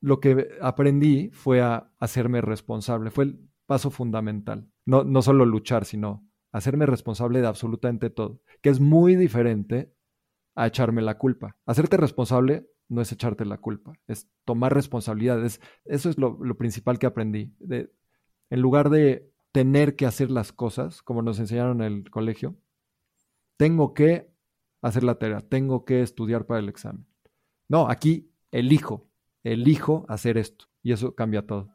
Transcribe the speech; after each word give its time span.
lo 0.00 0.20
que 0.20 0.48
aprendí 0.60 1.30
fue 1.30 1.60
a 1.60 1.92
hacerme 1.98 2.40
responsable, 2.40 3.10
fue 3.10 3.24
el 3.24 3.48
paso 3.66 3.90
fundamental. 3.90 4.70
No, 4.86 5.04
no 5.04 5.22
solo 5.22 5.44
luchar, 5.44 5.84
sino 5.84 6.28
hacerme 6.52 6.86
responsable 6.86 7.40
de 7.40 7.46
absolutamente 7.46 8.10
todo, 8.10 8.40
que 8.62 8.70
es 8.70 8.80
muy 8.80 9.16
diferente 9.16 9.92
a 10.54 10.66
echarme 10.66 11.02
la 11.02 11.18
culpa. 11.18 11.56
Hacerte 11.66 11.96
responsable 11.96 12.68
no 12.88 13.02
es 13.02 13.12
echarte 13.12 13.44
la 13.44 13.58
culpa, 13.58 13.92
es 14.06 14.28
tomar 14.44 14.74
responsabilidades. 14.74 15.60
Eso 15.84 16.08
es 16.08 16.18
lo, 16.18 16.38
principal 16.56 16.98
que 16.98 17.06
aprendí. 17.06 17.54
De, 17.58 17.92
en 18.50 18.60
lugar 18.60 18.90
de 18.90 19.30
tener 19.52 19.94
que 19.94 20.06
hacer 20.06 20.30
las 20.30 20.52
cosas, 20.52 21.02
como 21.02 21.22
nos 21.22 21.38
enseñaron 21.38 21.82
en 21.82 21.92
el 21.92 22.10
colegio, 22.10 22.56
tengo 23.56 23.94
que 23.94 24.32
hacer 24.80 25.04
la 25.04 25.18
tarea, 25.18 25.40
tengo 25.40 25.84
que 25.84 26.02
estudiar 26.02 26.46
para 26.46 26.60
el 26.60 26.68
examen. 26.68 27.06
No, 27.68 27.88
aquí 27.88 28.32
elijo, 28.50 29.07
elijo 29.44 30.04
hacer 30.08 30.38
esto 30.38 30.66
y 30.82 30.92
eso 30.92 31.14
cambia 31.14 31.42
todo. 31.42 31.70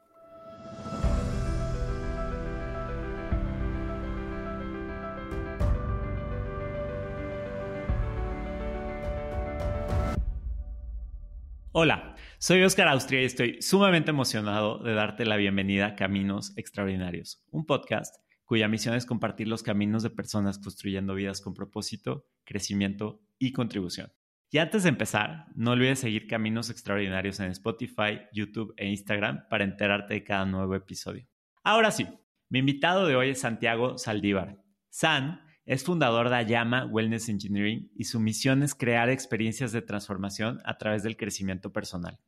Hola, 11.75 12.15
soy 12.37 12.61
Oscar 12.61 12.87
Austria 12.87 13.21
y 13.21 13.25
estoy 13.25 13.61
sumamente 13.61 14.11
emocionado 14.11 14.77
de 14.77 14.93
darte 14.93 15.25
la 15.25 15.37
bienvenida 15.37 15.87
a 15.87 15.95
Caminos 15.95 16.55
Extraordinarios, 16.55 17.43
un 17.49 17.65
podcast 17.65 18.15
cuya 18.45 18.67
misión 18.67 18.93
es 18.93 19.07
compartir 19.07 19.47
los 19.47 19.63
caminos 19.63 20.03
de 20.03 20.11
personas 20.11 20.59
construyendo 20.59 21.15
vidas 21.15 21.41
con 21.41 21.55
propósito, 21.55 22.27
crecimiento 22.43 23.21
y 23.39 23.53
contribución. 23.53 24.11
Y 24.53 24.59
antes 24.59 24.83
de 24.83 24.89
empezar, 24.89 25.47
no 25.55 25.71
olvides 25.71 25.97
seguir 25.97 26.27
Caminos 26.27 26.69
Extraordinarios 26.69 27.39
en 27.39 27.49
Spotify, 27.49 28.21
YouTube 28.31 28.71
e 28.77 28.87
Instagram 28.87 29.47
para 29.49 29.63
enterarte 29.63 30.13
de 30.13 30.23
cada 30.23 30.45
nuevo 30.45 30.75
episodio. 30.75 31.25
Ahora 31.63 31.89
sí, 31.89 32.07
mi 32.49 32.59
invitado 32.59 33.07
de 33.07 33.15
hoy 33.15 33.31
es 33.31 33.41
Santiago 33.41 33.97
Saldívar. 33.97 34.61
San 34.91 35.41
es 35.65 35.83
fundador 35.83 36.29
de 36.29 36.35
Ayama 36.35 36.85
Wellness 36.85 37.29
Engineering 37.29 37.89
y 37.95 38.03
su 38.03 38.19
misión 38.19 38.61
es 38.61 38.75
crear 38.75 39.09
experiencias 39.09 39.71
de 39.71 39.81
transformación 39.81 40.61
a 40.65 40.77
través 40.77 41.01
del 41.01 41.17
crecimiento 41.17 41.73
personal. 41.73 42.19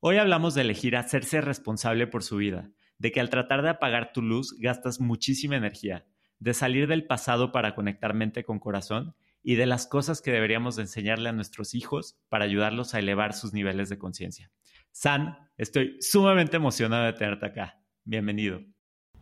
Hoy 0.00 0.18
hablamos 0.18 0.54
de 0.54 0.60
elegir 0.60 0.98
hacerse 0.98 1.40
responsable 1.40 2.06
por 2.06 2.22
su 2.24 2.36
vida, 2.36 2.72
de 2.98 3.10
que 3.10 3.20
al 3.20 3.30
tratar 3.30 3.62
de 3.62 3.70
apagar 3.70 4.12
tu 4.12 4.20
luz 4.20 4.54
gastas 4.58 5.00
muchísima 5.00 5.56
energía, 5.56 6.04
de 6.40 6.52
salir 6.52 6.88
del 6.88 7.06
pasado 7.06 7.52
para 7.52 7.74
conectar 7.74 8.12
mente 8.12 8.44
con 8.44 8.58
corazón 8.58 9.14
y 9.44 9.56
de 9.56 9.66
las 9.66 9.86
cosas 9.86 10.22
que 10.22 10.32
deberíamos 10.32 10.78
enseñarle 10.78 11.28
a 11.28 11.32
nuestros 11.32 11.74
hijos 11.74 12.18
para 12.30 12.46
ayudarlos 12.46 12.94
a 12.94 12.98
elevar 12.98 13.34
sus 13.34 13.52
niveles 13.52 13.90
de 13.90 13.98
conciencia. 13.98 14.50
San, 14.90 15.36
estoy 15.58 15.98
sumamente 16.00 16.56
emocionado 16.56 17.04
de 17.04 17.12
tenerte 17.12 17.46
acá. 17.46 17.78
Bienvenido. 18.04 18.60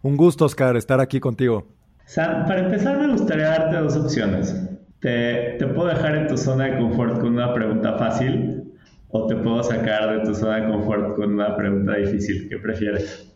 Un 0.03 0.17
gusto, 0.17 0.45
Oscar, 0.45 0.77
estar 0.77 1.01
aquí 1.01 1.19
contigo. 1.19 1.75
Sam, 2.07 2.47
para 2.47 2.61
empezar 2.61 2.99
me 2.99 3.09
gustaría 3.13 3.49
darte 3.49 3.77
dos 3.77 3.97
opciones. 3.97 4.55
Te, 5.01 5.57
te, 5.59 5.67
puedo 5.67 5.89
dejar 5.89 6.15
en 6.15 6.29
tu 6.29 6.37
zona 6.37 6.67
de 6.67 6.79
confort 6.79 7.21
con 7.21 7.35
una 7.35 7.53
pregunta 7.53 7.99
fácil 7.99 8.73
o 9.09 9.27
te 9.27 9.35
puedo 9.35 9.63
sacar 9.65 10.19
de 10.19 10.25
tu 10.25 10.35
zona 10.35 10.61
de 10.61 10.69
confort 10.69 11.17
con 11.17 11.35
una 11.35 11.57
pregunta 11.57 11.97
difícil. 11.97 12.49
¿Qué 12.49 12.59
prefieres? 12.59 13.35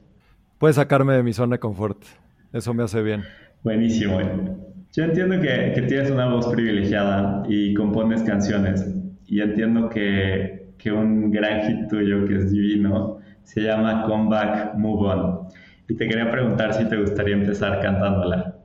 Puedes 0.59 0.77
sacarme 0.77 1.15
de 1.15 1.25
mi 1.25 1.33
zona 1.33 1.57
de 1.57 1.59
confort. 1.59 2.05
Eso 2.53 2.73
me 2.73 2.85
hace 2.85 3.03
bien. 3.03 3.25
Buenísimo. 3.65 4.75
Yo 4.97 5.05
entiendo 5.05 5.39
que, 5.43 5.85
tienes 5.87 6.11
una 6.11 6.27
voz 6.27 6.47
privilegiada 6.47 7.43
y 7.47 7.75
compones 7.75 8.23
canciones. 8.23 8.83
Y 9.27 9.43
entiendo 9.43 9.91
que, 9.91 10.73
que 10.79 10.91
un 10.91 11.31
gran 11.31 11.67
hit 11.67 11.87
tuyo 11.91 12.27
que 12.27 12.37
es 12.37 12.51
divino 12.51 13.19
se 13.43 13.61
llama 13.61 14.07
Comeback 14.07 14.75
Move 14.77 15.09
On. 15.09 15.49
Y 15.87 15.97
te 15.97 16.09
quería 16.09 16.31
preguntar 16.31 16.73
si 16.73 16.89
te 16.89 16.97
gustaría 16.99 17.35
empezar 17.35 17.79
cantándola. 17.83 18.57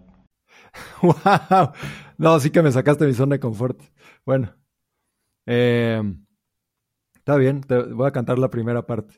¡Wow! 1.02 1.74
No, 2.18 2.40
sí 2.40 2.50
que 2.50 2.62
me 2.62 2.72
sacaste 2.72 3.06
mi 3.06 3.14
zona 3.14 3.36
de 3.36 3.40
confort. 3.42 3.82
Bueno, 4.26 4.56
em, 5.46 6.26
está 7.14 7.36
bien, 7.36 7.60
te 7.60 7.78
voy 7.78 8.08
a 8.08 8.12
cantar 8.12 8.40
la 8.40 8.50
primera 8.50 8.86
parte. 8.86 9.16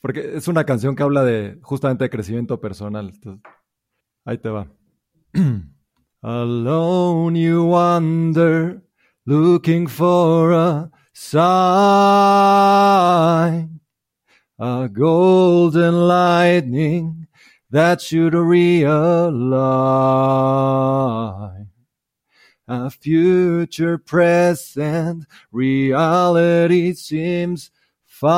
Porque 0.00 0.34
es 0.34 0.48
una 0.48 0.64
canción 0.64 0.96
que 0.96 1.04
habla 1.04 1.22
de 1.22 1.60
justamente 1.62 2.02
de 2.02 2.10
crecimiento 2.10 2.60
personal. 2.60 3.12
ahí 4.24 4.38
te 4.38 4.48
va. 4.48 4.66
Alone 6.26 7.36
you 7.36 7.64
wander, 7.64 8.80
looking 9.26 9.86
for 9.86 10.52
a 10.52 10.90
sign, 11.12 11.50
a 14.58 14.88
golden 14.90 16.08
lightning 16.08 17.26
that 17.68 18.00
should 18.00 18.32
realign. 18.32 19.26
A 22.66 22.88
future 22.88 23.98
present 23.98 25.26
reality 25.52 26.94
seems 26.94 27.70
far. 28.06 28.30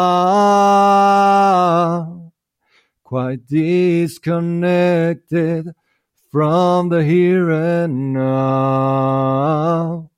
Quite 3.04 3.46
disconnected 3.46 5.72
from 6.36 6.90
the 6.90 7.02
here 7.02 7.48
and 7.48 8.12
now. 8.12 10.10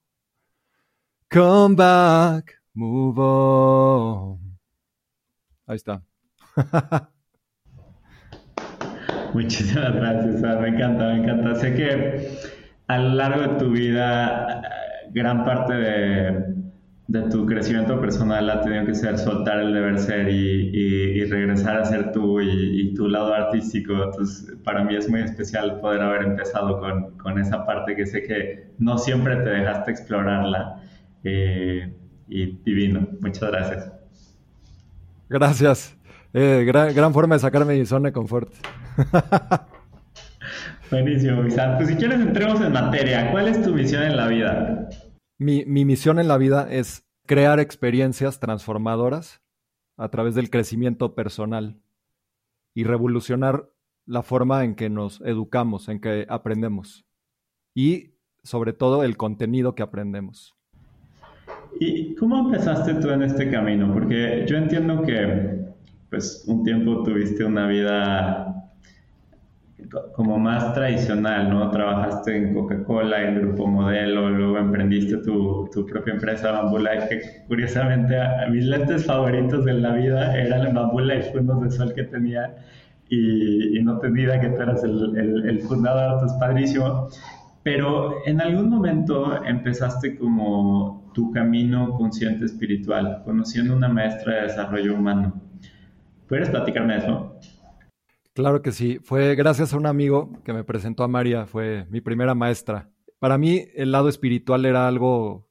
Come 1.30 1.76
back 1.76 2.56
move 2.74 3.20
on. 3.20 4.58
Ahí 5.68 5.76
está. 5.76 6.02
Muchísimas 9.32 9.94
gracias, 9.94 10.42
me 10.60 10.68
encanta, 10.70 11.04
me 11.04 11.22
encanta. 11.22 11.54
Sé 11.54 11.74
que 11.76 12.36
a 12.88 12.98
lo 12.98 13.14
largo 13.14 13.42
de 13.42 13.58
tu 13.60 13.70
vida, 13.70 14.60
gran 15.12 15.44
parte 15.44 15.72
de, 15.72 16.57
tu 17.30 17.46
crecimiento 17.46 17.98
personal 18.00 18.50
ha 18.50 18.60
tenido 18.60 18.84
que 18.84 18.94
ser 18.94 19.18
soltar 19.18 19.60
el 19.60 19.72
deber 19.72 19.98
ser 19.98 20.28
y, 20.28 21.24
regresar 21.24 21.78
a 21.78 21.84
ser 21.84 22.12
tú 22.12 22.40
y, 22.40 22.94
tu 22.94 23.08
lado 23.08 23.32
artístico. 23.32 23.92
Entonces, 23.92 24.56
para 24.62 24.84
mí 24.84 24.94
es 24.94 25.08
muy 25.08 25.20
especial 25.20 25.80
poder 25.80 26.02
haber 26.02 26.22
empezado 26.22 26.78
con, 26.80 27.38
esa 27.38 27.64
parte 27.64 27.96
que 27.96 28.06
sé 28.06 28.22
que 28.22 28.70
no 28.78 28.98
siempre 28.98 29.36
te 29.36 29.50
dejaste 29.50 29.90
explorarla. 29.90 30.82
Eh, 31.24 31.92
y 32.28 32.58
divino. 32.64 33.08
Muchas 33.20 33.50
gracias. 33.50 33.92
Gracias. 35.28 35.96
Eh, 36.34 36.64
gran, 36.66 36.94
gran, 36.94 37.12
forma 37.12 37.34
de 37.34 37.40
sacarme 37.40 37.72
de 37.72 37.80
mi 37.80 37.86
zona 37.86 38.08
de 38.08 38.12
confort. 38.12 38.52
Buenísimo, 40.90 41.42
Pues 41.42 41.88
si 41.88 41.96
quieres 41.96 42.20
entremos 42.20 42.60
en 42.60 42.72
materia. 42.72 43.30
¿Cuál 43.30 43.48
es 43.48 43.62
tu 43.62 43.74
misión 43.74 44.02
en 44.02 44.16
la 44.16 44.26
vida? 44.28 44.88
Mi, 45.38 45.64
mi 45.64 45.84
misión 45.84 46.18
en 46.18 46.28
la 46.28 46.36
vida 46.36 46.68
es 46.70 47.06
crear 47.26 47.60
experiencias 47.60 48.40
transformadoras 48.40 49.40
a 49.96 50.08
través 50.08 50.34
del 50.34 50.50
crecimiento 50.50 51.14
personal 51.14 51.80
y 52.74 52.84
revolucionar 52.84 53.70
la 54.06 54.22
forma 54.22 54.64
en 54.64 54.74
que 54.74 54.88
nos 54.88 55.20
educamos, 55.20 55.88
en 55.88 56.00
que 56.00 56.26
aprendemos 56.28 57.04
y 57.74 58.14
sobre 58.42 58.72
todo 58.72 59.04
el 59.04 59.16
contenido 59.16 59.74
que 59.74 59.82
aprendemos. 59.82 60.56
¿Y 61.78 62.14
cómo 62.14 62.38
empezaste 62.38 62.94
tú 62.94 63.10
en 63.10 63.22
este 63.22 63.50
camino? 63.50 63.92
Porque 63.92 64.46
yo 64.48 64.56
entiendo 64.56 65.02
que 65.02 65.68
pues 66.08 66.44
un 66.48 66.64
tiempo 66.64 67.02
tuviste 67.02 67.44
una 67.44 67.68
vida 67.68 68.47
como 70.14 70.38
más 70.38 70.74
tradicional, 70.74 71.50
¿no? 71.50 71.70
Trabajaste 71.70 72.36
en 72.36 72.54
Coca-Cola, 72.54 73.28
en 73.28 73.40
Grupo 73.40 73.66
Modelo, 73.66 74.28
luego 74.28 74.58
emprendiste 74.58 75.18
tu, 75.18 75.68
tu 75.72 75.86
propia 75.86 76.14
empresa 76.14 76.50
Bamboo 76.50 76.78
Life, 76.78 77.08
que 77.08 77.20
curiosamente 77.46 78.16
mis 78.50 78.64
lentes 78.64 79.06
favoritos 79.06 79.64
de 79.64 79.74
la 79.74 79.94
vida 79.94 80.36
eran 80.36 80.66
el 80.66 80.74
Bamboo 80.74 81.00
Life, 81.00 81.32
de 81.32 81.70
sol 81.70 81.94
que 81.94 82.04
tenía 82.04 82.56
y, 83.08 83.80
no 83.82 83.98
tenía 83.98 84.40
que 84.40 84.48
tú 84.48 84.62
eras 84.62 84.82
el, 84.84 85.16
el, 85.16 85.48
el 85.48 85.60
fundador, 85.60 86.26
es 86.26 86.32
padrísimo. 86.34 87.08
Pero 87.62 88.14
en 88.26 88.40
algún 88.40 88.68
momento 88.68 89.44
empezaste 89.44 90.16
como 90.16 91.10
tu 91.14 91.30
camino 91.32 91.92
consciente 91.92 92.44
espiritual, 92.44 93.22
conociendo 93.24 93.76
una 93.76 93.88
maestra 93.88 94.36
de 94.36 94.42
desarrollo 94.42 94.94
humano. 94.94 95.40
¿Puedes 96.28 96.50
platicarme 96.50 96.98
eso? 96.98 97.38
Claro 98.38 98.62
que 98.62 98.70
sí. 98.70 99.00
Fue 99.02 99.34
gracias 99.34 99.74
a 99.74 99.76
un 99.76 99.86
amigo 99.86 100.30
que 100.44 100.52
me 100.52 100.62
presentó 100.62 101.02
a 101.02 101.08
María, 101.08 101.46
fue 101.46 101.88
mi 101.90 102.00
primera 102.00 102.36
maestra. 102.36 102.88
Para 103.18 103.36
mí 103.36 103.64
el 103.74 103.90
lado 103.90 104.08
espiritual 104.08 104.64
era 104.64 104.86
algo 104.86 105.48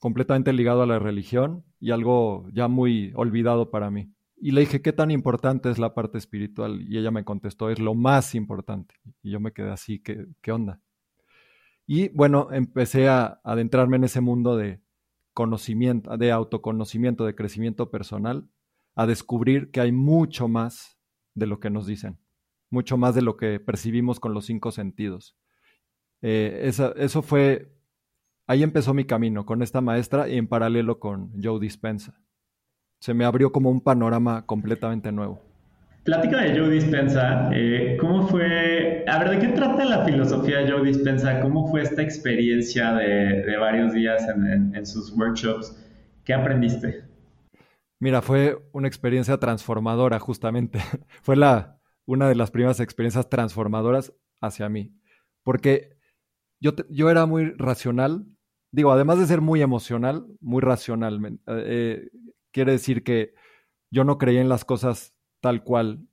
completamente 0.00 0.54
ligado 0.54 0.80
a 0.80 0.86
la 0.86 0.98
religión 0.98 1.66
y 1.80 1.90
algo 1.90 2.48
ya 2.50 2.66
muy 2.66 3.12
olvidado 3.14 3.70
para 3.70 3.90
mí. 3.90 4.10
Y 4.38 4.52
le 4.52 4.62
dije, 4.62 4.80
¿qué 4.80 4.94
tan 4.94 5.10
importante 5.10 5.68
es 5.68 5.78
la 5.78 5.92
parte 5.92 6.16
espiritual? 6.16 6.80
Y 6.88 6.96
ella 6.96 7.10
me 7.10 7.26
contestó, 7.26 7.68
es 7.68 7.78
lo 7.78 7.92
más 7.92 8.34
importante. 8.34 8.94
Y 9.22 9.30
yo 9.30 9.38
me 9.38 9.52
quedé 9.52 9.70
así, 9.70 9.98
¿qué, 9.98 10.24
qué 10.40 10.50
onda? 10.50 10.80
Y 11.86 12.08
bueno, 12.08 12.48
empecé 12.52 13.06
a 13.06 13.42
adentrarme 13.44 13.98
en 13.98 14.04
ese 14.04 14.22
mundo 14.22 14.56
de 14.56 14.80
conocimiento, 15.34 16.16
de 16.16 16.32
autoconocimiento, 16.32 17.26
de 17.26 17.34
crecimiento 17.34 17.90
personal 17.90 18.48
a 18.94 19.04
descubrir 19.06 19.70
que 19.70 19.82
hay 19.82 19.92
mucho 19.92 20.48
más 20.48 20.93
de 21.34 21.46
lo 21.46 21.60
que 21.60 21.70
nos 21.70 21.86
dicen, 21.86 22.18
mucho 22.70 22.96
más 22.96 23.14
de 23.14 23.22
lo 23.22 23.36
que 23.36 23.60
percibimos 23.60 24.20
con 24.20 24.34
los 24.34 24.46
cinco 24.46 24.70
sentidos. 24.72 25.36
Eh, 26.22 26.70
eso 26.96 27.22
fue, 27.22 27.72
ahí 28.46 28.62
empezó 28.62 28.94
mi 28.94 29.04
camino 29.04 29.44
con 29.44 29.62
esta 29.62 29.80
maestra 29.80 30.28
y 30.28 30.38
en 30.38 30.48
paralelo 30.48 30.98
con 30.98 31.32
Joe 31.42 31.60
Dispensa. 31.60 32.20
Se 33.00 33.12
me 33.12 33.24
abrió 33.24 33.52
como 33.52 33.70
un 33.70 33.80
panorama 33.80 34.46
completamente 34.46 35.12
nuevo. 35.12 35.40
Plática 36.04 36.42
de 36.42 36.58
Joe 36.58 36.68
Dispensa, 36.68 37.48
eh, 37.54 37.96
¿cómo 37.98 38.26
fue? 38.28 39.06
A 39.08 39.18
ver, 39.20 39.30
¿de 39.30 39.38
qué 39.38 39.48
trata 39.54 39.86
la 39.86 40.04
filosofía 40.04 40.58
de 40.58 40.70
Joe 40.70 40.84
Dispensa? 40.84 41.40
¿Cómo 41.40 41.66
fue 41.70 41.80
esta 41.80 42.02
experiencia 42.02 42.92
de, 42.92 43.56
varios 43.56 43.94
días 43.94 44.22
en, 44.28 44.84
sus 44.84 45.16
workshops? 45.16 45.74
¿Qué 46.24 46.34
aprendiste? 46.34 47.03
Mira, 48.04 48.20
fue 48.20 48.58
una 48.72 48.86
experiencia 48.86 49.38
transformadora, 49.38 50.20
justamente. 50.20 50.78
fue 51.22 51.36
la, 51.36 51.80
una 52.04 52.28
de 52.28 52.34
las 52.34 52.50
primeras 52.50 52.78
experiencias 52.78 53.30
transformadoras 53.30 54.12
hacia 54.42 54.68
mí. 54.68 54.94
Porque 55.42 55.96
yo, 56.60 56.72
yo 56.90 57.08
era 57.08 57.24
muy 57.24 57.52
racional, 57.52 58.26
digo, 58.70 58.92
además 58.92 59.20
de 59.20 59.24
ser 59.24 59.40
muy 59.40 59.62
emocional, 59.62 60.26
muy 60.42 60.60
racional. 60.60 61.24
Eh, 61.24 61.38
eh, 61.46 62.10
quiere 62.52 62.72
decir 62.72 63.04
que 63.04 63.32
yo 63.90 64.04
no 64.04 64.18
creía 64.18 64.42
en 64.42 64.50
las 64.50 64.66
cosas 64.66 65.14
tal 65.40 65.64
cual 65.64 66.06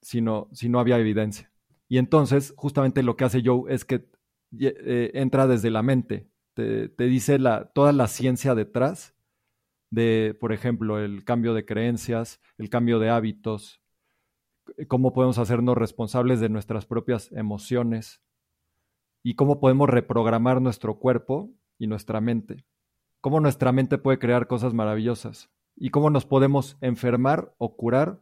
si 0.00 0.22
no, 0.22 0.48
si 0.52 0.70
no 0.70 0.80
había 0.80 0.98
evidencia. 0.98 1.52
Y 1.86 1.98
entonces, 1.98 2.54
justamente 2.56 3.02
lo 3.02 3.18
que 3.18 3.24
hace 3.24 3.42
Joe 3.44 3.70
es 3.74 3.84
que 3.84 4.08
eh, 4.58 5.10
entra 5.12 5.46
desde 5.46 5.68
la 5.68 5.82
mente, 5.82 6.30
te, 6.54 6.88
dice 6.96 7.38
la, 7.38 7.66
toda 7.74 7.92
la 7.92 8.06
ciencia 8.06 8.54
detrás 8.54 9.15
de, 9.90 10.36
por 10.40 10.52
ejemplo, 10.52 10.98
el 10.98 11.24
cambio 11.24 11.54
de 11.54 11.64
creencias, 11.64 12.40
el 12.58 12.70
cambio 12.70 12.98
de 12.98 13.10
hábitos, 13.10 13.80
cómo 14.88 15.12
podemos 15.12 15.38
hacernos 15.38 15.76
responsables 15.76 16.40
de 16.40 16.48
nuestras 16.48 16.86
propias 16.86 17.30
emociones 17.32 18.22
y 19.22 19.34
cómo 19.34 19.60
podemos 19.60 19.88
reprogramar 19.88 20.60
nuestro 20.60 20.98
cuerpo 20.98 21.50
y 21.78 21.86
nuestra 21.86 22.20
mente. 22.20 22.64
Cómo 23.20 23.40
nuestra 23.40 23.72
mente 23.72 23.98
puede 23.98 24.18
crear 24.18 24.46
cosas 24.46 24.74
maravillosas 24.74 25.50
y 25.76 25.90
cómo 25.90 26.10
nos 26.10 26.26
podemos 26.26 26.76
enfermar 26.80 27.54
o 27.58 27.76
curar 27.76 28.20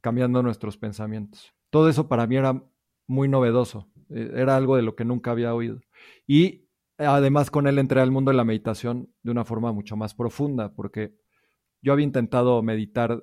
cambiando 0.00 0.42
nuestros 0.42 0.76
pensamientos. 0.76 1.54
Todo 1.70 1.88
eso 1.88 2.08
para 2.08 2.26
mí 2.26 2.36
era 2.36 2.62
muy 3.06 3.28
novedoso, 3.28 3.88
eh, 4.10 4.32
era 4.34 4.56
algo 4.56 4.76
de 4.76 4.82
lo 4.82 4.96
que 4.96 5.04
nunca 5.04 5.30
había 5.30 5.54
oído. 5.54 5.80
Y 6.26 6.65
además 6.98 7.50
con 7.50 7.66
él 7.66 7.78
entré 7.78 8.00
al 8.00 8.10
mundo 8.10 8.30
de 8.30 8.36
la 8.36 8.44
meditación 8.44 9.12
de 9.22 9.30
una 9.30 9.44
forma 9.44 9.72
mucho 9.72 9.96
más 9.96 10.14
profunda, 10.14 10.74
porque 10.74 11.14
yo 11.82 11.92
había 11.92 12.04
intentado 12.04 12.62
meditar 12.62 13.22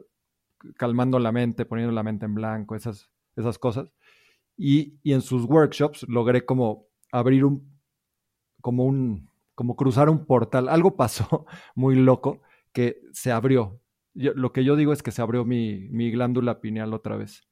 calmando 0.78 1.20
la 1.20 1.32
mente, 1.32 1.66
poniendo 1.66 1.94
la 1.94 2.04
mente 2.04 2.26
en 2.26 2.36
blanco, 2.36 2.76
esas, 2.76 3.10
esas 3.36 3.58
cosas. 3.58 3.90
Y, 4.56 5.00
y 5.04 5.14
en 5.14 5.22
sus 5.22 5.46
workshops 5.46 6.06
logré 6.08 6.46
como 6.46 6.88
abrir 7.12 7.46
un, 7.46 7.80
como 8.62 8.86
un, 8.86 9.30
como 9.56 9.76
cruzar 9.76 10.10
un 10.10 10.26
portal. 10.26 10.70
Algo 10.70 10.96
pasó 10.96 11.46
muy 11.76 11.96
loco 11.96 12.42
que 12.72 13.02
se 13.12 13.32
abrió 13.32 13.84
lo 14.14 14.54
que 14.54 14.64
yo 14.64 14.76
digo 14.76 14.94
es 14.94 15.02
que 15.02 15.12
se 15.12 15.22
abrió 15.22 15.46
mi, 15.46 16.12
glándula 16.12 16.62
pineal 16.62 16.94
otra 16.94 17.16
vez. 17.16 17.48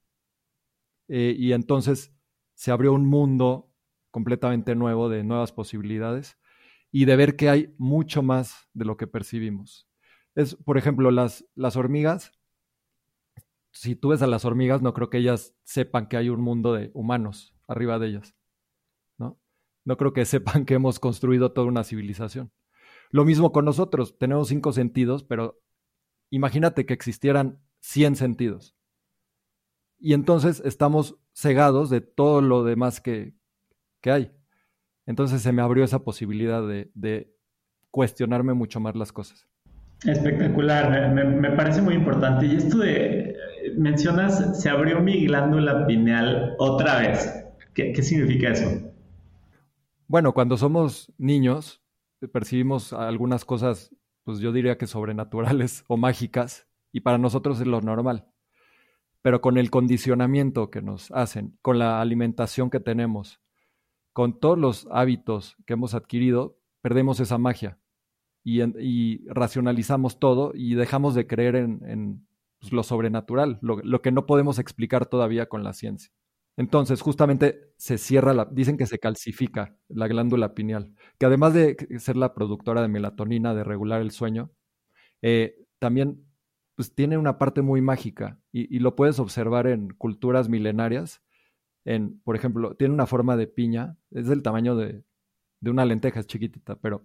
Eh, 1.08 1.34
y 1.36 1.52
entonces 1.52 2.14
se 2.54 2.70
abrió 2.70 2.92
un 2.92 3.06
mundo 3.06 3.71
completamente 4.12 4.76
nuevo 4.76 5.08
de 5.08 5.24
nuevas 5.24 5.50
posibilidades 5.50 6.38
y 6.92 7.06
de 7.06 7.16
ver 7.16 7.34
que 7.34 7.48
hay 7.48 7.74
mucho 7.78 8.22
más 8.22 8.68
de 8.74 8.84
lo 8.84 8.96
que 8.96 9.08
percibimos. 9.08 9.88
Es, 10.36 10.54
por 10.54 10.78
ejemplo, 10.78 11.10
las, 11.10 11.44
las 11.56 11.74
hormigas. 11.74 12.32
Si 13.72 13.96
tú 13.96 14.10
ves 14.10 14.22
a 14.22 14.26
las 14.28 14.44
hormigas, 14.44 14.82
no 14.82 14.92
creo 14.92 15.10
que 15.10 15.18
ellas 15.18 15.56
sepan 15.64 16.06
que 16.06 16.18
hay 16.18 16.28
un 16.28 16.42
mundo 16.42 16.74
de 16.74 16.90
humanos 16.94 17.56
arriba 17.66 17.98
de 17.98 18.08
ellas. 18.08 18.36
¿no? 19.18 19.40
no 19.84 19.96
creo 19.96 20.12
que 20.12 20.24
sepan 20.26 20.64
que 20.66 20.74
hemos 20.74 21.00
construido 21.00 21.52
toda 21.52 21.66
una 21.66 21.82
civilización. 21.82 22.52
Lo 23.10 23.24
mismo 23.24 23.52
con 23.52 23.64
nosotros, 23.64 24.16
tenemos 24.18 24.48
cinco 24.48 24.72
sentidos, 24.72 25.24
pero 25.24 25.60
imagínate 26.30 26.86
que 26.86 26.94
existieran 26.94 27.62
100 27.80 28.16
sentidos. 28.16 28.76
Y 29.98 30.14
entonces 30.14 30.62
estamos 30.64 31.16
cegados 31.34 31.90
de 31.90 32.00
todo 32.00 32.40
lo 32.40 32.64
demás 32.64 33.00
que, 33.00 33.34
hay. 34.10 34.32
Entonces 35.06 35.42
se 35.42 35.52
me 35.52 35.62
abrió 35.62 35.84
esa 35.84 36.04
posibilidad 36.04 36.62
de, 36.66 37.32
cuestionarme 37.90 38.54
mucho 38.54 38.80
más 38.80 38.96
las 38.96 39.12
cosas. 39.12 39.46
Espectacular, 40.04 41.12
me, 41.12 41.50
parece 41.50 41.82
muy 41.82 41.94
importante. 41.94 42.46
Y 42.46 42.56
esto 42.56 42.78
de, 42.78 43.36
mencionas, 43.76 44.60
se 44.60 44.68
abrió 44.70 45.00
mi 45.00 45.26
glándula 45.26 45.86
pineal 45.86 46.54
otra 46.58 47.00
vez. 47.00 47.44
¿Qué, 47.74 47.92
¿Qué, 47.92 48.02
significa 48.02 48.50
eso? 48.50 48.92
Bueno, 50.08 50.32
cuando 50.32 50.56
somos 50.56 51.12
niños, 51.18 51.82
percibimos 52.32 52.92
algunas 52.92 53.44
cosas 53.44 53.94
pues 54.24 54.38
yo 54.38 54.52
diría 54.52 54.78
que 54.78 54.86
sobrenaturales 54.86 55.84
o 55.88 55.96
mágicas, 55.96 56.66
y 56.92 57.00
para 57.00 57.18
nosotros 57.18 57.60
es 57.60 57.66
lo 57.66 57.80
normal. 57.80 58.26
Pero 59.22 59.40
con 59.40 59.56
el 59.56 59.70
condicionamiento 59.70 60.70
que 60.70 60.82
nos 60.82 61.10
hacen, 61.12 61.56
con 61.62 61.78
la 61.78 62.00
alimentación 62.00 62.70
que 62.70 62.80
tenemos, 62.80 63.40
con 64.12 64.38
todos 64.38 64.58
los 64.58 64.88
hábitos 64.90 65.56
que 65.66 65.74
hemos 65.74 65.94
adquirido, 65.94 66.58
perdemos 66.80 67.20
esa 67.20 67.38
magia 67.38 67.78
y, 68.44 69.26
racionalizamos 69.28 70.18
todo 70.18 70.52
y 70.54 70.74
dejamos 70.74 71.14
de 71.14 71.26
creer 71.26 71.56
en, 71.56 72.26
pues, 72.60 72.72
lo 72.72 72.82
sobrenatural, 72.82 73.58
lo 73.62 74.02
que 74.02 74.12
no 74.12 74.26
podemos 74.26 74.58
explicar 74.58 75.06
todavía 75.06 75.48
con 75.48 75.64
la 75.64 75.72
ciencia. 75.72 76.12
Entonces, 76.56 77.00
justamente 77.00 77.72
se 77.76 77.96
cierra 77.96 78.34
la, 78.34 78.44
dicen 78.44 78.76
que 78.76 78.86
se 78.86 78.98
calcifica 78.98 79.76
la 79.88 80.06
glándula 80.06 80.54
pineal, 80.54 80.92
que 81.18 81.26
además 81.26 81.54
de 81.54 81.76
ser 81.98 82.16
la 82.16 82.34
productora 82.34 82.82
de 82.82 82.88
melatonina, 82.88 83.54
de 83.54 83.64
regular 83.64 84.02
el 84.02 84.10
sueño, 84.10 84.50
eh, 85.22 85.56
también 85.78 86.26
pues, 86.76 86.94
tiene 86.94 87.16
una 87.16 87.38
parte 87.38 87.62
muy 87.62 87.80
mágica 87.80 88.38
y, 88.52 88.78
lo 88.80 88.96
puedes 88.96 89.18
observar 89.18 89.66
en 89.66 89.88
culturas 89.94 90.48
milenarias. 90.48 91.22
En, 91.84 92.20
por 92.20 92.36
ejemplo, 92.36 92.74
tiene 92.76 92.94
una 92.94 93.06
forma 93.06 93.36
de 93.36 93.46
piña, 93.46 93.96
es 94.10 94.26
del 94.28 94.42
tamaño 94.42 94.76
de, 94.76 95.04
una 95.62 95.84
lenteja, 95.84 96.20
es 96.20 96.26
chiquitita, 96.26 96.76
pero 96.76 97.04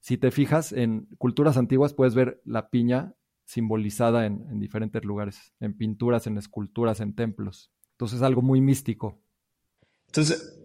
si 0.00 0.16
te 0.18 0.30
fijas 0.30 0.72
en 0.72 1.06
culturas 1.18 1.56
antiguas 1.56 1.94
puedes 1.94 2.14
ver 2.14 2.40
la 2.44 2.68
piña 2.68 3.14
simbolizada 3.44 4.26
en 4.26 4.60
diferentes 4.60 5.04
lugares, 5.04 5.52
en 5.60 5.76
pinturas, 5.76 6.26
en 6.26 6.36
esculturas, 6.36 7.00
en 7.00 7.14
templos. 7.14 7.70
Entonces 7.92 8.18
es 8.18 8.22
algo 8.22 8.42
muy 8.42 8.60
místico. 8.60 9.18
Entonces, 10.08 10.56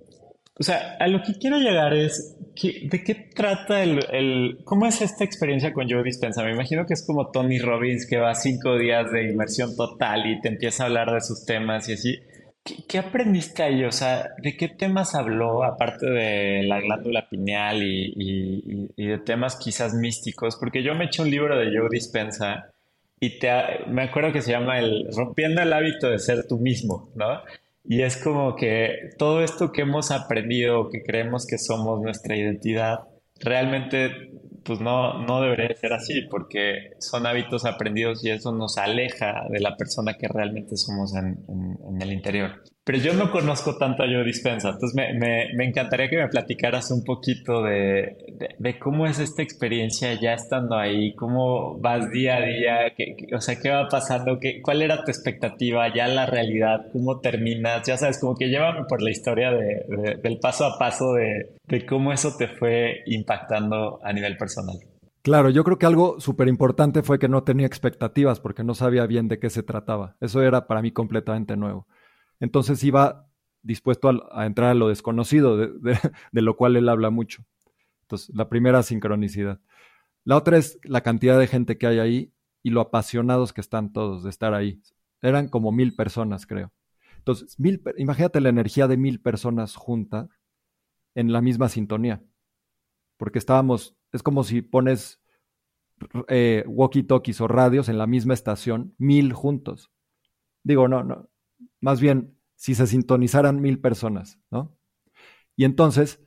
o 0.59 0.63
sea, 0.63 0.97
a 0.99 1.07
lo 1.07 1.23
que 1.23 1.33
quiero 1.39 1.57
llegar 1.57 1.93
es, 1.93 2.37
¿de 2.61 3.03
qué 3.03 3.15
trata 3.15 3.83
el, 3.83 4.59
cómo 4.65 4.85
es 4.85 5.01
esta 5.01 5.23
experiencia 5.23 5.73
con 5.73 5.89
Joe 5.89 6.03
Dispensa? 6.03 6.43
Me 6.43 6.51
imagino 6.51 6.85
que 6.85 6.93
es 6.93 7.05
como 7.05 7.31
Tony 7.31 7.57
Robbins 7.57 8.05
que 8.05 8.17
va 8.17 8.35
cinco 8.35 8.77
días 8.77 9.11
de 9.11 9.31
inmersión 9.31 9.75
total 9.75 10.29
y 10.29 10.41
te 10.41 10.49
empieza 10.49 10.83
a 10.83 10.85
hablar 10.87 11.11
de 11.11 11.21
sus 11.21 11.45
temas 11.45 11.87
y 11.89 11.93
así. 11.93 12.19
¿Qué, 12.63 12.99
aprendiste 12.99 13.63
ahí? 13.63 13.83
O 13.83 13.91
sea, 13.91 14.29
¿de 14.37 14.55
qué 14.55 14.67
temas 14.67 15.15
habló 15.15 15.63
aparte 15.63 16.05
de 16.09 16.63
la 16.63 16.79
glándula 16.79 17.27
pineal 17.27 17.81
y, 17.83 18.89
y 18.95 19.05
de 19.07 19.17
temas 19.17 19.55
quizás 19.55 19.93
místicos? 19.93 20.57
Porque 20.57 20.83
yo 20.83 20.93
me 20.93 21.05
eché 21.05 21.21
un 21.23 21.31
libro 21.31 21.57
de 21.57 21.75
Joe 21.75 21.89
Dispensa 21.89 22.71
y 23.23 23.37
te, 23.37 23.49
me 23.87 24.01
acuerdo 24.01 24.33
que 24.33 24.41
se 24.41 24.51
llama 24.51 24.79
el 24.79 25.07
rompiendo 25.15 25.61
el 25.61 25.71
hábito 25.71 26.09
de 26.09 26.17
ser 26.17 26.47
tú 26.47 26.57
mismo, 26.57 27.11
¿no? 27.15 27.41
Y 27.83 28.01
es 28.01 28.17
como 28.17 28.55
que 28.55 29.11
todo 29.17 29.43
esto 29.43 29.71
que 29.71 29.81
hemos 29.81 30.09
aprendido, 30.09 30.89
que 30.89 31.03
creemos 31.03 31.45
que 31.45 31.59
somos 31.59 32.01
nuestra 32.01 32.35
identidad, 32.35 33.01
realmente 33.39 34.31
pues 34.63 34.79
no, 34.79 35.25
no 35.25 35.41
debería 35.41 35.75
ser 35.75 35.93
así, 35.93 36.21
porque 36.29 36.91
son 36.99 37.25
hábitos 37.25 37.65
aprendidos 37.65 38.23
y 38.23 38.29
eso 38.29 38.51
nos 38.51 38.77
aleja 38.77 39.45
de 39.49 39.59
la 39.59 39.75
persona 39.75 40.17
que 40.17 40.27
realmente 40.27 40.77
somos 40.77 41.15
en, 41.15 41.45
en 41.47 42.01
el 42.01 42.11
interior. 42.11 42.63
Pero 42.83 42.97
yo 42.97 43.13
no 43.13 43.29
conozco 43.29 43.77
tanto 43.77 44.01
a 44.01 44.07
Joe 44.07 44.23
Dispensa, 44.23 44.69
entonces 44.69 44.95
me, 44.95 45.13
me, 45.13 45.53
me 45.53 45.65
encantaría 45.65 46.09
que 46.09 46.17
me 46.17 46.27
platicaras 46.27 46.89
un 46.89 47.03
poquito 47.03 47.61
de, 47.61 48.55
de, 48.57 48.79
cómo 48.79 49.05
es 49.05 49.19
esta 49.19 49.43
experiencia 49.43 50.19
ya 50.19 50.33
estando 50.33 50.75
ahí, 50.75 51.13
cómo 51.13 51.77
vas 51.79 52.09
día 52.09 52.37
a 52.37 52.41
día, 52.41 52.93
o 53.35 53.39
sea, 53.39 53.59
qué 53.59 53.69
va 53.69 53.87
pasando, 53.87 54.39
qué, 54.39 54.63
cuál 54.63 54.81
era 54.81 55.03
tu 55.03 55.11
expectativa, 55.11 55.93
ya 55.93 56.07
la 56.07 56.25
realidad, 56.25 56.87
cómo 56.91 57.19
terminas, 57.19 57.85
ya 57.85 57.97
sabes, 57.97 58.17
como 58.17 58.35
que 58.35 58.49
llévame 58.49 58.85
por 58.89 59.03
la 59.03 59.11
historia 59.11 59.51
de, 59.51 60.17
del 60.23 60.39
paso 60.39 60.65
a 60.65 60.79
paso 60.79 61.13
de, 61.13 61.57
de 61.67 61.85
cómo 61.85 62.11
eso 62.11 62.35
te 62.35 62.47
fue 62.47 63.03
impactando 63.05 63.99
a 64.03 64.11
nivel 64.11 64.37
personal. 64.37 64.79
Claro, 65.21 65.51
yo 65.51 65.63
creo 65.63 65.77
que 65.77 65.85
algo 65.85 66.19
súper 66.19 66.47
importante 66.47 67.03
fue 67.03 67.19
que 67.19 67.27
no 67.27 67.43
tenía 67.43 67.67
expectativas 67.67 68.39
porque 68.39 68.63
no 68.63 68.73
sabía 68.73 69.05
bien 69.05 69.27
de 69.27 69.37
qué 69.37 69.51
se 69.51 69.61
trataba. 69.61 70.15
Eso 70.19 70.41
era 70.41 70.65
para 70.65 70.81
mí 70.81 70.91
completamente 70.91 71.55
nuevo. 71.55 71.85
Entonces 72.41 72.83
iba 72.83 73.27
dispuesto 73.61 74.09
a, 74.31 74.45
entrar 74.45 74.71
a 74.71 74.73
lo 74.73 74.89
desconocido, 74.89 75.57
de, 75.79 76.41
lo 76.41 76.57
cual 76.57 76.75
él 76.75 76.89
habla 76.89 77.09
mucho. 77.09 77.45
Entonces, 78.01 78.35
la 78.35 78.49
primera 78.49 78.83
sincronicidad. 78.83 79.61
La 80.25 80.35
otra 80.35 80.57
es 80.57 80.79
la 80.83 81.01
cantidad 81.01 81.39
de 81.39 81.47
gente 81.47 81.77
que 81.77 81.87
hay 81.87 81.99
ahí 81.99 82.33
y 82.63 82.71
lo 82.71 82.81
apasionados 82.81 83.53
que 83.53 83.61
están 83.61 83.93
todos 83.93 84.23
de 84.23 84.29
estar 84.29 84.53
ahí. 84.53 84.81
Eran 85.21 85.47
como 85.47 85.71
mil 85.71 85.95
personas, 85.95 86.45
creo. 86.45 86.73
Entonces, 87.17 87.59
mil, 87.59 87.81
imagínate 87.97 88.41
la 88.41 88.49
energía 88.49 88.87
de 88.87 88.97
mil 88.97 89.21
personas 89.21 89.75
juntas 89.75 90.27
en 91.15 91.31
la 91.31 91.41
misma 91.41 91.69
sintonía. 91.69 92.23
Porque 93.17 93.39
estábamos, 93.39 93.95
es 94.11 94.23
como 94.23 94.43
si 94.43 94.63
pones 94.63 95.21
eh, 96.27 96.63
walkie-talkies 96.67 97.39
o 97.41 97.47
radios 97.47 97.87
en 97.87 97.99
la 97.99 98.07
misma 98.07 98.33
estación, 98.33 98.95
mil 98.97 99.31
juntos. 99.33 99.91
Digo, 100.63 100.87
no, 100.87 101.03
no. 101.03 101.30
Más 101.81 101.99
bien, 101.99 102.37
si 102.55 102.75
se 102.75 102.87
sintonizaran 102.87 103.59
mil 103.59 103.79
personas, 103.79 104.39
¿no? 104.51 104.77
Y 105.55 105.65
entonces 105.65 106.19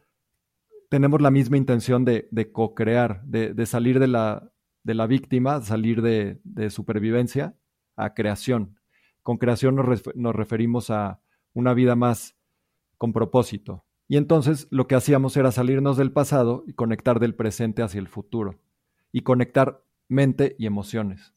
tenemos 0.90 1.20
la 1.20 1.30
misma 1.30 1.56
intención 1.56 2.04
de, 2.04 2.50
co-crear, 2.52 3.24
de, 3.24 3.66
salir 3.66 3.98
de 3.98 4.08
la, 4.08 4.52
de 4.82 4.94
la 4.94 5.06
víctima, 5.06 5.60
salir 5.60 6.02
de, 6.02 6.70
supervivencia 6.70 7.56
a 7.96 8.14
creación. 8.14 8.78
Con 9.22 9.38
creación 9.38 9.76
nos, 9.76 10.36
referimos 10.36 10.90
a 10.90 11.20
una 11.52 11.74
vida 11.74 11.96
más 11.96 12.36
con 12.98 13.12
propósito. 13.12 13.84
Y 14.06 14.18
entonces 14.18 14.68
lo 14.70 14.86
que 14.86 14.94
hacíamos 14.94 15.36
era 15.36 15.50
salirnos 15.50 15.96
del 15.96 16.12
pasado 16.12 16.62
y 16.66 16.74
conectar 16.74 17.20
del 17.20 17.34
presente 17.34 17.82
hacia 17.82 17.98
el 18.00 18.08
futuro. 18.08 18.60
Y 19.10 19.22
conectar 19.22 19.82
mente 20.08 20.54
y 20.58 20.66
emociones. 20.66 21.32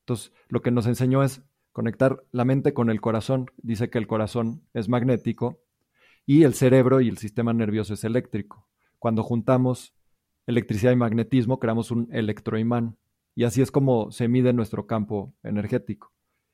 Entonces, 0.00 0.32
lo 0.48 0.60
que 0.60 0.70
nos 0.70 0.86
enseñó 0.86 1.22
es 1.22 1.42
conectar 1.72 2.22
la 2.32 2.44
mente 2.44 2.74
con 2.74 2.90
el 2.90 3.00
corazón. 3.00 3.50
Dice 3.58 3.90
que 3.90 3.98
el 3.98 4.06
corazón 4.06 4.62
es 4.74 4.88
magnético 4.88 5.60
y 6.26 6.44
el 6.44 6.54
cerebro 6.54 7.00
y 7.00 7.08
el 7.08 7.18
sistema 7.18 7.52
nervioso 7.52 7.94
es 7.94 8.04
eléctrico. 8.04 8.68
Cuando 8.98 9.22
juntamos 9.22 9.94
electricidad 10.46 10.92
y 10.92 10.96
magnetismo, 10.96 11.58
creamos 11.58 11.90
un 11.90 12.08
electroimán. 12.12 12.96
Y 13.34 13.44
así 13.44 13.62
es 13.62 13.70
como 13.70 14.10
se 14.10 14.28
mide 14.28 14.52
nuestro 14.52 14.86
campo 14.86 15.34
energético. 15.42 16.12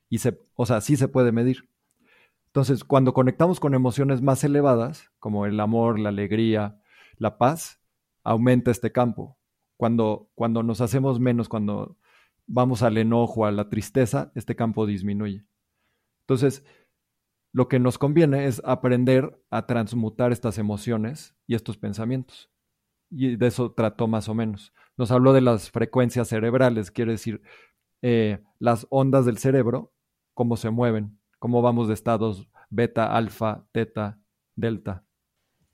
Y 0.09 0.19
se, 0.19 0.39
o 0.55 0.67
sea, 0.67 0.81
sí 0.81 0.97
se 0.97 1.09
puede 1.09 1.33
medir. 1.33 1.69
Entonces, 2.47 2.85
cuando 2.85 3.13
conectamos 3.13 3.61
con 3.61 3.75
emociones 3.75 4.23
más 4.23 4.45
elevadas, 4.45 5.11
como 5.19 5.47
el 5.47 5.59
amor, 5.61 5.99
la 5.99 6.11
alegría, 6.11 6.81
la 7.19 7.39
paz, 7.39 7.81
aumenta 8.23 8.71
este 8.71 8.93
campo. 8.93 9.37
Cuando, 9.77 10.31
cuando 10.35 10.63
nos 10.63 10.81
hacemos 10.81 11.21
menos, 11.21 11.49
cuando 11.49 11.97
vamos 12.47 12.83
al 12.83 12.99
enojo, 12.99 13.47
a 13.47 13.53
la 13.53 13.69
tristeza, 13.69 14.33
este 14.35 14.57
campo 14.57 14.87
disminuye. 14.87 15.45
Entonces, 16.23 16.65
lo 17.53 17.69
que 17.69 17.79
nos 17.79 17.99
conviene 17.99 18.47
es 18.47 18.61
aprender 18.65 19.43
a 19.51 19.67
transmutar 19.67 20.33
estas 20.33 20.59
emociones 20.59 21.35
y 21.47 21.55
estos 21.55 21.79
pensamientos. 21.79 22.51
Y 23.11 23.37
de 23.37 23.47
eso 23.47 23.73
trató 23.73 24.09
más 24.09 24.29
o 24.29 24.35
menos. 24.35 24.75
Nos 24.97 25.11
habló 25.11 25.33
de 25.33 25.41
las 25.41 25.71
frecuencias 25.71 26.29
cerebrales, 26.29 26.91
quiere 26.91 27.13
decir 27.13 27.41
eh, 28.03 28.43
las 28.59 28.87
ondas 28.91 29.25
del 29.25 29.39
cerebro, 29.39 29.95
cómo 30.35 30.57
se 30.57 30.71
mueven, 30.71 31.19
cómo 31.39 31.63
vamos 31.63 31.89
de 31.89 31.95
estados 31.95 32.49
beta, 32.69 33.17
alfa, 33.17 33.67
teta, 33.73 34.21
delta. 34.55 35.06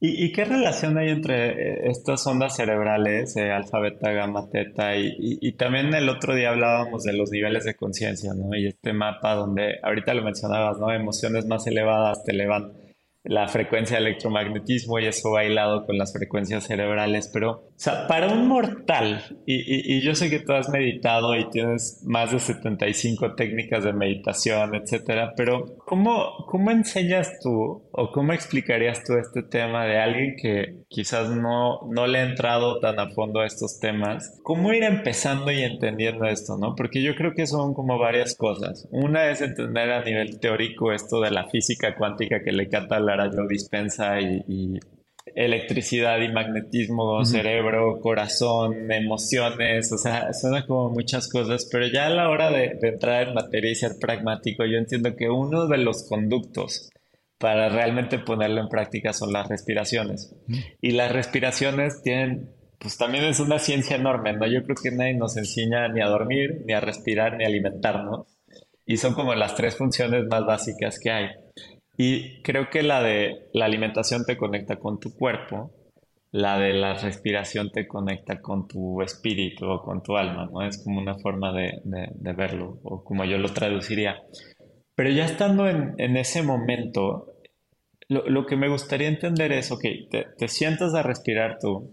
¿Y, 0.04 0.32
qué 0.32 0.44
relación 0.44 0.98
hay 0.98 1.10
entre 1.10 1.50
eh, 1.50 1.80
estas 1.84 2.26
ondas 2.26 2.56
cerebrales, 2.56 3.36
eh, 3.36 3.52
alfa, 3.52 3.78
beta, 3.78 4.10
gamma, 4.10 4.50
teta? 4.50 4.96
Y, 4.96 5.14
y, 5.40 5.52
también 5.52 5.94
el 5.94 6.08
otro 6.08 6.34
día 6.34 6.50
hablábamos 6.50 7.04
de 7.04 7.12
los 7.12 7.30
niveles 7.30 7.64
de 7.64 7.76
conciencia, 7.76 8.34
¿no? 8.34 8.52
Y 8.56 8.66
este 8.66 8.92
mapa 8.92 9.34
donde, 9.34 9.78
ahorita 9.80 10.12
lo 10.14 10.24
mencionabas, 10.24 10.76
¿no? 10.80 10.90
Emociones 10.90 11.46
más 11.46 11.68
elevadas 11.68 12.24
te 12.24 12.32
elevan 12.32 12.72
la 13.24 13.46
frecuencia 13.46 13.96
de 13.96 14.06
electromagnetismo 14.06 14.98
y 14.98 15.06
eso 15.06 15.30
bailado 15.30 15.86
con 15.86 15.96
las 15.96 16.12
frecuencias 16.12 16.64
cerebrales, 16.64 17.30
pero, 17.32 17.50
o 17.50 17.72
sea, 17.76 18.08
para 18.08 18.28
un 18.28 18.48
mortal, 18.48 19.22
y, 19.46 20.00
yo 20.00 20.14
sé 20.14 20.28
que 20.28 20.40
tú 20.40 20.52
has 20.52 20.68
meditado 20.70 21.36
y 21.36 21.48
tienes 21.50 22.02
más 22.04 22.32
de 22.32 22.40
75 22.40 23.34
técnicas 23.34 23.84
de 23.84 23.92
meditación, 23.92 24.74
etcétera, 24.74 25.34
pero 25.36 25.76
¿cómo, 25.84 26.44
¿cómo 26.46 26.70
enseñas 26.72 27.38
tú 27.40 27.84
o 27.92 28.10
cómo 28.10 28.32
explicarías 28.32 29.04
tú 29.04 29.14
este 29.14 29.42
tema 29.42 29.84
de 29.84 29.98
alguien 29.98 30.34
que 30.36 30.82
quizás 30.88 31.30
no, 31.30 31.80
no 31.90 32.06
le 32.06 32.18
ha 32.18 32.24
entrado 32.24 32.80
tan 32.80 32.98
a 32.98 33.10
fondo 33.10 33.40
a 33.40 33.46
estos 33.46 33.78
temas? 33.78 34.40
¿Cómo 34.42 34.72
ir 34.72 34.82
empezando 34.82 35.52
y 35.52 35.62
entendiendo 35.62 36.24
esto, 36.24 36.58
no? 36.58 36.74
Porque 36.74 37.02
yo 37.02 37.14
creo 37.14 37.34
que 37.34 37.46
son 37.46 37.74
como 37.74 37.98
varias 37.98 38.34
cosas. 38.34 38.88
Una 38.90 39.30
es 39.30 39.40
entender 39.40 39.92
a 39.92 40.02
nivel 40.02 40.40
teórico 40.40 40.92
esto 40.92 41.20
de 41.20 41.30
la 41.30 41.48
física 41.48 41.94
cuántica 41.94 42.42
que 42.42 42.52
le 42.52 42.68
canta 42.68 42.98
la 42.98 43.11
yo 43.34 43.46
dispensa 43.46 44.20
y, 44.20 44.78
electricidad 45.34 46.20
y 46.20 46.32
magnetismo, 46.32 47.24
cerebro, 47.24 48.00
corazón, 48.00 48.90
emociones, 48.90 49.92
o 49.92 49.96
sea, 49.96 50.32
suena 50.32 50.66
como 50.66 50.90
muchas 50.90 51.28
cosas, 51.28 51.68
pero 51.70 51.86
ya 51.86 52.06
a 52.06 52.10
la 52.10 52.28
hora 52.28 52.50
de, 52.50 52.76
entrar 52.82 53.28
en 53.28 53.34
materia 53.34 53.70
y 53.70 53.76
ser 53.76 53.92
pragmático, 54.00 54.64
yo 54.64 54.78
entiendo 54.78 55.14
que 55.14 55.30
uno 55.30 55.68
de 55.68 55.78
los 55.78 56.08
conductos 56.08 56.90
para 57.38 57.68
realmente 57.68 58.18
ponerlo 58.20 58.60
en 58.60 58.68
práctica 58.68 59.12
son 59.12 59.32
las 59.32 59.48
respiraciones. 59.48 60.34
Y 60.80 60.92
las 60.92 61.10
respiraciones 61.10 62.00
tienen, 62.02 62.50
pues 62.78 62.96
también 62.96 63.24
es 63.24 63.40
una 63.40 63.58
ciencia 63.58 63.96
enorme, 63.96 64.32
¿no? 64.32 64.46
Yo 64.46 64.62
creo 64.62 64.76
que 64.80 64.92
nadie 64.92 65.14
nos 65.14 65.36
enseña 65.36 65.88
ni 65.88 66.00
a 66.00 66.06
dormir, 66.06 66.62
ni 66.66 66.72
a 66.72 66.80
respirar, 66.80 67.36
ni 67.36 67.44
a 67.44 67.48
alimentarnos. 67.48 68.26
Y 68.86 68.96
son 68.96 69.14
como 69.14 69.34
las 69.34 69.56
tres 69.56 69.76
funciones 69.76 70.24
más 70.28 70.44
básicas 70.46 71.00
que 71.00 71.10
hay. 71.10 71.26
Y 71.96 72.42
creo 72.42 72.70
que 72.70 72.82
la 72.82 73.02
de 73.02 73.48
la 73.52 73.66
alimentación 73.66 74.24
te 74.24 74.36
conecta 74.36 74.76
con 74.76 74.98
tu 74.98 75.14
cuerpo, 75.14 75.70
la 76.30 76.58
de 76.58 76.72
la 76.72 76.94
respiración 76.94 77.70
te 77.70 77.86
conecta 77.86 78.40
con 78.40 78.66
tu 78.66 79.02
espíritu 79.02 79.66
o 79.66 79.82
con 79.82 80.02
tu 80.02 80.16
alma, 80.16 80.48
¿no? 80.50 80.62
Es 80.62 80.82
como 80.82 80.98
una 80.98 81.14
forma 81.18 81.52
de, 81.52 81.82
verlo, 82.14 82.80
o 82.82 83.04
como 83.04 83.24
yo 83.24 83.36
lo 83.36 83.50
traduciría. 83.50 84.22
Pero 84.94 85.10
ya 85.10 85.26
estando 85.26 85.68
en, 85.68 86.16
ese 86.16 86.42
momento, 86.42 87.34
lo, 88.08 88.46
que 88.46 88.56
me 88.56 88.68
gustaría 88.68 89.08
entender 89.08 89.52
es, 89.52 89.70
ok, 89.70 89.84
te, 90.10 90.26
te 90.38 90.48
sientas 90.48 90.94
a 90.94 91.02
respirar 91.02 91.58
tú. 91.60 91.90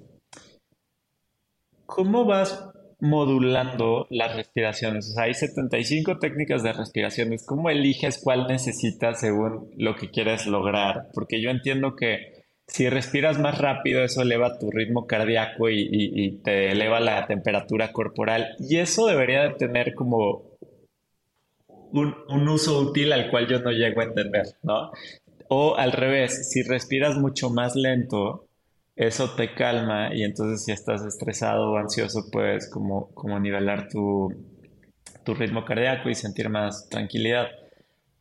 ¿Cómo 1.85 2.23
vas 2.23 2.68
modulando 2.99 4.07
las 4.09 4.35
respiraciones. 4.35 5.09
O 5.09 5.13
sea, 5.13 5.23
hay 5.23 5.33
75 5.33 6.19
técnicas 6.19 6.63
de 6.63 6.73
respiraciones. 6.73 7.45
¿Cómo 7.45 7.69
eliges 7.69 8.19
cuál 8.21 8.47
necesitas 8.47 9.21
según 9.21 9.71
lo 9.77 9.95
que 9.95 10.09
quieres 10.09 10.45
lograr? 10.47 11.07
Porque 11.13 11.41
yo 11.41 11.49
entiendo 11.49 11.95
que 11.95 12.39
si 12.67 12.89
respiras 12.89 13.39
más 13.39 13.57
rápido, 13.57 14.03
eso 14.03 14.21
eleva 14.21 14.59
tu 14.59 14.69
ritmo 14.69 15.07
cardíaco 15.07 15.69
y, 15.69 16.39
te 16.43 16.71
eleva 16.71 16.99
la 16.99 17.25
temperatura 17.25 17.91
corporal. 17.91 18.55
Y 18.59 18.77
eso 18.77 19.07
debería 19.07 19.43
de 19.43 19.55
tener 19.55 19.95
como 19.95 20.43
un, 21.91 22.15
un 22.27 22.47
uso 22.47 22.79
útil 22.79 23.11
al 23.11 23.31
cual 23.31 23.47
yo 23.47 23.59
no 23.59 23.71
llego 23.71 24.01
a 24.01 24.05
entender, 24.05 24.45
¿no? 24.61 24.91
O 25.47 25.75
al 25.77 25.93
revés, 25.93 26.51
si 26.51 26.61
respiras 26.61 27.17
mucho 27.17 27.49
más 27.49 27.75
lento, 27.75 28.48
eso 28.99 29.29
te 29.29 29.53
calma 29.53 30.13
y 30.13 30.23
entonces 30.23 30.65
si 30.65 30.73
estás 30.73 31.05
estresado 31.05 31.71
o 31.71 31.77
ansioso 31.77 32.29
puedes 32.29 32.69
como, 32.69 33.07
como 33.13 33.39
nivelar 33.39 33.87
tu, 33.87 34.27
tu 35.23 35.33
ritmo 35.33 35.63
cardíaco 35.63 36.09
y 36.09 36.15
sentir 36.15 36.49
más 36.49 36.89
tranquilidad. 36.89 37.47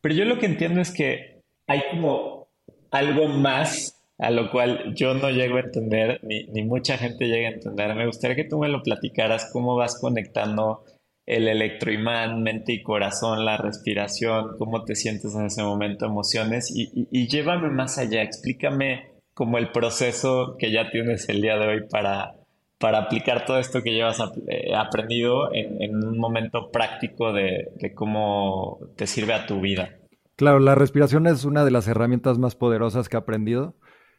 Pero 0.00 0.14
yo 0.14 0.24
lo 0.24 0.38
que 0.38 0.46
entiendo 0.46 0.80
es 0.80 0.92
que 0.92 1.42
hay 1.66 1.82
como 1.90 2.46
algo 2.92 3.26
más 3.26 3.96
a 4.18 4.30
lo 4.30 4.52
cual 4.52 4.94
yo 4.94 5.14
no 5.14 5.30
llego 5.30 5.56
a 5.56 5.62
entender, 5.62 6.20
ni, 6.22 6.44
ni, 6.46 6.62
mucha 6.62 6.96
gente 6.96 7.26
llega 7.26 7.48
a 7.48 7.52
entender. 7.52 7.96
Me 7.96 8.06
gustaría 8.06 8.36
que 8.36 8.48
tú 8.48 8.58
me 8.58 8.68
lo 8.68 8.82
platicaras, 8.82 9.50
cómo 9.52 9.74
vas 9.74 10.00
conectando 10.00 10.84
el 11.26 11.48
electroimán, 11.48 12.42
mente 12.42 12.72
y 12.72 12.82
corazón, 12.82 13.44
la 13.44 13.56
respiración, 13.56 14.56
cómo 14.58 14.84
te 14.84 14.94
sientes 14.94 15.34
en 15.34 15.46
ese 15.46 15.62
momento, 15.62 16.06
emociones, 16.06 16.70
y, 16.74 16.84
y, 16.94 17.08
y 17.10 17.28
llévame 17.28 17.68
más 17.68 17.98
allá, 17.98 18.22
explícame 18.22 19.17
como 19.38 19.56
el 19.56 19.70
proceso 19.70 20.56
que 20.58 20.72
ya 20.72 20.90
tienes 20.90 21.28
el 21.28 21.40
día 21.40 21.56
de 21.58 21.68
hoy 21.68 21.88
para, 21.88 22.34
para 22.76 22.98
aplicar 22.98 23.46
todo 23.46 23.60
esto 23.60 23.84
que 23.84 23.92
llevas 23.92 24.18
eh, 24.48 24.74
aprendido 24.74 25.54
en, 25.54 25.94
un 25.94 26.18
momento 26.18 26.72
práctico 26.72 27.32
de, 27.32 27.70
cómo 27.94 28.80
te 28.96 29.06
sirve 29.06 29.34
a 29.34 29.46
tu 29.46 29.60
vida. 29.60 29.90
Claro, 30.34 30.58
la 30.58 30.74
respiración 30.74 31.28
es 31.28 31.44
una 31.44 31.64
de 31.64 31.70
las 31.70 31.86
herramientas 31.86 32.36
más 32.36 32.56
poderosas 32.56 33.08
que 33.08 33.16
he 33.16 33.20
aprendido. 33.20 33.76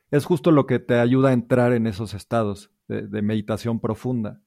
Es 0.10 0.24
justo 0.24 0.52
lo 0.52 0.66
que 0.66 0.80
te 0.80 0.98
ayuda 0.98 1.32
a 1.32 1.34
entrar 1.34 1.74
en 1.74 1.86
esos 1.86 2.14
estados 2.14 2.72
de, 2.88 3.22
meditación 3.22 3.82
profunda. 3.82 4.40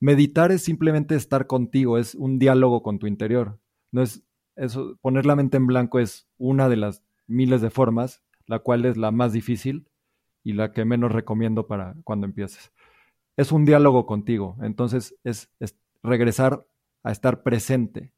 Meditar 0.00 0.52
es 0.52 0.64
simplemente 0.64 1.16
estar 1.16 1.46
contigo, 1.46 1.98
es 1.98 2.14
un 2.14 2.38
diálogo 2.38 2.82
con 2.82 2.98
tu 2.98 3.06
interior. 3.06 3.58
No 3.92 4.00
es 4.00 4.24
eso, 4.56 4.96
poner 5.02 5.26
la 5.26 5.36
mente 5.36 5.58
en 5.58 5.66
blanco 5.66 5.98
es 5.98 6.26
una 6.38 6.70
de 6.70 6.76
las 6.76 7.02
miles 7.26 7.60
de 7.60 7.68
formas, 7.68 8.22
la 8.46 8.60
cual 8.60 8.86
es 8.86 8.96
la 8.96 9.10
más 9.10 9.34
difícil, 9.34 9.86
y 10.44 10.52
la 10.52 10.72
que 10.72 10.84
menos 10.84 11.10
recomiendo 11.10 11.66
para 11.66 11.96
cuando 12.04 12.26
empieces. 12.26 12.70
Es 13.36 13.50
un 13.50 13.64
diálogo 13.64 14.06
contigo, 14.06 14.56
entonces 14.62 15.16
es, 15.24 15.50
regresar 16.02 16.66
a 17.02 17.10
estar 17.10 17.42
presente. 17.42 18.12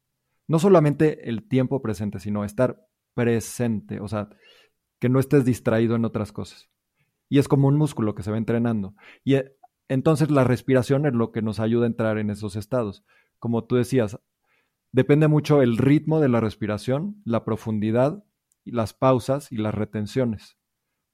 No 0.47 0.59
solamente 0.59 1.29
el 1.29 1.47
tiempo 1.47 1.81
presente, 1.81 2.19
sino 2.19 2.43
estar 2.43 2.85
presente, 3.15 3.99
o 4.01 4.07
sea, 4.07 4.29
que 4.99 5.09
no 5.09 5.19
estés 5.19 5.45
distraído 5.45 5.95
en 5.95 6.05
otras 6.05 6.31
cosas. 6.31 6.69
Y 7.29 7.39
es 7.39 7.47
como 7.47 7.67
un 7.67 7.77
músculo 7.77 8.13
que 8.13 8.23
se 8.23 8.31
va 8.31 8.37
entrenando. 8.37 8.93
Y 9.23 9.35
eh, 9.35 9.55
entonces 9.87 10.29
la 10.29 10.43
respiración 10.43 11.05
es 11.05 11.13
lo 11.13 11.31
que 11.31 11.41
nos 11.41 11.59
ayuda 11.59 11.85
a 11.85 11.87
entrar 11.87 12.17
en 12.17 12.29
esos 12.29 12.55
estados. 12.55 13.05
Como 13.39 13.65
tú 13.65 13.75
decías, 13.75 14.19
depende 14.91 15.27
mucho 15.27 15.61
el 15.61 15.77
ritmo 15.77 16.19
de 16.19 16.29
la 16.29 16.39
respiración, 16.39 17.21
la 17.25 17.45
profundidad, 17.45 18.23
las 18.65 18.93
pausas 18.93 19.51
y 19.51 19.57
las 19.57 19.73
retenciones. 19.73 20.57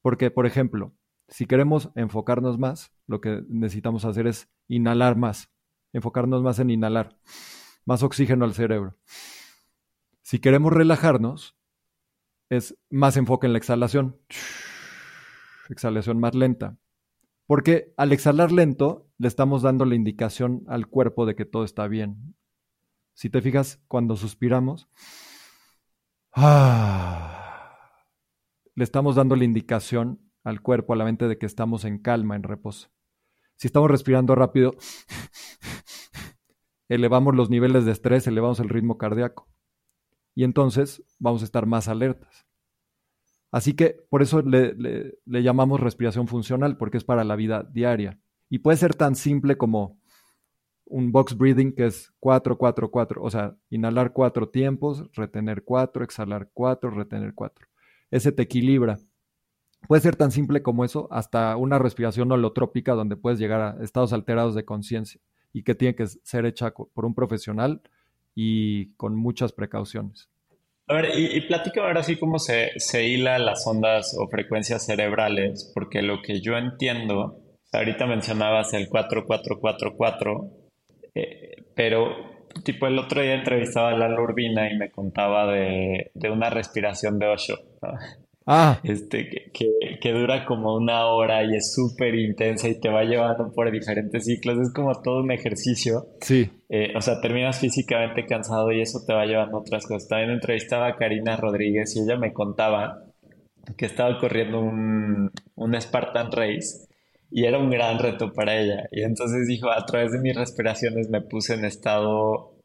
Porque, 0.01 0.32
por 0.32 0.46
ejemplo, 0.46 0.93
si 1.27 1.46
queremos 1.46 1.89
enfocarnos 1.96 2.60
más, 2.60 2.92
lo 3.08 3.22
que 3.22 3.44
necesitamos 3.48 4.06
hacer 4.06 4.27
es 4.27 4.50
inhalar 4.68 5.15
más, 5.15 5.51
enfocarnos 5.94 6.44
más 6.44 6.60
en 6.60 6.70
inhalar, 6.70 7.18
más 7.86 8.03
oxígeno 8.03 8.46
al 8.46 8.53
cerebro. 8.53 8.98
Si 10.22 10.39
queremos 10.39 10.74
relajarnos, 10.74 11.58
es 12.50 12.77
más 12.89 13.18
enfoque 13.18 13.48
en 13.48 13.53
la 13.53 13.58
exhalación, 13.58 14.18
exhalación 15.70 16.20
más 16.20 16.36
lenta. 16.36 16.77
Porque 17.46 17.94
al 17.98 18.13
exhalar 18.13 18.51
lento, 18.51 19.10
le 19.18 19.27
estamos 19.27 19.62
dando 19.62 19.86
la 19.86 19.96
indicación 19.96 20.63
al 20.68 20.88
cuerpo 20.88 21.25
de 21.25 21.36
que 21.36 21.46
todo 21.46 21.65
está 21.65 21.88
bien. 21.88 22.36
Si 23.13 23.30
te 23.30 23.42
fijas, 23.42 23.82
cuando 23.88 24.15
suspiramos, 24.15 24.88
le 28.75 28.84
estamos 28.84 29.15
dando 29.15 29.36
la 29.36 29.44
indicación 29.44 30.23
al 30.44 30.62
cuerpo, 30.62 30.94
a 30.94 30.96
la 30.96 31.06
mente 31.06 31.28
de 31.28 31.38
que 31.38 31.46
estamos 31.46 31.86
en 31.86 32.00
calma, 32.00 32.36
en 32.36 32.44
reposo. 32.44 32.90
Si 33.56 33.68
estamos 33.68 33.90
respirando 33.90 34.36
rápido, 34.36 34.76
elevamos 36.90 37.36
los 37.36 37.50
niveles 37.50 37.86
de 37.86 37.92
estrés, 37.92 38.28
elevamos 38.28 38.60
el 38.60 38.70
ritmo 38.70 38.98
cardíaco. 38.98 39.48
Y 40.36 40.44
entonces 40.44 41.04
vamos 41.20 41.42
a 41.42 41.46
estar 41.46 41.66
más 41.66 41.88
alertas. 41.88 42.46
Así 43.52 43.76
que 43.76 44.04
por 44.10 44.24
eso 44.24 44.42
le, 44.42 45.20
llamamos 45.26 45.80
respiración 45.80 46.28
funcional, 46.28 46.76
porque 46.76 46.98
es 46.98 47.04
para 47.04 47.24
la 47.24 47.36
vida 47.36 47.70
diaria. 47.72 48.20
Y 48.50 48.60
puede 48.60 48.78
ser 48.78 48.96
tan 48.96 49.16
simple 49.16 49.58
como 49.58 50.00
un 50.86 51.12
box 51.12 51.38
breathing 51.38 51.74
que 51.74 51.86
es 51.86 52.12
4, 52.20 52.58
4, 52.58 52.90
4. 52.90 53.22
O 53.22 53.30
sea, 53.30 53.56
inhalar 53.70 54.12
cuatro 54.12 54.50
tiempos, 54.50 55.08
retener 55.14 55.64
cuatro, 55.64 56.04
exhalar 56.04 56.50
cuatro, 56.52 56.90
retener 56.90 57.36
cuatro. 57.36 57.68
Ese 58.10 58.32
te 58.32 58.42
equilibra. 58.42 58.98
Puede 59.88 60.02
ser 60.02 60.16
tan 60.16 60.32
simple 60.32 60.62
como 60.62 60.86
eso, 60.86 61.08
hasta 61.12 61.56
una 61.58 61.80
respiración 61.80 62.32
holotrópica 62.32 62.94
donde 62.94 63.18
puedes 63.18 63.40
llegar 63.40 63.62
a 63.62 63.84
estados 63.84 64.13
alterados 64.13 64.56
de 64.56 64.66
conciencia 64.66 65.22
y 65.52 65.63
que 65.63 65.75
tiene 65.75 65.96
que 65.96 66.08
ser 66.08 66.46
hecha 66.46 66.74
por 66.74 67.06
un 67.06 67.13
profesional 67.13 67.82
y 68.36 68.94
con 68.96 69.16
muchas 69.16 69.52
precauciones. 69.52 70.30
A 70.88 70.96
ver, 70.96 71.18
y, 71.18 71.38
y 71.38 71.42
platica 71.42 71.82
ahora 71.82 72.04
sí 72.04 72.18
cómo 72.18 72.40
se, 72.40 72.72
se 72.78 73.08
hila 73.08 73.40
las 73.40 73.66
ondas 73.66 74.18
o 74.20 74.28
frecuencias 74.28 74.86
cerebrales, 74.86 75.72
porque 75.74 76.02
lo 76.02 76.22
que 76.22 76.42
yo 76.42 76.58
entiendo, 76.58 77.40
ahorita 77.72 78.06
mencionabas 78.06 78.74
el 78.74 78.90
4444, 78.90 80.50
eh, 81.16 81.63
pero 81.75 82.34
tipo 82.63 82.88
el 82.88 83.00
otro 83.00 83.22
día 83.22 83.36
entrevistaba 83.36 83.90
a 83.90 83.98
Lalo 83.98 84.24
Urbina 84.24 84.72
y 84.72 84.78
me 84.78 84.92
contaba 84.92 85.52
de, 85.52 86.12
una 86.30 86.50
respiración 86.50 87.18
de 87.18 87.28
Osho. 87.28 87.56
Ah. 88.46 88.80
Este, 88.84 89.30
que, 89.54 90.00
que, 90.02 90.12
dura 90.12 90.46
como 90.46 90.76
una 90.76 91.06
hora 91.06 91.44
y 91.44 91.56
es 91.56 91.74
súper 91.74 92.16
intensa 92.16 92.68
y 92.68 92.80
te 92.80 92.90
va 92.90 93.04
llevando 93.04 93.52
por 93.54 93.72
diferentes 93.72 94.26
ciclos. 94.26 94.60
Es 94.60 94.74
como 94.74 95.02
todo 95.02 95.22
un 95.22 95.32
ejercicio. 95.32 96.08
Sí. 96.22 96.50
Eh, 96.70 96.94
o 96.96 97.02
sea, 97.02 97.22
terminas 97.22 97.60
físicamente 97.60 98.26
cansado 98.26 98.72
y 98.72 98.82
eso 98.82 99.00
te 99.06 99.14
va 99.14 99.26
llevando 99.26 99.58
a 99.58 99.62
otras 99.62 99.88
cosas. 99.88 100.10
También 100.10 100.32
entrevistaba 100.32 100.88
a 100.88 100.96
Karina 100.96 101.38
Rodríguez 101.38 101.96
y 101.96 102.02
ella 102.02 102.18
me 102.18 102.34
contaba 102.34 103.06
que 103.78 103.86
estaba 103.86 104.20
corriendo 104.20 104.60
un, 104.60 105.32
un 105.56 105.82
Spartan 105.82 106.32
Race 106.32 106.88
y 107.32 107.46
era 107.46 107.58
un 107.58 107.70
gran 107.70 107.98
reto 107.98 108.34
para 108.34 108.58
ella. 108.58 108.88
Y 108.92 109.04
entonces 109.04 109.48
dijo, 109.48 109.70
a 109.72 109.86
través 109.86 110.12
de 110.12 110.20
mis 110.20 110.36
respiraciones 110.36 111.10
me 111.10 111.22
puse 111.22 111.54
en 111.54 111.64
estado, 111.64 112.58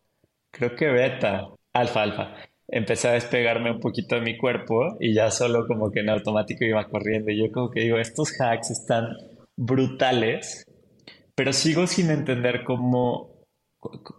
creo 0.50 0.74
que 0.74 0.88
beta, 0.88 1.48
alfa, 1.72 2.02
alfa 2.02 2.34
empecé 2.68 3.08
a 3.08 3.12
despegarme 3.12 3.72
un 3.72 3.80
poquito 3.80 4.14
de 4.14 4.20
mi 4.20 4.36
cuerpo 4.36 4.96
y 5.00 5.14
ya 5.14 5.30
solo 5.30 5.66
como 5.66 5.90
que 5.90 6.00
en 6.00 6.10
automático 6.10 6.64
iba 6.64 6.88
corriendo. 6.88 7.30
Y 7.30 7.38
yo 7.38 7.52
como 7.52 7.70
que 7.70 7.80
digo, 7.80 7.98
estos 7.98 8.38
hacks 8.40 8.70
están 8.70 9.16
brutales, 9.56 10.64
pero 11.34 11.52
sigo 11.52 11.86
sin 11.86 12.10
entender 12.10 12.64
cómo, 12.64 13.46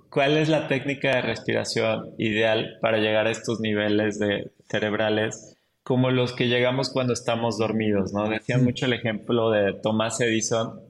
cuál 0.10 0.38
es 0.38 0.50
la 0.50 0.67
técnica 0.67 1.15
de 1.15 1.21
respiración 1.21 2.15
ideal 2.17 2.78
para 2.82 2.97
llegar 2.97 3.28
a 3.28 3.32
estos 3.32 3.60
niveles 3.60 4.19
de 4.19 4.52
cerebrales 4.67 5.56
como 5.84 6.12
los 6.12 6.34
que 6.34 6.47
llegamos 6.47 6.91
cuando 6.91 7.13
estamos 7.13 7.58
dormidos, 7.58 8.13
¿no? 8.13 8.30
Decían 8.30 8.63
mucho 8.63 8.86
el 8.86 8.93
ejemplo 8.93 9.50
de 9.50 9.73
Thomas 9.82 10.21
Edison, 10.21 10.82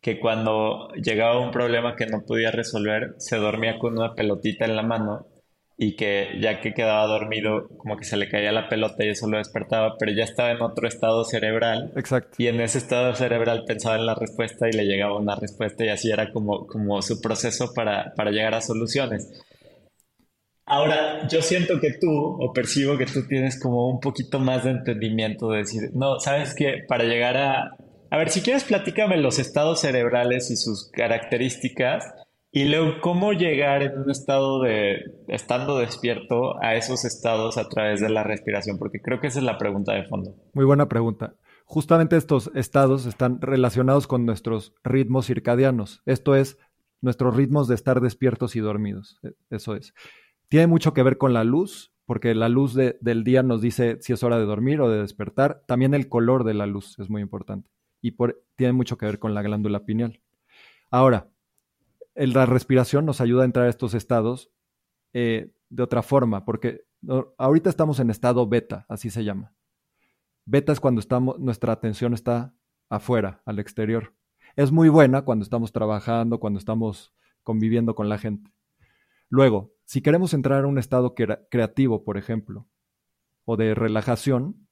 que 0.00 0.18
cuando 0.18 0.88
llegaba 0.94 1.38
un 1.38 1.52
problema 1.52 1.94
que 1.94 2.06
no 2.06 2.24
podía 2.26 2.50
resolver, 2.50 3.14
se 3.18 3.36
dormía 3.36 3.78
con 3.78 3.96
una 3.96 4.14
pelotita 4.14 4.64
en 4.64 4.74
la 4.74 4.82
mano 4.82 5.26
y 5.80 5.94
que 5.94 6.36
ya 6.40 6.60
que 6.60 6.74
quedaba 6.74 7.06
dormido, 7.06 7.68
como 7.78 7.96
que 7.96 8.04
se 8.04 8.16
le 8.16 8.28
caía 8.28 8.50
la 8.50 8.68
pelota 8.68 9.04
y 9.04 9.10
eso 9.10 9.28
lo 9.28 9.38
despertaba, 9.38 9.94
pero 9.96 10.10
ya 10.10 10.24
estaba 10.24 10.50
en 10.50 10.60
otro 10.60 10.88
estado 10.88 11.24
cerebral. 11.24 11.92
Exacto. 11.94 12.34
Y 12.36 12.48
en 12.48 12.60
ese 12.60 12.78
estado 12.78 13.14
cerebral 13.14 13.62
pensaba 13.64 13.94
en 13.94 14.04
la 14.04 14.16
respuesta 14.16 14.68
y 14.68 14.72
le 14.72 14.86
llegaba 14.86 15.16
una 15.16 15.36
respuesta 15.36 15.84
y 15.84 15.90
así 15.90 16.10
era 16.10 16.32
como, 16.32 16.66
como 16.66 17.00
su 17.00 17.20
proceso 17.20 17.72
para, 17.74 18.12
para 18.16 18.32
llegar 18.32 18.56
a 18.56 18.60
soluciones. 18.60 19.28
Ahora, 20.66 21.28
yo 21.28 21.40
siento 21.42 21.80
que 21.80 21.92
tú, 21.92 22.10
o 22.10 22.52
percibo 22.52 22.98
que 22.98 23.06
tú 23.06 23.28
tienes 23.28 23.58
como 23.58 23.88
un 23.88 24.00
poquito 24.00 24.40
más 24.40 24.64
de 24.64 24.72
entendimiento 24.72 25.48
de 25.48 25.58
decir, 25.58 25.90
no, 25.94 26.18
sabes 26.18 26.56
que 26.56 26.82
para 26.88 27.04
llegar 27.04 27.36
a... 27.36 27.76
A 28.10 28.16
ver, 28.16 28.30
si 28.30 28.40
quieres, 28.40 28.64
platícame 28.64 29.16
los 29.18 29.38
estados 29.38 29.80
cerebrales 29.80 30.50
y 30.50 30.56
sus 30.56 30.90
características 30.90 32.04
y 32.58 32.64
luego, 32.64 33.00
¿cómo 33.00 33.32
llegar 33.32 33.84
en 33.84 34.00
un 34.00 34.10
estado 34.10 34.62
de, 34.62 35.22
estando 35.28 35.78
despierto 35.78 36.60
a 36.60 36.74
esos 36.74 37.04
estados 37.04 37.56
a 37.56 37.68
través 37.68 38.00
de 38.00 38.10
la 38.10 38.24
respiración? 38.24 38.78
Porque 38.78 39.00
creo 39.00 39.20
que 39.20 39.28
esa 39.28 39.38
es 39.38 39.44
la 39.44 39.58
pregunta 39.58 39.94
de 39.94 40.02
fondo. 40.06 40.34
Muy 40.54 40.64
buena 40.64 40.88
pregunta. 40.88 41.36
Justamente 41.66 42.16
estos 42.16 42.50
estados 42.56 43.06
están 43.06 43.40
relacionados 43.40 44.08
con 44.08 44.26
nuestros 44.26 44.74
ritmos 44.82 45.26
circadianos. 45.26 46.02
Esto 46.04 46.34
es, 46.34 46.58
nuestros 47.00 47.36
ritmos 47.36 47.68
de 47.68 47.76
estar 47.76 48.00
despiertos 48.00 48.56
y 48.56 48.60
dormidos. 48.60 49.20
E, 49.22 49.34
eso 49.50 49.76
es. 49.76 49.94
Tiene 50.48 50.66
mucho 50.66 50.92
que 50.94 51.04
ver 51.04 51.16
con 51.16 51.34
la 51.34 51.44
luz, 51.44 51.92
porque 52.06 52.34
la 52.34 52.48
luz 52.48 52.74
del 52.74 53.22
día 53.22 53.44
nos 53.44 53.60
dice 53.60 53.98
si 54.00 54.12
es 54.12 54.24
hora 54.24 54.36
de 54.36 54.46
dormir 54.46 54.80
o 54.80 54.90
de 54.90 55.00
despertar. 55.00 55.62
También 55.68 55.94
el 55.94 56.08
color 56.08 56.42
de 56.42 56.54
la 56.54 56.66
luz 56.66 56.98
es 56.98 57.08
muy 57.08 57.22
importante. 57.22 57.70
Y 58.02 58.16
tiene 58.56 58.72
mucho 58.72 58.98
que 58.98 59.06
ver 59.06 59.20
con 59.20 59.32
la 59.32 59.42
glándula 59.42 59.84
pineal. 59.84 60.20
Ahora, 60.90 61.28
la 62.26 62.46
respiración 62.46 63.06
nos 63.06 63.20
ayuda 63.20 63.42
a 63.42 63.44
entrar 63.44 63.66
a 63.66 63.70
estos 63.70 63.94
estados 63.94 64.50
eh, 65.12 65.52
de 65.70 65.82
otra 65.82 66.02
forma, 66.02 66.44
porque 66.44 66.84
ahorita 67.38 67.70
estamos 67.70 68.00
en 68.00 68.10
estado 68.10 68.46
beta, 68.48 68.86
así 68.88 69.10
se 69.10 69.24
llama. 69.24 69.54
Beta 70.44 70.72
es 70.72 70.80
cuando 70.80 71.00
estamos, 71.00 71.38
nuestra 71.38 71.72
atención 71.72 72.14
está 72.14 72.54
afuera, 72.88 73.42
al 73.44 73.58
exterior. 73.58 74.14
Es 74.56 74.72
muy 74.72 74.88
buena 74.88 75.22
cuando 75.22 75.44
estamos 75.44 75.72
trabajando, 75.72 76.40
cuando 76.40 76.58
estamos 76.58 77.14
conviviendo 77.44 77.94
con 77.94 78.08
la 78.08 78.18
gente. 78.18 78.52
Luego, 79.28 79.72
si 79.84 80.00
queremos 80.00 80.34
entrar 80.34 80.64
a 80.64 80.66
un 80.66 80.78
estado 80.78 81.14
creativo, 81.14 82.02
por 82.02 82.16
ejemplo, 82.16 82.66
o 83.44 83.56
de 83.56 83.74
relajación, 83.74 84.66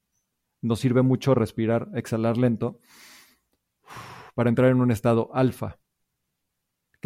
nos 0.62 0.80
sirve 0.80 1.02
mucho 1.02 1.34
respirar, 1.34 1.90
exhalar 1.94 2.38
lento, 2.38 2.80
para 4.34 4.48
entrar 4.48 4.70
en 4.70 4.80
un 4.80 4.90
estado 4.90 5.30
alfa 5.32 5.78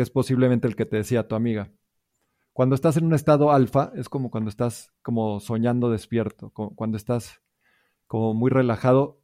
que 0.00 0.04
es 0.04 0.08
posiblemente 0.08 0.66
el 0.66 0.76
que 0.76 0.86
te 0.86 0.96
decía 0.96 1.28
tu 1.28 1.34
amiga. 1.34 1.70
Cuando 2.54 2.74
estás 2.74 2.96
en 2.96 3.04
un 3.04 3.12
estado 3.12 3.52
alfa, 3.52 3.92
es 3.94 4.08
como 4.08 4.30
cuando 4.30 4.48
estás 4.48 4.94
como 5.02 5.40
soñando 5.40 5.90
despierto, 5.90 6.52
cuando 6.54 6.96
estás 6.96 7.42
como 8.06 8.32
muy 8.32 8.50
relajado, 8.50 9.20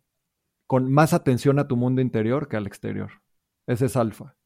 con 0.66 0.92
más 0.92 1.14
atención 1.14 1.58
a 1.58 1.66
tu 1.66 1.78
mundo 1.78 2.02
interior 2.02 2.46
que 2.48 2.58
al 2.58 2.66
exterior. 2.66 3.22
Ese 3.66 3.86
es 3.86 3.96
alfa. 3.96 4.36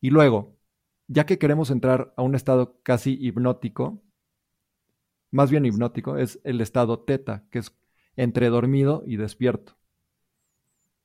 Y 0.00 0.10
luego, 0.10 0.56
ya 1.08 1.26
que 1.26 1.40
queremos 1.40 1.72
entrar 1.72 2.14
a 2.16 2.22
un 2.22 2.36
estado 2.36 2.80
casi 2.84 3.18
hipnótico, 3.20 4.00
más 5.32 5.50
bien 5.50 5.66
hipnótico, 5.66 6.16
es 6.16 6.38
el 6.44 6.60
estado 6.60 7.00
teta, 7.00 7.44
que 7.50 7.58
es 7.58 7.76
entre 8.14 8.50
dormido 8.50 9.02
y 9.04 9.16
despierto. 9.16 9.76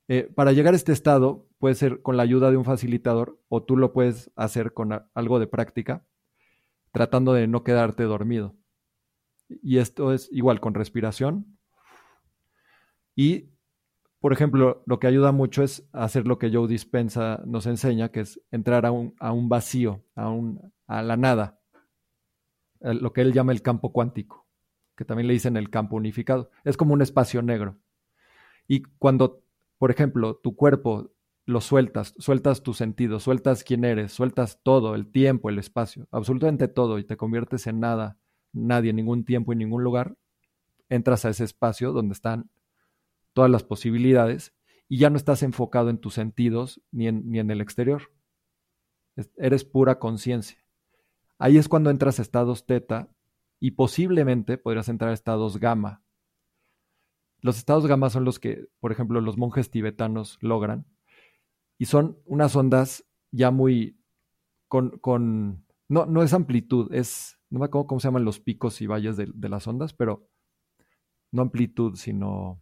Eh, 0.07 0.31
para 0.35 0.51
llegar 0.51 0.75
a 0.75 0.77
este 0.77 0.91
estado 0.91 1.47
puede 1.63 1.75
ser 1.75 2.01
con 2.01 2.17
la 2.17 2.23
ayuda 2.23 2.51
de 2.51 2.57
un 2.57 2.65
facilitador 2.65 3.39
o 3.47 3.63
tú 3.63 3.77
lo 3.77 3.93
puedes 3.93 4.29
hacer 4.35 4.73
con 4.73 5.01
algo 5.13 5.39
de 5.39 5.47
práctica, 5.47 6.05
tratando 6.91 7.31
de 7.31 7.47
no 7.47 7.63
quedarte 7.63 8.03
dormido. 8.03 8.57
Y 9.47 9.77
esto 9.77 10.11
es 10.11 10.27
igual 10.33 10.59
con 10.59 10.73
respiración. 10.73 11.57
Y, 13.15 13.51
por 14.19 14.33
ejemplo, 14.33 14.83
lo 14.85 14.99
que 14.99 15.07
ayuda 15.07 15.31
mucho 15.31 15.63
es 15.63 15.87
hacer 15.93 16.27
lo 16.27 16.37
que 16.37 16.51
Joe 16.51 16.67
Dispensa 16.67 17.41
nos 17.45 17.65
enseña, 17.65 18.09
que 18.09 18.19
es 18.19 18.41
entrar 18.51 18.85
a 18.85 18.91
un, 18.91 19.15
a 19.17 19.31
un 19.31 19.47
vacío, 19.47 20.03
a, 20.15 20.27
un, 20.27 20.73
a 20.85 21.01
la 21.01 21.15
nada, 21.15 21.61
lo 22.81 23.13
que 23.13 23.21
él 23.21 23.31
llama 23.31 23.53
el 23.53 23.61
campo 23.61 23.93
cuántico, 23.93 24.45
que 24.97 25.05
también 25.05 25.27
le 25.27 25.33
dicen 25.33 25.55
el 25.55 25.69
campo 25.69 25.95
unificado. 25.95 26.51
Es 26.65 26.75
como 26.75 26.93
un 26.93 27.01
espacio 27.01 27.41
negro. 27.41 27.77
Y 28.67 28.83
cuando 28.99 29.43
por 29.83 29.91
ejemplo, 29.91 30.35
tu 30.35 30.55
cuerpo 30.55 31.11
lo 31.45 31.61
sueltas, 31.61 32.13
sueltas 32.17 32.63
tus 32.63 32.77
sentidos, 32.77 33.23
sueltas 33.23 33.63
quién 33.63 33.83
eres, 33.83 34.13
sueltas 34.13 34.59
todo, 34.63 34.95
el 34.95 35.11
tiempo, 35.11 35.49
el 35.49 35.59
espacio, 35.59 36.07
absolutamente 36.11 36.67
todo, 36.67 36.99
y 36.99 37.03
te 37.03 37.17
conviertes 37.17 37.67
en 37.67 37.79
nada, 37.79 38.17
nadie, 38.53 38.93
ningún 38.93 39.25
tiempo 39.25 39.51
y 39.51 39.57
ningún 39.57 39.83
lugar, 39.83 40.17
entras 40.89 41.25
a 41.25 41.29
ese 41.29 41.43
espacio 41.43 41.91
donde 41.91 42.13
están 42.13 42.49
todas 43.33 43.51
las 43.51 43.63
posibilidades 43.63 44.53
y 44.87 44.99
ya 44.99 45.09
no 45.09 45.17
estás 45.17 45.43
enfocado 45.43 45.89
en 45.89 45.97
tus 45.97 46.13
sentidos 46.13 46.81
ni 46.91 47.07
en, 47.07 47.29
ni 47.29 47.39
en 47.39 47.51
el 47.51 47.61
exterior. 47.61 48.11
Eres 49.37 49.65
pura 49.65 49.99
conciencia. 49.99 50.63
Ahí 51.37 51.57
es 51.57 51.67
cuando 51.67 51.89
entras 51.89 52.19
a 52.19 52.21
estados 52.21 52.65
teta 52.65 53.09
y 53.59 53.71
posiblemente 53.71 54.57
podrías 54.57 54.87
entrar 54.87 55.11
a 55.11 55.13
estados 55.13 55.59
gamma. 55.59 56.03
Los 57.41 57.57
estados 57.57 57.87
gamma 57.87 58.09
son 58.09 58.23
los 58.23 58.39
que, 58.39 58.67
por 58.79 58.91
ejemplo, 58.91 59.19
los 59.19 59.37
monjes 59.37 59.69
tibetanos 59.69 60.37
logran 60.41 60.85
y 61.77 61.85
son 61.85 62.17
unas 62.25 62.55
ondas 62.55 63.05
ya 63.31 63.51
muy 63.51 63.97
con, 64.67 64.97
con 64.99 65.65
no, 65.87 66.05
no 66.05 66.23
es 66.23 66.33
amplitud, 66.33 66.93
es, 66.93 67.39
no 67.49 67.59
me 67.59 67.65
acuerdo 67.65 67.87
cómo 67.87 67.99
se 67.99 68.07
llaman 68.07 68.25
los 68.25 68.39
picos 68.39 68.81
y 68.81 68.87
valles 68.87 69.17
de, 69.17 69.29
de 69.33 69.49
las 69.49 69.67
ondas, 69.67 69.93
pero 69.93 70.27
no 71.31 71.41
amplitud, 71.41 71.95
sino, 71.95 72.61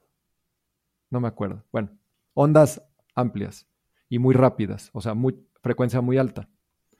no 1.09 1.19
me 1.19 1.27
acuerdo. 1.27 1.65
Bueno, 1.71 1.97
ondas 2.33 2.81
amplias 3.15 3.67
y 4.09 4.19
muy 4.19 4.33
rápidas, 4.33 4.89
o 4.93 5.01
sea, 5.01 5.13
muy, 5.13 5.39
frecuencia 5.61 6.01
muy 6.01 6.17
alta. 6.17 6.49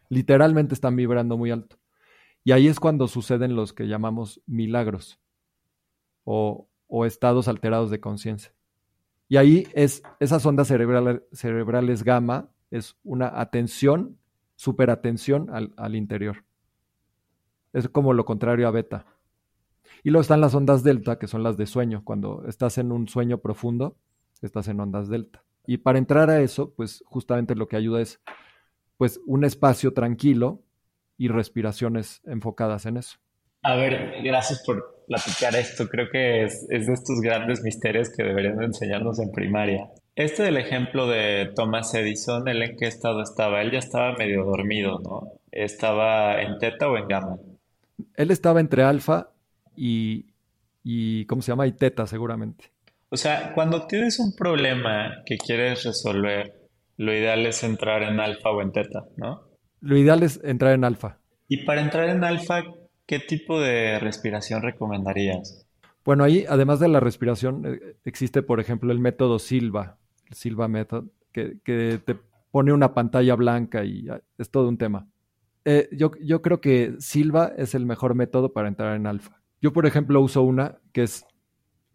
Literalmente 0.10 0.74
están 0.74 0.96
vibrando 0.96 1.38
muy 1.38 1.52
alto. 1.52 1.78
Y 2.44 2.52
ahí 2.52 2.68
es 2.68 2.80
cuando 2.80 3.08
suceden 3.08 3.56
los 3.56 3.74
que 3.74 3.88
llamamos 3.88 4.42
milagros 4.46 5.20
o, 6.24 6.70
o 6.88 7.06
estados 7.06 7.48
alterados 7.48 7.92
de 7.92 8.00
conciencia. 8.00 8.54
Y 9.32 9.38
ahí 9.38 9.66
es, 9.72 10.04
esas 10.20 10.46
ondas 10.46 10.68
cerebrales, 10.68 11.22
cerebrales 11.32 12.04
gamma 12.04 12.50
es 12.70 12.98
una 13.06 13.40
atención, 13.40 14.18
superatención 14.58 15.50
al, 15.52 15.74
al 15.78 15.96
interior. 15.96 16.44
Es 17.72 17.88
como 17.88 18.12
lo 18.12 18.26
contrario 18.26 18.68
a 18.68 18.72
beta. 18.72 19.06
Y 20.04 20.10
luego 20.10 20.24
están 20.24 20.42
las 20.42 20.54
ondas 20.54 20.84
delta, 20.84 21.18
que 21.18 21.28
son 21.28 21.44
las 21.44 21.56
de 21.56 21.66
sueño. 21.66 22.02
Cuando 22.04 22.44
estás 22.46 22.78
en 22.78 22.92
un 22.92 23.08
sueño 23.08 23.38
profundo, 23.38 23.96
estás 24.42 24.68
en 24.68 24.82
ondas 24.82 25.08
delta. 25.08 25.46
Y 25.66 25.78
para 25.78 25.98
entrar 25.98 26.30
a 26.30 26.42
eso, 26.42 26.74
pues 26.74 27.02
justamente 27.06 27.56
lo 27.56 27.70
que 27.70 27.78
ayuda 27.78 28.02
es 28.02 28.20
pues 28.98 29.22
un 29.26 29.46
espacio 29.46 29.94
tranquilo 29.94 30.62
y 31.18 31.30
respiraciones 31.30 32.20
enfocadas 32.26 32.86
en 32.86 32.98
eso. 32.98 33.18
A 33.64 33.76
ver, 33.76 34.22
gracias 34.26 34.62
por 34.66 35.01
platicar 35.12 35.56
esto. 35.56 35.90
Creo 35.90 36.10
que 36.10 36.46
es, 36.46 36.66
es 36.70 36.88
de 36.88 36.94
estos 36.94 37.20
grandes 37.20 37.62
misterios 37.64 38.10
que 38.10 38.24
deberían 38.24 38.64
enseñarnos 38.64 39.20
en 39.20 39.30
primaria. 39.32 39.90
Este 40.16 40.44
del 40.44 40.56
ejemplo 40.56 41.08
de 41.08 41.52
Thomas 41.54 41.94
Edison, 41.94 42.48
¿él 42.48 42.64
en 42.64 42.78
qué 42.78 42.88
estado 42.88 43.22
estaba? 43.22 43.62
Él 43.62 43.72
ya 43.72 43.80
estaba 43.80 44.16
medio 44.16 44.46
dormido, 44.46 45.00
¿no? 45.00 45.34
¿Estaba 45.52 46.42
en 46.42 46.58
teta 46.60 46.88
o 46.88 46.98
en 46.98 47.08
gamma? 47.10 47.38
Él 48.16 48.32
estaba 48.32 48.62
entre 48.62 48.84
alfa 48.84 49.32
y, 49.76 50.28
y 50.82 51.26
¿cómo 51.26 51.42
se 51.42 51.52
llama? 51.52 51.68
Y 51.68 51.74
teta 51.74 52.08
seguramente. 52.08 52.72
O 53.10 53.18
sea, 53.18 53.52
cuando 53.54 53.88
tienes 53.88 54.18
un 54.20 54.34
problema 54.34 55.24
que 55.26 55.38
quieres 55.38 55.84
resolver, 55.84 56.70
lo 56.96 57.14
ideal 57.14 57.46
es 57.46 57.64
entrar 57.64 58.04
en 58.04 58.22
alfa 58.22 58.50
o 58.50 58.62
en 58.62 58.72
teta, 58.72 59.04
¿no? 59.18 59.44
Lo 59.82 59.98
ideal 59.98 60.24
es 60.24 60.40
entrar 60.44 60.74
en 60.74 60.86
alfa. 60.86 61.18
Y 61.50 61.66
para 61.66 61.82
entrar 61.82 62.08
en 62.08 62.24
alfa, 62.24 62.64
¿qué 63.12 63.20
tipo 63.20 63.60
de 63.60 64.00
respiración 64.00 64.62
recomendarías? 64.62 65.68
Bueno, 66.06 66.24
ahí, 66.24 66.46
además 66.48 66.80
de 66.80 66.88
la 66.88 67.02
respiración, 67.02 67.66
eh, 67.66 67.98
existe, 68.06 68.42
por 68.42 68.62
ejemplo, 68.62 68.94
el 68.94 69.00
método 69.00 69.38
Silva, 69.38 69.98
el 70.30 70.36
Silva 70.36 70.70
Method, 70.70 71.08
que, 71.34 71.60
te 71.66 72.18
pone 72.52 72.72
una 72.72 72.94
pantalla 72.94 73.36
blanca 73.36 73.84
y 73.84 74.08
es 74.38 74.50
todo 74.50 74.70
un 74.70 74.78
tema. 74.78 75.10
Eh, 75.66 75.90
yo, 75.92 76.12
yo 76.22 76.42
creo 76.42 76.62
que 76.62 76.96
Silva 77.00 77.52
es 77.58 77.76
el 77.76 77.86
mejor 77.86 78.16
método 78.16 78.54
para 78.54 78.70
entrar 78.70 78.96
en 78.96 79.06
alfa. 79.06 79.42
Yo, 79.62 79.74
por 79.74 79.86
ejemplo, 79.86 80.22
uso 80.22 80.42
una 80.42 80.80
que 80.94 81.04
es 81.04 81.26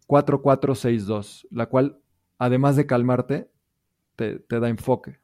4462, 0.05 1.47
la 1.49 1.65
cual, 1.65 1.97
además 2.37 2.75
de 2.75 2.85
calmarte, 2.85 3.49
te, 4.15 4.37
te 4.37 4.59
da 4.59 4.69
enfoque. 4.69 5.17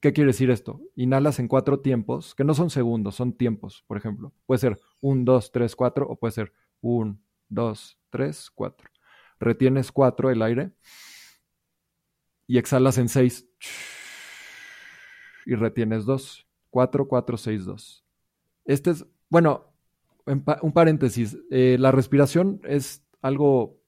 ¿Qué 0.00 0.14
quiere 0.14 0.28
decir 0.28 0.50
esto? 0.50 0.80
Inhalas 0.96 1.38
en 1.38 1.48
cuatro 1.48 1.80
tiempos, 1.80 2.34
que 2.34 2.44
no 2.44 2.54
son 2.54 2.70
segundos, 2.70 3.16
son 3.16 3.34
tiempos, 3.34 3.84
por 3.86 3.98
ejemplo. 3.98 4.32
Puede 4.46 4.58
ser 4.58 4.80
1, 5.00 5.24
2, 5.24 5.52
3, 5.52 5.76
4 5.76 6.06
o 6.08 6.16
puede 6.16 6.32
ser 6.32 6.52
1, 6.80 7.18
2, 7.48 7.98
3, 8.08 8.50
4. 8.54 8.90
Retienes 9.38 9.92
4 9.92 10.30
el 10.30 10.42
aire 10.42 10.72
y 12.46 12.58
exhalas 12.58 12.96
en 12.98 13.08
6 13.08 13.46
y 15.46 15.54
retienes 15.54 16.06
2. 16.06 16.46
4, 16.70 17.08
4, 17.08 17.36
6, 17.36 17.64
2. 17.64 18.04
Este 18.64 18.90
es, 18.90 19.06
bueno, 19.28 19.74
un 20.26 20.72
paréntesis. 20.72 21.36
Eh, 21.50 21.76
la 21.78 21.92
respiración 21.92 22.60
es 22.64 23.04
algo 23.20 23.80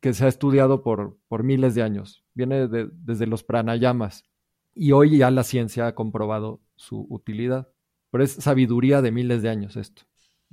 que 0.00 0.14
se 0.14 0.24
ha 0.24 0.28
estudiado 0.28 0.82
por, 0.82 1.18
por 1.28 1.42
miles 1.44 1.74
de 1.74 1.82
años. 1.82 2.24
Viene 2.34 2.66
de, 2.66 2.88
desde 2.92 3.26
los 3.26 3.44
pranayamas. 3.44 4.24
Y 4.74 4.92
hoy 4.92 5.18
ya 5.18 5.30
la 5.30 5.44
ciencia 5.44 5.86
ha 5.86 5.94
comprobado 5.94 6.60
su 6.76 7.06
utilidad. 7.08 7.68
Pero 8.10 8.24
es 8.24 8.32
sabiduría 8.32 9.02
de 9.02 9.12
miles 9.12 9.42
de 9.42 9.48
años 9.48 9.76
esto. 9.76 10.02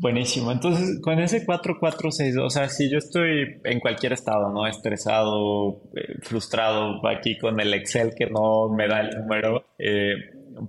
Buenísimo. 0.01 0.51
Entonces, 0.51 0.99
con 0.99 1.19
ese 1.19 1.45
4462, 1.45 2.43
o 2.43 2.49
sea, 2.49 2.69
si 2.69 2.89
yo 2.89 2.97
estoy 2.97 3.59
en 3.63 3.79
cualquier 3.79 4.13
estado, 4.13 4.51
¿no? 4.51 4.65
Estresado, 4.65 5.81
eh, 5.95 6.17
frustrado, 6.21 7.07
aquí 7.07 7.37
con 7.37 7.59
el 7.59 7.71
Excel 7.75 8.15
que 8.17 8.27
no 8.27 8.69
me 8.69 8.87
da 8.87 9.01
el 9.01 9.15
número, 9.15 9.65
eh, 9.77 10.15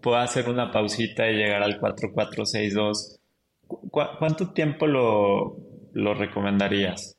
puedo 0.02 0.18
hacer 0.18 0.50
una 0.50 0.70
pausita 0.70 1.30
y 1.30 1.36
llegar 1.36 1.62
al 1.62 1.78
4462. 1.78 3.20
¿Cu 3.66 3.90
¿Cuánto 4.18 4.52
tiempo 4.52 4.86
lo, 4.86 5.56
lo 5.94 6.12
recomendarías? 6.12 7.16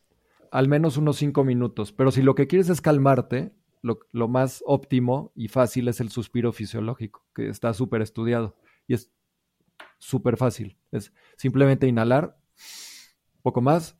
Al 0.52 0.68
menos 0.68 0.98
unos 0.98 1.18
5 1.18 1.44
minutos. 1.44 1.94
Pero 1.94 2.12
si 2.12 2.22
lo 2.22 2.36
que 2.36 2.46
quieres 2.46 2.70
es 2.70 2.80
calmarte, 2.80 3.54
lo, 3.84 4.00
lo 4.12 4.28
más 4.28 4.64
óptimo 4.66 5.32
y 5.36 5.50
fácil 5.50 5.88
es 5.90 6.00
el 6.00 6.10
suspiro 6.10 6.52
fisiológico, 6.52 7.24
que 7.36 7.50
está 7.50 7.74
súper 7.74 8.02
estudiado. 8.02 8.56
Y 8.88 8.96
es 8.96 9.12
súper 10.00 10.38
fácil. 10.38 10.78
Es 10.92 11.14
simplemente 11.38 11.86
inhalar 11.88 12.38
un 13.36 13.42
poco 13.44 13.62
más 13.62 13.98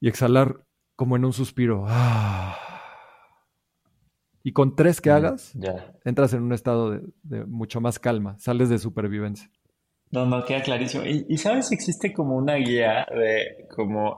y 0.00 0.08
exhalar 0.08 0.64
como 0.96 1.16
en 1.16 1.24
un 1.24 1.32
suspiro. 1.32 1.86
Y 4.44 4.52
con 4.52 4.76
tres 4.76 5.00
que 5.00 5.10
hagas, 5.10 5.52
Ya. 5.54 5.92
entras 6.04 6.32
en 6.32 6.42
un 6.42 6.52
estado 6.52 6.90
de, 6.92 7.02
de 7.22 7.44
mucho 7.44 7.80
más 7.80 7.98
calma, 7.98 8.38
sales 8.38 8.68
de 8.70 8.78
supervivencia. 8.78 9.50
No, 10.10 10.24
no, 10.24 10.42
queda 10.44 10.62
clarísimo. 10.62 11.04
¿Y, 11.04 11.26
y 11.28 11.36
sabes 11.36 11.68
si 11.68 11.74
existe 11.74 12.14
como 12.14 12.36
una 12.36 12.54
guía 12.54 13.04
de 13.10 13.66
como... 13.74 14.16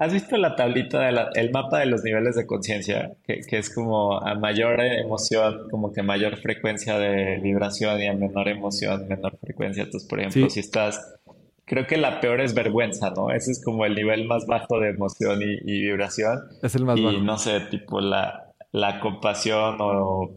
¿Has 0.00 0.12
visto 0.12 0.36
la 0.36 0.54
tablita 0.54 1.00
del 1.34 1.50
mapa 1.50 1.80
de 1.80 1.86
los 1.86 2.04
niveles 2.04 2.36
de 2.36 2.46
conciencia? 2.46 3.16
Que, 3.24 3.40
que 3.40 3.58
es 3.58 3.74
como 3.74 4.18
a 4.20 4.34
mayor 4.36 4.80
emoción, 4.80 5.68
como 5.70 5.92
que 5.92 6.02
mayor 6.02 6.36
frecuencia 6.36 6.98
de 6.98 7.38
vibración 7.42 8.00
y 8.00 8.06
a 8.06 8.14
menor 8.14 8.48
emoción, 8.48 9.08
menor 9.08 9.36
frecuencia. 9.40 9.82
Entonces, 9.82 10.08
por 10.08 10.20
ejemplo, 10.20 10.44
Sí. 10.44 10.50
si 10.50 10.60
estás... 10.60 11.16
Creo 11.64 11.86
que 11.86 11.96
la 11.98 12.20
peor 12.20 12.40
es 12.40 12.54
vergüenza, 12.54 13.10
¿no? 13.10 13.30
Ese 13.30 13.50
es 13.50 13.62
como 13.62 13.84
el 13.84 13.94
nivel 13.94 14.24
más 14.26 14.46
bajo 14.46 14.78
de 14.80 14.90
emoción 14.90 15.42
y, 15.42 15.56
y 15.70 15.80
vibración. 15.82 16.38
Es 16.62 16.74
el 16.76 16.84
más 16.84 16.98
Y 16.98 17.04
bajo. 17.04 17.18
no 17.18 17.36
sé, 17.36 17.60
tipo 17.70 18.00
la, 18.00 18.54
la 18.72 19.00
compasión 19.00 19.76
o 19.80 20.30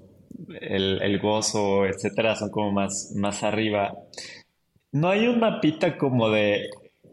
el, 0.60 1.02
el 1.02 1.20
gozo, 1.20 1.86
etcétera, 1.86 2.36
son 2.36 2.50
como 2.50 2.72
más, 2.74 3.14
más 3.16 3.44
arriba. 3.44 3.94
¿No 4.92 5.08
hay 5.10 5.28
un 5.28 5.40
mapita 5.40 5.98
como 5.98 6.30
de 6.30 6.68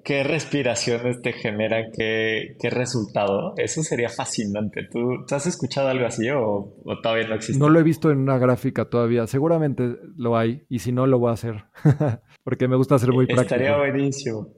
qué 0.09 0.23
respiraciones 0.23 1.21
te 1.21 1.35
generan 1.35 1.93
qué, 1.95 2.57
qué 2.59 2.71
resultado? 2.71 3.53
Eso 3.59 3.83
sería 3.83 4.09
fascinante. 4.09 4.89
¿Tú, 4.91 5.27
tú 5.27 5.35
has 5.35 5.47
escuchado 5.47 5.89
algo 5.89 6.07
así 6.07 6.31
o, 6.31 6.77
o 6.83 7.01
todavía 7.03 7.29
no 7.29 7.35
existe? 7.35 7.61
No 7.61 7.69
lo 7.69 7.79
he 7.79 7.83
visto 7.83 8.11
en 8.11 8.21
una 8.21 8.39
gráfica 8.39 8.87
todavía. 8.87 9.27
Seguramente 9.27 9.97
lo 10.17 10.39
hay 10.39 10.65
y 10.71 10.79
si 10.79 10.93
no 10.93 11.07
lo 11.07 11.19
voy 11.19 11.29
a 11.29 11.35
hacer. 11.35 11.57
Porque 12.43 12.69
me 12.69 12.77
gusta 12.77 12.99
ser 12.99 13.13
muy 13.13 13.27
práctico. 13.27 13.55
Estaría 13.55 13.77
buenísimo. 13.77 14.49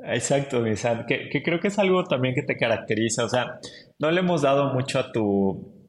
Exacto, 0.00 0.64
que, 1.06 1.28
que 1.30 1.42
creo 1.42 1.60
que 1.60 1.68
es 1.68 1.78
algo 1.78 2.02
también 2.02 2.34
que 2.34 2.42
te 2.42 2.56
caracteriza. 2.56 3.26
O 3.26 3.28
sea, 3.28 3.60
no 4.00 4.10
le 4.10 4.18
hemos 4.18 4.42
dado 4.42 4.74
mucho 4.74 4.98
a 4.98 5.12
tu, 5.12 5.88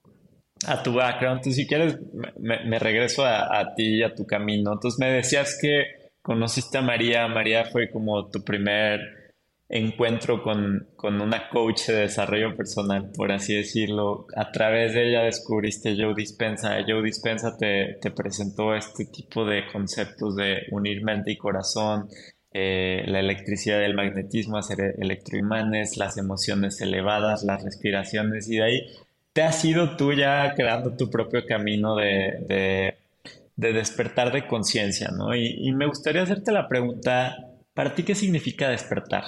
a 0.68 0.84
tu 0.84 0.94
background. 0.94 1.38
Entonces, 1.38 1.56
si 1.56 1.68
quieres, 1.68 1.98
me, 2.40 2.64
me 2.66 2.78
regreso 2.78 3.26
a, 3.26 3.60
a 3.60 3.74
ti, 3.74 4.04
a 4.04 4.14
tu 4.14 4.28
camino. 4.28 4.74
Entonces, 4.74 5.00
me 5.00 5.12
decías 5.12 5.58
que 5.60 5.97
conociste 6.28 6.78
a 6.78 6.82
María. 6.82 7.26
María 7.30 7.64
fue 7.64 7.90
como 7.90 8.30
tu 8.30 8.44
primer 8.44 9.00
encuentro 9.70 10.44
con, 10.44 10.90
con 10.98 11.22
una 11.22 11.48
coach 11.48 11.88
de 11.88 12.02
desarrollo 12.02 12.54
personal, 12.54 13.12
por 13.16 13.32
así 13.32 13.56
decirlo. 13.56 14.28
A 14.36 14.52
través 14.52 14.94
de 14.94 15.08
ella 15.08 15.24
descubriste 15.24 15.96
Joe 15.98 16.14
Dispensa. 16.14 16.84
Joe 16.86 17.02
Dispensa 17.02 17.58
te, 17.58 17.98
te 18.02 18.12
presentó 18.12 18.76
este 18.76 19.06
tipo 19.06 19.46
de 19.46 19.68
conceptos 19.72 20.36
de 20.36 20.64
unir 20.72 21.02
mente 21.02 21.32
y 21.32 21.38
corazón, 21.38 22.10
eh, 22.52 23.06
la 23.08 23.22
electricidad 23.22 23.80
del 23.80 23.96
magnetismo, 23.96 24.58
hacer 24.58 24.96
electroimanes, 24.98 25.96
las 25.96 26.18
emociones 26.18 26.82
elevadas, 26.82 27.44
las 27.44 27.64
respiraciones, 27.64 28.50
y 28.50 28.58
de 28.58 28.64
ahí 28.64 28.82
te 29.32 29.44
has 29.44 29.64
ido 29.64 29.96
tú 29.96 30.12
ya 30.12 30.54
creando 30.56 30.98
tu 30.98 31.10
propio 31.10 31.46
camino 31.46 31.96
de, 31.96 32.44
de 32.50 32.98
de 33.58 33.74
despertar 33.74 34.32
de 34.32 34.48
conciencia, 34.48 35.10
¿no? 35.10 35.36
Y, 35.36 35.74
me 35.74 35.88
gustaría 35.88 36.22
hacerte 36.22 36.52
la 36.52 36.70
pregunta, 36.70 37.36
¿para 37.74 37.94
ti 37.96 38.04
qué 38.04 38.16
significa 38.16 38.70
despertar? 38.70 39.24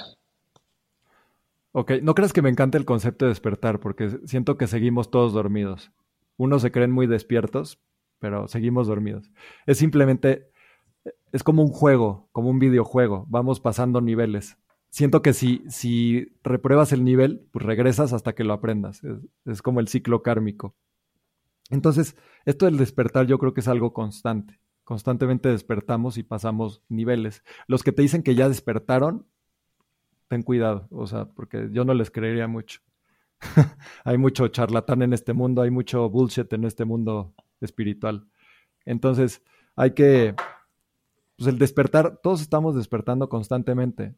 Ok, 1.71 1.93
no 2.03 2.15
creas 2.15 2.31
que 2.31 2.43
me 2.43 2.49
encanta 2.49 2.77
el 2.77 2.85
concepto 2.85 3.25
de 3.25 3.29
despertar, 3.29 3.79
porque 3.79 4.09
siento 4.25 4.57
que 4.57 4.67
seguimos 4.67 5.11
todos 5.11 5.33
dormidos. 5.33 5.91
Unos 6.37 6.61
se 6.61 6.71
creen 6.71 6.91
muy 6.91 7.07
despiertos, 7.07 7.79
pero 8.19 8.47
seguimos 8.47 8.87
dormidos. 8.87 9.31
Es 9.65 9.79
simplemente, 9.79 10.49
es 11.31 11.43
como 11.43 11.63
un 11.63 11.69
juego, 11.69 12.29
como 12.31 12.49
un 12.49 12.59
videojuego. 12.59 13.25
Vamos 13.29 13.59
pasando 13.59 13.99
niveles. 13.99 14.57
Siento 14.91 15.21
que 15.21 15.33
si, 15.33 15.63
si 15.69 16.33
repruebas 16.43 16.91
el 16.93 17.03
nivel, 17.03 17.47
pues 17.51 17.65
regresas 17.65 18.13
hasta 18.13 18.33
que 18.33 18.43
lo 18.43 18.53
aprendas. 18.53 19.01
es 19.45 19.61
como 19.61 19.79
el 19.79 19.87
ciclo 19.87 20.21
kármico. 20.21 20.75
Entonces, 21.69 22.15
esto 22.45 22.65
del 22.65 22.77
despertar 22.77 23.27
yo 23.27 23.37
creo 23.37 23.53
que 23.53 23.61
es 23.61 23.67
algo 23.67 23.93
constante. 23.93 24.59
Constantemente 24.83 25.49
despertamos 25.49 26.17
y 26.17 26.23
pasamos 26.23 26.81
niveles. 26.89 27.43
Los 27.67 27.83
que 27.83 27.91
te 27.91 28.01
dicen 28.01 28.23
que 28.23 28.35
ya 28.35 28.49
despertaron, 28.49 29.27
ten 30.27 30.41
cuidado, 30.43 30.87
o 30.89 31.05
sea, 31.05 31.25
porque 31.25 31.69
yo 31.71 31.85
no 31.85 31.93
les 31.93 32.09
creería 32.09 32.47
mucho. 32.47 32.81
hay 34.03 34.17
mucho 34.17 34.47
charlatán 34.47 35.01
en 35.01 35.13
este 35.13 35.33
mundo, 35.33 35.61
hay 35.61 35.71
mucho 35.71 36.09
bullshit 36.09 36.51
en 36.53 36.65
este 36.65 36.85
mundo 36.85 37.33
espiritual. 37.61 38.27
Entonces, 38.85 39.43
hay 39.75 39.91
que, 39.91 40.35
pues 41.37 41.47
el 41.47 41.57
despertar, 41.57 42.19
todos 42.21 42.41
estamos 42.41 42.75
despertando 42.75 43.29
constantemente, 43.29 44.15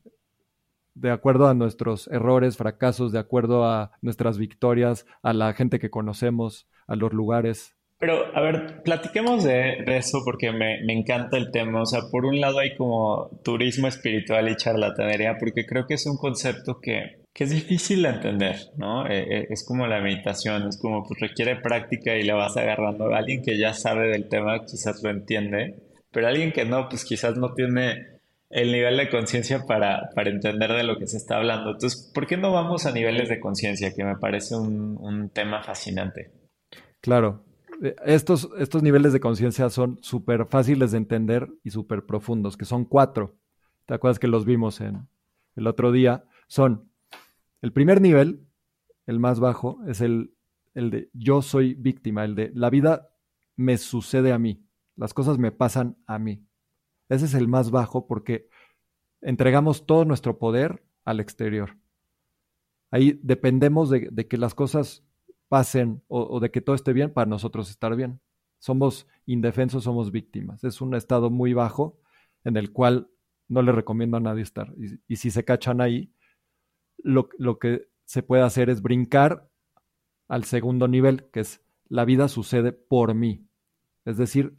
de 0.93 1.11
acuerdo 1.11 1.47
a 1.47 1.53
nuestros 1.53 2.07
errores, 2.07 2.57
fracasos, 2.57 3.11
de 3.11 3.19
acuerdo 3.19 3.65
a 3.65 3.91
nuestras 4.01 4.37
victorias, 4.37 5.05
a 5.21 5.33
la 5.33 5.53
gente 5.53 5.79
que 5.79 5.89
conocemos, 5.89 6.67
a 6.91 6.95
los 6.95 7.13
lugares. 7.13 7.73
Pero, 8.01 8.35
a 8.35 8.41
ver, 8.41 8.81
platiquemos 8.81 9.43
de, 9.43 9.83
eso 9.85 10.23
porque 10.25 10.51
me, 10.51 10.79
encanta 10.91 11.37
el 11.37 11.51
tema. 11.51 11.83
O 11.83 11.85
sea, 11.85 12.01
por 12.09 12.25
un 12.25 12.41
lado 12.41 12.57
hay 12.57 12.75
como 12.75 13.29
turismo 13.43 13.87
espiritual 13.87 14.49
y 14.49 14.55
charlatanería, 14.55 15.37
porque 15.39 15.67
creo 15.67 15.85
que 15.85 15.93
es 15.93 16.07
un 16.07 16.17
concepto 16.17 16.79
que, 16.81 17.21
es 17.35 17.49
difícil 17.51 18.01
de 18.01 18.09
entender, 18.09 18.57
¿no? 18.75 19.05
Eh, 19.05 19.25
eh, 19.29 19.47
es 19.51 19.63
como 19.63 19.85
la 19.85 20.01
meditación, 20.01 20.67
es 20.67 20.77
como, 20.77 21.03
pues 21.07 21.19
requiere 21.19 21.57
práctica 21.57 22.15
y 22.15 22.23
la 22.23 22.33
vas 22.33 22.57
agarrando. 22.57 23.13
Alguien 23.13 23.43
que 23.43 23.59
ya 23.59 23.75
sabe 23.75 24.09
del 24.09 24.27
tema 24.29 24.65
quizás 24.65 25.03
lo 25.03 25.11
entiende, 25.11 25.75
pero 26.11 26.27
alguien 26.27 26.51
que 26.51 26.65
no, 26.65 26.89
pues 26.89 27.05
quizás 27.05 27.37
no 27.37 27.53
tiene 27.53 28.19
el 28.49 28.71
nivel 28.71 28.97
de 28.97 29.09
conciencia 29.09 29.65
para, 29.67 30.09
para, 30.15 30.31
entender 30.31 30.73
de 30.73 30.83
lo 30.83 30.97
que 30.97 31.05
se 31.05 31.17
está 31.17 31.37
hablando. 31.37 31.71
Entonces, 31.71 32.11
¿por 32.13 32.25
qué 32.25 32.35
no 32.37 32.51
vamos 32.51 32.87
a 32.87 32.91
niveles 32.91 33.29
de 33.29 33.39
conciencia? 33.39 33.93
Que 33.93 34.03
me 34.03 34.15
parece 34.15 34.55
un, 34.55 34.97
un 34.99 35.29
tema 35.29 35.61
fascinante. 35.61 36.40
Claro, 37.01 37.43
eh, 37.81 37.95
estos, 38.05 38.49
estos 38.57 38.83
niveles 38.83 39.11
de 39.11 39.19
conciencia 39.19 39.69
son 39.69 39.97
súper 40.01 40.45
fáciles 40.45 40.91
de 40.91 40.97
entender 40.97 41.51
y 41.63 41.71
súper 41.71 42.05
profundos, 42.05 42.55
que 42.55 42.65
son 42.65 42.85
cuatro. 42.85 43.35
¿Te 43.87 43.95
acuerdas 43.95 44.19
que 44.19 44.27
los 44.27 44.45
vimos 44.45 44.79
en 44.81 45.07
el 45.55 45.67
otro 45.67 45.91
día? 45.91 46.23
Son 46.47 46.89
el 47.61 47.73
primer 47.73 48.01
nivel, 48.01 48.47
el 49.07 49.19
más 49.19 49.39
bajo, 49.39 49.79
es 49.87 50.01
el, 50.01 50.35
el 50.75 50.91
de 50.91 51.09
yo 51.13 51.41
soy 51.41 51.73
víctima, 51.73 52.23
el 52.23 52.35
de 52.35 52.51
la 52.53 52.69
vida 52.69 53.09
me 53.55 53.77
sucede 53.77 54.31
a 54.31 54.39
mí, 54.39 54.63
las 54.95 55.13
cosas 55.13 55.37
me 55.37 55.51
pasan 55.51 55.97
a 56.05 56.19
mí. 56.19 56.45
Ese 57.09 57.25
es 57.25 57.33
el 57.33 57.47
más 57.47 57.71
bajo 57.71 58.07
porque 58.07 58.47
entregamos 59.21 59.85
todo 59.85 60.05
nuestro 60.05 60.37
poder 60.37 60.83
al 61.03 61.19
exterior. 61.19 61.77
Ahí 62.91 63.19
dependemos 63.23 63.89
de, 63.89 64.09
de 64.11 64.27
que 64.27 64.37
las 64.37 64.53
cosas 64.53 65.03
pasen 65.51 66.01
o, 66.07 66.39
de 66.39 66.49
que 66.49 66.61
todo 66.61 66.77
esté 66.77 66.93
bien 66.93 67.11
para 67.11 67.29
nosotros 67.29 67.69
estar 67.69 67.93
bien. 67.97 68.21
Somos 68.57 69.05
indefensos, 69.25 69.83
somos 69.83 70.09
víctimas. 70.09 70.63
Es 70.63 70.79
un 70.79 70.95
estado 70.95 71.29
muy 71.29 71.51
bajo 71.51 71.99
en 72.45 72.55
el 72.55 72.71
cual 72.71 73.09
no 73.49 73.61
le 73.61 73.73
recomiendo 73.73 74.15
a 74.15 74.21
nadie 74.21 74.43
estar. 74.43 74.73
Y, 75.09 75.17
si 75.17 75.29
se 75.29 75.43
cachan 75.43 75.81
ahí, 75.81 76.13
lo, 76.99 77.27
lo 77.37 77.59
que 77.59 77.89
se 78.05 78.23
puede 78.23 78.43
hacer 78.43 78.69
es 78.69 78.81
brincar 78.81 79.49
al 80.29 80.45
segundo 80.45 80.87
nivel, 80.87 81.29
que 81.31 81.41
es 81.41 81.61
la 81.89 82.05
vida 82.05 82.29
sucede 82.29 82.71
por 82.71 83.13
mí. 83.13 83.45
Es 84.05 84.15
decir, 84.15 84.57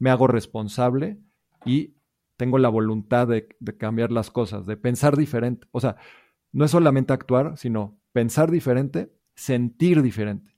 me 0.00 0.10
hago 0.10 0.26
responsable 0.26 1.20
y 1.64 1.94
tengo 2.36 2.58
la 2.58 2.70
voluntad 2.70 3.28
de, 3.28 3.54
de, 3.60 3.76
cambiar 3.76 4.10
las 4.10 4.32
cosas, 4.32 4.66
de 4.66 4.76
pensar 4.76 5.16
diferente. 5.16 5.68
O 5.70 5.78
sea, 5.78 5.94
no 6.50 6.64
es 6.64 6.72
solamente 6.72 7.12
actuar, 7.12 7.56
sino 7.56 8.00
pensar 8.10 8.50
diferente 8.50 9.14
sentir 9.34 10.02
diferente. 10.02 10.56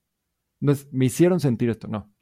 No 0.61 0.73
es, 0.73 0.93
me 0.93 1.07
hicieron 1.07 1.41
sentir 1.41 1.71
esto, 1.71 1.89
no. 1.89 2.13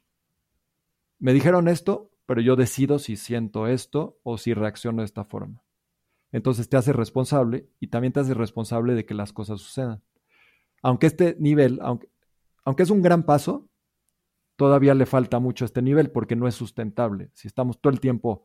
Me 1.19 1.33
dijeron 1.33 1.67
esto, 1.67 2.11
pero 2.25 2.41
yo 2.41 2.55
decido 2.55 2.99
si 2.99 3.15
siento 3.15 3.67
esto 3.67 4.19
o 4.23 4.37
si 4.37 4.53
reacciono 4.53 5.01
de 5.01 5.05
esta 5.05 5.23
forma. 5.23 5.63
Entonces 6.31 6.67
te 6.67 6.77
hace 6.77 6.91
responsable 6.91 7.69
y 7.79 7.87
también 7.87 8.11
te 8.11 8.19
hace 8.19 8.33
responsable 8.33 8.93
de 8.93 9.05
que 9.05 9.13
las 9.13 9.31
cosas 9.31 9.61
sucedan. 9.61 10.03
Aunque 10.81 11.07
este 11.07 11.37
nivel, 11.39 11.79
aunque, 11.81 12.09
aunque 12.63 12.83
es 12.83 12.89
un 12.89 13.01
gran 13.01 13.23
paso, 13.23 13.69
todavía 14.55 14.93
le 14.93 15.05
falta 15.05 15.39
mucho 15.39 15.65
a 15.65 15.67
este 15.67 15.81
nivel 15.81 16.11
porque 16.11 16.35
no 16.35 16.47
es 16.47 16.55
sustentable. 16.55 17.29
Si 17.33 17.47
estamos 17.47 17.79
todo 17.79 17.93
el 17.93 17.99
tiempo 17.99 18.43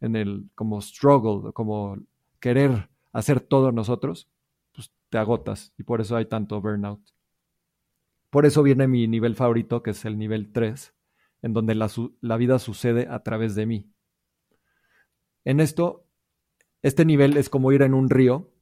en 0.00 0.16
el 0.16 0.50
como 0.54 0.80
struggle, 0.80 1.52
como 1.52 1.98
querer 2.40 2.90
hacer 3.12 3.40
todo 3.40 3.70
nosotros, 3.70 4.28
pues 4.72 4.92
te 5.08 5.18
agotas 5.18 5.72
y 5.78 5.84
por 5.84 6.00
eso 6.00 6.16
hay 6.16 6.26
tanto 6.26 6.60
burnout. 6.60 7.00
Por 8.30 8.46
eso 8.46 8.62
viene 8.62 8.86
mi 8.86 9.08
nivel 9.08 9.34
favorito, 9.34 9.82
que 9.82 9.90
es 9.90 10.04
el 10.04 10.16
nivel 10.16 10.52
3, 10.52 10.94
en 11.42 11.52
donde 11.52 11.74
la, 11.74 12.36
vida 12.36 12.58
sucede 12.58 13.08
a 13.10 13.22
través 13.22 13.54
de 13.56 13.66
mí. 13.66 13.92
En 15.44 15.58
esto, 15.58 16.06
este 16.82 17.04
nivel 17.04 17.36
es 17.36 17.48
como 17.48 17.72
ir 17.72 17.82
en 17.82 17.94
un 17.94 18.08
río, 18.08 18.52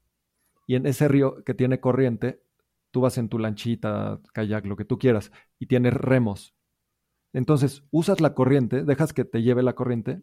y 0.67 0.75
en 0.75 0.87
ese 0.87 1.09
río 1.09 1.45
que 1.45 1.55
tiene 1.55 1.81
corriente, 1.81 2.43
tú 2.91 3.03
vas 3.03 3.19
en 3.19 3.29
tu 3.29 3.39
lanchita, 3.39 4.21
kayak, 4.33 4.67
lo 4.67 4.77
que 4.77 4.85
tú 4.85 4.99
quieras, 4.99 5.33
y 5.59 5.67
tienes 5.67 5.95
remos. 5.95 6.55
Entonces, 7.33 7.85
usas 7.91 8.21
la 8.21 8.35
corriente, 8.35 8.85
dejas 8.85 9.13
que 9.13 9.25
te 9.25 9.43
lleve 9.43 9.63
la 9.63 9.75
corriente, 9.75 10.23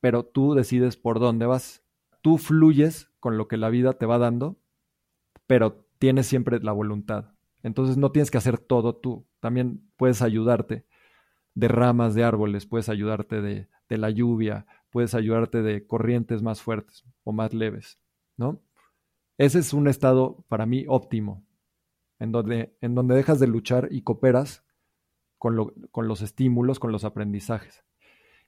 pero 0.00 0.24
tú 0.24 0.54
decides 0.54 0.96
por 0.96 1.18
dónde 1.18 1.46
vas. 1.46 1.82
Tú 2.20 2.36
fluyes 2.36 3.10
con 3.20 3.38
lo 3.38 3.48
que 3.48 3.56
la 3.56 3.70
vida 3.70 3.94
te 3.94 4.06
va 4.06 4.18
dando, 4.18 4.58
pero 5.46 5.86
tienes 5.98 6.26
siempre 6.26 6.58
la 6.60 6.72
voluntad. 6.72 7.32
Entonces 7.62 7.96
no 7.96 8.10
tienes 8.10 8.30
que 8.30 8.38
hacer 8.38 8.58
todo 8.58 8.96
tú, 8.96 9.26
también 9.40 9.90
puedes 9.96 10.22
ayudarte 10.22 10.86
de 11.54 11.68
ramas 11.68 12.14
de 12.14 12.24
árboles, 12.24 12.66
puedes 12.66 12.88
ayudarte 12.88 13.40
de, 13.40 13.68
la 13.88 14.08
lluvia, 14.08 14.64
puedes 14.88 15.14
ayudarte 15.14 15.60
de 15.60 15.86
corrientes 15.86 16.42
más 16.42 16.62
fuertes 16.62 17.04
o 17.24 17.32
más 17.32 17.52
leves, 17.52 18.00
¿no? 18.38 18.62
Ese 19.36 19.58
es 19.58 19.74
un 19.74 19.86
estado 19.86 20.46
para 20.48 20.64
mí 20.64 20.86
óptimo, 20.88 21.44
en 22.18 22.32
donde, 22.32 22.74
en 22.80 22.94
donde 22.94 23.14
dejas 23.14 23.38
de 23.38 23.48
luchar 23.48 23.88
y 23.90 24.00
cooperas 24.00 24.64
con, 25.36 25.56
los 25.56 26.22
estímulos, 26.22 26.78
con 26.78 26.90
los 26.90 27.04
aprendizajes. 27.04 27.84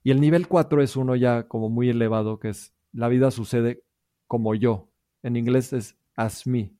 Y 0.02 0.12
el 0.12 0.20
nivel 0.20 0.48
4 0.48 0.80
es 0.80 0.96
uno 0.96 1.16
ya 1.16 1.48
como 1.48 1.68
muy 1.68 1.90
elevado, 1.90 2.38
que 2.38 2.48
es 2.50 2.72
la 2.92 3.08
vida 3.08 3.30
sucede 3.30 3.82
como 4.26 4.54
yo. 4.54 4.88
En 5.22 5.36
inglés 5.36 5.72
es 5.72 5.98
as 6.14 6.46
me. 6.46 6.72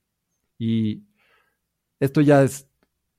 Y 0.59 1.03
esto 2.05 2.21
ya 2.21 2.43
es, 2.43 2.69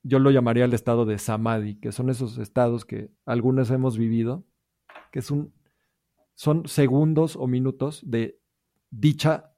yo 0.02 0.18
lo 0.18 0.30
llamaría 0.30 0.64
el 0.64 0.74
estado 0.74 1.04
de 1.04 1.18
samadhi, 1.18 1.74
que 1.80 1.92
son 1.92 2.08
esos 2.10 2.38
estados 2.38 2.84
que 2.84 3.10
algunos 3.24 3.70
hemos 3.70 3.98
vivido, 3.98 4.44
que 5.10 5.18
es 5.18 5.30
un, 5.30 5.52
son 6.34 6.68
segundos 6.68 7.36
o 7.36 7.46
minutos 7.46 8.02
de 8.04 8.38
dicha, 8.90 9.52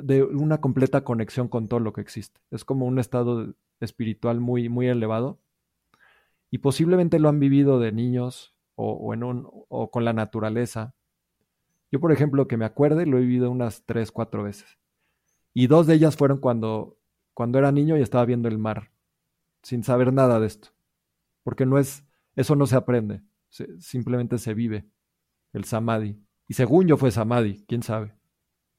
de 0.00 0.22
una 0.22 0.60
completa 0.60 1.04
conexión 1.04 1.48
con 1.48 1.68
todo 1.68 1.80
lo 1.80 1.92
que 1.92 2.02
existe. 2.02 2.40
Es 2.50 2.64
como 2.64 2.86
un 2.86 2.98
estado 2.98 3.54
espiritual 3.80 4.40
muy, 4.40 4.68
muy 4.68 4.88
elevado. 4.88 5.38
Y 6.50 6.58
posiblemente 6.58 7.18
lo 7.18 7.28
han 7.28 7.40
vivido 7.40 7.80
de 7.80 7.92
niños 7.92 8.54
o, 8.74 9.12
en 9.14 9.24
un, 9.24 9.48
o 9.68 9.90
con 9.90 10.04
la 10.04 10.12
naturaleza. 10.12 10.94
Yo, 11.90 12.00
por 12.00 12.12
ejemplo, 12.12 12.46
que 12.46 12.56
me 12.56 12.64
acuerde, 12.64 13.06
lo 13.06 13.18
he 13.18 13.22
vivido 13.22 13.50
unas 13.50 13.84
tres, 13.84 14.12
cuatro 14.12 14.42
veces. 14.42 14.78
Y 15.54 15.66
dos 15.66 15.86
de 15.86 15.94
ellas 15.94 16.16
fueron 16.16 16.38
cuando 16.38 16.98
cuando 17.36 17.58
era 17.58 17.70
niño 17.70 17.98
y 17.98 18.00
estaba 18.00 18.24
viendo 18.24 18.48
el 18.48 18.56
mar, 18.56 18.90
sin 19.62 19.84
saber 19.84 20.10
nada 20.10 20.40
de 20.40 20.46
esto. 20.46 20.70
Porque 21.42 21.66
no 21.66 21.78
es, 21.78 22.02
eso 22.34 22.56
no 22.56 22.66
se 22.66 22.76
aprende, 22.76 23.20
simplemente 23.78 24.38
se 24.38 24.54
vive, 24.54 24.88
el 25.52 25.64
samadhi. 25.64 26.18
Y 26.48 26.54
según 26.54 26.86
yo 26.86 26.96
fue 26.96 27.10
samadhi, 27.10 27.62
quién 27.68 27.82
sabe. 27.82 28.14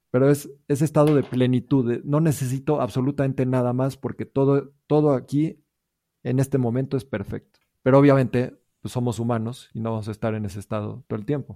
Pero 0.09 0.31
es 0.31 0.49
ese 0.67 0.85
estado 0.85 1.13
de 1.13 1.21
plenitud, 1.21 2.01
no 2.03 2.19
necesito 2.19 2.81
absolutamente 2.81 3.45
nada 3.45 3.73
más 3.73 3.95
porque 3.95 4.25
todo, 4.25 4.73
todo 4.87 5.13
aquí, 5.13 5.63
en 6.23 6.39
este 6.39 6.57
momento, 6.57 6.97
es 6.97 7.05
perfecto. 7.05 7.59
Pero 7.83 7.99
obviamente 7.99 8.59
pues 8.81 8.91
somos 8.91 9.19
humanos 9.19 9.69
y 9.75 9.81
no 9.81 9.91
vamos 9.91 10.07
a 10.07 10.11
estar 10.11 10.33
en 10.33 10.45
ese 10.45 10.59
estado 10.59 11.03
todo 11.07 11.19
el 11.19 11.27
tiempo, 11.27 11.53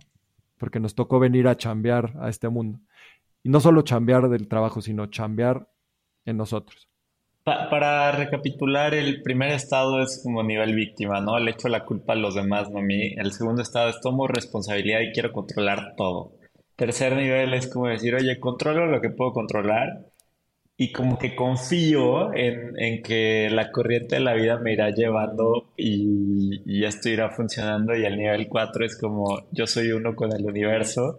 porque 0.59 0.79
nos 0.79 0.93
tocó 0.93 1.17
venir 1.17 1.47
a 1.47 1.57
chambear 1.57 2.15
a 2.19 2.29
este 2.29 2.47
mundo. 2.47 2.79
Y 3.41 3.49
no 3.49 3.59
solo 3.59 3.81
chambear 3.81 4.29
del 4.29 4.47
trabajo, 4.47 4.83
sino 4.83 5.07
chambear 5.07 5.67
en 6.25 6.37
nosotros 6.37 6.90
para 7.43 8.11
recapitular, 8.11 8.93
el 8.93 9.21
primer 9.21 9.51
estado 9.51 10.01
es 10.01 10.21
como 10.23 10.43
nivel 10.43 10.75
víctima, 10.75 11.21
¿no? 11.21 11.39
Le 11.39 11.51
echo 11.51 11.69
la 11.69 11.85
culpa 11.85 12.13
a 12.13 12.15
los 12.15 12.35
demás, 12.35 12.69
no 12.69 12.79
a 12.79 12.83
mí. 12.83 13.13
El 13.17 13.31
segundo 13.31 13.61
estado 13.61 13.89
es 13.89 13.99
tomo 13.99 14.27
responsabilidad 14.27 15.01
y 15.01 15.11
quiero 15.11 15.31
controlar 15.31 15.95
todo. 15.95 16.33
Tercer 16.75 17.15
nivel 17.15 17.53
es 17.53 17.67
como 17.67 17.87
decir, 17.87 18.15
oye, 18.15 18.39
controlo 18.39 18.85
lo 18.85 19.01
que 19.01 19.09
puedo 19.09 19.33
controlar 19.33 20.07
y 20.77 20.91
como 20.91 21.17
que 21.17 21.35
confío 21.35 22.33
en, 22.33 23.01
que 23.03 23.49
la 23.51 23.71
corriente 23.71 24.15
de 24.15 24.21
la 24.21 24.33
vida 24.33 24.57
me 24.57 24.73
irá 24.73 24.89
llevando 24.89 25.73
y, 25.77 26.61
y 26.65 26.85
esto 26.85 27.09
irá 27.09 27.29
funcionando. 27.31 27.95
Y 27.95 28.05
el 28.05 28.17
nivel 28.17 28.47
4 28.47 28.85
es 28.85 28.97
como 28.99 29.47
yo 29.51 29.67
soy 29.67 29.91
uno 29.91 30.15
con 30.15 30.31
el 30.35 30.45
universo 30.45 31.17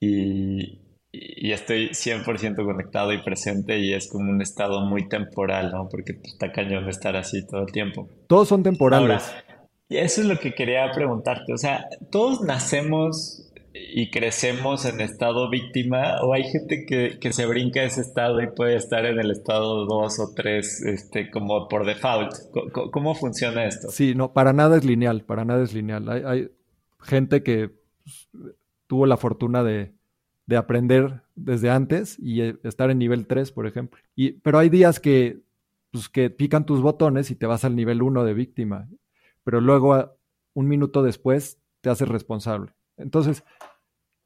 y, 0.00 0.89
y 1.12 1.52
estoy 1.52 1.88
100% 1.88 2.64
conectado 2.64 3.12
y 3.12 3.22
presente 3.22 3.78
y 3.78 3.94
es 3.94 4.08
como 4.08 4.30
un 4.30 4.40
estado 4.40 4.82
muy 4.82 5.08
temporal, 5.08 5.72
¿no? 5.72 5.88
Porque 5.88 6.12
está 6.22 6.52
cañón 6.52 6.84
de 6.84 6.90
estar 6.90 7.16
así 7.16 7.44
todo 7.46 7.62
el 7.62 7.72
tiempo. 7.72 8.08
Todos 8.28 8.48
son 8.48 8.62
temporales. 8.62 9.22
y 9.88 9.96
eso 9.96 10.20
es 10.20 10.28
lo 10.28 10.38
que 10.38 10.54
quería 10.54 10.90
preguntarte. 10.92 11.52
O 11.52 11.58
sea, 11.58 11.88
todos 12.12 12.42
nacemos 12.42 13.50
y 13.72 14.10
crecemos 14.10 14.84
en 14.84 15.00
estado 15.00 15.48
víctima 15.50 16.22
o 16.22 16.32
hay 16.32 16.44
gente 16.44 16.84
que, 16.86 17.18
que 17.20 17.32
se 17.32 17.46
brinca 17.46 17.82
ese 17.82 18.00
estado 18.00 18.40
y 18.40 18.48
puede 18.48 18.76
estar 18.76 19.04
en 19.04 19.18
el 19.18 19.32
estado 19.32 19.86
2 19.86 20.20
o 20.20 20.34
3 20.34 20.82
este, 20.86 21.30
como 21.30 21.66
por 21.66 21.86
default. 21.86 22.32
¿Cómo, 22.92 23.16
funciona 23.16 23.64
esto? 23.64 23.88
Sí, 23.90 24.14
no, 24.14 24.32
para 24.32 24.52
nada 24.52 24.76
es 24.76 24.84
lineal, 24.84 25.24
para 25.24 25.44
nada 25.44 25.64
es 25.64 25.74
lineal. 25.74 26.08
Hay, 26.08 26.22
hay 26.24 26.48
gente 27.00 27.42
que 27.42 27.70
pues, 28.04 28.28
tuvo 28.86 29.06
la 29.06 29.16
fortuna 29.16 29.64
de 29.64 29.92
de 30.50 30.56
aprender 30.56 31.22
desde 31.36 31.70
antes 31.70 32.18
y 32.18 32.40
eh, 32.42 32.56
estar 32.64 32.90
en 32.90 32.98
nivel 32.98 33.28
3, 33.28 33.52
por 33.52 33.68
ejemplo. 33.68 34.00
Y, 34.16 34.32
pero 34.32 34.58
hay 34.58 34.68
días 34.68 34.98
que, 34.98 35.42
pues, 35.92 36.08
que 36.08 36.28
pican 36.28 36.66
tus 36.66 36.82
botones 36.82 37.30
y 37.30 37.36
te 37.36 37.46
vas 37.46 37.64
al 37.64 37.76
nivel 37.76 38.02
1 38.02 38.24
de 38.24 38.34
víctima, 38.34 38.88
pero 39.44 39.60
luego 39.60 40.18
un 40.54 40.66
minuto 40.66 41.04
después 41.04 41.60
te 41.82 41.88
haces 41.88 42.08
responsable. 42.08 42.72
Entonces, 42.96 43.44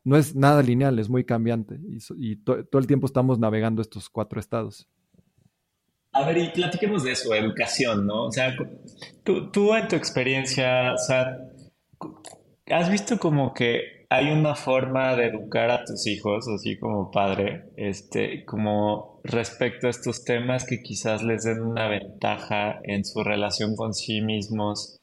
no 0.03 0.17
es 0.17 0.35
nada 0.35 0.63
lineal, 0.63 0.99
es 0.99 1.11
muy 1.11 1.25
cambiante 1.25 1.79
y, 2.17 2.37
todo 2.37 2.79
el 2.79 2.87
tiempo 2.87 3.07
estamos 3.07 3.39
navegando 3.39 3.83
estos 3.83 4.09
cuatro 4.09 4.41
estados. 4.41 4.89
A 6.13 6.25
ver, 6.25 6.39
y 6.39 6.49
platiquemos 6.53 7.05
de 7.05 7.13
eso, 7.13 7.35
educación, 7.35 8.07
¿no? 8.07 8.25
O 8.25 8.33
sea, 8.33 8.57
tú, 9.25 9.51
tú 9.51 9.75
en 9.75 9.89
tu 9.89 9.97
experiencia, 9.97 10.95
o 10.95 12.07
¿has 12.73 12.91
visto 12.91 13.19
como 13.19 13.53
que 13.53 13.94
hay 14.09 14.31
una 14.31 14.55
forma 14.55 15.15
de 15.17 15.27
educar 15.27 15.71
a 15.71 15.85
tus 15.85 16.07
hijos, 16.07 16.49
así 16.49 16.79
como 16.79 17.11
padre, 17.11 17.71
este, 17.77 18.45
como 18.45 19.21
respecto 19.25 19.87
a 19.87 19.91
estos 19.91 20.25
temas 20.25 20.65
que 20.65 20.83
quizás 20.83 21.23
les 21.23 21.45
den 21.45 21.63
una 21.63 21.89
ventaja 21.89 22.81
en 22.85 23.05
su 23.05 23.23
relación 23.23 23.77
con 23.77 23.95
sí 23.95 24.21
mismos 24.21 25.01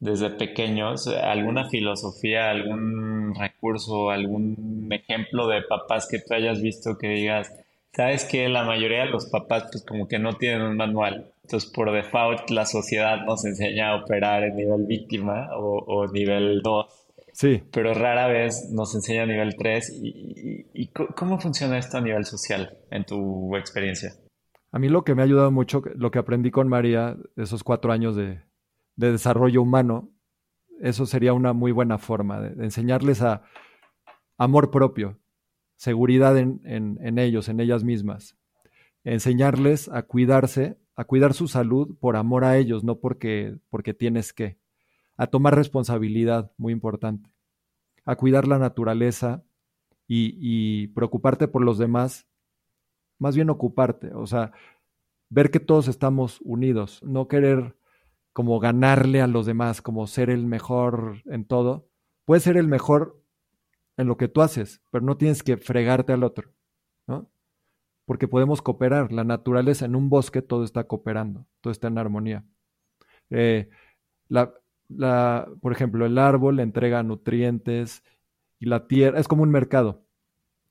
desde 0.00 0.30
pequeños, 0.30 1.06
alguna 1.06 1.68
filosofía, 1.68 2.50
algún 2.50 3.34
recurso, 3.34 4.10
algún 4.10 4.88
ejemplo 4.90 5.46
de 5.46 5.62
papás 5.62 6.08
que 6.10 6.18
tú 6.18 6.34
hayas 6.34 6.60
visto 6.60 6.98
que 6.98 7.08
digas, 7.08 7.54
sabes 7.92 8.24
que 8.24 8.48
la 8.48 8.64
mayoría 8.64 9.04
de 9.04 9.10
los 9.10 9.26
papás 9.26 9.68
pues 9.70 9.84
como 9.84 10.08
que 10.08 10.18
no 10.18 10.34
tienen 10.34 10.62
un 10.62 10.76
manual, 10.76 11.30
entonces 11.44 11.70
por 11.70 11.92
default 11.92 12.50
la 12.50 12.66
sociedad 12.66 13.24
nos 13.24 13.44
enseña 13.44 13.90
a 13.90 14.02
operar 14.02 14.42
en 14.42 14.56
nivel 14.56 14.86
víctima 14.86 15.50
o, 15.56 15.78
o 15.86 16.08
nivel 16.08 16.62
2 16.62 17.01
Sí. 17.32 17.62
Pero 17.72 17.94
rara 17.94 18.28
vez 18.28 18.70
nos 18.72 18.94
enseña 18.94 19.22
a 19.22 19.26
nivel 19.26 19.54
3. 19.56 20.00
¿Y, 20.02 20.88
cómo 21.16 21.40
funciona 21.40 21.78
esto 21.78 21.96
a 21.96 22.00
nivel 22.00 22.24
social 22.24 22.78
en 22.90 23.04
tu 23.04 23.56
experiencia? 23.56 24.12
A 24.70 24.78
mí 24.78 24.88
lo 24.88 25.02
que 25.04 25.14
me 25.14 25.22
ha 25.22 25.24
ayudado 25.24 25.50
mucho, 25.50 25.82
lo 25.96 26.10
que 26.10 26.18
aprendí 26.18 26.50
con 26.50 26.68
María, 26.68 27.16
esos 27.36 27.64
cuatro 27.64 27.92
años 27.92 28.16
de, 28.16 28.42
desarrollo 28.96 29.62
humano, 29.62 30.10
eso 30.80 31.06
sería 31.06 31.32
una 31.32 31.52
muy 31.52 31.72
buena 31.72 31.98
forma 31.98 32.40
de, 32.40 32.64
enseñarles 32.64 33.22
a 33.22 33.42
amor 34.38 34.70
propio, 34.70 35.18
seguridad 35.76 36.36
en, 36.38 36.60
en, 36.64 37.18
ellos, 37.18 37.48
en 37.48 37.60
ellas 37.60 37.84
mismas. 37.84 38.36
Enseñarles 39.04 39.88
a 39.88 40.02
cuidarse, 40.02 40.78
a 40.94 41.04
cuidar 41.04 41.34
su 41.34 41.48
salud 41.48 41.96
por 41.98 42.16
amor 42.16 42.44
a 42.44 42.56
ellos, 42.56 42.84
no 42.84 43.00
porque, 43.00 43.56
porque 43.68 43.94
tienes 43.94 44.32
que 44.32 44.61
a 45.16 45.26
tomar 45.26 45.54
responsabilidad, 45.54 46.52
muy 46.56 46.72
importante, 46.72 47.30
a 48.04 48.16
cuidar 48.16 48.48
la 48.48 48.58
naturaleza 48.58 49.44
y, 50.08 50.88
preocuparte 50.88 51.48
por 51.48 51.62
los 51.62 51.78
demás, 51.78 52.28
más 53.18 53.34
bien 53.34 53.48
ocuparte, 53.48 54.12
o 54.14 54.26
sea, 54.26 54.52
ver 55.30 55.50
que 55.50 55.60
todos 55.60 55.88
estamos 55.88 56.40
unidos, 56.42 57.02
no 57.02 57.28
querer 57.28 57.76
como 58.32 58.60
ganarle 58.60 59.22
a 59.22 59.26
los 59.26 59.46
demás, 59.46 59.80
como 59.80 60.06
ser 60.06 60.30
el 60.30 60.46
mejor 60.46 61.22
en 61.26 61.46
todo. 61.46 61.88
Puedes 62.24 62.42
ser 62.44 62.56
el 62.56 62.68
mejor 62.68 63.22
en 63.96 64.06
lo 64.06 64.16
que 64.16 64.28
tú 64.28 64.42
haces, 64.42 64.82
pero 64.90 65.04
no 65.04 65.16
tienes 65.16 65.42
que 65.42 65.56
fregarte 65.56 66.12
al 66.12 66.24
otro, 66.24 66.52
¿no? 67.06 67.30
Porque 68.06 68.28
podemos 68.28 68.62
cooperar. 68.62 69.12
La 69.12 69.24
naturaleza 69.24 69.84
en 69.86 69.96
un 69.96 70.08
bosque 70.10 70.42
todo 70.42 70.64
está 70.64 70.84
cooperando, 70.84 71.46
todo 71.60 71.70
está 71.70 71.88
en 71.88 71.98
armonía. 71.98 72.44
Eh, 73.30 73.68
la, 74.28 74.54
la, 74.96 75.48
por 75.60 75.72
ejemplo, 75.72 76.06
el 76.06 76.18
árbol 76.18 76.56
le 76.56 76.62
entrega 76.62 77.02
nutrientes 77.02 78.04
y 78.58 78.66
la 78.66 78.86
tierra 78.86 79.18
es 79.18 79.28
como 79.28 79.42
un 79.42 79.50
mercado. 79.50 80.04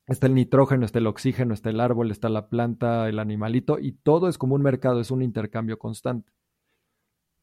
Está 0.06 0.26
el 0.26 0.34
nitrógeno, 0.34 0.84
está 0.84 0.98
el 0.98 1.06
oxígeno, 1.06 1.54
está 1.54 1.70
el 1.70 1.80
árbol, 1.80 2.10
está 2.10 2.28
la 2.28 2.48
planta, 2.48 3.08
el 3.08 3.18
animalito, 3.18 3.78
y 3.78 3.92
todo 3.92 4.28
es 4.28 4.36
como 4.38 4.54
un 4.54 4.62
mercado, 4.62 5.00
es 5.00 5.10
un 5.10 5.22
intercambio 5.22 5.78
constante. 5.78 6.32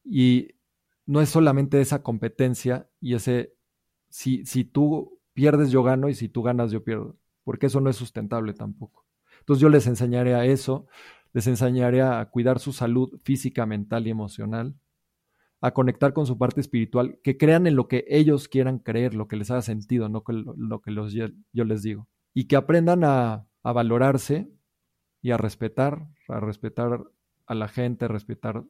Y 0.03 0.55
no 1.05 1.21
es 1.21 1.29
solamente 1.29 1.81
esa 1.81 2.03
competencia 2.03 2.89
y 2.99 3.15
ese, 3.15 3.55
si, 4.09 4.45
si 4.45 4.65
tú 4.65 5.19
pierdes 5.33 5.71
yo 5.71 5.83
gano 5.83 6.09
y 6.09 6.15
si 6.15 6.29
tú 6.29 6.43
ganas 6.43 6.71
yo 6.71 6.83
pierdo, 6.83 7.17
porque 7.43 7.67
eso 7.67 7.81
no 7.81 7.89
es 7.89 7.95
sustentable 7.95 8.53
tampoco. 8.53 9.05
Entonces 9.39 9.61
yo 9.61 9.69
les 9.69 9.87
enseñaré 9.87 10.35
a 10.35 10.45
eso, 10.45 10.87
les 11.33 11.47
enseñaré 11.47 12.01
a 12.01 12.23
cuidar 12.25 12.59
su 12.59 12.73
salud 12.73 13.19
física, 13.23 13.65
mental 13.65 14.05
y 14.05 14.09
emocional, 14.09 14.75
a 15.61 15.71
conectar 15.71 16.13
con 16.13 16.25
su 16.25 16.37
parte 16.37 16.61
espiritual, 16.61 17.19
que 17.23 17.37
crean 17.37 17.67
en 17.67 17.75
lo 17.75 17.87
que 17.87 18.05
ellos 18.07 18.47
quieran 18.47 18.79
creer, 18.79 19.13
lo 19.13 19.27
que 19.27 19.35
les 19.35 19.51
haga 19.51 19.61
sentido, 19.61 20.07
no 20.07 20.23
lo, 20.27 20.81
que 20.81 20.93
yo 21.53 21.63
les 21.65 21.83
digo. 21.83 22.07
Y 22.33 22.45
que 22.45 22.55
aprendan 22.55 23.03
a, 23.03 23.45
valorarse 23.63 24.49
y 25.21 25.31
a 25.31 25.37
respetar, 25.37 26.07
a 26.27 26.39
respetar 26.39 27.01
a 27.45 27.55
la 27.55 27.67
gente, 27.67 28.05
a 28.05 28.07
respetar 28.07 28.63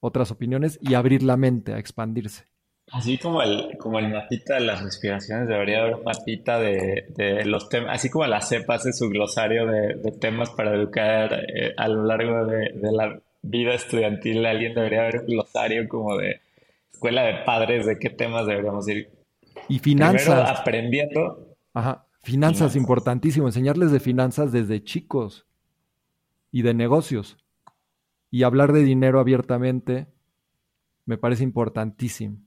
otras 0.00 0.30
opiniones 0.30 0.78
y 0.80 0.94
abrir 0.94 1.22
la 1.22 1.36
mente, 1.36 1.74
a 1.74 1.78
expandirse. 1.78 2.44
Así 2.92 3.18
como 3.18 3.42
el, 3.42 3.76
como 3.78 3.98
el 3.98 4.08
mapita 4.12 4.54
de 4.54 4.60
las 4.60 4.80
respiraciones, 4.80 5.48
debería 5.48 5.80
haber 5.80 5.96
un 5.96 6.04
mapita 6.04 6.60
de, 6.60 7.42
los 7.44 7.68
temas, 7.68 7.96
así 7.96 8.08
como 8.10 8.26
la 8.26 8.40
CEPA 8.40 8.74
hace 8.74 8.92
su 8.92 9.08
glosario 9.08 9.66
de, 9.66 10.12
temas 10.20 10.50
para 10.50 10.72
educar 10.72 11.32
eh, 11.34 11.74
a 11.76 11.88
lo 11.88 12.04
largo 12.04 12.46
de, 12.46 12.70
la 12.92 13.20
vida 13.48 13.74
estudiantil, 13.74 14.44
alguien 14.44 14.74
debería 14.74 15.02
haber 15.02 15.20
un 15.20 15.26
glosario 15.26 15.88
como 15.88 16.16
de 16.16 16.40
escuela 16.92 17.22
de 17.22 17.44
padres, 17.44 17.86
de 17.86 17.98
qué 17.98 18.10
temas 18.10 18.46
deberíamos 18.46 18.88
ir. 18.88 19.10
Y 19.68 19.78
finanzas. 19.78 20.58
aprendiendo. 20.58 21.56
Ajá, 21.74 22.06
finanzas, 22.22 22.76
importantísimo, 22.76 23.46
enseñarles 23.46 23.92
de 23.92 24.00
finanzas 24.00 24.52
desde 24.52 24.82
chicos 24.82 25.46
y 26.50 26.62
de 26.62 26.74
negocios. 26.74 27.36
Y 28.30 28.42
hablar 28.42 28.72
de 28.72 28.82
dinero 28.82 29.20
abiertamente 29.20 30.06
me 31.04 31.18
parece 31.18 31.44
importantísimo. 31.44 32.38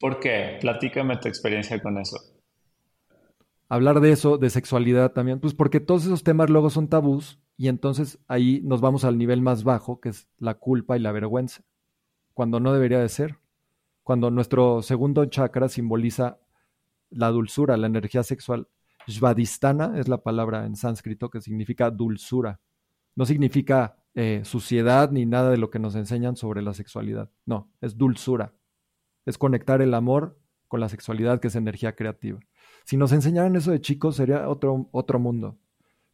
¿Por 0.00 0.20
qué? 0.20 0.58
Platícame 0.60 1.16
tu 1.16 1.28
experiencia 1.28 1.80
con 1.80 1.98
eso. 1.98 2.18
Hablar 3.68 4.00
de 4.00 4.12
eso, 4.12 4.38
de 4.38 4.48
sexualidad 4.50 5.12
también, 5.12 5.40
pues 5.40 5.54
porque 5.54 5.80
todos 5.80 6.04
esos 6.04 6.22
temas 6.22 6.48
luego 6.48 6.70
son 6.70 6.88
tabús 6.88 7.38
y 7.60 7.66
entonces 7.66 8.20
ahí 8.28 8.60
nos 8.62 8.80
vamos 8.80 9.04
al 9.04 9.18
nivel 9.18 9.42
más 9.42 9.64
bajo, 9.64 10.00
que 10.00 10.10
es 10.10 10.28
la 10.38 10.54
culpa 10.54 10.96
y 10.96 11.00
la 11.00 11.10
vergüenza, 11.10 11.64
cuando 12.32 12.60
no 12.60 12.72
debería 12.72 13.00
de 13.00 13.08
ser. 13.08 13.40
Cuando 14.04 14.30
nuestro 14.30 14.80
segundo 14.80 15.26
chakra 15.26 15.68
simboliza 15.68 16.38
la 17.10 17.28
dulzura, 17.30 17.76
la 17.76 17.88
energía 17.88 18.22
sexual. 18.22 18.68
Svadhisthana 19.08 19.98
es 19.98 20.06
la 20.06 20.22
palabra 20.22 20.66
en 20.66 20.76
sánscrito 20.76 21.30
que 21.30 21.40
significa 21.40 21.90
dulzura. 21.90 22.60
No 23.16 23.26
significa 23.26 23.96
eh, 24.14 24.42
suciedad 24.44 25.10
ni 25.10 25.26
nada 25.26 25.50
de 25.50 25.58
lo 25.58 25.68
que 25.68 25.80
nos 25.80 25.96
enseñan 25.96 26.36
sobre 26.36 26.62
la 26.62 26.74
sexualidad. 26.74 27.28
No, 27.44 27.72
es 27.80 27.98
dulzura. 27.98 28.54
Es 29.26 29.36
conectar 29.36 29.82
el 29.82 29.94
amor 29.94 30.38
con 30.68 30.78
la 30.78 30.88
sexualidad, 30.88 31.40
que 31.40 31.48
es 31.48 31.56
energía 31.56 31.96
creativa. 31.96 32.38
Si 32.84 32.96
nos 32.96 33.10
enseñaran 33.10 33.56
eso 33.56 33.72
de 33.72 33.80
chicos, 33.80 34.14
sería 34.14 34.48
otro, 34.48 34.88
otro 34.92 35.18
mundo 35.18 35.58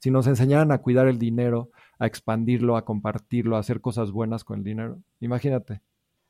si 0.05 0.11
nos 0.11 0.27
enseñaran 0.27 0.71
a 0.71 0.83
cuidar 0.83 1.09
el 1.09 1.19
dinero, 1.19 1.71
a 1.99 2.05
expandirlo, 2.05 2.77
a 2.77 2.85
compartirlo, 2.85 3.57
a 3.57 3.61
hacer 3.61 3.81
cosas 3.81 4.11
buenas 4.11 4.45
con 4.45 4.59
el 4.59 4.63
dinero, 4.63 4.99
imagínate. 5.21 5.81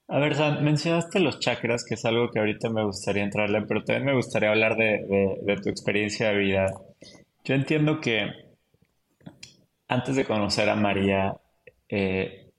A 0.07 0.21
ver, 0.21 0.37
mencionaste 0.63 1.19
los 1.19 1.41
chakras, 1.41 1.85
que 1.85 1.95
es 1.95 2.05
algo 2.05 2.31
que 2.31 2.39
ahorita 2.39 2.71
me 2.71 2.85
gustaría 2.85 3.25
entrarle, 3.25 3.63
pero 3.63 3.83
también 3.83 4.07
me 4.07 4.15
gustaría 4.15 4.51
hablar 4.51 4.77
de, 4.77 5.59
tu 5.61 5.71
experiencia 5.71 6.29
de 6.29 6.39
vida. 6.39 6.73
Yo 7.43 7.57
entiendo 7.57 8.01
que 8.01 8.29
antes 9.89 10.15
de 10.15 10.25
conocer 10.25 10.69
a 10.69 10.77
María, 10.77 11.37
eh, 11.89 12.53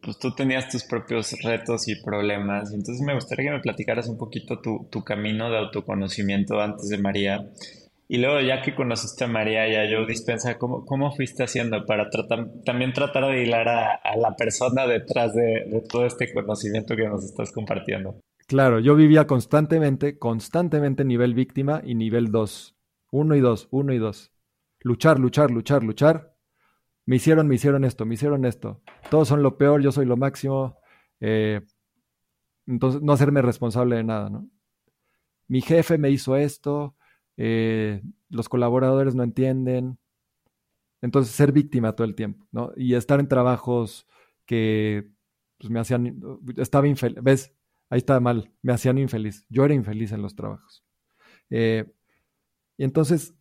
pues 0.00 0.18
tú 0.18 0.34
tenías 0.34 0.70
tus 0.70 0.84
propios 0.84 1.32
retos 1.42 1.86
y 1.86 2.02
problemas. 2.02 2.72
Entonces 2.72 3.04
me 3.04 3.14
gustaría 3.14 3.50
que 3.50 3.56
me 3.58 3.60
platicaras 3.60 4.08
un 4.08 4.16
poquito 4.16 4.58
tu 4.62 5.04
camino 5.04 5.50
de 5.50 5.58
autoconocimiento 5.58 6.58
antes 6.62 6.88
de 6.88 6.96
María. 6.96 7.44
Y 8.08 8.18
luego, 8.18 8.40
ya 8.40 8.62
que 8.62 8.74
conociste 8.74 9.24
a 9.24 9.28
María 9.28 9.66
y 9.68 9.74
a 9.74 9.96
Joe 9.96 10.06
Dispensa, 10.06 10.58
¿cómo, 10.58 10.84
cómo 10.84 11.10
fuiste 11.10 11.42
haciendo 11.42 11.84
para 11.86 12.08
tratar, 12.08 12.46
también 12.64 12.92
tratar 12.92 13.24
de 13.26 13.42
hilar 13.42 13.68
a, 13.68 14.16
la 14.16 14.36
persona 14.36 14.86
detrás 14.86 15.34
de, 15.34 15.82
todo 15.88 16.06
este 16.06 16.32
conocimiento 16.32 16.94
que 16.94 17.08
nos 17.08 17.24
estás 17.24 17.50
compartiendo? 17.52 18.20
Claro, 18.46 18.78
yo 18.78 18.94
vivía 18.94 19.26
constantemente, 19.26 20.18
constantemente 20.18 21.04
nivel 21.04 21.34
víctima 21.34 21.82
y 21.84 21.96
nivel 21.96 22.30
2. 22.30 22.76
Uno 23.10 23.34
y 23.34 23.40
dos, 23.40 23.68
uno 23.70 23.92
y 23.92 23.98
dos. 23.98 24.32
Luchar, 24.80 25.18
luchar, 25.18 25.50
luchar, 25.50 25.82
luchar. 25.82 26.34
Me 27.06 27.16
hicieron, 27.16 27.48
me 27.48 27.54
hicieron 27.54 27.84
esto, 27.84 28.04
me 28.04 28.14
hicieron 28.14 28.44
esto. 28.44 28.82
Todos 29.10 29.28
son 29.28 29.42
lo 29.42 29.56
peor, 29.56 29.80
yo 29.80 29.90
soy 29.90 30.06
lo 30.06 30.16
máximo. 30.16 30.76
Eh, 31.20 31.60
entonces, 32.66 33.00
no 33.02 33.12
hacerme 33.12 33.42
responsable 33.42 33.96
de 33.96 34.04
nada, 34.04 34.28
¿no? 34.28 34.48
Mi 35.48 35.60
jefe 35.60 35.98
me 35.98 36.10
hizo 36.10 36.36
esto, 36.36 36.95
eh, 37.36 38.02
los 38.28 38.48
colaboradores 38.48 39.14
no 39.14 39.22
entienden. 39.22 39.98
Entonces, 41.02 41.34
ser 41.34 41.52
víctima 41.52 41.94
todo 41.94 42.06
el 42.06 42.14
tiempo, 42.14 42.46
¿no? 42.50 42.72
Y 42.76 42.94
estar 42.94 43.20
en 43.20 43.28
trabajos 43.28 44.06
que 44.46 45.10
pues, 45.58 45.70
me 45.70 45.80
hacían, 45.80 46.20
estaba 46.56 46.88
infeliz, 46.88 47.22
¿ves? 47.22 47.54
Ahí 47.88 47.98
está 47.98 48.18
mal, 48.18 48.52
me 48.62 48.72
hacían 48.72 48.98
infeliz. 48.98 49.46
Yo 49.48 49.64
era 49.64 49.74
infeliz 49.74 50.12
en 50.12 50.22
los 50.22 50.34
trabajos. 50.34 50.84
Eh, 51.50 51.92
y 52.76 52.84
entonces, 52.84 53.34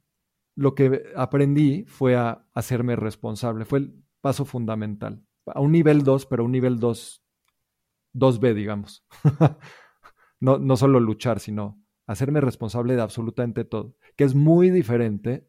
lo 0.56 0.76
que 0.76 1.04
aprendí 1.16 1.86
fue 1.86 2.16
a 2.16 2.48
hacerme 2.54 2.96
responsable, 2.96 3.66
fue 3.66 3.80
el 3.80 4.04
paso 4.22 4.46
fundamental. 4.46 5.24
A 5.48 5.60
un 5.62 5.72
nivel 5.72 6.04
2, 6.04 6.26
pero 6.28 6.46
un 6.46 6.52
nivel 6.52 6.80
2, 6.80 7.24
2B, 8.14 8.54
digamos. 8.54 9.06
no, 10.40 10.60
no 10.60 10.78
solo 10.78 11.00
luchar, 11.00 11.40
sino 11.40 11.85
hacerme 12.08 12.42
responsable 12.42 12.96
de 12.96 13.02
absolutamente 13.02 13.66
todo, 13.66 13.96
que 14.16 14.24
es 14.24 14.36
muy 14.36 14.70
diferente 14.70 15.48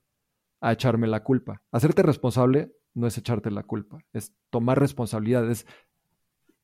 a 0.60 0.72
echarme 0.72 1.06
la 1.06 1.22
culpa. 1.22 1.62
Hacerte 1.70 2.02
responsable 2.02 2.72
no 2.94 3.06
es 3.06 3.18
echarte 3.18 3.50
la 3.50 3.62
culpa, 3.62 3.98
es 4.12 4.34
tomar 4.50 4.80
responsabilidad, 4.80 5.50
es 5.50 5.66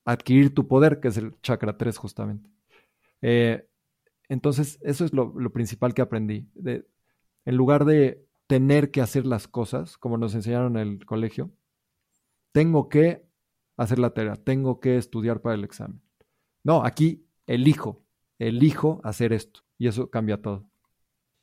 adquirir 0.05 0.55
tu 0.55 0.67
poder, 0.67 1.01
que 1.01 1.09
es 1.09 1.17
el 1.17 1.39
chakra 1.43 1.77
3 1.77 1.97
justamente. 1.99 2.51
Eh, 3.21 3.69
entonces, 4.29 4.79
eso 4.83 5.05
es 5.05 5.13
lo, 5.13 5.35
principal 5.53 5.95
que 5.95 6.03
aprendí. 6.03 6.49
De, 6.55 6.87
en 7.45 7.57
lugar 7.57 7.85
de 7.85 8.27
tener 8.47 8.91
que 8.91 9.03
hacer 9.03 9.27
las 9.27 9.47
cosas, 9.47 9.99
como 9.99 10.17
nos 10.17 10.35
enseñaron 10.35 10.79
en 10.79 10.89
el 10.89 11.07
colegio, 11.07 11.51
tengo 12.53 12.89
que 12.89 13.27
hacer 13.77 13.99
la 13.99 14.15
tarea, 14.15 14.37
tengo 14.37 14.81
que 14.81 14.97
estudiar 14.97 15.43
para 15.43 15.55
el 15.55 15.65
examen. 15.65 16.01
No, 16.65 16.85
aquí 16.85 17.27
elijo, 17.47 18.02
elijo 18.49 19.01
hacer 19.05 19.33
esto. 19.33 19.61
Y 19.79 19.89
eso 19.89 20.09
cambia 20.11 20.41
todo. 20.41 20.65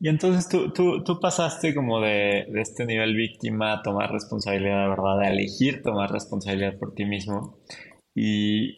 Y 0.02 0.08
entonces 0.08 0.48
tú, 0.48 0.72
tú, 0.72 1.04
tú 1.04 1.20
pasaste 1.20 1.76
como 1.76 2.00
de, 2.00 2.48
de, 2.50 2.62
este 2.62 2.86
nivel 2.86 3.16
víctima 3.16 3.74
a 3.74 3.82
tomar 3.82 4.12
responsabilidad, 4.12 4.88
verdad, 4.88 5.20
a 5.20 5.30
elegir 5.30 5.82
tomar 5.82 6.10
responsabilidad 6.10 6.78
por 6.78 6.94
ti 6.94 7.04
mismo. 7.04 7.60
Y, 8.16 8.78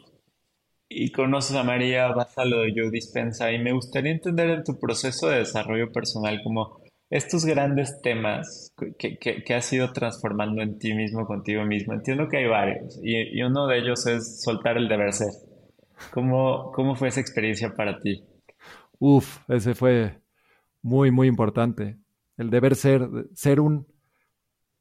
y 0.90 1.12
conoces 1.12 1.56
a 1.56 1.64
María, 1.64 2.08
vas 2.08 2.36
a 2.40 2.46
lo 2.46 2.62
de 2.62 2.74
Yo 2.74 2.90
Dispensa. 2.90 3.52
Y 3.52 3.60
me 3.60 3.72
gustaría 3.72 4.12
entender 4.12 4.50
en 4.50 4.64
tu 4.64 4.80
proceso 4.80 5.30
de 5.30 5.40
desarrollo 5.40 5.92
personal 5.92 6.42
como 6.44 6.82
estos 7.12 7.46
grandes 7.46 8.02
temas 8.02 8.74
que, 8.98 9.18
que, 9.18 9.44
que, 9.44 9.54
has 9.54 9.72
ido 9.74 9.94
transformando 9.94 10.64
en 10.64 10.80
ti 10.80 10.94
mismo, 10.96 11.28
contigo 11.28 11.64
mismo. 11.66 11.94
Entiendo 11.94 12.30
que 12.30 12.38
hay 12.38 12.48
varios. 12.48 13.00
Y 13.04 13.44
uno 13.44 13.68
de 13.68 13.78
ellos 13.78 14.08
es 14.08 14.42
soltar 14.42 14.78
el 14.78 14.88
deber 14.88 15.14
ser. 15.14 15.51
¿Cómo, 16.12 16.72
¿Cómo 16.72 16.96
fue 16.96 17.10
esa 17.10 17.22
experiencia 17.22 17.74
para 17.74 18.00
ti? 18.00 18.24
Uf, 19.00 19.40
ese 19.48 19.76
fue 19.76 20.22
muy, 20.82 21.12
muy 21.12 21.28
importante. 21.28 21.98
El 22.38 22.50
deber 22.50 22.76
ser, 22.76 23.08
ser 23.34 23.60
un, 23.60 23.88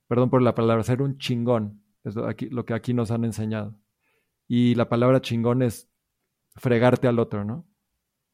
perdón 0.08 0.30
por 0.30 0.42
la 0.42 0.54
palabra, 0.54 0.82
ser 0.82 1.02
un 1.02 1.18
chingón, 1.18 1.82
es 2.04 2.14
lo, 2.16 2.64
que 2.64 2.74
aquí 2.74 2.94
nos 2.94 3.10
han 3.10 3.24
enseñado. 3.24 3.76
Y 4.48 4.74
la 4.74 4.88
palabra 4.88 5.20
chingón 5.20 5.62
es 5.62 5.90
fregarte 6.56 7.06
al 7.06 7.18
otro, 7.18 7.44
¿no? 7.44 7.66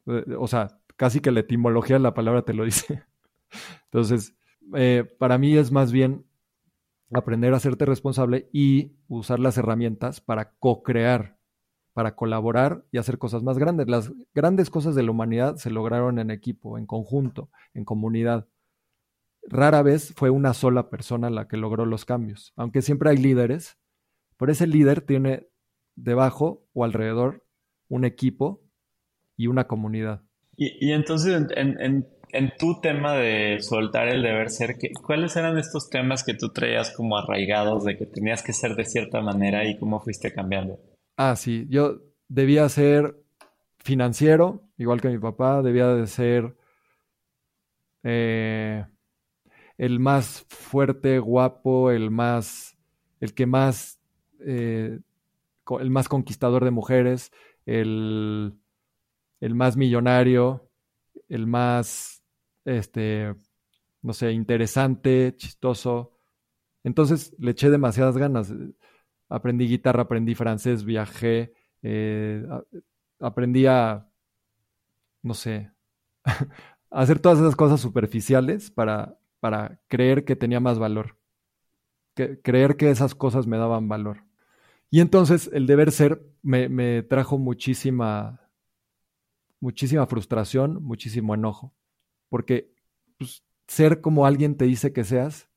Eh, 0.07 0.35
o 0.37 0.47
sea, 0.47 0.79
casi 0.95 1.19
que 1.19 1.31
la 1.31 1.41
etimología 1.41 1.97
de 1.97 2.03
la 2.03 2.13
palabra 2.13 2.43
te 2.43 2.53
lo 2.53 2.65
dice. 2.65 3.03
Entonces, 3.85 4.35
eh, 4.75 5.03
para 5.19 5.37
mí 5.37 5.55
es 5.55 5.71
más 5.71 5.91
bien 5.91 6.25
aprender 7.13 7.53
a 7.53 7.57
hacerte 7.57 7.85
responsable 7.85 8.49
y 8.51 8.97
usar 9.07 9.39
las 9.39 9.57
herramientas 9.57 10.19
para 10.19 10.51
co-crear 10.59 11.36
para 11.97 12.13
colaborar 12.13 12.85
y 12.91 12.99
hacer 12.99 13.17
cosas 13.17 13.41
más 13.41 13.57
grandes. 13.57 13.87
Las 13.87 14.13
grandes 14.35 14.69
cosas 14.69 14.93
de 14.93 15.01
la 15.01 15.09
humanidad 15.09 15.55
se 15.55 15.71
lograron 15.71 16.19
en 16.19 16.29
equipo, 16.29 16.77
en 16.77 16.85
conjunto, 16.85 17.49
en 17.73 17.85
comunidad. 17.85 18.47
Rara 19.41 19.81
vez 19.81 20.13
fue 20.15 20.29
una 20.29 20.53
sola 20.53 20.91
persona 20.91 21.31
la 21.31 21.47
que 21.47 21.57
logró 21.57 21.87
los 21.87 22.05
cambios, 22.05 22.53
aunque 22.55 22.83
siempre 22.83 23.09
hay 23.09 23.17
líderes, 23.17 23.79
pero 24.37 24.51
ese 24.51 24.67
líder 24.67 25.01
tiene 25.01 25.47
debajo 25.95 26.67
o 26.73 26.83
alrededor 26.83 27.43
un 27.89 28.05
equipo 28.05 28.61
y 29.35 29.47
una 29.47 29.65
comunidad. 29.65 30.21
Y, 30.55 30.91
entonces, 30.91 31.47
en, 31.55 32.53
tu 32.59 32.79
tema 32.79 33.15
de 33.15 33.57
soltar 33.61 34.07
el 34.07 34.21
deber 34.21 34.51
ser, 34.51 34.75
¿cuáles 35.03 35.35
eran 35.35 35.57
estos 35.57 35.89
temas 35.89 36.23
que 36.23 36.35
tú 36.35 36.49
traías 36.53 36.95
como 36.95 37.17
arraigados 37.17 37.85
de 37.85 37.97
que 37.97 38.05
tenías 38.05 38.43
que 38.43 38.53
ser 38.53 38.75
de 38.75 38.85
cierta 38.85 39.19
manera 39.21 39.67
y 39.67 39.79
cómo 39.79 39.99
fuiste 39.99 40.31
cambiando? 40.31 40.77
Ah, 41.17 41.35
sí, 41.35 41.65
yo 41.69 41.99
debía 42.27 42.67
ser 42.69 43.17
financiero, 43.79 44.69
igual 44.77 45.01
que 45.01 45.09
mi 45.09 45.17
papá, 45.19 45.61
debía 45.61 45.87
de 45.87 46.07
ser 46.07 46.55
eh, 48.03 48.85
el 49.77 49.99
más 49.99 50.45
fuerte, 50.49 51.19
guapo, 51.19 51.91
el 51.91 52.11
más, 52.11 52.77
el 53.19 53.33
que 53.33 53.45
más, 53.45 53.99
eh, 54.45 54.99
el 55.79 55.91
más 55.91 56.09
conquistador 56.09 56.65
de 56.65 56.71
mujeres, 56.71 57.31
el, 57.65 58.55
el 59.41 59.55
más 59.55 59.77
millonario, 59.77 60.69
el 61.29 61.47
más, 61.47 62.23
este, 62.65 63.35
no 64.01 64.13
sé, 64.13 64.31
interesante, 64.33 65.35
chistoso. 65.37 66.13
Entonces 66.83 67.35
le 67.39 67.51
eché 67.51 67.69
demasiadas 67.69 68.17
ganas 68.17 68.53
aprendí 69.29 69.67
guitarra, 69.67 70.03
aprendí 70.03 70.35
francés, 70.35 70.83
viajé, 70.83 71.53
eh, 71.81 72.45
aprendí 73.19 73.65
a, 73.65 74.09
no 75.21 75.33
sé, 75.33 75.71
hacer 76.89 77.19
todas 77.19 77.39
esas 77.39 77.55
cosas 77.55 77.79
superficiales 77.81 78.71
para, 78.71 79.17
para 79.39 79.79
creer 79.87 80.25
que 80.25 80.35
tenía 80.35 80.59
más 80.59 80.79
valor, 80.79 81.17
que, 82.15 82.41
creer 82.41 82.77
que 82.77 82.89
esas 82.89 83.15
cosas 83.15 83.47
me 83.47 83.57
daban 83.57 83.87
valor. 83.87 84.23
Y 84.89 85.01
entonces 85.01 85.49
el 85.53 85.67
deber 85.67 85.91
ser 85.91 86.25
me, 86.41 86.69
me 86.69 87.03
trajo 87.03 87.37
muchísima, 87.37 88.41
muchísima 89.59 90.07
frustración, 90.07 90.81
muchísimo 90.81 91.35
enojo, 91.35 91.73
porque 92.29 92.73
pues, 93.17 93.43
ser 93.67 93.99
como 93.99 94.25
alguien 94.25 94.55
te 94.55 94.65
dice 94.65 94.93
que 94.93 95.03
seas 95.03 95.49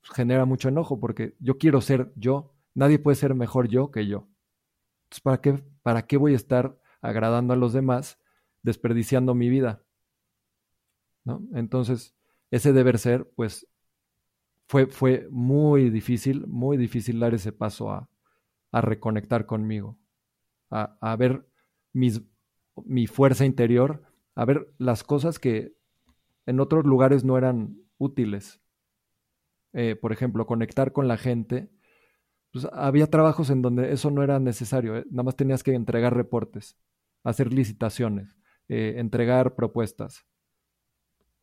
pues, 0.00 0.12
genera 0.16 0.44
mucho 0.44 0.68
enojo, 0.68 0.98
porque 1.00 1.36
yo 1.38 1.56
quiero 1.58 1.80
ser 1.80 2.12
yo, 2.16 2.53
Nadie 2.74 2.98
puede 2.98 3.16
ser 3.16 3.34
mejor 3.34 3.68
yo 3.68 3.90
que 3.90 4.06
yo. 4.06 4.28
Entonces, 5.04 5.20
¿para 5.22 5.40
qué, 5.40 5.64
¿para 5.82 6.06
qué 6.06 6.16
voy 6.16 6.32
a 6.32 6.36
estar 6.36 6.78
agradando 7.00 7.52
a 7.54 7.56
los 7.56 7.72
demás, 7.72 8.18
desperdiciando 8.62 9.34
mi 9.34 9.48
vida? 9.48 9.82
¿No? 11.24 11.42
Entonces, 11.54 12.14
ese 12.50 12.72
deber 12.72 12.98
ser, 12.98 13.30
pues, 13.36 13.66
fue, 14.68 14.86
fue 14.86 15.28
muy 15.30 15.90
difícil, 15.90 16.46
muy 16.46 16.76
difícil 16.76 17.20
dar 17.20 17.34
ese 17.34 17.52
paso 17.52 17.90
a, 17.90 18.08
a 18.72 18.80
reconectar 18.80 19.46
conmigo, 19.46 19.98
a, 20.70 20.96
a 21.00 21.16
ver 21.16 21.46
mis, 21.92 22.22
mi 22.84 23.06
fuerza 23.06 23.44
interior, 23.44 24.02
a 24.34 24.44
ver 24.44 24.72
las 24.78 25.04
cosas 25.04 25.38
que 25.38 25.74
en 26.46 26.60
otros 26.60 26.84
lugares 26.84 27.24
no 27.24 27.38
eran 27.38 27.78
útiles. 27.98 28.60
Eh, 29.72 29.96
por 29.96 30.12
ejemplo, 30.12 30.46
conectar 30.46 30.92
con 30.92 31.08
la 31.08 31.16
gente 31.16 31.70
pues 32.54 32.68
había 32.72 33.08
trabajos 33.08 33.50
en 33.50 33.62
donde 33.62 33.92
eso 33.92 34.12
no 34.12 34.22
era 34.22 34.38
necesario, 34.38 34.96
¿eh? 34.96 35.04
nada 35.10 35.24
más 35.24 35.34
tenías 35.34 35.64
que 35.64 35.74
entregar 35.74 36.14
reportes, 36.14 36.78
hacer 37.24 37.52
licitaciones, 37.52 38.38
eh, 38.68 38.94
entregar 38.98 39.56
propuestas. 39.56 40.24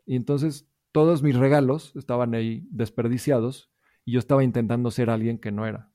Y 0.05 0.15
entonces 0.15 0.69
todos 0.93 1.21
mis 1.21 1.35
regalos 1.35 1.93
estaban 1.97 2.33
ahí 2.33 2.65
desperdiciados 2.71 3.69
y 4.05 4.13
yo 4.13 4.19
estaba 4.19 4.45
intentando 4.45 4.89
ser 4.89 5.09
alguien 5.09 5.37
que 5.37 5.51
no 5.51 5.65
era, 5.65 5.91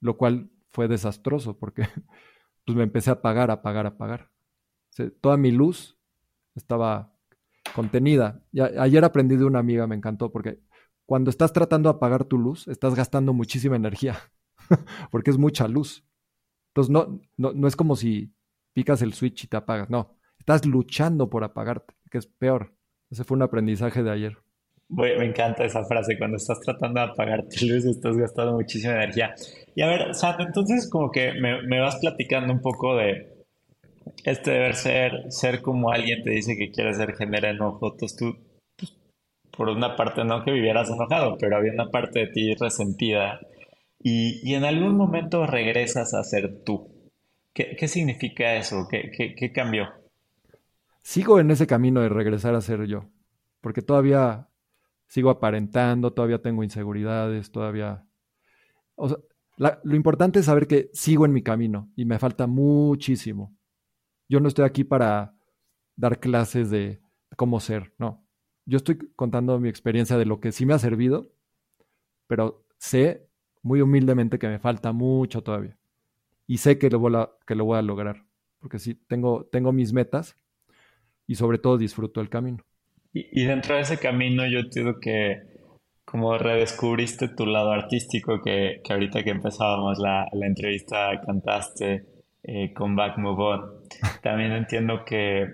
lo 0.00 0.18
cual 0.18 0.50
fue 0.68 0.86
desastroso 0.86 1.58
porque 1.58 1.88
pues 2.66 2.76
me 2.76 2.82
empecé 2.82 3.10
a 3.10 3.22
pagar, 3.22 3.50
a 3.50 3.62
pagar, 3.62 3.86
a 3.86 3.96
pagar. 3.96 4.30
toda 5.22 5.38
mi 5.38 5.50
luz 5.50 5.96
estaba 6.54 7.14
contenida. 7.74 8.44
Ayer 8.78 9.02
aprendí 9.02 9.36
de 9.36 9.46
una 9.46 9.60
amiga, 9.60 9.86
me 9.86 9.96
encantó, 9.96 10.30
porque 10.30 10.60
cuando 11.10 11.30
estás 11.30 11.52
tratando 11.52 11.90
de 11.90 11.96
apagar 11.96 12.24
tu 12.24 12.38
luz, 12.38 12.68
estás 12.68 12.94
gastando 12.94 13.32
muchísima 13.32 13.74
energía, 13.74 14.16
porque 15.10 15.32
es 15.32 15.38
mucha 15.38 15.66
luz. 15.66 16.04
Entonces, 16.68 16.92
no, 16.92 17.20
no, 17.36 17.52
no 17.52 17.66
es 17.66 17.74
como 17.74 17.96
si 17.96 18.32
picas 18.72 19.02
el 19.02 19.12
switch 19.12 19.42
y 19.42 19.46
te 19.48 19.56
apagas, 19.56 19.90
no, 19.90 20.16
estás 20.38 20.64
luchando 20.64 21.28
por 21.28 21.42
apagarte, 21.42 21.94
que 22.12 22.18
es 22.18 22.28
peor. 22.28 22.76
Ese 23.10 23.24
fue 23.24 23.36
un 23.36 23.42
aprendizaje 23.42 24.04
de 24.04 24.10
ayer. 24.12 24.38
Me 24.88 25.24
encanta 25.24 25.64
esa 25.64 25.84
frase, 25.84 26.16
cuando 26.16 26.36
estás 26.36 26.60
tratando 26.60 27.00
de 27.00 27.06
apagar 27.06 27.42
tu 27.48 27.66
luz 27.66 27.86
estás 27.86 28.16
gastando 28.16 28.52
muchísima 28.52 28.94
energía. 28.94 29.34
Y 29.74 29.82
a 29.82 29.88
ver, 29.88 30.14
Sam, 30.14 30.36
entonces 30.38 30.88
como 30.88 31.10
que 31.10 31.32
me, 31.32 31.80
vas 31.80 31.96
platicando 31.96 32.52
un 32.52 32.60
poco 32.60 32.94
de 32.94 33.46
este 34.22 34.52
deber 34.52 34.76
ser, 34.76 35.24
ser 35.30 35.60
como 35.60 35.90
alguien 35.90 36.22
te 36.22 36.30
dice 36.30 36.56
que 36.56 36.70
quiere 36.70 36.94
ser 36.94 37.16
genera 37.16 37.50
enojotos, 37.50 38.14
tú, 38.14 38.36
pues, 38.36 38.49
por 39.60 39.68
una 39.68 39.94
parte 39.94 40.24
no 40.24 40.42
que 40.42 40.52
vivieras 40.52 40.88
enojado, 40.88 41.36
pero 41.38 41.58
había 41.58 41.74
una 41.74 41.90
parte 41.90 42.20
de 42.20 42.26
ti 42.28 42.54
resentida 42.54 43.40
y, 43.98 44.40
y 44.42 44.54
en 44.54 44.64
algún 44.64 44.96
momento 44.96 45.46
regresas 45.46 46.14
a 46.14 46.24
ser 46.24 46.64
tú. 46.64 47.12
¿Qué, 47.52 47.76
qué 47.78 47.86
significa 47.86 48.56
eso? 48.56 48.88
¿Qué, 48.90 49.10
qué, 49.14 49.34
qué 49.34 49.52
cambió? 49.52 49.90
Sigo 51.02 51.40
en 51.40 51.50
ese 51.50 51.66
camino 51.66 52.00
de 52.00 52.08
regresar 52.08 52.54
a 52.54 52.62
ser 52.62 52.86
yo, 52.86 53.10
porque 53.60 53.82
todavía 53.82 54.48
sigo 55.08 55.28
aparentando, 55.28 56.14
todavía 56.14 56.40
tengo 56.40 56.64
inseguridades, 56.64 57.52
todavía... 57.52 58.06
O 58.94 59.10
sea, 59.10 59.18
lo 59.58 59.94
importante 59.94 60.38
es 60.38 60.46
saber 60.46 60.68
que 60.68 60.88
sigo 60.94 61.26
en 61.26 61.34
mi 61.34 61.42
camino 61.42 61.92
y 61.96 62.06
me 62.06 62.18
falta 62.18 62.46
muchísimo. 62.46 63.54
Yo 64.26 64.40
no 64.40 64.48
estoy 64.48 64.64
aquí 64.64 64.84
para 64.84 65.34
dar 65.96 66.18
clases 66.18 66.70
de 66.70 67.02
cómo 67.36 67.60
ser, 67.60 67.92
no. 67.98 68.24
Yo 68.66 68.76
estoy 68.76 68.98
contando 69.16 69.58
mi 69.58 69.68
experiencia 69.68 70.16
de 70.16 70.26
lo 70.26 70.40
que 70.40 70.52
sí 70.52 70.66
me 70.66 70.74
ha 70.74 70.78
servido, 70.78 71.32
pero 72.26 72.64
sé 72.78 73.26
muy 73.62 73.80
humildemente 73.80 74.38
que 74.38 74.48
me 74.48 74.58
falta 74.58 74.92
mucho 74.92 75.42
todavía. 75.42 75.76
Y 76.46 76.58
sé 76.58 76.78
que 76.78 76.90
lo 76.90 76.98
voy 76.98 77.14
a, 77.16 77.30
que 77.46 77.54
lo 77.54 77.64
voy 77.64 77.78
a 77.78 77.82
lograr, 77.82 78.24
porque 78.58 78.78
sí, 78.78 78.94
tengo, 78.94 79.48
tengo 79.52 79.72
mis 79.72 79.92
metas 79.92 80.36
y 81.26 81.36
sobre 81.36 81.58
todo 81.58 81.78
disfruto 81.78 82.20
el 82.20 82.28
camino. 82.28 82.64
Y, 83.12 83.44
dentro 83.44 83.74
de 83.74 83.80
ese 83.80 83.98
camino 83.98 84.46
yo 84.46 84.62
digo 84.72 85.00
que 85.00 85.42
como 86.04 86.38
redescubriste 86.38 87.28
tu 87.28 87.44
lado 87.44 87.72
artístico, 87.72 88.40
que, 88.40 88.80
que 88.84 88.92
ahorita 88.92 89.24
que 89.24 89.30
empezábamos 89.30 89.98
la, 89.98 90.28
la 90.32 90.46
entrevista 90.46 91.20
cantaste 91.24 92.04
eh, 92.42 92.72
con 92.72 92.96
Back 92.96 93.18
Move 93.18 93.42
On. 93.42 93.70
También 94.22 94.52
entiendo 94.52 95.04
que 95.04 95.46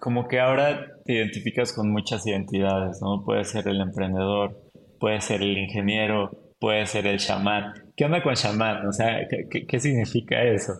como 0.00 0.26
que 0.26 0.40
ahora 0.40 0.96
te 1.04 1.12
identificas 1.12 1.72
con 1.74 1.90
muchas 1.92 2.26
identidades, 2.26 3.00
¿no? 3.02 3.22
Puede 3.22 3.44
ser 3.44 3.68
el 3.68 3.80
emprendedor, 3.80 4.58
puede 4.98 5.20
ser 5.20 5.42
el 5.42 5.56
ingeniero, 5.58 6.54
puede 6.58 6.86
ser 6.86 7.06
el 7.06 7.18
chamán. 7.18 7.92
¿Qué 7.94 8.06
onda 8.06 8.22
con 8.22 8.34
chamán? 8.34 8.86
O 8.86 8.92
sea, 8.92 9.28
¿qué, 9.28 9.80
significa 9.80 10.42
eso? 10.42 10.72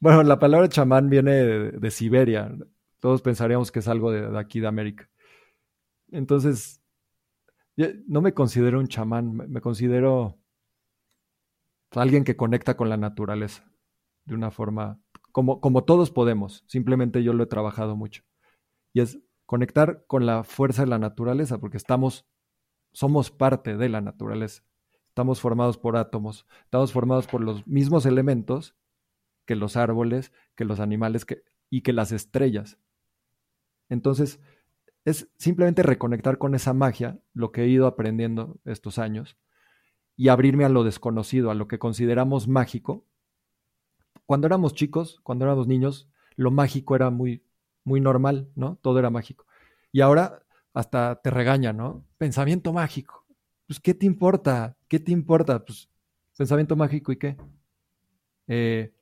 Bueno, 0.00 0.24
la 0.24 0.40
palabra 0.40 0.68
chamán 0.68 1.08
viene 1.08 1.32
de, 1.32 1.90
Siberia. 1.92 2.52
Todos 2.98 3.22
pensaríamos 3.22 3.70
que 3.70 3.78
es 3.78 3.86
algo 3.86 4.10
de, 4.10 4.36
aquí 4.36 4.58
de 4.58 4.66
América. 4.66 5.08
Entonces, 6.10 6.82
no 7.76 8.20
me 8.20 8.34
considero 8.34 8.80
un 8.80 8.88
chamán, 8.88 9.36
me 9.36 9.60
considero 9.60 10.40
alguien 11.92 12.24
que 12.24 12.36
conecta 12.36 12.76
con 12.76 12.88
la 12.88 12.96
naturaleza 12.96 13.70
de 14.24 14.34
una 14.34 14.50
forma 14.50 15.00
como 15.30 15.84
todos 15.84 16.10
podemos, 16.10 16.62
simplemente 16.66 17.22
yo 17.22 17.32
lo 17.32 17.44
he 17.44 17.46
trabajado 17.46 17.96
mucho. 17.96 18.22
Y 18.92 19.00
es 19.00 19.18
conectar 19.46 20.04
con 20.06 20.26
la 20.26 20.44
fuerza 20.44 20.82
de 20.82 20.88
la 20.88 20.98
naturaleza, 20.98 21.58
porque 21.58 21.76
estamos, 21.76 22.26
somos 22.92 23.30
parte 23.30 23.76
de 23.76 23.88
la 23.88 24.00
naturaleza. 24.00 24.62
Estamos 25.08 25.40
formados 25.40 25.76
por 25.76 25.96
átomos, 25.96 26.46
estamos 26.64 26.92
formados 26.92 27.26
por 27.26 27.42
los 27.42 27.66
mismos 27.66 28.06
elementos 28.06 28.74
que 29.44 29.56
los 29.56 29.76
árboles, 29.76 30.32
que 30.54 30.64
los 30.64 30.80
animales 30.80 31.24
que, 31.24 31.42
y 31.68 31.82
que 31.82 31.92
las 31.92 32.12
estrellas. 32.12 32.78
Entonces, 33.88 34.40
es 35.04 35.28
simplemente 35.36 35.82
reconectar 35.82 36.38
con 36.38 36.54
esa 36.54 36.72
magia, 36.72 37.20
lo 37.34 37.52
que 37.52 37.62
he 37.62 37.68
ido 37.68 37.86
aprendiendo 37.86 38.58
estos 38.64 38.98
años, 38.98 39.36
y 40.16 40.28
abrirme 40.28 40.64
a 40.64 40.68
lo 40.68 40.84
desconocido, 40.84 41.50
a 41.50 41.54
lo 41.54 41.68
que 41.68 41.78
consideramos 41.78 42.48
mágico, 42.48 43.04
cuando 44.26 44.46
éramos 44.46 44.74
chicos, 44.74 45.20
cuando 45.22 45.44
éramos 45.44 45.66
niños, 45.66 46.08
lo 46.36 46.50
mágico 46.50 46.96
era 46.96 47.10
muy, 47.10 47.44
muy 47.84 48.00
normal, 48.00 48.50
¿no? 48.54 48.78
Todo 48.82 48.98
era 48.98 49.10
mágico. 49.10 49.46
Y 49.92 50.00
ahora 50.00 50.42
hasta 50.74 51.20
te 51.22 51.30
regaña, 51.30 51.72
¿no? 51.72 52.04
Pensamiento 52.18 52.72
mágico. 52.72 53.26
Pues, 53.66 53.80
¿qué 53.80 53.94
te 53.94 54.06
importa? 54.06 54.76
¿Qué 54.88 54.98
te 54.98 55.12
importa? 55.12 55.64
Pues, 55.64 55.88
pensamiento 56.36 56.76
mágico 56.76 57.12
y 57.12 57.16
qué. 57.16 57.36
Eh, 58.48 58.92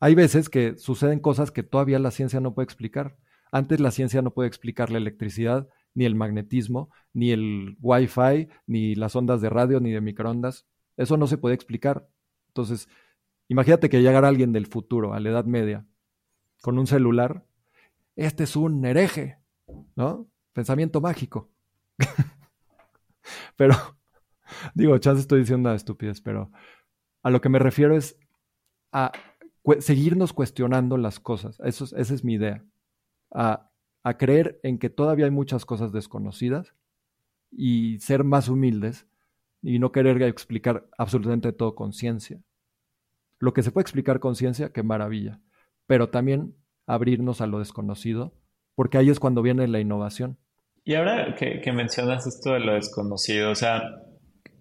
hay 0.00 0.14
veces 0.14 0.48
que 0.48 0.76
suceden 0.76 1.20
cosas 1.20 1.50
que 1.50 1.62
todavía 1.62 1.98
la 1.98 2.10
ciencia 2.10 2.40
no 2.40 2.54
puede 2.54 2.64
explicar. 2.64 3.16
Antes 3.52 3.80
la 3.80 3.90
ciencia 3.90 4.22
no 4.22 4.32
puede 4.32 4.48
explicar 4.48 4.90
la 4.90 4.98
electricidad, 4.98 5.68
ni 5.94 6.06
el 6.06 6.14
magnetismo, 6.14 6.90
ni 7.12 7.32
el 7.32 7.76
wifi, 7.80 8.48
ni 8.66 8.94
las 8.94 9.14
ondas 9.14 9.40
de 9.40 9.50
radio, 9.50 9.80
ni 9.80 9.92
de 9.92 10.00
microondas. 10.00 10.66
Eso 10.96 11.16
no 11.16 11.26
se 11.26 11.38
puede 11.38 11.54
explicar. 11.54 12.08
Entonces, 12.48 12.88
Imagínate 13.52 13.90
que 13.90 14.00
llegara 14.00 14.28
alguien 14.28 14.54
del 14.54 14.66
futuro, 14.66 15.12
a 15.12 15.20
la 15.20 15.28
Edad 15.28 15.44
Media, 15.44 15.84
con 16.62 16.78
un 16.78 16.86
celular. 16.86 17.44
Este 18.16 18.44
es 18.44 18.56
un 18.56 18.84
hereje, 18.84 19.38
¿no? 19.96 20.28
Pensamiento 20.52 21.00
mágico. 21.00 21.50
pero, 23.56 23.74
digo, 24.74 24.98
chance 24.98 25.20
estoy 25.20 25.40
diciendo 25.40 25.68
una 25.68 25.76
estupidez, 25.76 26.20
pero 26.20 26.50
a 27.22 27.30
lo 27.30 27.40
que 27.40 27.48
me 27.48 27.58
refiero 27.58 27.96
es 27.96 28.18
a 28.92 29.12
seguirnos 29.78 30.32
cuestionando 30.32 30.96
las 30.96 31.20
cosas. 31.20 31.58
Eso 31.60 31.84
esa 31.84 32.14
es 32.14 32.24
mi 32.24 32.34
idea. 32.34 32.64
A, 33.30 33.70
a 34.02 34.18
creer 34.18 34.60
en 34.62 34.78
que 34.78 34.90
todavía 34.90 35.24
hay 35.24 35.30
muchas 35.30 35.64
cosas 35.64 35.92
desconocidas 35.92 36.74
y 37.50 37.98
ser 38.00 38.24
más 38.24 38.48
humildes 38.48 39.06
y 39.62 39.78
no 39.78 39.92
querer 39.92 40.20
explicar 40.22 40.88
absolutamente 40.98 41.52
todo 41.52 41.74
con 41.74 41.92
ciencia. 41.92 42.42
Lo 43.38 43.52
que 43.52 43.62
se 43.62 43.70
puede 43.70 43.82
explicar 43.82 44.20
con 44.20 44.36
ciencia, 44.36 44.72
qué 44.72 44.82
maravilla. 44.82 45.40
Pero 45.86 46.10
también 46.10 46.54
abrirnos 46.86 47.40
a 47.40 47.46
lo 47.46 47.58
desconocido, 47.58 48.32
porque 48.74 48.98
ahí 48.98 49.10
es 49.10 49.20
cuando 49.20 49.42
viene 49.42 49.68
la 49.68 49.80
innovación. 49.80 50.38
Y 50.84 50.94
ahora 50.94 51.34
que, 51.36 51.72
mencionas 51.72 52.26
esto 52.26 52.52
de 52.52 52.60
lo 52.60 52.74
desconocido, 52.74 53.50
o 53.50 53.54
sea, 53.54 53.82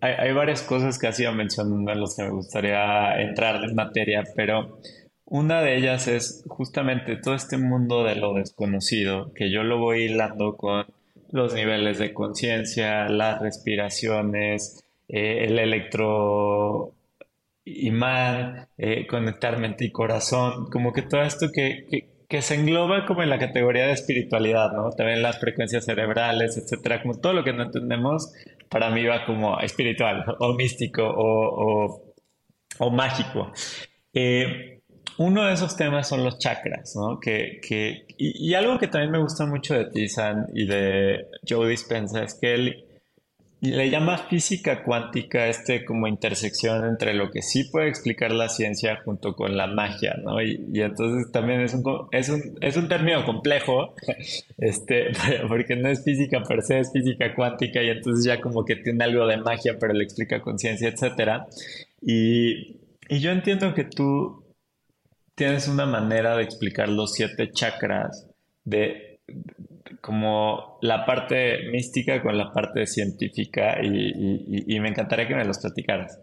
hay, 0.01 0.33
varias 0.33 0.61
cosas 0.61 0.99
que 0.99 1.07
has 1.07 1.19
ido 1.19 1.31
mencionando 1.33 1.91
en 1.91 2.01
las 2.01 2.15
que 2.15 2.23
me 2.23 2.29
gustaría 2.29 3.19
entrar 3.21 3.63
en 3.63 3.75
materia, 3.75 4.23
pero 4.35 4.79
una 5.25 5.61
de 5.61 5.77
ellas 5.77 6.07
es 6.07 6.43
justamente 6.47 7.15
todo 7.15 7.33
este 7.33 7.57
mundo 7.57 8.03
de 8.03 8.15
lo 8.15 8.33
desconocido, 8.33 9.31
que 9.33 9.51
yo 9.51 9.63
lo 9.63 9.79
voy 9.79 10.03
hilando 10.03 10.57
con 10.57 10.85
los 11.31 11.53
niveles 11.53 11.97
de 11.97 12.13
conciencia, 12.13 13.07
las 13.07 13.41
respiraciones, 13.41 14.83
eh, 15.07 15.45
el 15.45 15.57
electro 15.57 16.93
imán, 17.65 18.67
eh, 18.77 19.07
conectar 19.07 19.57
mente 19.59 19.85
y 19.85 19.91
corazón, 19.91 20.69
como 20.69 20.93
que 20.93 21.03
todo 21.03 21.21
esto 21.21 21.47
que, 21.53 21.85
que, 21.89 22.10
se 22.41 22.55
engloba 22.55 23.05
como 23.05 23.23
en 23.23 23.29
la 23.29 23.39
categoría 23.39 23.87
de 23.87 23.93
espiritualidad, 23.93 24.71
¿no? 24.71 24.91
También 24.91 25.21
las 25.21 25.39
frecuencias 25.39 25.83
cerebrales, 25.83 26.55
etcétera, 26.55 27.01
como 27.01 27.19
todo 27.19 27.33
lo 27.33 27.43
que 27.43 27.51
no 27.51 27.63
entendemos, 27.63 28.31
para 28.69 28.89
mí 28.89 29.03
va 29.03 29.25
como 29.25 29.59
espiritual 29.59 30.23
o 30.39 30.53
místico 30.53 31.03
o, 31.03 32.13
o, 32.79 32.89
mágico. 32.91 33.51
Eh, 34.13 34.81
uno 35.17 35.45
de 35.45 35.53
esos 35.53 35.75
temas 35.75 36.07
son 36.07 36.23
los 36.23 36.39
chakras, 36.39 36.95
¿no? 36.95 37.19
Que, 37.19 37.59
que 37.67 38.05
y, 38.17 38.49
y, 38.49 38.53
algo 38.53 38.79
que 38.79 38.87
también 38.87 39.11
me 39.11 39.19
gusta 39.19 39.45
mucho 39.45 39.73
de 39.73 39.85
Tizan 39.85 40.47
y 40.53 40.65
de 40.67 41.25
Joe 41.47 41.67
Dispenza 41.69 42.23
es 42.23 42.37
que 42.39 42.53
él 42.53 42.85
le 43.69 43.91
llama 43.91 44.17
física 44.17 44.83
cuántica 44.83 45.47
este 45.47 45.85
como 45.85 46.07
intersección 46.07 46.83
entre 46.83 47.13
lo 47.13 47.29
que 47.29 47.43
sí 47.43 47.65
puede 47.65 47.89
explicar 47.89 48.31
la 48.31 48.49
ciencia 48.49 48.99
junto 49.05 49.35
con 49.35 49.55
la 49.55 49.67
magia, 49.67 50.15
¿no? 50.23 50.41
Y, 50.41 50.81
entonces 50.81 51.31
también 51.31 51.61
es 51.61 51.75
un, 51.75 51.83
es 52.11 52.29
un, 52.29 52.57
es 52.59 52.75
un 52.75 52.87
término 52.87 53.23
complejo, 53.23 53.93
este, 54.57 55.11
porque 55.47 55.75
no 55.75 55.89
es 55.89 56.03
física 56.03 56.41
per 56.41 56.63
se, 56.63 56.79
es 56.79 56.91
física 56.91 57.35
cuántica 57.35 57.83
y 57.83 57.89
entonces 57.89 58.25
ya 58.25 58.41
como 58.41 58.65
que 58.65 58.77
tiene 58.77 59.03
algo 59.03 59.27
de 59.27 59.37
magia, 59.37 59.77
pero 59.79 59.93
le 59.93 60.03
explica 60.03 60.41
con 60.41 60.57
ciencia, 60.57 60.89
etc. 60.89 61.43
Y, 62.01 62.79
y 63.09 63.19
yo 63.19 63.29
entiendo 63.29 63.75
que 63.75 63.83
tú 63.83 64.43
tienes 65.35 65.67
una 65.67 65.85
manera 65.85 66.35
de 66.35 66.43
explicar 66.43 66.89
los 66.89 67.13
siete 67.13 67.51
chakras 67.51 68.27
de 68.63 69.19
como 70.01 70.77
la 70.81 71.05
parte 71.05 71.69
mística 71.71 72.21
con 72.21 72.37
la 72.37 72.51
parte 72.51 72.85
científica 72.87 73.83
y, 73.83 74.79
me 74.79 74.89
encantaría 74.89 75.27
que 75.27 75.35
me 75.35 75.45
los 75.45 75.59
platicaras. 75.59 76.19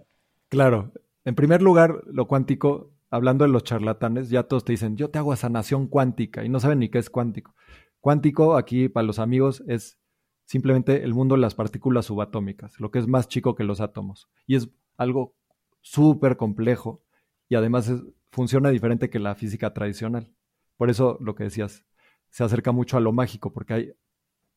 Claro, 0.49 0.93
en 1.25 1.35
primer 1.35 1.63
lugar, 1.63 2.03
lo 2.07 2.27
cuántico, 2.27 2.93
hablando 3.11 3.45
de 3.45 3.51
los 3.51 3.65
charlatanes, 3.65 4.31
ya 4.31 4.45
todos 4.45 4.65
te 4.65 4.73
dicen, 4.73 4.97
yo 4.97 5.11
te 5.11 5.19
hago 5.19 5.35
sanación 5.37 5.87
cuántica 5.89 6.45
y 6.45 6.49
no 6.49 6.61
saben 6.61 6.79
ni 6.79 6.89
qué 6.89 6.99
es 6.99 7.11
cuántico. 7.11 7.55
Cuántico, 8.01 8.57
aquí 8.57 8.89
para 8.89 9.07
los 9.07 9.19
amigos, 9.19 9.63
es 9.67 9.99
simplemente 10.45 11.05
el 11.05 11.13
mundo 11.13 11.35
de 11.35 11.43
las 11.43 11.55
partículas 11.55 12.07
subatómicas, 12.07 12.81
lo 12.81 12.91
que 12.91 12.99
es 12.99 13.07
más 13.07 13.29
chico 13.29 13.55
que 13.55 13.65
los 13.65 13.81
átomos. 13.81 14.29
Y 14.47 14.57
es 14.57 14.71
algo 14.97 15.35
súper 15.81 16.37
complejo 16.37 17.03
y 17.49 17.55
además 17.55 17.93
funciona 18.31 18.71
diferente 18.71 19.11
que 19.11 19.19
la 19.19 19.35
física 19.35 19.75
tradicional. 19.75 20.33
Por 20.77 20.91
eso 20.91 21.19
lo 21.21 21.35
que 21.35 21.45
decías, 21.45 21.85
se 22.31 22.45
acerca 22.45 22.73
mucho 22.73 22.97
a 22.97 23.01
lo 23.01 23.13
mágico, 23.13 23.53
porque 23.53 23.75
hay 23.75 23.93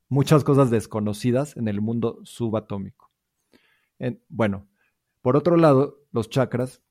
muchas 0.09 0.43
cosas 0.43 0.69
desconocidas 0.69 1.55
en 1.57 1.67
el 1.67 1.82
mundo 1.82 2.19
subatómico. 2.24 3.11
bueno, 4.30 4.67
por 5.22 5.38
otro 5.38 5.55
lado, 5.57 5.99
los 6.11 6.30
chakras, 6.30 6.82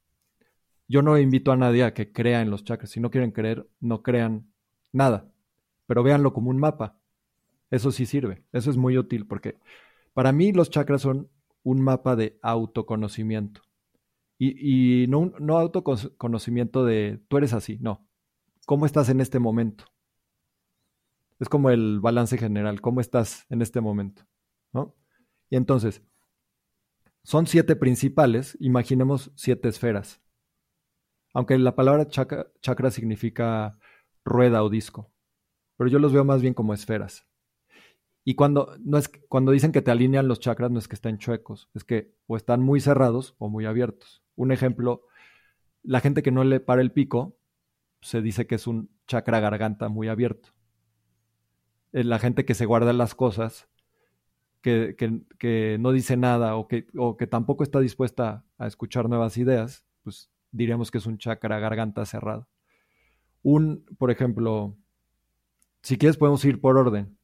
yo 0.89 1.03
no 1.03 1.19
invito 1.19 1.53
a 1.53 1.57
nadie 1.57 1.85
a 1.85 1.95
que 1.95 2.13
crea 2.13 2.41
en 2.43 2.51
los 2.51 2.65
chakras. 2.65 2.91
Si 2.91 3.01
no 3.01 3.11
quieren 3.11 3.33
creer, 3.33 3.69
no 3.81 4.03
crean 4.03 4.53
nada, 4.93 5.31
pero 5.87 6.03
véanlo 6.03 6.33
como 6.33 6.51
un 6.51 6.59
mapa. 6.59 6.99
Eso 7.71 7.93
sí 7.93 8.07
sirve, 8.07 8.45
eso 8.53 8.71
es 8.71 8.77
muy 8.77 8.99
útil 8.99 9.27
porque 9.27 9.59
para 10.13 10.33
mí 10.33 10.53
los 10.53 10.71
chakras 10.71 11.03
son 11.03 11.29
un 11.63 11.81
mapa 11.81 12.17
de 12.17 12.39
autoconocimiento. 12.43 13.63
Y, 14.43 15.05
no, 15.09 15.33
no 15.39 15.59
autoconocimiento 15.59 16.87
de 16.87 17.21
tú 17.29 17.37
eres 17.37 17.53
así, 17.53 17.79
no. 17.81 18.07
¿Cómo 18.65 18.87
estás 18.87 19.11
en 19.11 19.21
este 19.21 19.39
momento? 19.39 19.85
Es 21.41 21.49
como 21.49 21.71
el 21.71 22.01
balance 22.01 22.37
general, 22.37 22.81
¿cómo 22.81 23.01
estás 23.01 23.47
en 23.49 23.63
este 23.63 23.81
momento? 23.81 24.23
¿No? 24.73 24.95
Y 25.49 25.57
entonces, 25.57 26.03
son 27.23 27.47
siete 27.47 27.77
principales, 27.77 28.57
imaginemos 28.61 29.33
siete 29.35 29.69
esferas. 29.69 30.21
Aunque 31.33 31.59
la 31.59 31.75
palabra 31.75 32.07
chakra, 32.09 32.91
significa 32.91 33.79
rueda 34.25 34.63
o 34.63 34.69
disco, 34.69 35.13
pero 35.77 35.89
yo 35.89 35.99
los 35.99 36.13
veo 36.13 36.25
más 36.25 36.43
bien 36.43 36.55
como 36.55 36.75
esferas. 36.75 37.27
Y 38.23 38.35
cuando, 38.35 38.77
no 38.81 38.99
es, 38.99 39.09
cuando 39.29 39.53
dicen 39.53 39.73
que 39.73 39.81
te 39.81 39.91
alinean 39.91 40.29
los 40.29 40.41
chakras, 40.41 40.71
no 40.71 40.79
es 40.79 40.89
que 40.89 40.95
estén 40.95 41.17
chuecos, 41.19 41.71
es 41.75 41.85
que 41.85 42.15
o 42.27 42.37
están 42.37 42.61
muy 42.61 42.81
cerrados 42.81 43.35
o 43.39 43.49
muy 43.49 43.65
abiertos. 43.65 44.23
Un 44.37 44.53
ejemplo, 44.53 45.07
la 45.83 46.01
gente 46.01 46.23
que 46.23 46.31
no 46.33 46.45
le 46.45 46.61
para 46.61 46.83
el 46.83 46.93
pico, 46.93 47.39
se 48.03 48.21
dice 48.21 48.47
que 48.47 48.57
es 48.57 48.67
un 48.67 48.91
chakra 49.07 49.41
garganta 49.41 49.89
muy 49.89 50.09
abierto. 50.09 50.51
Eh, 51.93 52.05
la 52.05 52.19
gente 52.19 52.45
que 52.45 52.55
se 52.55 52.67
guarda 52.67 52.93
las 52.93 53.15
cosas, 53.15 53.69
que, 54.63 54.95
que, 55.39 55.79
no 55.81 55.93
dice 55.93 56.17
nada 56.17 56.57
o 56.57 56.69
que, 56.69 56.87
o 56.97 57.17
que 57.17 57.27
tampoco 57.27 57.65
está 57.65 57.81
dispuesta 57.81 58.45
a 58.59 58.67
escuchar 58.67 59.09
nuevas 59.09 59.37
ideas, 59.39 59.87
pues 60.03 60.31
diríamos 60.53 60.91
que 60.91 60.99
es 60.99 61.07
un 61.07 61.19
chakra 61.19 61.59
garganta 61.59 62.05
cerrado. 62.05 62.47
Un, 63.43 63.87
por 63.99 64.11
ejemplo, 64.11 64.77
si 65.83 65.97
quieres 65.97 66.19
podemos 66.19 66.45
ir 66.45 66.61
por 66.61 66.77
orden. 66.77 67.17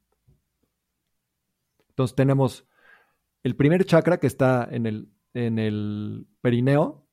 Entonces 1.90 2.14
tenemos 2.16 2.66
el 3.42 3.54
primer 3.56 3.84
chakra 3.84 4.18
que 4.18 4.26
está 4.26 4.66
en 4.70 4.86
el, 4.86 5.08
en 5.34 5.58
el 5.58 6.26
perineo, 6.40 7.06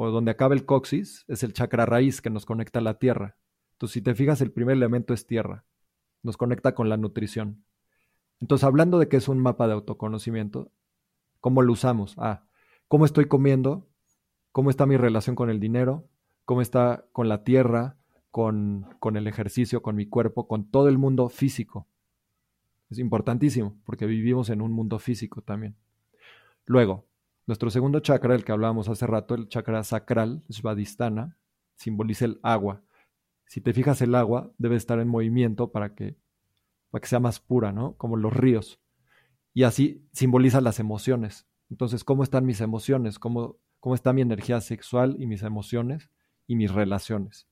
o 0.00 0.10
donde 0.10 0.30
acaba 0.30 0.54
el 0.54 0.64
coxis, 0.64 1.24
es 1.26 1.42
el 1.42 1.52
chakra 1.52 1.84
raíz 1.84 2.20
que 2.20 2.30
nos 2.30 2.46
conecta 2.46 2.78
a 2.78 2.82
la 2.82 2.98
tierra. 2.98 3.36
Entonces, 3.72 3.94
si 3.94 4.02
te 4.02 4.14
fijas, 4.14 4.40
el 4.40 4.52
primer 4.52 4.76
elemento 4.76 5.12
es 5.12 5.26
tierra. 5.26 5.64
Nos 6.22 6.36
conecta 6.36 6.74
con 6.74 6.88
la 6.88 6.96
nutrición. 6.96 7.64
Entonces, 8.40 8.64
hablando 8.64 8.98
de 8.98 9.08
que 9.08 9.16
es 9.16 9.28
un 9.28 9.38
mapa 9.38 9.66
de 9.66 9.74
autoconocimiento, 9.74 10.70
¿cómo 11.40 11.62
lo 11.62 11.72
usamos? 11.72 12.14
Ah, 12.18 12.44
¿cómo 12.88 13.04
estoy 13.04 13.26
comiendo? 13.26 13.88
¿Cómo 14.52 14.70
está 14.70 14.86
mi 14.86 14.96
relación 14.96 15.36
con 15.36 15.50
el 15.50 15.60
dinero? 15.60 16.08
¿Cómo 16.44 16.62
está 16.62 17.04
con 17.12 17.28
la 17.28 17.44
tierra? 17.44 17.96
Con, 18.30 18.86
con 19.00 19.16
el 19.16 19.26
ejercicio, 19.26 19.82
con 19.82 19.96
mi 19.96 20.06
cuerpo, 20.06 20.46
con 20.46 20.70
todo 20.70 20.88
el 20.88 20.98
mundo 20.98 21.28
físico. 21.28 21.86
Es 22.90 22.98
importantísimo 22.98 23.76
porque 23.84 24.06
vivimos 24.06 24.50
en 24.50 24.62
un 24.62 24.72
mundo 24.72 24.98
físico 24.98 25.42
también. 25.42 25.76
Luego, 26.66 27.06
nuestro 27.46 27.70
segundo 27.70 28.00
chakra, 28.00 28.34
el 28.34 28.44
que 28.44 28.52
hablábamos 28.52 28.88
hace 28.88 29.06
rato, 29.06 29.34
el 29.34 29.48
chakra 29.48 29.82
sacral, 29.82 30.42
Svadhisthana, 30.50 31.38
simboliza 31.76 32.26
el 32.26 32.40
agua. 32.42 32.82
Si 33.48 33.62
te 33.62 33.72
fijas, 33.72 34.02
el 34.02 34.14
agua 34.14 34.52
debe 34.58 34.76
estar 34.76 35.00
en 35.00 35.08
movimiento 35.08 35.72
para 35.72 35.94
que, 35.94 36.16
para 36.90 37.00
que 37.00 37.08
sea 37.08 37.18
más 37.18 37.40
pura, 37.40 37.72
¿no? 37.72 37.96
Como 37.96 38.16
los 38.16 38.32
ríos. 38.32 38.78
Y 39.54 39.62
así 39.62 40.06
simboliza 40.12 40.60
las 40.60 40.78
emociones. 40.78 41.48
Entonces, 41.70 42.04
¿cómo 42.04 42.22
están 42.22 42.44
mis 42.44 42.60
emociones? 42.60 43.18
¿Cómo, 43.18 43.58
cómo 43.80 43.94
está 43.94 44.12
mi 44.12 44.20
energía 44.20 44.60
sexual 44.60 45.16
y 45.18 45.26
mis 45.26 45.42
emociones 45.42 46.10
y 46.46 46.56
mis 46.56 46.70
relaciones? 46.70 47.48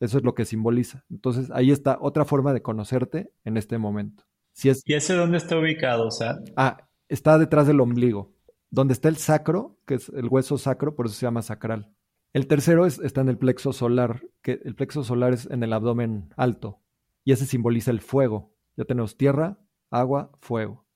Eso 0.00 0.18
es 0.18 0.24
lo 0.24 0.34
que 0.34 0.44
simboliza. 0.44 1.04
Entonces, 1.10 1.50
ahí 1.52 1.70
está 1.70 1.98
otra 2.00 2.24
forma 2.24 2.52
de 2.52 2.62
conocerte 2.62 3.32
en 3.44 3.56
este 3.56 3.78
momento. 3.78 4.24
Si 4.52 4.68
es... 4.68 4.82
¿Y 4.84 4.94
ese 4.94 5.14
dónde 5.14 5.38
está 5.38 5.56
ubicado, 5.56 6.08
o 6.08 6.10
sea? 6.10 6.38
Ah, 6.56 6.88
está 7.08 7.38
detrás 7.38 7.68
del 7.68 7.80
ombligo. 7.80 8.34
Donde 8.70 8.94
está 8.94 9.08
el 9.08 9.16
sacro, 9.16 9.78
que 9.86 9.94
es 9.94 10.08
el 10.08 10.26
hueso 10.26 10.58
sacro, 10.58 10.96
por 10.96 11.06
eso 11.06 11.14
se 11.14 11.26
llama 11.26 11.42
sacral. 11.42 11.94
El 12.32 12.46
tercero 12.46 12.86
está 12.86 13.20
en 13.20 13.28
el 13.28 13.38
plexo 13.38 13.72
solar, 13.72 14.22
que 14.42 14.60
el 14.64 14.74
plexo 14.74 15.02
solar 15.02 15.32
es 15.32 15.46
en 15.46 15.62
el 15.62 15.72
abdomen 15.72 16.32
alto. 16.36 16.82
Y 17.24 17.32
ese 17.32 17.46
simboliza 17.46 17.90
el 17.90 18.00
fuego. 18.00 18.54
Ya 18.76 18.84
tenemos 18.84 19.16
tierra, 19.16 19.58
agua, 19.90 20.30
fuego. 20.40 20.86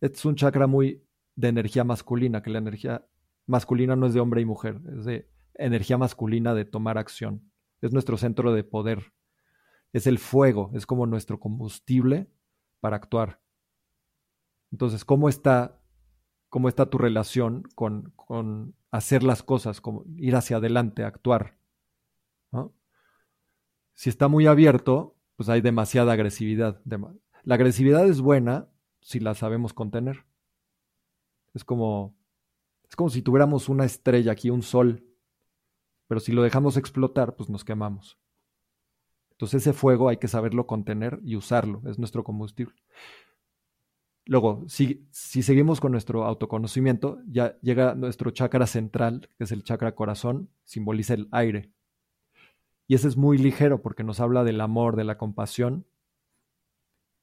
Este 0.00 0.18
es 0.18 0.24
un 0.24 0.34
chakra 0.34 0.66
muy 0.66 1.04
de 1.36 1.48
energía 1.48 1.84
masculina, 1.84 2.42
que 2.42 2.50
la 2.50 2.58
energía 2.58 3.06
masculina 3.46 3.96
no 3.96 4.06
es 4.06 4.14
de 4.14 4.20
hombre 4.20 4.40
y 4.40 4.44
mujer, 4.44 4.80
es 4.96 5.04
de 5.04 5.30
energía 5.54 5.96
masculina 5.98 6.54
de 6.54 6.64
tomar 6.64 6.98
acción 6.98 7.50
es 7.80 7.92
nuestro 7.92 8.16
centro 8.16 8.52
de 8.52 8.64
poder, 8.64 9.12
es 9.92 10.06
el 10.06 10.18
fuego, 10.18 10.70
es 10.74 10.86
como 10.86 11.06
nuestro 11.06 11.40
combustible 11.40 12.30
para 12.80 12.96
actuar. 12.96 13.40
Entonces, 14.70 15.04
¿cómo 15.04 15.28
está, 15.28 15.80
cómo 16.48 16.68
está 16.68 16.86
tu 16.86 16.98
relación 16.98 17.64
con, 17.74 18.12
con 18.16 18.76
hacer 18.90 19.22
las 19.22 19.42
cosas, 19.42 19.80
como 19.80 20.04
ir 20.16 20.36
hacia 20.36 20.56
adelante, 20.56 21.04
actuar? 21.04 21.58
Si 23.94 24.08
está 24.08 24.28
muy 24.28 24.46
abierto, 24.46 25.14
pues 25.36 25.50
hay 25.50 25.60
demasiada 25.60 26.12
agresividad. 26.12 26.80
La 27.42 27.54
agresividad 27.54 28.06
es 28.06 28.22
buena 28.22 28.68
si 29.02 29.20
la 29.20 29.34
sabemos 29.34 29.74
contener. 29.74 30.24
Es 31.52 31.64
como, 31.64 32.14
es 32.88 32.96
como 32.96 33.10
si 33.10 33.20
tuviéramos 33.20 33.68
una 33.68 33.84
estrella 33.84 34.32
aquí, 34.32 34.48
un 34.48 34.62
sol, 34.62 35.04
pero 36.06 36.18
si 36.18 36.32
lo 36.32 36.42
dejamos 36.42 36.76
explotar, 36.76 37.36
pues 37.36 37.50
nos 37.50 37.64
quemamos. 37.64 38.18
Entonces 39.32 39.62
ese 39.62 39.72
fuego 39.72 40.08
hay 40.08 40.16
que 40.16 40.28
saberlo 40.28 40.66
contener 40.66 41.20
y 41.22 41.36
usarlo, 41.36 41.82
es 41.86 41.98
nuestro 41.98 42.24
combustible. 42.24 42.74
Luego, 44.30 44.62
si, 44.68 45.08
si 45.10 45.42
seguimos 45.42 45.80
con 45.80 45.90
nuestro 45.90 46.24
autoconocimiento, 46.24 47.18
ya 47.26 47.58
llega 47.62 47.96
nuestro 47.96 48.30
chakra 48.30 48.68
central, 48.68 49.28
que 49.36 49.42
es 49.42 49.50
el 49.50 49.64
chakra 49.64 49.96
corazón, 49.96 50.48
simboliza 50.62 51.14
el 51.14 51.26
aire. 51.32 51.72
Y 52.86 52.94
ese 52.94 53.08
es 53.08 53.16
muy 53.16 53.38
ligero 53.38 53.82
porque 53.82 54.04
nos 54.04 54.20
habla 54.20 54.44
del 54.44 54.60
amor, 54.60 54.94
de 54.94 55.02
la 55.02 55.18
compasión. 55.18 55.84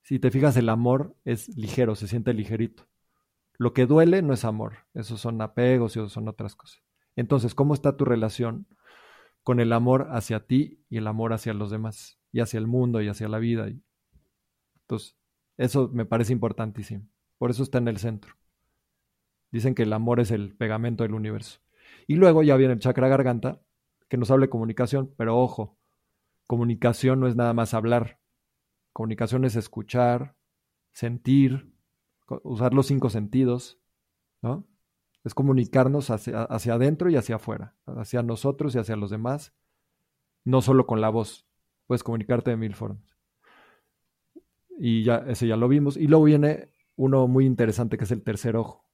Si 0.01 0.19
te 0.19 0.31
fijas, 0.31 0.57
el 0.57 0.67
amor 0.67 1.15
es 1.23 1.47
ligero, 1.55 1.95
se 1.95 2.09
siente 2.09 2.33
ligerito. 2.33 2.89
Lo 3.57 3.71
que 3.71 3.85
duele 3.85 4.21
no 4.21 4.33
es 4.33 4.43
amor, 4.43 4.73
esos 4.93 5.21
son 5.21 5.41
apegos 5.41 5.95
y 5.95 5.99
esos 5.99 6.11
son 6.11 6.27
otras 6.27 6.57
cosas. 6.57 6.83
Entonces, 7.15 7.55
¿cómo 7.55 7.73
está 7.73 7.95
tu 7.95 8.03
relación 8.03 8.67
con 9.43 9.61
el 9.61 9.71
amor 9.71 10.09
hacia 10.11 10.45
ti 10.45 10.83
y 10.89 10.97
el 10.97 11.07
amor 11.07 11.31
hacia 11.31 11.53
los 11.53 11.71
demás, 11.71 12.19
y 12.33 12.41
hacia 12.41 12.57
el 12.57 12.67
mundo 12.67 13.01
y 13.01 13.07
hacia 13.07 13.29
la 13.29 13.39
vida? 13.39 13.69
Entonces, 14.81 15.15
eso 15.57 15.89
me 15.91 16.05
parece 16.05 16.33
importantísimo. 16.33 17.07
Por 17.37 17.51
eso 17.51 17.63
está 17.63 17.77
en 17.79 17.87
el 17.87 17.97
centro. 17.97 18.35
Dicen 19.51 19.75
que 19.75 19.83
el 19.83 19.93
amor 19.93 20.19
es 20.19 20.31
el 20.31 20.55
pegamento 20.55 21.03
del 21.03 21.13
universo. 21.13 21.59
Y 22.07 22.15
luego 22.15 22.43
ya 22.43 22.55
viene 22.55 22.73
el 22.73 22.79
chakra 22.79 23.07
garganta, 23.07 23.61
que 24.07 24.17
nos 24.17 24.31
habla 24.31 24.45
de 24.45 24.49
comunicación, 24.49 25.13
pero 25.17 25.37
ojo, 25.37 25.77
comunicación 26.47 27.19
no 27.19 27.27
es 27.27 27.35
nada 27.35 27.53
más 27.53 27.73
hablar. 27.73 28.19
Comunicación 28.93 29.45
es 29.45 29.55
escuchar, 29.55 30.35
sentir, 30.93 31.73
usar 32.43 32.73
los 32.73 32.87
cinco 32.87 33.09
sentidos, 33.09 33.79
¿no? 34.41 34.65
Es 35.23 35.33
comunicarnos 35.33 36.09
hacia, 36.09 36.43
hacia 36.43 36.75
adentro 36.75 37.09
y 37.09 37.17
hacia 37.17 37.35
afuera, 37.35 37.75
hacia 37.85 38.23
nosotros 38.23 38.75
y 38.75 38.79
hacia 38.79 38.95
los 38.95 39.09
demás, 39.09 39.53
no 40.45 40.61
solo 40.61 40.87
con 40.87 41.01
la 41.01 41.09
voz. 41.09 41.45
Puedes 41.85 42.03
comunicarte 42.03 42.51
de 42.51 42.57
mil 42.57 42.75
formas. 42.75 43.16
Y 44.77 45.03
ya, 45.03 45.25
ese 45.27 45.47
ya 45.47 45.57
lo 45.57 45.67
vimos. 45.67 45.97
Y 45.97 46.07
luego 46.07 46.25
viene 46.25 46.69
uno 46.95 47.27
muy 47.27 47.45
interesante 47.45 47.97
que 47.97 48.03
es 48.03 48.11
el 48.11 48.23
tercer 48.23 48.55
ojo. 48.55 48.87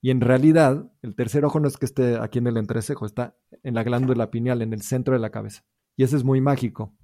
Y 0.00 0.10
en 0.10 0.20
realidad, 0.20 0.92
el 1.02 1.14
tercer 1.14 1.44
ojo 1.44 1.60
no 1.60 1.68
es 1.68 1.78
que 1.78 1.86
esté 1.86 2.18
aquí 2.18 2.38
en 2.38 2.46
el 2.46 2.56
entrecejo, 2.58 3.06
está 3.06 3.36
en 3.62 3.74
la 3.74 3.82
glándula 3.82 4.30
pineal, 4.30 4.60
en 4.60 4.72
el 4.72 4.82
centro 4.82 5.14
de 5.14 5.20
la 5.20 5.30
cabeza. 5.30 5.64
Y 5.96 6.04
ese 6.04 6.16
es 6.16 6.24
muy 6.24 6.40
mágico. 6.40 6.94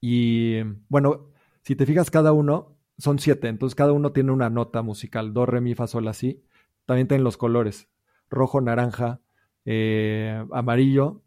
Y 0.00 0.62
bueno, 0.88 1.30
si 1.62 1.76
te 1.76 1.84
fijas, 1.84 2.10
cada 2.10 2.32
uno 2.32 2.78
son 2.96 3.18
siete, 3.18 3.48
entonces 3.48 3.74
cada 3.74 3.92
uno 3.92 4.12
tiene 4.12 4.32
una 4.32 4.48
nota 4.48 4.80
musical, 4.80 5.34
do, 5.34 5.44
re, 5.44 5.60
mi, 5.60 5.74
fa, 5.74 5.86
sol, 5.86 6.08
así. 6.08 6.44
También 6.86 7.08
tienen 7.08 7.24
los 7.24 7.36
colores 7.36 7.90
rojo, 8.30 8.60
naranja, 8.60 9.20
eh, 9.64 10.44
amarillo, 10.52 11.22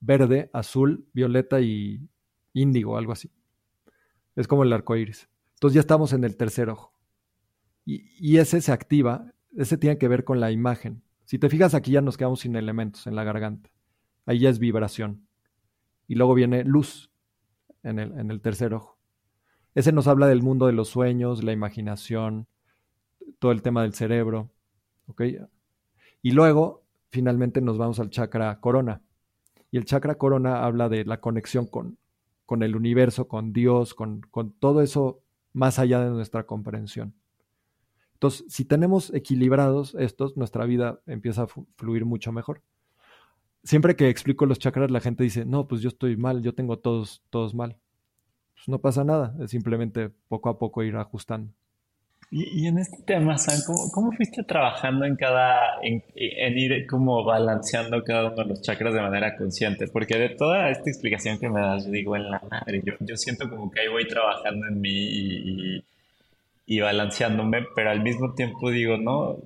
verde, 0.00 0.50
azul, 0.52 1.08
violeta 1.12 1.60
y 1.60 2.08
índigo, 2.52 2.96
algo 2.96 3.12
así. 3.12 3.30
Es 4.36 4.46
como 4.46 4.62
el 4.62 4.72
arco 4.72 4.96
iris. 4.96 5.28
Entonces 5.54 5.74
ya 5.74 5.80
estamos 5.80 6.12
en 6.12 6.24
el 6.24 6.36
tercer 6.36 6.68
ojo. 6.68 6.92
y, 7.84 8.36
ese 8.38 8.60
se 8.60 8.72
activa, 8.72 9.32
ese 9.56 9.78
tiene 9.78 9.98
que 9.98 10.08
ver 10.08 10.24
con 10.24 10.40
la 10.40 10.50
imagen. 10.50 11.02
Si 11.24 11.38
te 11.38 11.48
fijas 11.48 11.74
aquí 11.74 11.92
ya 11.92 12.00
nos 12.00 12.16
quedamos 12.16 12.40
sin 12.40 12.56
elementos 12.56 13.06
en 13.06 13.16
la 13.16 13.24
garganta. 13.24 13.70
Ahí 14.26 14.40
ya 14.40 14.50
es 14.50 14.58
vibración. 14.58 15.26
Y 16.08 16.14
luego 16.14 16.34
viene 16.34 16.64
luz 16.64 17.10
en 17.82 17.98
el, 17.98 18.18
en 18.18 18.30
el 18.30 18.40
tercer 18.40 18.74
ojo. 18.74 18.98
Ese 19.74 19.92
nos 19.92 20.06
habla 20.06 20.26
del 20.26 20.42
mundo 20.42 20.66
de 20.66 20.72
los 20.72 20.88
sueños, 20.88 21.44
la 21.44 21.52
imaginación, 21.52 22.48
todo 23.38 23.52
el 23.52 23.62
tema 23.62 23.82
del 23.82 23.94
cerebro. 23.94 24.50
Y 26.22 26.30
luego, 26.32 26.84
finalmente, 27.10 27.60
nos 27.60 27.78
vamos 27.78 28.00
al 28.00 28.10
chakra 28.10 28.58
corona. 28.60 29.02
Y 29.70 29.76
el 29.76 29.84
chakra 29.84 30.16
corona 30.16 30.64
habla 30.64 30.88
de 30.88 31.04
la 31.04 31.20
conexión 31.20 31.66
con, 31.66 31.98
con 32.46 32.62
el 32.62 32.76
universo, 32.76 33.28
con 33.28 33.52
Dios, 33.52 33.94
con, 33.94 34.22
con 34.30 34.52
todo 34.52 34.80
eso 34.80 35.20
más 35.52 35.78
allá 35.78 36.00
de 36.00 36.10
nuestra 36.10 36.46
comprensión. 36.46 37.14
Entonces, 38.14 38.46
si 38.48 38.64
tenemos 38.64 39.12
equilibrados 39.12 39.94
estos, 39.98 40.36
nuestra 40.36 40.64
vida 40.64 41.00
empieza 41.06 41.42
a 41.42 41.48
fluir 41.76 42.06
mucho 42.06 42.32
mejor. 42.32 42.62
Siempre 43.62 43.96
que 43.96 44.08
explico 44.08 44.46
los 44.46 44.58
chakras, 44.58 44.90
la 44.90 45.00
gente 45.00 45.24
dice, 45.24 45.44
no, 45.44 45.66
pues 45.68 45.82
yo 45.82 45.88
estoy 45.88 46.16
mal, 46.16 46.40
yo 46.40 46.54
tengo 46.54 46.78
todos, 46.78 47.22
todos 47.28 47.54
mal. 47.54 47.76
Pues 48.54 48.68
no 48.68 48.78
pasa 48.78 49.04
nada, 49.04 49.36
es 49.40 49.50
simplemente 49.50 50.08
poco 50.28 50.48
a 50.48 50.58
poco 50.58 50.82
ir 50.82 50.96
ajustando. 50.96 51.52
Y, 52.30 52.66
en 52.66 52.78
este 52.78 53.02
tema, 53.04 53.38
Sam, 53.38 53.60
¿cómo, 53.92 54.12
fuiste 54.12 54.42
trabajando 54.42 55.04
en 55.04 55.16
cada, 55.16 55.78
en, 55.82 56.02
ir 56.58 56.86
como 56.86 57.24
balanceando 57.24 58.02
cada 58.02 58.26
uno 58.32 58.42
de 58.42 58.44
los 58.46 58.62
chakras 58.62 58.92
de 58.92 59.00
manera 59.00 59.36
consciente? 59.36 59.86
Porque 59.86 60.18
de 60.18 60.30
toda 60.30 60.70
esta 60.70 60.90
explicación 60.90 61.38
que 61.38 61.48
me 61.48 61.60
das, 61.60 61.86
yo 61.86 61.92
digo, 61.92 62.16
en 62.16 62.30
la 62.30 62.42
madre, 62.50 62.82
yo, 62.84 62.94
yo 63.00 63.16
siento 63.16 63.48
como 63.48 63.70
que 63.70 63.80
ahí 63.80 63.88
voy 63.88 64.06
trabajando 64.08 64.66
en 64.66 64.80
mí 64.80 64.90
y 64.90 65.84
y 66.66 66.80
balanceándome, 66.80 67.64
pero 67.76 67.90
al 67.90 68.02
mismo 68.02 68.34
tiempo 68.34 68.70
digo, 68.70 68.96
no, 68.96 69.38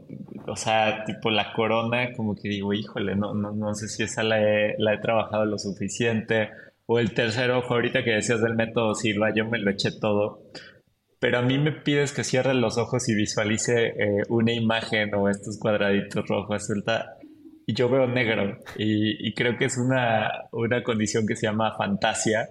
o 0.46 0.56
sea, 0.56 1.04
tipo 1.04 1.30
la 1.30 1.52
corona, 1.52 2.14
como 2.14 2.34
que 2.34 2.48
digo, 2.48 2.72
híjole, 2.72 3.14
no, 3.14 3.34
no, 3.34 3.52
no 3.52 3.74
sé 3.74 3.88
si 3.88 4.02
esa 4.02 4.22
la 4.22 4.40
he, 4.40 4.74
la 4.78 4.94
he 4.94 4.98
trabajado 4.98 5.44
lo 5.44 5.58
suficiente, 5.58 6.48
o 6.86 6.98
el 6.98 7.12
tercer 7.12 7.50
ojo, 7.50 7.74
ahorita 7.74 8.02
que 8.02 8.12
decías 8.12 8.40
del 8.40 8.54
método 8.54 8.94
Silva, 8.94 9.34
yo 9.34 9.44
me 9.44 9.58
lo 9.58 9.70
eché 9.70 9.92
todo, 9.92 10.40
pero 11.20 11.38
a 11.38 11.42
mí 11.42 11.58
me 11.58 11.72
pides 11.72 12.12
que 12.12 12.24
cierre 12.24 12.54
los 12.54 12.78
ojos 12.78 13.08
y 13.08 13.14
visualice 13.14 13.88
eh, 13.88 14.22
una 14.28 14.52
imagen 14.52 15.14
o 15.14 15.28
estos 15.28 15.58
cuadraditos 15.58 16.26
rojos, 16.26 16.66
suelta, 16.66 17.18
y 17.66 17.74
yo 17.74 17.88
veo 17.88 18.08
negro, 18.08 18.58
y, 18.76 19.28
y 19.28 19.34
creo 19.34 19.56
que 19.56 19.66
es 19.66 19.78
una, 19.78 20.48
una 20.50 20.82
condición 20.82 21.26
que 21.26 21.36
se 21.36 21.46
llama 21.46 21.76
fantasia, 21.76 22.48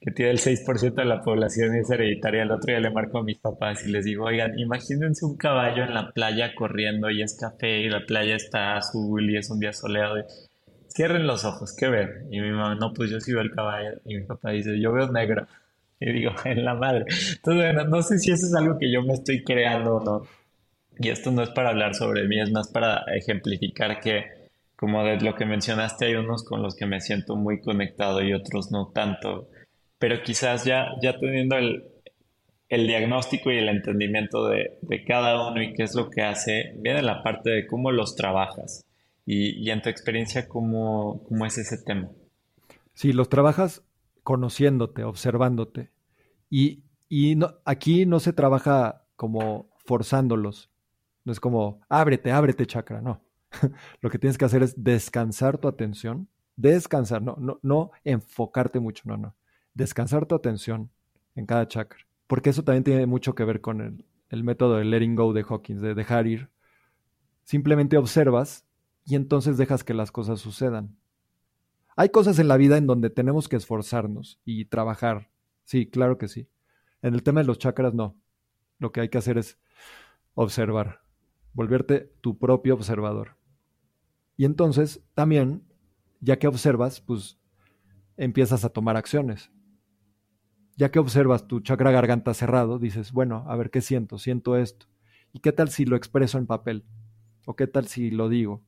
que 0.00 0.10
tiene 0.10 0.30
el 0.30 0.38
6% 0.38 0.94
de 0.94 1.04
la 1.04 1.22
población 1.22 1.74
y 1.74 1.80
es 1.80 1.90
hereditaria. 1.90 2.42
El 2.42 2.50
otro 2.52 2.66
día 2.66 2.80
le 2.80 2.90
marco 2.90 3.18
a 3.18 3.24
mis 3.24 3.38
papás 3.38 3.84
y 3.86 3.90
les 3.90 4.04
digo, 4.04 4.24
oigan, 4.24 4.58
imagínense 4.58 5.24
un 5.24 5.36
caballo 5.36 5.84
en 5.84 5.94
la 5.94 6.10
playa 6.12 6.54
corriendo 6.54 7.10
y 7.10 7.22
es 7.22 7.36
café 7.36 7.80
y 7.80 7.88
la 7.88 8.06
playa 8.06 8.36
está 8.36 8.76
azul 8.76 9.28
y 9.28 9.36
es 9.36 9.50
un 9.50 9.58
día 9.58 9.72
soleado. 9.72 10.16
Cierren 10.88 11.26
los 11.26 11.44
ojos, 11.44 11.74
¿qué 11.76 11.88
ven? 11.88 12.28
Y 12.30 12.40
mi 12.40 12.50
mamá, 12.50 12.74
no, 12.76 12.92
pues 12.92 13.10
yo 13.10 13.20
sí 13.20 13.32
veo 13.32 13.42
el 13.42 13.50
caballo. 13.50 14.00
Y 14.04 14.16
mi 14.16 14.24
papá 14.24 14.50
dice, 14.50 14.80
yo 14.80 14.92
veo 14.92 15.10
negro. 15.10 15.46
Y 16.00 16.12
digo, 16.12 16.32
en 16.44 16.64
la 16.64 16.74
madre. 16.74 17.04
Entonces, 17.08 17.74
bueno, 17.74 17.84
no 17.84 18.02
sé 18.02 18.18
si 18.18 18.30
eso 18.30 18.46
es 18.46 18.54
algo 18.54 18.78
que 18.78 18.90
yo 18.90 19.02
me 19.02 19.14
estoy 19.14 19.42
creando 19.42 19.96
o 19.96 20.04
no. 20.04 20.22
Y 20.98 21.08
esto 21.08 21.32
no 21.32 21.42
es 21.42 21.50
para 21.50 21.70
hablar 21.70 21.94
sobre 21.94 22.26
mí, 22.28 22.40
es 22.40 22.52
más 22.52 22.68
para 22.68 23.04
ejemplificar 23.14 24.00
que, 24.00 24.24
como 24.76 25.02
de 25.04 25.20
lo 25.20 25.34
que 25.34 25.44
mencionaste, 25.44 26.06
hay 26.06 26.14
unos 26.14 26.44
con 26.44 26.62
los 26.62 26.76
que 26.76 26.86
me 26.86 27.00
siento 27.00 27.34
muy 27.34 27.60
conectado 27.60 28.22
y 28.22 28.32
otros 28.32 28.70
no 28.70 28.92
tanto 28.94 29.48
pero 29.98 30.22
quizás 30.22 30.64
ya, 30.64 30.88
ya 31.02 31.18
teniendo 31.18 31.56
el, 31.56 31.84
diagnóstico 32.68 33.50
y 33.50 33.58
el 33.58 33.68
entendimiento 33.68 34.48
de, 34.48 34.78
cada 35.06 35.50
uno 35.50 35.62
y 35.62 35.74
qué 35.74 35.82
es 35.82 35.94
lo 35.94 36.08
que 36.10 36.22
hace, 36.22 36.72
viene 36.76 37.02
la 37.02 37.22
parte 37.22 37.50
de 37.50 37.66
cómo 37.66 37.90
los 37.90 38.14
trabajas 38.14 38.84
y, 39.26 39.68
en 39.70 39.82
tu 39.82 39.90
experiencia, 39.90 40.48
cómo, 40.48 41.22
cómo, 41.28 41.44
es 41.44 41.58
ese 41.58 41.78
tema. 41.78 42.08
Sí, 42.94 43.12
los 43.12 43.28
trabajas 43.28 43.82
conociéndote, 44.28 45.04
observándote. 45.04 45.90
Y, 46.50 46.84
no, 47.36 47.54
aquí 47.64 48.04
no 48.04 48.20
se 48.20 48.34
trabaja 48.34 49.06
como 49.16 49.70
forzándolos. 49.86 50.70
No 51.24 51.32
es 51.32 51.40
como, 51.40 51.80
ábrete, 51.88 52.30
ábrete, 52.30 52.66
chakra. 52.66 53.00
No. 53.00 53.22
lo 54.02 54.10
que 54.10 54.18
tienes 54.18 54.36
que 54.36 54.44
hacer 54.44 54.62
es 54.62 54.84
descansar 54.84 55.56
tu 55.56 55.66
atención. 55.66 56.28
Descansar, 56.56 57.22
no, 57.22 57.36
no, 57.38 57.58
no 57.62 57.90
enfocarte 58.04 58.80
mucho, 58.80 59.04
no, 59.06 59.16
no 59.16 59.34
descansar 59.78 60.26
tu 60.26 60.34
atención 60.34 60.90
en 61.34 61.46
cada 61.46 61.66
chakra. 61.66 62.00
Porque 62.26 62.50
eso 62.50 62.64
también 62.64 62.84
tiene 62.84 63.06
mucho 63.06 63.34
que 63.34 63.44
ver 63.44 63.62
con 63.62 64.04
el, 64.28 64.44
método 64.44 64.76
de 64.76 64.84
letting 64.84 65.14
go 65.14 65.32
de 65.32 65.42
Hawkins, 65.48 65.80
de 65.80 65.94
dejar 65.94 66.26
ir. 66.26 66.50
Simplemente 67.44 67.96
observas 67.96 68.66
y 69.06 69.14
entonces 69.14 69.56
dejas 69.56 69.84
que 69.84 69.94
las 69.94 70.12
cosas 70.12 70.38
sucedan. 70.38 70.98
Hay 71.98 72.10
cosas 72.10 72.38
en 72.38 72.46
la 72.46 72.56
vida 72.56 72.78
en 72.78 72.86
donde 72.86 73.10
tenemos 73.10 73.48
que 73.48 73.56
esforzarnos 73.56 74.40
y 74.44 74.66
trabajar. 74.66 75.32
Sí, 75.64 75.90
claro 75.90 76.16
que 76.16 76.28
sí. 76.28 76.48
En 77.02 77.14
el 77.14 77.24
tema 77.24 77.40
de 77.40 77.46
los 77.48 77.58
chakras, 77.58 77.92
no. 77.92 78.16
Lo 78.78 78.92
que 78.92 79.00
hay 79.00 79.08
que 79.08 79.18
hacer 79.18 79.36
es 79.36 79.58
observar, 80.34 81.00
volverte 81.54 82.12
tu 82.20 82.38
propio 82.38 82.74
observador. 82.74 83.36
Y 84.36 84.44
entonces, 84.44 85.02
también, 85.14 85.64
ya 86.20 86.38
que 86.38 86.46
observas, 86.46 87.00
pues 87.00 87.40
empiezas 88.16 88.64
a 88.64 88.68
tomar 88.68 88.96
acciones 88.96 89.50
ya 90.78 90.92
que 90.92 91.00
observas 91.00 91.48
tu 91.48 91.58
chakra 91.58 91.90
garganta 91.90 92.32
cerrado, 92.34 92.78
dices, 92.78 93.10
bueno, 93.10 93.44
a 93.48 93.56
ver 93.56 93.70
qué 93.70 93.80
siento, 93.80 94.16
siento 94.16 94.56
esto. 94.56 94.86
¿Y 95.32 95.40
qué 95.40 95.50
tal 95.50 95.70
si 95.70 95.84
lo 95.84 95.96
expreso 95.96 96.38
en 96.38 96.46
papel? 96.46 96.84
¿O 97.46 97.56
qué 97.56 97.66
tal 97.66 97.88
si 97.88 98.12
lo 98.12 98.28
digo? 98.28 98.62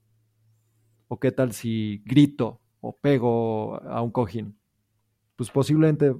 ¿O 1.06 1.20
qué 1.20 1.30
tal 1.30 1.52
si 1.52 2.02
grito 2.04 2.59
o 2.80 2.96
pego 2.96 3.82
a 3.82 4.02
un 4.02 4.10
cojín? 4.10 4.56
Pues 5.36 5.50
posiblemente 5.50 6.14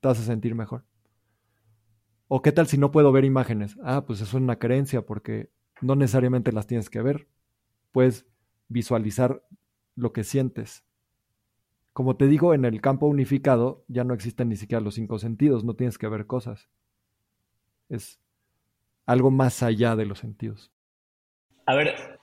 te 0.00 0.08
a 0.08 0.14
sentir 0.14 0.54
mejor. 0.54 0.84
¿O 2.28 2.42
qué 2.42 2.52
tal 2.52 2.66
si 2.66 2.78
no 2.78 2.90
puedo 2.90 3.12
ver 3.12 3.24
imágenes? 3.24 3.76
Ah, 3.82 4.04
pues 4.06 4.20
eso 4.20 4.36
es 4.36 4.42
una 4.42 4.58
creencia 4.58 5.02
porque 5.02 5.50
no 5.80 5.94
necesariamente 5.94 6.52
las 6.52 6.66
tienes 6.66 6.90
que 6.90 7.02
ver. 7.02 7.28
Puedes 7.92 8.26
visualizar 8.68 9.42
lo 9.94 10.12
que 10.12 10.24
sientes. 10.24 10.84
Como 11.92 12.16
te 12.16 12.26
digo, 12.26 12.52
en 12.52 12.64
el 12.64 12.80
campo 12.80 13.06
unificado 13.06 13.84
ya 13.88 14.04
no 14.04 14.12
existen 14.12 14.48
ni 14.48 14.56
siquiera 14.56 14.80
los 14.80 14.94
cinco 14.94 15.18
sentidos, 15.18 15.64
no 15.64 15.74
tienes 15.74 15.98
que 15.98 16.08
ver 16.08 16.26
cosas. 16.26 16.68
Es 17.88 18.20
algo 19.06 19.30
más 19.30 19.62
allá 19.62 19.96
de 19.96 20.04
los 20.04 20.18
sentidos. 20.18 20.72
A 21.64 21.74
ver, 21.74 22.15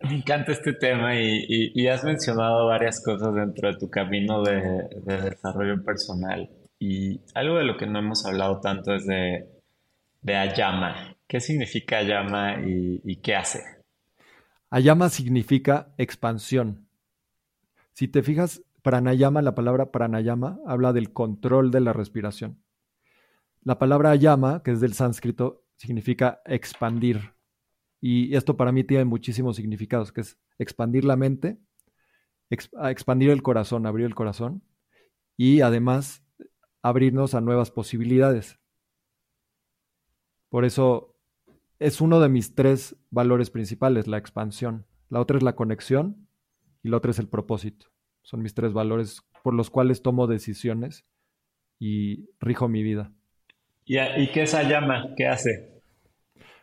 me 0.00 0.16
encanta 0.16 0.52
este 0.52 0.72
tema 0.72 1.14
y, 1.14 1.86
has 1.88 2.04
mencionado 2.04 2.66
varias 2.66 3.02
cosas 3.04 3.34
dentro 3.34 3.72
de 3.72 3.78
tu 3.78 3.90
camino 3.90 4.42
de, 4.42 4.88
desarrollo 5.04 5.82
personal. 5.84 6.48
Y 6.78 7.20
algo 7.34 7.58
de 7.58 7.64
lo 7.64 7.76
que 7.76 7.86
no 7.86 7.98
hemos 7.98 8.24
hablado 8.24 8.60
tanto 8.60 8.94
es 8.94 9.06
de, 9.06 9.46
Ayama. 10.34 11.16
¿Qué 11.26 11.40
significa 11.40 11.98
Ayama 11.98 12.60
y, 12.66 13.00
y 13.04 13.16
qué 13.16 13.36
hace? 13.36 13.60
Ayama 14.70 15.08
significa 15.08 15.88
expansión. 15.98 16.86
Si 17.92 18.08
te 18.08 18.22
fijas, 18.22 18.62
Pranayama, 18.82 19.42
la 19.42 19.54
palabra 19.54 19.90
pranayama, 19.90 20.58
habla 20.66 20.92
del 20.92 21.12
control 21.12 21.70
de 21.70 21.80
la 21.80 21.92
respiración. 21.92 22.62
La 23.62 23.78
palabra 23.78 24.10
ayama, 24.10 24.62
que 24.62 24.70
es 24.70 24.80
del 24.80 24.94
sánscrito, 24.94 25.64
significa 25.76 26.40
expandir. 26.46 27.34
Y 28.00 28.34
esto 28.34 28.56
para 28.56 28.72
mí 28.72 28.84
tiene 28.84 29.04
muchísimos 29.04 29.56
significados, 29.56 30.12
que 30.12 30.22
es 30.22 30.38
expandir 30.58 31.04
la 31.04 31.16
mente, 31.16 31.58
expandir 32.48 33.30
el 33.30 33.42
corazón, 33.42 33.86
abrir 33.86 34.06
el 34.06 34.14
corazón 34.14 34.62
y 35.36 35.60
además 35.60 36.24
abrirnos 36.82 37.34
a 37.34 37.40
nuevas 37.40 37.70
posibilidades. 37.70 38.58
Por 40.48 40.64
eso 40.64 41.16
es 41.78 42.00
uno 42.00 42.20
de 42.20 42.28
mis 42.28 42.54
tres 42.54 42.96
valores 43.10 43.50
principales, 43.50 44.06
la 44.06 44.18
expansión. 44.18 44.86
La 45.08 45.20
otra 45.20 45.36
es 45.36 45.42
la 45.42 45.56
conexión 45.56 46.28
y 46.82 46.88
la 46.88 46.98
otra 46.98 47.10
es 47.10 47.18
el 47.18 47.28
propósito. 47.28 47.86
Son 48.22 48.42
mis 48.42 48.54
tres 48.54 48.72
valores 48.72 49.22
por 49.42 49.54
los 49.54 49.70
cuales 49.70 50.02
tomo 50.02 50.26
decisiones 50.26 51.04
y 51.78 52.28
rijo 52.38 52.68
mi 52.68 52.82
vida. 52.82 53.12
¿Y, 53.84 54.28
qué 54.28 54.42
es 54.42 54.54
Ayama? 54.54 55.14
¿Qué 55.16 55.26
hace? 55.26 55.82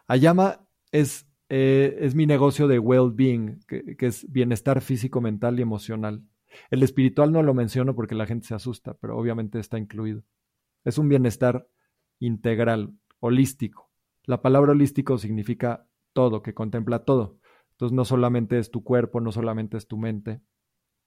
Ayama 0.07 0.65
es, 0.91 1.26
eh, 1.49 1.97
es 2.01 2.15
mi 2.15 2.25
negocio 2.25 2.67
de 2.67 2.79
well-being, 2.79 3.59
que, 3.67 3.95
es 3.99 4.29
bienestar 4.31 4.81
físico, 4.81 5.21
mental 5.21 5.59
y 5.59 5.61
emocional. 5.61 6.23
El 6.71 6.83
espiritual 6.83 7.31
no 7.31 7.43
lo 7.43 7.53
menciono 7.53 7.95
porque 7.95 8.15
la 8.15 8.25
gente 8.25 8.47
se 8.47 8.55
asusta, 8.55 8.95
pero 8.95 9.17
obviamente 9.17 9.59
está 9.59 9.77
incluido. 9.77 10.23
Es 10.83 10.97
un 10.97 11.07
bienestar 11.07 11.67
integral, 12.19 12.93
holístico. 13.19 13.89
La 14.25 14.41
palabra 14.41 14.71
holístico 14.71 15.17
significa 15.17 15.87
todo, 16.13 16.41
que 16.41 16.53
contempla 16.53 17.05
todo. 17.05 17.37
Entonces 17.71 17.95
no 17.95 18.05
solamente 18.05 18.57
es 18.59 18.71
tu 18.71 18.83
cuerpo, 18.83 19.21
no 19.21 19.31
solamente 19.31 19.77
es 19.77 19.87
tu 19.87 19.97
mente, 19.97 20.41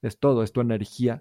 es 0.02 0.18
todo, 0.18 0.42
es 0.42 0.52
tu 0.52 0.60
energía. 0.60 1.20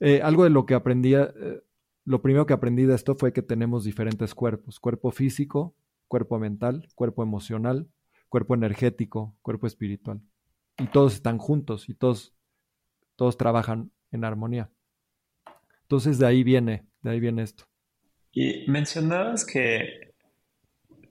Eh, 0.00 0.20
algo 0.22 0.44
de 0.44 0.50
lo 0.50 0.66
que 0.66 0.74
aprendí, 0.74 1.14
eh, 1.14 1.62
lo 2.04 2.22
primero 2.22 2.46
que 2.46 2.52
aprendí 2.52 2.84
de 2.84 2.94
esto 2.94 3.14
fue 3.14 3.32
que 3.32 3.42
tenemos 3.42 3.84
diferentes 3.84 4.34
cuerpos, 4.34 4.78
cuerpo 4.78 5.10
físico, 5.10 5.74
cuerpo 6.08 6.38
mental, 6.38 6.88
cuerpo 6.94 7.22
emocional, 7.22 7.88
cuerpo 8.34 8.56
energético, 8.56 9.36
cuerpo 9.42 9.68
espiritual. 9.68 10.20
Y 10.76 10.88
todos 10.88 11.14
están 11.14 11.38
juntos 11.38 11.88
y 11.88 11.94
todos, 11.94 12.34
todos 13.14 13.36
trabajan 13.36 13.92
en 14.10 14.24
armonía. 14.24 14.72
Entonces 15.82 16.18
de 16.18 16.26
ahí 16.26 16.42
viene, 16.42 16.84
de 17.02 17.10
ahí 17.12 17.20
viene 17.20 17.44
esto. 17.44 17.62
Y 18.32 18.68
mencionabas 18.68 19.46
que 19.46 20.14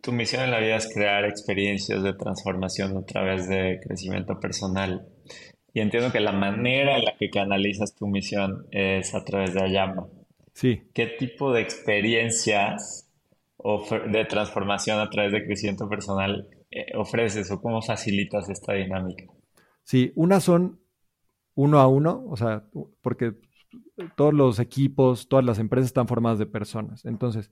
tu 0.02 0.12
misión 0.12 0.44
en 0.44 0.52
la 0.52 0.60
vida 0.60 0.76
es 0.76 0.94
crear 0.94 1.24
experiencias 1.24 2.04
de 2.04 2.14
transformación 2.14 2.98
a 2.98 3.06
través 3.06 3.48
de 3.48 3.80
crecimiento 3.82 4.38
personal. 4.42 5.08
Y 5.74 5.80
entiendo 5.80 6.12
que 6.12 6.20
la 6.20 6.34
manera 6.34 6.98
en 6.98 7.06
la 7.06 7.16
que 7.18 7.30
canalizas 7.30 7.96
tu 7.96 8.06
misión 8.06 8.68
es 8.70 9.16
a 9.16 9.24
través 9.24 9.54
de 9.54 9.64
Ayama. 9.64 10.08
Sí. 10.54 10.90
¿Qué 10.94 11.08
tipo 11.08 11.54
de 11.54 11.62
experiencias 11.62 13.10
de 14.12 14.26
transformación 14.26 15.00
a 15.00 15.10
través 15.10 15.32
de 15.32 15.46
crecimiento 15.46 15.88
personal 15.88 16.50
ofreces 16.96 17.52
o 17.52 17.62
cómo 17.62 17.82
facilitas 17.82 18.50
esta 18.50 18.74
dinámica? 18.74 19.26
Sí, 19.84 20.12
unas 20.16 20.44
son 20.44 20.80
uno 21.56 21.80
a 21.80 21.88
uno, 21.88 22.24
o 22.28 22.38
sea, 22.38 22.66
porque 23.02 23.36
todos 24.16 24.34
los 24.34 24.60
equipos, 24.60 25.28
todas 25.28 25.46
las 25.46 25.60
empresas 25.60 25.88
están 25.88 26.08
formadas 26.08 26.40
de 26.40 26.46
personas. 26.46 27.06
Entonces, 27.06 27.52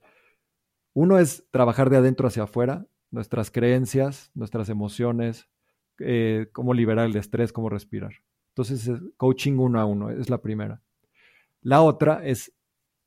uno 0.94 1.20
es 1.20 1.46
trabajar 1.52 1.90
de 1.90 1.98
adentro 1.98 2.28
hacia 2.28 2.44
afuera, 2.44 2.86
nuestras 3.12 3.52
creencias, 3.52 4.32
nuestras 4.34 4.70
emociones, 4.70 5.48
eh, 6.00 6.48
cómo 6.52 6.74
liberar 6.74 7.06
el 7.06 7.16
estrés, 7.16 7.54
cómo 7.54 7.70
respirar. 7.70 8.14
Entonces, 8.50 8.90
coaching 9.18 9.58
uno 9.58 9.80
a 9.80 9.86
uno 9.86 10.10
es 10.10 10.30
la 10.30 10.42
primera. 10.42 10.82
La 11.62 11.82
otra 11.82 12.26
es 12.26 12.54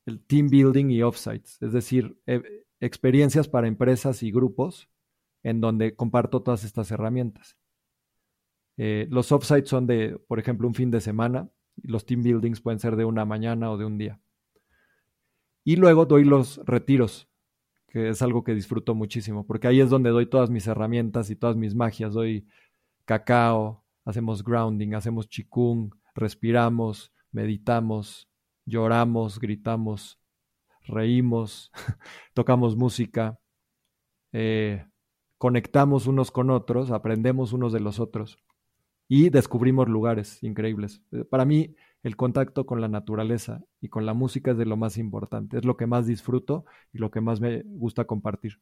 el 0.06 0.20
team 0.20 0.48
building 0.48 0.90
y 0.90 1.02
offsites, 1.02 1.60
es 1.60 1.72
decir, 1.72 2.16
e, 2.26 2.42
experiencias 2.80 3.48
para 3.48 3.66
empresas 3.66 4.22
y 4.22 4.30
grupos 4.30 4.88
en 5.44 5.60
donde 5.60 5.94
comparto 5.94 6.42
todas 6.42 6.64
estas 6.64 6.90
herramientas. 6.90 7.56
Eh, 8.76 9.06
los 9.10 9.30
offsites 9.30 9.68
son 9.68 9.86
de, 9.86 10.18
por 10.26 10.40
ejemplo, 10.40 10.66
un 10.66 10.74
fin 10.74 10.90
de 10.90 11.00
semana, 11.00 11.48
los 11.82 12.06
team 12.06 12.22
buildings 12.22 12.60
pueden 12.60 12.80
ser 12.80 12.96
de 12.96 13.04
una 13.04 13.24
mañana 13.24 13.70
o 13.70 13.76
de 13.76 13.84
un 13.84 13.98
día. 13.98 14.20
Y 15.62 15.76
luego 15.76 16.06
doy 16.06 16.24
los 16.24 16.60
retiros, 16.64 17.28
que 17.88 18.08
es 18.08 18.22
algo 18.22 18.42
que 18.42 18.54
disfruto 18.54 18.94
muchísimo, 18.94 19.46
porque 19.46 19.68
ahí 19.68 19.80
es 19.80 19.90
donde 19.90 20.10
doy 20.10 20.26
todas 20.26 20.50
mis 20.50 20.66
herramientas 20.66 21.30
y 21.30 21.36
todas 21.36 21.56
mis 21.56 21.74
magias. 21.74 22.14
Doy 22.14 22.46
cacao, 23.04 23.84
hacemos 24.04 24.42
grounding, 24.42 24.94
hacemos 24.94 25.28
chikung, 25.28 25.94
respiramos, 26.14 27.12
meditamos, 27.30 28.28
lloramos, 28.64 29.38
gritamos, 29.38 30.18
reímos, 30.82 31.70
tocamos 32.34 32.76
música, 32.76 33.38
eh, 34.32 34.86
conectamos 35.44 36.06
unos 36.06 36.30
con 36.30 36.48
otros, 36.48 36.90
aprendemos 36.90 37.52
unos 37.52 37.70
de 37.74 37.78
los 37.78 38.00
otros 38.00 38.38
y 39.08 39.28
descubrimos 39.28 39.90
lugares 39.90 40.42
increíbles. 40.42 41.02
Eh, 41.12 41.26
para 41.26 41.44
mí, 41.44 41.76
el 42.02 42.16
contacto 42.16 42.64
con 42.64 42.80
la 42.80 42.88
naturaleza 42.88 43.60
y 43.78 43.90
con 43.90 44.06
la 44.06 44.14
música 44.14 44.52
es 44.52 44.56
de 44.56 44.64
lo 44.64 44.78
más 44.78 44.96
importante, 44.96 45.58
es 45.58 45.66
lo 45.66 45.76
que 45.76 45.86
más 45.86 46.06
disfruto 46.06 46.64
y 46.94 46.96
lo 46.96 47.10
que 47.10 47.20
más 47.20 47.42
me 47.42 47.60
gusta 47.62 48.06
compartir. 48.06 48.54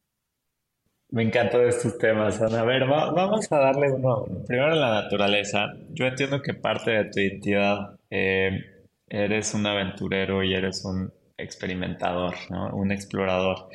Me 1.11 1.23
encantan 1.23 1.61
estos 1.69 1.97
temas, 1.99 2.43
Ana. 2.43 2.63
A 2.63 2.65
ver, 2.65 2.85
vamos 2.89 3.53
a 3.53 3.59
darle 3.59 3.93
uno. 3.93 4.25
Primero 4.45 4.75
la 4.75 5.03
naturaleza. 5.03 5.73
Yo 5.91 6.07
entiendo 6.07 6.43
que 6.43 6.55
parte 6.55 6.91
de 6.91 7.05
tu 7.05 7.21
identidad 7.21 7.97
eh, 8.11 8.59
eres 9.07 9.55
un 9.55 9.65
aventurero 9.67 10.43
y 10.43 10.53
eres 10.53 10.85
un 10.85 11.13
experimentador, 11.39 12.35
¿no? 12.51 12.75
Un 12.75 12.91
explorador. 12.91 13.69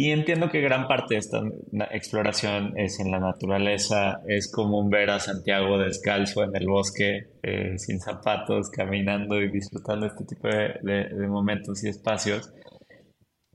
Y 0.00 0.12
entiendo 0.12 0.48
que 0.48 0.60
gran 0.60 0.86
parte 0.86 1.14
de 1.14 1.18
esta 1.18 1.42
exploración 1.90 2.78
es 2.78 3.00
en 3.00 3.10
la 3.10 3.18
naturaleza, 3.18 4.20
es 4.28 4.48
como 4.48 4.88
ver 4.88 5.10
a 5.10 5.18
Santiago 5.18 5.76
descalzo 5.76 6.44
en 6.44 6.54
el 6.54 6.68
bosque, 6.68 7.32
eh, 7.42 7.76
sin 7.78 7.98
zapatos, 7.98 8.70
caminando 8.70 9.42
y 9.42 9.50
disfrutando 9.50 10.06
este 10.06 10.24
tipo 10.24 10.46
de, 10.46 11.26
momentos 11.26 11.82
y 11.82 11.88
espacios. 11.88 12.54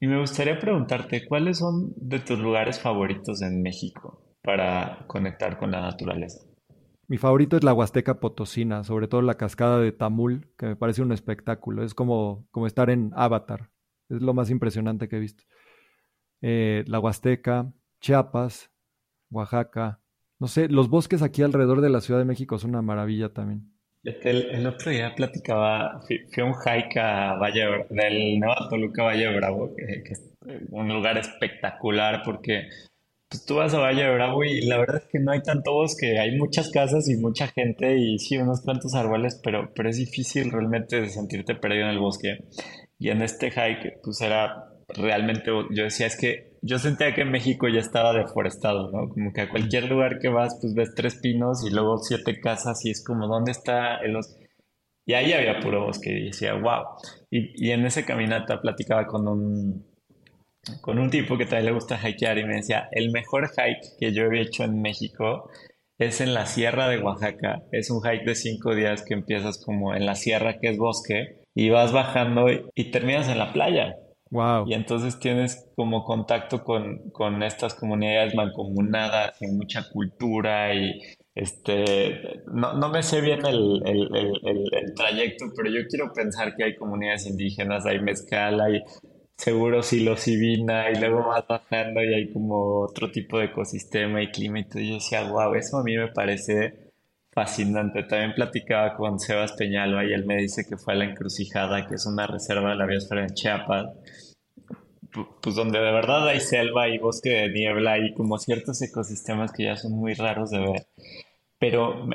Y 0.01 0.07
me 0.07 0.19
gustaría 0.19 0.59
preguntarte, 0.59 1.25
¿cuáles 1.25 1.59
son 1.59 1.93
de 1.95 2.19
tus 2.19 2.37
lugares 2.37 2.77
favoritos 2.77 3.41
en 3.41 3.61
México 3.61 4.35
para 4.43 5.05
conectar 5.07 5.57
con 5.57 5.71
la 5.71 5.79
naturaleza? 5.79 6.41
Mi 7.07 7.17
favorito 7.17 7.55
es 7.55 7.63
la 7.63 7.73
Huasteca 7.73 8.19
Potosina, 8.19 8.83
sobre 8.83 9.07
todo 9.07 9.21
la 9.21 9.35
cascada 9.35 9.79
de 9.79 9.93
Tamul, 9.93 10.51
que 10.57 10.65
me 10.65 10.75
parece 10.75 11.03
un 11.03 11.13
espectáculo. 11.13 11.85
Es 11.85 11.93
como, 11.93 12.45
como 12.51 12.67
estar 12.67 12.89
en 12.89 13.11
Avatar. 13.15 13.69
Es 14.09 14.21
lo 14.21 14.33
más 14.33 14.49
impresionante 14.49 15.07
que 15.07 15.15
he 15.15 15.21
visto. 15.21 15.45
Eh, 16.45 16.83
la 16.87 16.99
Huasteca, 16.99 17.71
Chiapas, 18.01 18.69
Oaxaca. 19.31 20.01
No 20.39 20.47
sé, 20.47 20.67
los 20.67 20.89
bosques 20.89 21.21
aquí 21.21 21.41
alrededor 21.41 21.79
de 21.79 21.89
la 21.89 22.01
Ciudad 22.01 22.19
de 22.19 22.25
México 22.25 22.59
son 22.59 22.71
una 22.71 22.81
maravilla 22.81 23.29
también. 23.29 23.71
El, 24.03 24.67
otro 24.67 24.91
día 24.91 25.15
platicaba, 25.15 26.01
fui, 26.05 26.19
a 26.35 26.43
un 26.43 26.53
hike 26.53 26.97
a 26.97 27.35
Valle, 27.35 27.85
del 27.89 28.37
Nueva 28.37 28.67
Toluca 28.69 29.03
Valle 29.03 29.33
Bravo, 29.33 29.73
que, 29.73 30.11
es 30.11 30.21
un 30.69 30.89
lugar 30.89 31.17
espectacular 31.17 32.21
porque 32.25 32.67
pues, 33.29 33.45
tú 33.45 33.55
vas 33.55 33.73
a 33.73 33.79
Valle 33.79 34.13
Bravo 34.13 34.43
y 34.43 34.65
la 34.65 34.77
verdad 34.77 34.97
es 34.97 35.09
que 35.09 35.19
no 35.19 35.31
hay 35.31 35.41
tanto 35.41 35.71
bosque, 35.71 36.19
hay 36.19 36.35
muchas 36.35 36.69
casas 36.71 37.09
y 37.09 37.15
mucha 37.15 37.47
gente 37.47 37.97
y 37.97 38.19
sí, 38.19 38.37
unos 38.37 38.59
cuantos 38.59 38.93
árboles, 38.95 39.39
pero, 39.41 39.71
pero 39.73 39.89
es 39.89 39.95
difícil 39.95 40.51
realmente 40.51 41.07
sentirte 41.07 41.55
perdido 41.55 41.85
en 41.85 41.91
el 41.91 41.99
bosque. 41.99 42.43
Y 42.99 43.09
en 43.09 43.21
este 43.21 43.51
hike, 43.51 44.01
pues 44.03 44.19
era 44.19 44.72
realmente 44.87 45.51
yo 45.71 45.83
decía, 45.83 46.07
es 46.07 46.17
que 46.17 46.53
yo 46.61 46.79
sentía 46.79 47.13
que 47.13 47.25
México 47.25 47.67
ya 47.67 47.79
estaba 47.79 48.13
deforestado, 48.13 48.91
¿no? 48.91 49.09
Como 49.09 49.33
que 49.33 49.41
a 49.41 49.49
cualquier 49.49 49.89
lugar 49.89 50.19
que 50.19 50.29
vas, 50.29 50.57
pues 50.61 50.73
ves 50.73 50.95
tres 50.95 51.15
pinos 51.15 51.65
y 51.65 51.73
luego 51.73 51.97
siete 51.97 52.39
casas 52.39 52.85
y 52.85 52.91
es 52.91 53.03
como, 53.03 53.27
¿dónde 53.27 53.51
está 53.51 53.97
el 53.97 54.17
Y 55.05 55.13
ahí 55.13 55.33
había 55.33 55.59
puro 55.59 55.85
bosque 55.85 56.11
y 56.11 56.25
decía, 56.27 56.53
wow. 56.53 56.83
Y, 57.29 57.67
y 57.67 57.71
en 57.71 57.85
esa 57.85 58.05
caminata 58.05 58.61
platicaba 58.61 59.05
con 59.07 59.27
un, 59.27 59.85
con 60.81 60.99
un 60.99 61.09
tipo 61.09 61.37
que 61.37 61.45
también 61.45 61.65
le 61.65 61.71
gusta 61.73 61.99
hikear 62.01 62.37
y 62.37 62.45
me 62.45 62.55
decía, 62.55 62.87
el 62.91 63.11
mejor 63.11 63.49
hike 63.49 63.97
que 63.99 64.13
yo 64.13 64.23
he 64.31 64.41
hecho 64.41 64.63
en 64.63 64.81
México 64.81 65.49
es 65.99 66.21
en 66.21 66.33
la 66.33 66.45
sierra 66.45 66.87
de 66.87 66.99
Oaxaca. 66.99 67.63
Es 67.71 67.89
un 67.89 68.01
hike 68.01 68.25
de 68.25 68.35
cinco 68.35 68.73
días 68.75 69.03
que 69.03 69.13
empiezas 69.13 69.63
como 69.63 69.93
en 69.95 70.05
la 70.05 70.15
sierra 70.15 70.59
que 70.59 70.69
es 70.69 70.77
bosque 70.77 71.41
y 71.53 71.69
vas 71.69 71.91
bajando 71.91 72.47
y 72.73 72.91
terminas 72.91 73.27
en 73.29 73.39
la 73.39 73.53
playa. 73.53 73.95
Y 74.65 74.73
entonces 74.73 75.19
tienes 75.19 75.69
como 75.75 76.03
contacto 76.03 76.63
con, 76.63 77.11
con 77.11 77.43
estas 77.43 77.75
comunidades 77.75 78.33
mancomunadas 78.33 79.39
y 79.41 79.47
mucha 79.47 79.89
cultura 79.91 80.73
y 80.73 80.99
este, 81.35 82.41
no, 82.51 82.73
no 82.73 82.89
me 82.89 83.03
sé 83.03 83.21
bien 83.21 83.45
el, 83.45 83.81
el, 83.85 84.15
el, 84.15 84.69
el, 84.73 84.93
trayecto, 84.95 85.45
pero 85.55 85.69
yo 85.69 85.87
quiero 85.87 86.13
pensar 86.13 86.55
que 86.55 86.63
hay 86.63 86.75
comunidades 86.75 87.27
indígenas, 87.27 87.85
hay 87.85 87.99
mezcal, 87.99 88.59
hay 88.61 88.81
seguro 89.35 89.83
psilocibina 89.83 90.91
y 90.91 90.99
luego 90.99 91.27
vas 91.27 91.45
bajando 91.47 92.03
y 92.03 92.13
hay 92.13 92.31
como 92.31 92.81
otro 92.81 93.11
tipo 93.11 93.39
de 93.39 93.45
ecosistema 93.45 94.21
y 94.21 94.31
clima 94.31 94.59
y 94.59 94.65
todo. 94.65 94.79
Y 94.79 94.89
yo 94.89 94.93
decía, 94.95 95.29
wow, 95.29 95.53
eso 95.55 95.77
a 95.77 95.83
mí 95.83 95.95
me 95.97 96.07
parece 96.07 96.82
fascinante. 97.33 98.03
También 98.03 98.33
platicaba 98.33 98.95
con 98.95 99.19
Sebas 99.19 99.53
Peñalba 99.53 100.03
y 100.05 100.13
él 100.13 100.25
me 100.25 100.37
dice 100.37 100.65
que 100.67 100.77
fue 100.77 100.93
a 100.93 100.97
la 100.97 101.05
encrucijada, 101.05 101.87
que 101.87 101.95
es 101.95 102.05
una 102.05 102.27
reserva 102.27 102.71
de 102.71 102.75
la 102.75 102.85
biosfera 102.85 103.23
en 103.23 103.33
Chiapas 103.33 103.87
pues 105.41 105.55
donde 105.55 105.79
de 105.79 105.91
verdad 105.91 106.27
hay 106.27 106.39
selva 106.39 106.87
y 106.89 106.97
bosque 106.97 107.29
de 107.29 107.49
niebla 107.49 107.99
y 107.99 108.13
como 108.13 108.37
ciertos 108.37 108.81
ecosistemas 108.81 109.51
que 109.51 109.65
ya 109.65 109.77
son 109.77 109.93
muy 109.93 110.13
raros 110.13 110.49
de 110.49 110.59
ver. 110.59 110.87
Pero, 111.59 112.07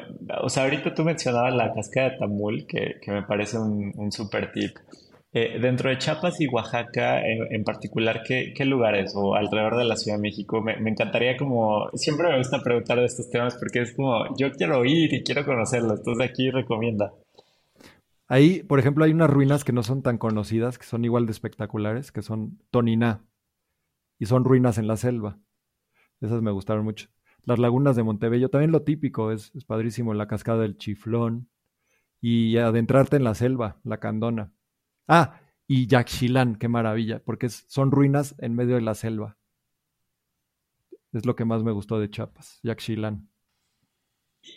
o 0.42 0.48
sea, 0.48 0.64
ahorita 0.64 0.94
tú 0.94 1.04
mencionabas 1.04 1.54
la 1.54 1.72
cascada 1.72 2.10
de 2.10 2.18
Tamul, 2.18 2.66
que, 2.66 2.96
que 3.00 3.10
me 3.10 3.22
parece 3.22 3.58
un, 3.58 3.92
un 3.96 4.12
super 4.12 4.52
tip. 4.52 4.76
Eh, 5.32 5.58
dentro 5.60 5.90
de 5.90 5.98
Chiapas 5.98 6.40
y 6.40 6.46
Oaxaca, 6.46 7.20
en, 7.22 7.62
particular, 7.62 8.22
¿qué, 8.26 8.54
¿qué, 8.56 8.64
lugares 8.64 9.12
o 9.14 9.34
alrededor 9.34 9.76
de 9.76 9.84
la 9.84 9.96
Ciudad 9.96 10.16
de 10.16 10.22
México? 10.22 10.62
Me, 10.62 10.78
me, 10.78 10.90
encantaría 10.90 11.36
como, 11.36 11.90
siempre 11.94 12.28
me 12.28 12.38
gusta 12.38 12.62
preguntar 12.62 12.98
de 12.98 13.04
estos 13.04 13.28
temas 13.30 13.56
porque 13.56 13.82
es 13.82 13.94
como, 13.94 14.24
yo 14.38 14.50
quiero 14.52 14.84
ir 14.86 15.12
y 15.12 15.22
quiero 15.22 15.44
conocerlo, 15.44 15.96
entonces 15.96 16.30
aquí 16.30 16.50
recomienda. 16.50 17.12
Ahí, 18.28 18.62
por 18.62 18.78
ejemplo, 18.78 19.04
hay 19.04 19.12
unas 19.12 19.30
ruinas 19.30 19.64
que 19.64 19.72
no 19.72 19.82
son 19.82 20.02
tan 20.02 20.18
conocidas, 20.18 20.78
que 20.78 20.84
son 20.84 21.04
igual 21.04 21.24
de 21.24 21.32
espectaculares, 21.32 22.12
que 22.12 22.20
son 22.20 22.58
Toniná. 22.70 23.24
Y 24.18 24.26
son 24.26 24.44
ruinas 24.44 24.76
en 24.76 24.86
la 24.86 24.98
selva. 24.98 25.38
Esas 26.20 26.42
me 26.42 26.50
gustaron 26.50 26.84
mucho. 26.84 27.08
Las 27.44 27.58
lagunas 27.58 27.96
de 27.96 28.02
Montebello, 28.02 28.50
también 28.50 28.72
lo 28.72 28.82
típico, 28.82 29.32
es, 29.32 29.50
padrísimo, 29.66 30.12
la 30.12 30.28
cascada 30.28 30.60
del 30.60 30.76
Chiflón. 30.76 31.48
Y 32.20 32.58
adentrarte 32.58 33.16
en 33.16 33.24
la 33.24 33.34
selva, 33.34 33.80
la 33.82 33.98
Candona. 33.98 34.52
Ah, 35.08 35.40
y 35.66 35.86
Yaxchilán, 35.86 36.56
qué 36.56 36.68
maravilla, 36.68 37.20
porque 37.24 37.48
son 37.48 37.90
ruinas 37.90 38.34
en 38.38 38.54
medio 38.54 38.76
de 38.76 38.82
la 38.82 38.94
selva. 38.94 39.38
Es 41.12 41.24
lo 41.24 41.34
que 41.34 41.46
más 41.46 41.62
me 41.64 41.72
gustó 41.72 41.98
de 41.98 42.10
Chiapas, 42.10 42.60
Yaxchilán. 42.62 43.28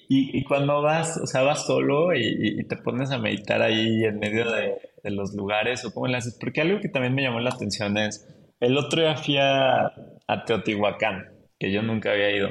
Y, 0.08 0.44
cuando 0.44 0.82
vas, 0.82 1.18
o 1.18 1.26
sea, 1.26 1.42
vas 1.42 1.66
solo 1.66 2.14
y, 2.14 2.66
te 2.68 2.78
pones 2.78 3.12
a 3.12 3.18
meditar 3.18 3.62
ahí 3.62 4.04
en 4.04 4.20
medio 4.20 4.50
de, 4.52 4.78
los 5.04 5.34
lugares 5.34 5.84
o 5.84 5.94
cómo 5.94 6.08
le 6.08 6.18
haces, 6.18 6.38
porque 6.40 6.62
algo 6.62 6.80
que 6.80 6.90
también 6.90 7.16
me 7.16 7.24
llamó 7.24 7.40
la 7.40 7.50
atención 7.50 7.98
es, 7.98 8.28
el 8.60 8.78
otro 8.78 9.02
día 9.02 9.16
fui 9.18 9.38
a, 9.38 9.88
a 10.28 10.46
Teotihuacán, 10.46 11.30
que 11.58 11.72
yo 11.72 11.82
nunca 11.82 12.12
había 12.12 12.36
ido. 12.36 12.50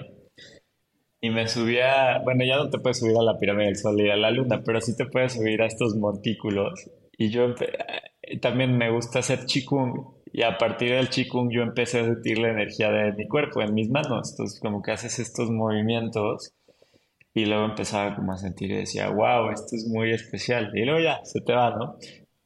Y 1.20 1.30
me 1.30 1.46
subía, 1.46 2.18
bueno, 2.24 2.44
ya 2.44 2.56
no 2.56 2.70
te 2.70 2.78
puedes 2.78 2.98
subir 2.98 3.16
a 3.16 3.22
la 3.22 3.38
pirámide 3.38 3.66
del 3.66 3.76
Sol 3.76 4.00
y 4.00 4.10
a 4.10 4.16
la 4.16 4.30
Luna, 4.30 4.62
pero 4.64 4.80
sí 4.80 4.96
te 4.96 5.06
puedes 5.06 5.34
subir 5.34 5.62
a 5.62 5.66
estos 5.66 5.94
montículos. 5.96 6.90
Y 7.20 7.28
yo 7.28 7.54
eh, 7.60 8.38
también 8.40 8.78
me 8.78 8.90
gusta 8.90 9.18
hacer 9.18 9.44
chikung. 9.44 10.06
Y 10.32 10.42
a 10.42 10.56
partir 10.56 10.92
del 10.92 11.10
chikung 11.10 11.50
yo 11.52 11.60
empecé 11.60 12.00
a 12.00 12.06
sentir 12.06 12.38
la 12.38 12.48
energía 12.48 12.90
de 12.90 13.12
mi 13.12 13.28
cuerpo 13.28 13.60
en 13.60 13.74
mis 13.74 13.90
manos. 13.90 14.30
Entonces 14.30 14.58
como 14.58 14.80
que 14.80 14.92
haces 14.92 15.18
estos 15.18 15.50
movimientos 15.50 16.54
y 17.34 17.44
luego 17.44 17.66
empezaba 17.66 18.16
como 18.16 18.32
a 18.32 18.38
sentir 18.38 18.70
y 18.70 18.76
decía, 18.76 19.10
wow, 19.10 19.50
esto 19.50 19.76
es 19.76 19.86
muy 19.86 20.12
especial. 20.12 20.70
Y 20.74 20.86
luego 20.86 21.00
ya, 21.00 21.20
se 21.24 21.42
te 21.42 21.52
va, 21.52 21.76
¿no? 21.76 21.96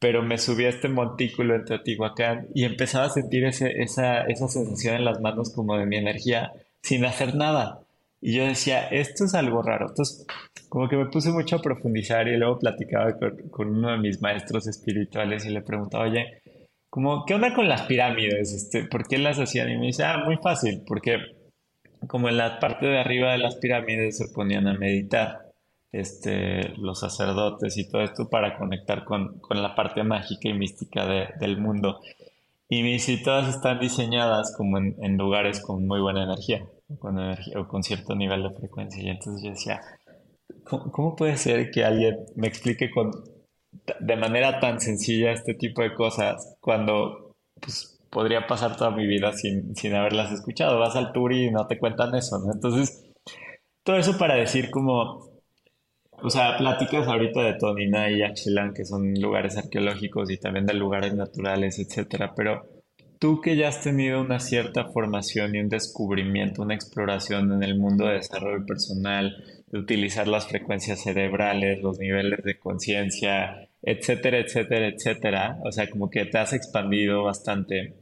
Pero 0.00 0.24
me 0.24 0.38
subí 0.38 0.64
a 0.64 0.70
este 0.70 0.88
montículo 0.88 1.54
en 1.54 1.64
Teotihuacán 1.64 2.48
y 2.52 2.64
empezaba 2.64 3.04
a 3.04 3.10
sentir 3.10 3.44
ese, 3.44 3.80
esa, 3.80 4.22
esa 4.22 4.48
sensación 4.48 4.96
en 4.96 5.04
las 5.04 5.20
manos 5.20 5.52
como 5.54 5.78
de 5.78 5.86
mi 5.86 5.98
energía 5.98 6.52
sin 6.82 7.04
hacer 7.04 7.36
nada. 7.36 7.78
Y 8.20 8.34
yo 8.34 8.44
decía, 8.44 8.88
esto 8.88 9.24
es 9.26 9.34
algo 9.34 9.62
raro. 9.62 9.86
Entonces, 9.88 10.26
como 10.74 10.88
que 10.88 10.96
me 10.96 11.06
puse 11.06 11.30
mucho 11.30 11.54
a 11.54 11.62
profundizar 11.62 12.26
y 12.26 12.36
luego 12.36 12.58
platicaba 12.58 13.16
con, 13.16 13.48
con 13.48 13.68
uno 13.68 13.92
de 13.92 13.98
mis 13.98 14.20
maestros 14.20 14.66
espirituales 14.66 15.46
y 15.46 15.50
le 15.50 15.62
preguntaba, 15.62 16.02
oye, 16.02 16.42
como, 16.90 17.24
¿qué 17.24 17.34
onda 17.34 17.54
con 17.54 17.68
las 17.68 17.82
pirámides? 17.82 18.52
Este, 18.52 18.82
¿Por 18.82 19.06
qué 19.06 19.18
las 19.18 19.38
hacían? 19.38 19.70
Y 19.70 19.76
me 19.78 19.86
dice, 19.86 20.02
ah, 20.02 20.24
muy 20.24 20.36
fácil, 20.38 20.82
porque 20.84 21.18
como 22.08 22.28
en 22.28 22.38
la 22.38 22.58
parte 22.58 22.86
de 22.86 22.98
arriba 22.98 23.30
de 23.30 23.38
las 23.38 23.54
pirámides 23.54 24.18
se 24.18 24.26
ponían 24.34 24.66
a 24.66 24.74
meditar 24.74 25.42
este, 25.92 26.70
los 26.76 26.98
sacerdotes 26.98 27.76
y 27.76 27.88
todo 27.88 28.02
esto 28.02 28.28
para 28.28 28.58
conectar 28.58 29.04
con, 29.04 29.38
con 29.38 29.62
la 29.62 29.76
parte 29.76 30.02
mágica 30.02 30.48
y 30.48 30.54
mística 30.54 31.06
de, 31.06 31.28
del 31.38 31.56
mundo. 31.56 32.00
Y 32.68 32.82
mis 32.82 33.22
todas 33.22 33.48
están 33.48 33.78
diseñadas 33.78 34.52
como 34.56 34.78
en, 34.78 34.96
en, 35.00 35.18
lugares 35.18 35.60
con 35.60 35.86
muy 35.86 36.00
buena 36.00 36.24
energía, 36.24 36.66
con 36.98 37.16
energía 37.20 37.60
o 37.60 37.68
con 37.68 37.84
cierto 37.84 38.16
nivel 38.16 38.42
de 38.42 38.50
frecuencia. 38.50 39.00
Y 39.00 39.08
entonces 39.08 39.40
yo 39.44 39.50
decía, 39.50 39.80
¿cómo, 40.64 41.16
puede 41.16 41.36
ser 41.36 41.70
que 41.70 41.84
alguien 41.84 42.26
me 42.36 42.48
explique 42.48 42.90
de 44.00 44.16
manera 44.16 44.60
tan 44.60 44.80
sencilla 44.80 45.32
este 45.32 45.54
tipo 45.54 45.82
de 45.82 45.94
cosas 45.94 46.56
cuando 46.60 47.36
pues, 47.60 47.98
podría 48.14 48.46
pasar 48.46 48.76
toda 48.76 48.92
mi 48.92 49.06
vida 49.06 49.32
sin, 49.32 49.74
sin 49.74 49.94
haberlas 49.94 50.32
escuchado. 50.32 50.78
Vas 50.78 50.96
al 50.96 51.12
tour 51.12 51.32
y 51.32 51.50
no 51.50 51.66
te 51.66 51.78
cuentan 51.78 52.14
eso, 52.14 52.38
¿no? 52.38 52.52
Entonces, 52.52 53.04
todo 53.82 53.96
eso 53.96 54.16
para 54.16 54.36
decir 54.36 54.70
como, 54.70 55.28
o 56.22 56.30
sea, 56.30 56.56
platicas 56.56 57.08
ahorita 57.08 57.42
de 57.42 57.54
Tonina 57.54 58.10
y 58.10 58.22
Axelán, 58.22 58.72
que 58.72 58.84
son 58.84 59.14
lugares 59.20 59.58
arqueológicos 59.58 60.30
y 60.30 60.38
también 60.38 60.64
de 60.64 60.74
lugares 60.74 61.12
naturales, 61.14 61.78
etcétera, 61.78 62.34
pero 62.36 62.62
tú 63.18 63.40
que 63.40 63.56
ya 63.56 63.68
has 63.68 63.82
tenido 63.82 64.20
una 64.20 64.38
cierta 64.38 64.84
formación 64.84 65.54
y 65.54 65.60
un 65.60 65.68
descubrimiento, 65.68 66.62
una 66.62 66.74
exploración 66.74 67.52
en 67.52 67.62
el 67.62 67.78
mundo 67.78 68.06
de 68.06 68.14
desarrollo 68.14 68.64
personal, 68.64 69.36
de 69.66 69.78
utilizar 69.78 70.28
las 70.28 70.48
frecuencias 70.48 71.02
cerebrales, 71.02 71.82
los 71.82 71.98
niveles 71.98 72.42
de 72.44 72.58
conciencia, 72.58 73.68
etcétera, 73.82 74.38
etcétera, 74.38 74.88
etcétera, 74.88 75.58
o 75.64 75.72
sea, 75.72 75.90
como 75.90 76.10
que 76.10 76.24
te 76.26 76.38
has 76.38 76.52
expandido 76.52 77.24
bastante 77.24 77.94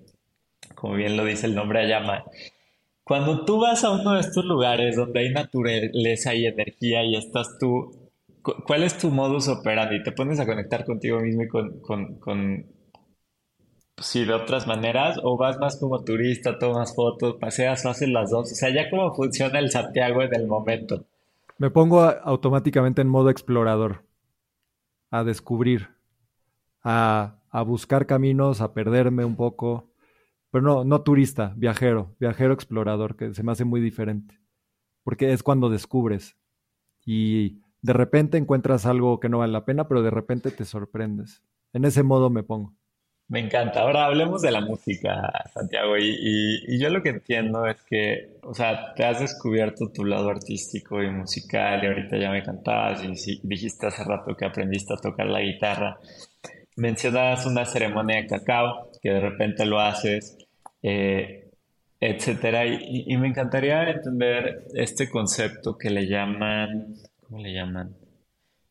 como 0.75 0.95
bien 0.95 1.17
lo 1.17 1.25
dice 1.25 1.47
el 1.47 1.55
nombre 1.55 1.81
Ayama, 1.81 2.25
cuando 3.05 3.45
tú 3.45 3.61
vas 3.61 3.85
a 3.85 3.91
uno 3.91 4.15
de 4.15 4.21
estos 4.21 4.45
lugares 4.45 4.97
donde 4.97 5.21
hay 5.21 5.31
naturaleza 5.31 6.35
y 6.35 6.47
energía 6.47 7.05
y 7.05 7.17
estás 7.17 7.57
tú, 7.59 8.11
¿cuál 8.43 8.83
es 8.83 8.99
tu 8.99 9.11
modus 9.11 9.49
operandi? 9.49 10.03
¿Te 10.03 10.13
pones 10.13 10.41
a 10.41 10.47
conectar 10.47 10.85
contigo 10.85 11.21
mismo 11.21 11.43
y 11.43 11.49
con, 11.49 11.81
con, 11.81 12.19
con 12.19 12.67
de 14.15 14.33
otras 14.33 14.67
maneras? 14.67 15.21
¿O 15.23 15.37
vas 15.37 15.59
más 15.59 15.77
como 15.77 16.03
turista, 16.03 16.59
tomas 16.59 16.95
fotos, 16.95 17.37
paseas 17.41 17.87
haces 17.87 18.09
las 18.09 18.31
dos? 18.31 18.51
O 18.51 18.55
sea, 18.55 18.71
ya 18.71 18.91
cómo 18.91 19.15
funciona 19.15 19.59
el 19.59 19.71
Santiago 19.71 20.23
en 20.23 20.35
el 20.35 20.47
momento. 20.47 21.05
Me 21.63 21.71
pongo 21.71 22.01
automáticamente 22.03 23.03
en 23.03 23.09
modo 23.09 23.31
explorador, 23.31 24.05
a 25.13 25.23
descubrir, 25.23 25.91
a, 26.83 27.39
a 27.51 27.63
buscar 27.63 28.07
caminos, 28.07 28.61
a 28.61 28.75
perderme 28.75 29.25
un 29.25 29.37
poco 29.37 29.93
pero 30.51 30.65
no, 30.65 30.85
no 30.85 31.03
turista, 31.03 31.55
viajero, 31.57 32.17
viajero 32.19 32.53
explorador, 32.53 33.15
que 33.15 33.33
se 33.33 33.45
me 33.45 33.53
hace 33.53 33.65
muy 33.65 33.81
diferente. 33.81 34.41
Porque 35.05 35.33
es 35.33 35.45
cuando 35.45 35.71
descubres 35.71 36.37
y 37.07 37.63
de 37.81 37.93
repente 37.93 38.39
encuentras 38.39 38.85
algo 38.85 39.21
que 39.21 39.29
no 39.29 39.39
vale 39.39 39.53
la 39.53 39.65
pena, 39.65 39.87
pero 39.87 40.03
de 40.03 40.11
repente 40.11 40.51
te 40.51 40.65
sorprendes. 40.65 41.45
En 41.73 41.85
ese 41.85 42.03
modo 42.03 42.29
me 42.29 42.43
pongo. 42.43 42.75
Me 43.33 43.41
encanta. 43.41 43.81
Ahora 43.81 44.05
hablemos 44.05 44.43
de 44.43 44.51
la 44.51 44.61
música, 44.61 45.33
Santiago. 45.55 45.97
Y, 45.97 46.79
yo 46.79 46.91
lo 46.91 47.03
que 47.03 47.09
entiendo 47.09 47.67
es 47.67 47.83
que, 47.85 48.37
o 48.43 48.53
sea, 48.53 48.93
te 48.95 49.07
has 49.07 49.21
descubierto 49.21 49.91
tu 49.91 50.05
lado 50.05 50.29
artístico 50.29 51.03
y 51.03 51.09
musical 51.09 51.83
y 51.83 51.87
ahorita 51.87 52.19
ya 52.19 52.31
me 52.31 52.43
cantabas 52.43 53.03
y, 53.03 53.41
dijiste 53.43 53.87
hace 53.87 54.05
rato 54.05 54.37
que 54.37 54.45
aprendiste 54.45 54.93
a 54.93 54.99
tocar 54.99 55.29
la 55.29 55.41
guitarra. 55.41 55.99
Mencionabas 56.77 57.47
una 57.47 57.65
ceremonia 57.65 58.17
de 58.21 58.27
cacao, 58.27 58.91
que 59.01 59.09
de 59.09 59.21
repente 59.21 59.65
lo 59.65 59.81
haces 59.81 60.37
eh. 60.83 61.39
Y, 62.01 63.17
me 63.17 63.29
encantaría 63.29 63.89
entender 63.89 64.67
este 64.75 65.09
concepto 65.09 65.79
que 65.79 65.89
le 65.89 66.07
llaman, 66.07 66.97
¿cómo 67.23 67.39
le 67.39 67.55
llaman? 67.55 67.97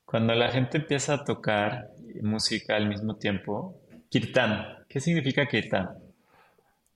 Cuando 0.05 0.35
la 0.35 0.51
gente 0.51 0.77
empieza 0.77 1.15
a 1.15 1.23
tocar 1.23 1.89
música 2.21 2.75
al 2.75 2.87
mismo 2.89 3.15
tiempo, 3.15 3.80
kirtan. 4.11 4.85
¿Qué 4.89 4.99
significa 4.99 5.47
kirtan? 5.47 5.97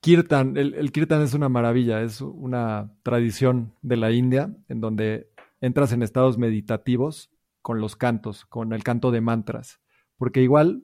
Kirtan, 0.02 0.58
el, 0.58 0.92
kirtan 0.92 1.22
es 1.22 1.34
una 1.34 1.50
maravilla, 1.50 2.04
es 2.04 2.22
una 2.22 2.92
tradición 3.02 3.74
de 3.82 3.96
la 3.96 4.12
India 4.12 4.54
en 4.68 4.82
donde 4.82 5.32
entras 5.62 5.94
en 5.94 6.04
estados 6.04 6.38
meditativos 6.38 7.32
con 7.62 7.80
los 7.80 7.96
cantos, 7.96 8.46
con 8.46 8.74
el 8.74 8.84
canto 8.84 9.10
de 9.10 9.22
mantras, 9.22 9.80
porque 10.18 10.44
igual 10.44 10.84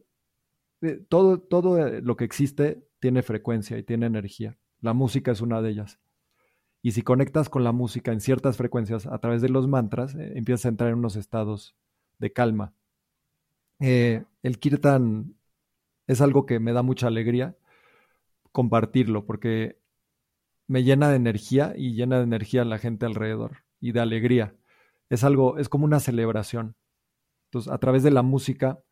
eh, 0.81 1.05
todo, 1.07 1.39
todo 1.39 1.85
eh, 1.85 2.01
lo 2.01 2.15
que 2.15 2.23
existe 2.23 2.87
tiene 2.99 3.21
frecuencia 3.21 3.77
y 3.77 3.83
tiene 3.83 4.07
energía. 4.07 4.57
La 4.79 4.93
música 4.93 5.31
es 5.31 5.41
una 5.41 5.61
de 5.61 5.69
ellas. 5.69 5.99
Y 6.81 6.93
si 6.93 7.03
conectas 7.03 7.49
con 7.49 7.63
la 7.63 7.73
música 7.73 8.11
en 8.11 8.21
ciertas 8.21 8.57
frecuencias 8.57 9.05
a 9.05 9.19
través 9.19 9.43
de 9.43 9.49
los 9.49 9.67
mantras, 9.67 10.15
eh, 10.15 10.31
empiezas 10.35 10.65
a 10.65 10.69
entrar 10.69 10.89
en 10.89 10.97
unos 10.97 11.17
estados 11.17 11.75
de 12.17 12.31
calma. 12.31 12.73
El 13.79 14.59
kirtan 14.59 15.35
es 16.11 16.19
algo 16.19 16.45
que 16.45 16.59
me 16.59 16.73
da 16.73 16.81
mucha 16.81 17.07
alegría 17.07 17.55
compartirlo 18.51 19.25
porque 19.25 19.79
me 20.67 20.83
llena 20.83 21.09
de 21.09 21.15
energía 21.15 21.73
y 21.75 21.93
llena 21.93 22.17
de 22.17 22.23
energía 22.23 22.63
a 22.63 22.65
la 22.65 22.79
gente 22.79 23.05
alrededor 23.05 23.63
y 23.79 23.93
de 23.93 24.01
alegría. 24.01 24.53
Es 25.09 25.23
algo, 25.23 25.57
es 25.57 25.69
como 25.69 25.85
una 25.85 26.01
celebración. 26.01 26.75
Entonces, 27.45 27.71
a 27.71 27.77
través 27.77 28.03
de 28.03 28.11
la 28.11 28.23
música 28.23 28.83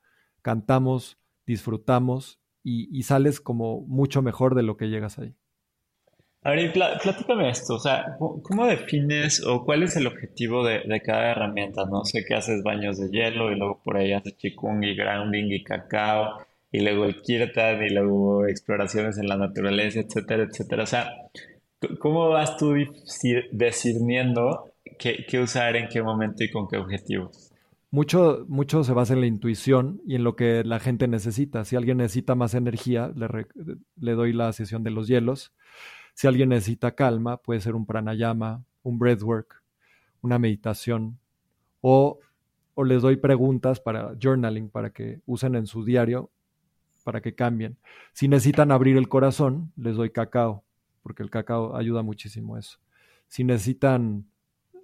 cantamos, 0.41 1.17
disfrutamos 1.45 2.39
y, 2.63 3.03
sales 3.03 3.41
como 3.41 3.81
mucho 3.81 4.21
mejor 4.21 4.55
de 4.55 4.63
lo 4.63 4.77
que 4.77 4.89
llegas 4.89 5.19
ahí. 5.19 5.35
A 6.43 6.51
ver, 6.51 6.71
platícame 6.71 7.49
esto, 7.49 7.75
o 7.75 7.79
sea, 7.79 8.15
¿cómo 8.17 8.65
defines 8.65 9.45
o 9.45 9.65
cuál 9.65 9.83
es 9.83 9.97
el 9.97 10.07
objetivo 10.07 10.65
de, 10.65 11.01
cada 11.01 11.31
herramienta? 11.31 11.85
No 11.85 12.05
sé 12.05 12.23
qué 12.25 12.35
haces 12.35 12.63
baños 12.63 12.97
de 12.97 13.09
hielo 13.09 13.51
y 13.51 13.57
luego 13.57 13.81
por 13.83 13.97
ahí 13.97 14.13
haces 14.13 14.37
chikung 14.37 14.83
y 14.83 14.95
grounding 14.95 15.51
y 15.51 15.63
cacao 15.63 16.45
y 16.71 16.81
luego 16.81 17.05
el 17.05 17.21
kirtan 17.21 17.83
y 17.83 17.89
luego 17.89 18.45
exploraciones 18.45 19.17
en 19.17 19.27
la 19.27 19.37
naturaleza, 19.37 19.99
etcétera, 19.99 20.43
etcétera. 20.43 20.83
O 20.83 20.87
sea, 20.87 21.09
¿cómo 21.99 22.29
vas 22.29 22.57
tú 22.57 22.75
discerniendo 23.51 24.71
qué, 24.97 25.25
qué 25.27 25.39
usar 25.39 25.75
en 25.75 25.87
qué 25.87 26.01
momento 26.03 26.43
y 26.43 26.51
con 26.51 26.67
qué 26.67 26.77
objetivo? 26.77 27.31
Mucho, 27.91 28.45
mucho 28.47 28.83
se 28.83 28.93
basa 28.93 29.13
en 29.13 29.21
la 29.21 29.25
intuición 29.25 29.99
y 30.05 30.13
en 30.13 30.23
lo 30.23 30.35
que 30.35 30.63
la 30.63 30.79
gente 30.79 31.07
necesita. 31.07 31.65
Si 31.65 31.75
alguien 31.75 31.97
necesita 31.97 32.35
más 32.35 32.53
energía, 32.53 33.11
le, 33.15 34.11
doy 34.13 34.31
la 34.31 34.53
sesión 34.53 34.83
de 34.83 34.91
los 34.91 35.07
hielos. 35.07 35.53
Si 36.13 36.27
alguien 36.27 36.49
necesita 36.49 36.93
calma, 36.93 37.37
puede 37.37 37.61
ser 37.61 37.73
un 37.73 37.87
pranayama, 37.87 38.63
un 38.83 38.99
breathwork, 38.99 39.63
una 40.21 40.37
meditación. 40.37 41.17
O, 41.81 42.19
o 42.75 42.83
les 42.83 43.01
doy 43.01 43.15
preguntas 43.15 43.79
para 43.79 44.13
journaling, 44.21 44.69
para 44.69 44.91
que 44.91 45.21
usen 45.25 45.55
en 45.55 45.65
su 45.65 45.83
diario, 45.83 46.29
para 47.09 47.21
que 47.21 47.33
cambien. 47.33 47.75
Si 48.13 48.27
necesitan 48.27 48.71
abrir 48.71 48.95
el 48.95 49.09
corazón, 49.09 49.73
les 49.75 49.95
doy 49.95 50.11
cacao, 50.11 50.63
porque 51.01 51.23
el 51.23 51.31
cacao 51.31 51.75
ayuda 51.75 52.03
muchísimo 52.03 52.55
a 52.55 52.59
eso. 52.59 52.77
Si 53.27 53.43
necesitan 53.43 54.27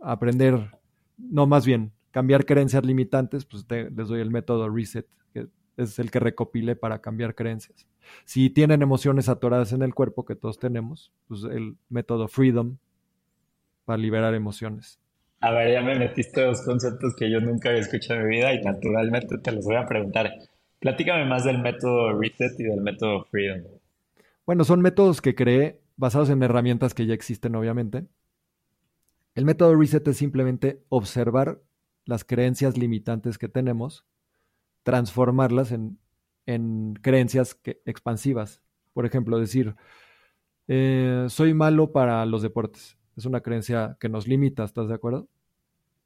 aprender, 0.02 0.72
no, 1.20 1.46
más 1.46 1.68
bien, 1.68 1.92
cambiar 2.10 2.46
creencias 2.46 2.84
limitantes, 2.84 3.46
pues 3.46 3.64
les 3.70 4.08
doy 4.08 4.22
el 4.22 4.32
método 4.32 4.72
Reset, 4.72 5.06
que 5.36 5.50
es 5.78 6.00
el 6.00 6.10
que 6.10 6.20
recopile 6.20 6.76
para 6.76 7.00
cambiar 7.00 7.36
creencias. 7.36 7.86
Si 8.24 8.50
tienen 8.50 8.82
emociones 8.82 9.30
atoradas 9.30 9.72
en 9.72 9.84
el 9.84 9.94
cuerpo, 9.94 10.26
que 10.26 10.36
todos 10.36 10.58
tenemos, 10.58 11.12
pues 11.28 11.44
el 11.44 11.78
método 11.90 12.28
Freedom 12.28 12.78
para 13.86 13.98
liberar 13.98 14.34
emociones. 14.34 15.00
A 15.42 15.52
ver, 15.52 15.74
ya 15.74 15.84
me 15.84 15.94
metiste 15.94 16.42
dos 16.42 16.64
conceptos 16.66 17.16
que 17.16 17.30
yo 17.30 17.40
nunca 17.40 17.70
había 17.70 17.82
escuchado 17.82 18.22
en 18.22 18.30
mi 18.30 18.38
vida 18.38 18.52
y 18.52 18.64
naturalmente 18.64 19.38
te 19.38 19.52
los 19.52 19.64
voy 19.64 19.76
a 19.76 19.86
preguntar. 19.86 20.32
Platícame 20.80 21.26
más 21.26 21.44
del 21.44 21.60
método 21.60 22.20
Reset 22.20 22.60
y 22.60 22.64
del 22.64 22.82
método 22.82 23.24
Freedom. 23.26 23.64
Bueno, 24.46 24.64
son 24.64 24.82
métodos 24.82 25.22
que 25.22 25.34
creé 25.34 25.82
basados 25.98 26.30
en 26.30 26.44
herramientas 26.44 26.94
que 26.94 27.06
ya 27.06 27.14
existen, 27.14 27.56
obviamente. 27.56 28.06
El 29.34 29.46
método 29.46 29.76
reset 29.76 30.08
es 30.08 30.18
simplemente 30.18 30.84
observar 30.90 31.62
las 32.06 32.24
creencias 32.24 32.78
limitantes 32.78 33.38
que 33.38 33.50
tenemos, 33.50 34.06
transformarlas 34.84 35.72
en, 35.72 36.00
creencias 37.02 37.60
expansivas. 37.86 38.62
Por 38.94 39.06
ejemplo, 39.06 39.40
decir, 39.40 39.76
eh, 40.68 41.26
soy 41.28 41.54
malo 41.54 41.92
para 41.92 42.26
los 42.26 42.42
deportes. 42.44 42.98
Es 43.18 43.26
una 43.26 43.42
creencia 43.42 43.98
que 44.00 44.10
nos 44.10 44.28
limita, 44.28 44.64
¿estás 44.64 44.88
de 44.88 44.94
acuerdo? 44.94 45.28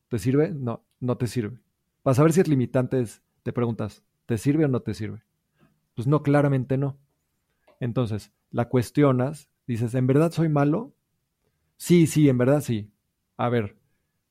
¿Te 0.07 0.17
sirve? 0.17 0.51
No, 0.51 0.83
no 0.99 1.17
te 1.17 1.27
sirve. 1.27 1.59
Para 2.01 2.15
saber 2.15 2.31
si 2.33 2.39
es 2.39 2.47
limitante, 2.47 3.03
te 3.43 3.53
preguntas, 3.53 4.03
¿te 4.29 4.37
sirve 4.37 4.65
o 4.65 4.67
no 4.67 4.83
te 4.83 4.93
sirve? 4.93 5.23
Pues 5.95 6.07
no, 6.07 6.21
claramente 6.21 6.77
no. 6.77 6.99
Entonces, 7.79 8.31
la 8.51 8.69
cuestionas, 8.69 9.49
dices, 9.65 9.95
¿en 9.95 10.05
verdad 10.05 10.31
soy 10.31 10.49
malo? 10.49 10.93
Sí, 11.77 12.05
sí, 12.05 12.29
en 12.29 12.37
verdad 12.37 12.61
sí. 12.61 12.91
A 13.37 13.49
ver, 13.49 13.75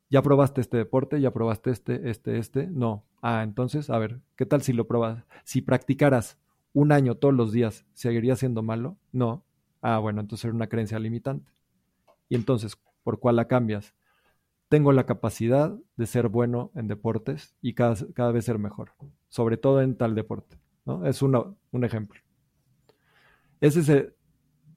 ¿ya 0.09 0.23
probaste 0.23 0.61
este 0.61 0.77
deporte? 0.77 1.21
¿Ya 1.21 1.33
probaste 1.33 1.73
este, 1.73 2.11
este, 2.11 2.39
este? 2.39 2.69
No. 2.69 3.07
Ah, 3.23 3.43
entonces, 3.43 3.91
a 3.91 3.99
ver, 3.99 4.21
¿qué 4.37 4.47
tal 4.47 4.63
si 4.63 4.73
lo 4.73 4.87
probas? 4.87 5.25
Si 5.43 5.63
practicaras 5.63 6.39
un 6.73 6.93
año 6.93 7.17
todos 7.17 7.35
los 7.35 7.51
días, 7.51 7.85
¿seguiría 7.93 8.37
siendo 8.37 8.63
malo? 8.63 8.99
No. 9.11 9.43
Ah, 9.83 9.99
bueno, 9.99 10.21
entonces 10.21 10.45
era 10.45 10.55
una 10.55 10.69
creencia 10.69 11.01
limitante. 11.01 11.51
Y 12.29 12.37
entonces, 12.37 12.79
¿por 13.03 13.19
cuál 13.19 13.35
la 13.35 13.49
cambias? 13.49 13.97
Tengo 14.69 14.93
la 14.93 15.07
capacidad 15.07 15.75
de 15.97 16.07
ser 16.07 16.29
bueno 16.29 16.71
en 16.75 16.89
deportes 16.89 17.55
y 17.63 17.75
cada, 17.75 17.97
cada 18.15 18.33
vez 18.33 18.45
ser 18.45 18.59
mejor, 18.59 18.93
sobre 19.29 19.57
todo 19.57 19.81
en 19.81 19.97
tal 19.97 20.15
deporte. 20.15 20.59
¿no? 20.85 21.07
Es 21.07 21.23
un 21.23 21.85
ejemplo. 21.85 22.21
Ese 23.61 23.81
es, 23.81 23.89
el, 23.89 24.15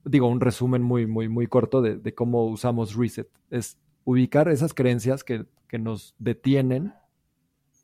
digo, 0.05 0.27
un 0.27 0.39
resumen 0.39 0.81
muy, 0.81 1.05
muy, 1.07 1.29
muy 1.29 1.47
corto 1.47 1.81
de, 1.81 1.97
de, 1.97 2.13
cómo 2.15 2.45
usamos 2.45 2.95
reset. 2.95 3.29
Es 3.49 3.77
ubicar 4.03 4.49
esas 4.49 4.73
creencias 4.73 5.23
que, 5.23 5.45
que 5.67 5.77
nos 5.77 6.15
detienen, 6.19 6.93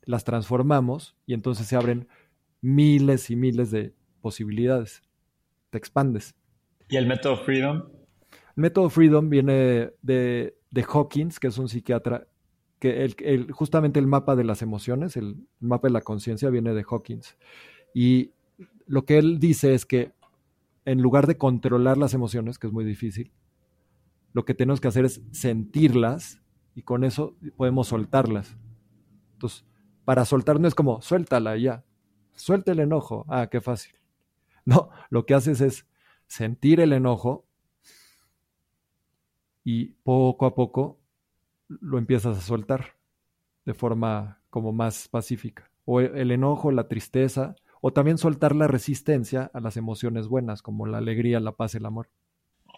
las 0.04 0.24
transformamos 0.24 1.16
y 1.26 1.34
entonces 1.34 1.66
se 1.66 1.76
abren 1.76 2.08
miles 2.60 3.30
y 3.30 3.36
miles 3.36 3.70
de 3.70 3.94
posibilidades. 4.20 5.02
Te 5.70 5.78
expandes. 5.78 6.34
¿Y 6.88 6.96
el 6.96 7.06
método 7.06 7.36
Freedom? 7.36 7.84
El 8.56 8.62
método 8.62 8.90
Freedom 8.90 9.28
viene 9.28 9.92
de, 10.02 10.57
de 10.70 10.84
Hawkins, 10.84 11.40
que 11.40 11.48
es 11.48 11.58
un 11.58 11.68
psiquiatra, 11.68 12.26
que 12.78 13.04
el, 13.04 13.50
justamente 13.52 13.98
el 13.98 14.06
mapa 14.06 14.36
de 14.36 14.44
las 14.44 14.62
emociones, 14.62 15.16
el 15.16 15.46
mapa 15.60 15.88
de 15.88 15.92
la 15.92 16.00
conciencia 16.00 16.50
viene 16.50 16.74
de 16.74 16.84
Hawkins. 16.88 17.36
Y 17.94 18.32
lo 18.86 19.04
que 19.04 19.18
él 19.18 19.38
dice 19.38 19.74
es 19.74 19.84
que 19.84 20.12
en 20.84 21.02
lugar 21.02 21.26
de 21.26 21.36
controlar 21.36 21.98
las 21.98 22.14
emociones, 22.14 22.58
que 22.58 22.66
es 22.66 22.72
muy 22.72 22.84
difícil, 22.84 23.32
lo 24.32 24.44
que 24.44 24.54
tenemos 24.54 24.80
que 24.80 24.88
hacer 24.88 25.04
es 25.04 25.22
sentirlas 25.32 26.40
y 26.74 26.82
con 26.82 27.04
eso 27.04 27.36
podemos 27.56 27.88
soltarlas. 27.88 28.56
Entonces, 29.32 29.66
para 30.04 30.24
soltar 30.24 30.60
no 30.60 30.68
es 30.68 30.74
como, 30.74 31.02
suéltala 31.02 31.56
ya, 31.56 31.84
suelta 32.34 32.72
el 32.72 32.80
enojo, 32.80 33.26
ah, 33.28 33.48
qué 33.50 33.60
fácil. 33.60 33.94
No, 34.64 34.90
lo 35.10 35.24
que 35.26 35.34
haces 35.34 35.60
es 35.60 35.86
sentir 36.26 36.80
el 36.80 36.92
enojo 36.92 37.47
y 39.70 39.84
poco 40.02 40.46
a 40.46 40.54
poco 40.54 40.98
lo 41.68 41.98
empiezas 41.98 42.38
a 42.38 42.40
soltar 42.40 42.94
de 43.66 43.74
forma 43.74 44.40
como 44.48 44.72
más 44.72 45.08
pacífica. 45.08 45.70
O 45.84 46.00
el 46.00 46.30
enojo, 46.30 46.72
la 46.72 46.88
tristeza, 46.88 47.54
o 47.82 47.92
también 47.92 48.16
soltar 48.16 48.56
la 48.56 48.66
resistencia 48.66 49.50
a 49.52 49.60
las 49.60 49.76
emociones 49.76 50.26
buenas, 50.26 50.62
como 50.62 50.86
la 50.86 50.96
alegría, 50.96 51.38
la 51.38 51.52
paz, 51.52 51.74
el 51.74 51.84
amor. 51.84 52.08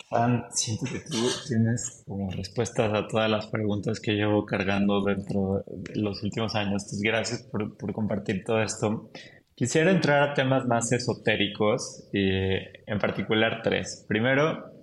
Juan, 0.08 0.46
siento 0.50 0.86
que 0.86 0.98
tú 0.98 1.28
tienes 1.46 2.02
como 2.08 2.28
respuestas 2.32 2.92
a 2.92 3.06
todas 3.06 3.30
las 3.30 3.46
preguntas 3.46 4.00
que 4.00 4.14
llevo 4.14 4.44
cargando 4.44 5.04
dentro 5.04 5.62
de 5.68 5.94
los 5.94 6.20
últimos 6.24 6.56
años. 6.56 6.82
Entonces, 6.82 7.02
gracias 7.02 7.42
por, 7.52 7.76
por 7.76 7.92
compartir 7.92 8.42
todo 8.44 8.60
esto. 8.60 9.12
Quisiera 9.54 9.92
entrar 9.92 10.28
a 10.28 10.34
temas 10.34 10.66
más 10.66 10.90
esotéricos, 10.90 12.08
y 12.12 12.30
en 12.30 12.98
particular 12.98 13.60
tres. 13.62 14.04
Primero, 14.08 14.79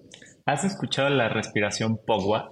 ¿has 0.47 0.63
escuchado 0.63 1.09
la 1.09 1.29
respiración 1.29 1.99
Pogwa? 2.03 2.51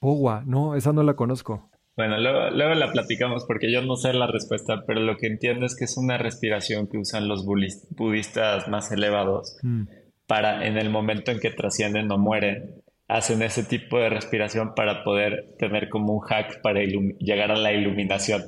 Pogwa, 0.00 0.42
no, 0.46 0.74
esa 0.74 0.92
no 0.92 1.04
la 1.04 1.14
conozco. 1.14 1.70
Bueno, 1.96 2.16
luego, 2.18 2.74
la 2.74 2.92
platicamos 2.92 3.44
porque 3.44 3.72
yo 3.72 3.82
no 3.82 3.96
sé 3.96 4.12
la 4.12 4.28
respuesta, 4.28 4.84
pero 4.86 5.00
lo 5.00 5.16
que 5.16 5.26
entiendo 5.26 5.66
es 5.66 5.74
que 5.76 5.84
es 5.84 5.96
una 5.96 6.16
respiración 6.16 6.86
que 6.86 6.96
usan 6.96 7.26
los 7.26 7.44
budistas 7.44 8.68
más 8.68 8.92
elevados 8.92 9.56
mm. 9.62 9.82
para 10.28 10.64
en 10.66 10.78
el 10.78 10.90
momento 10.90 11.32
en 11.32 11.40
que 11.40 11.50
trascienden 11.50 12.10
o 12.12 12.16
mueren, 12.18 12.82
hacen 13.08 13.42
ese 13.42 13.64
tipo 13.64 13.98
de 13.98 14.10
respiración 14.10 14.74
para 14.76 15.02
poder 15.02 15.56
tener 15.58 15.88
como 15.88 16.12
un 16.12 16.20
hack 16.20 16.62
para 16.62 16.80
llegar 16.82 17.50
a 17.50 17.56
la 17.56 17.72
iluminación. 17.72 18.44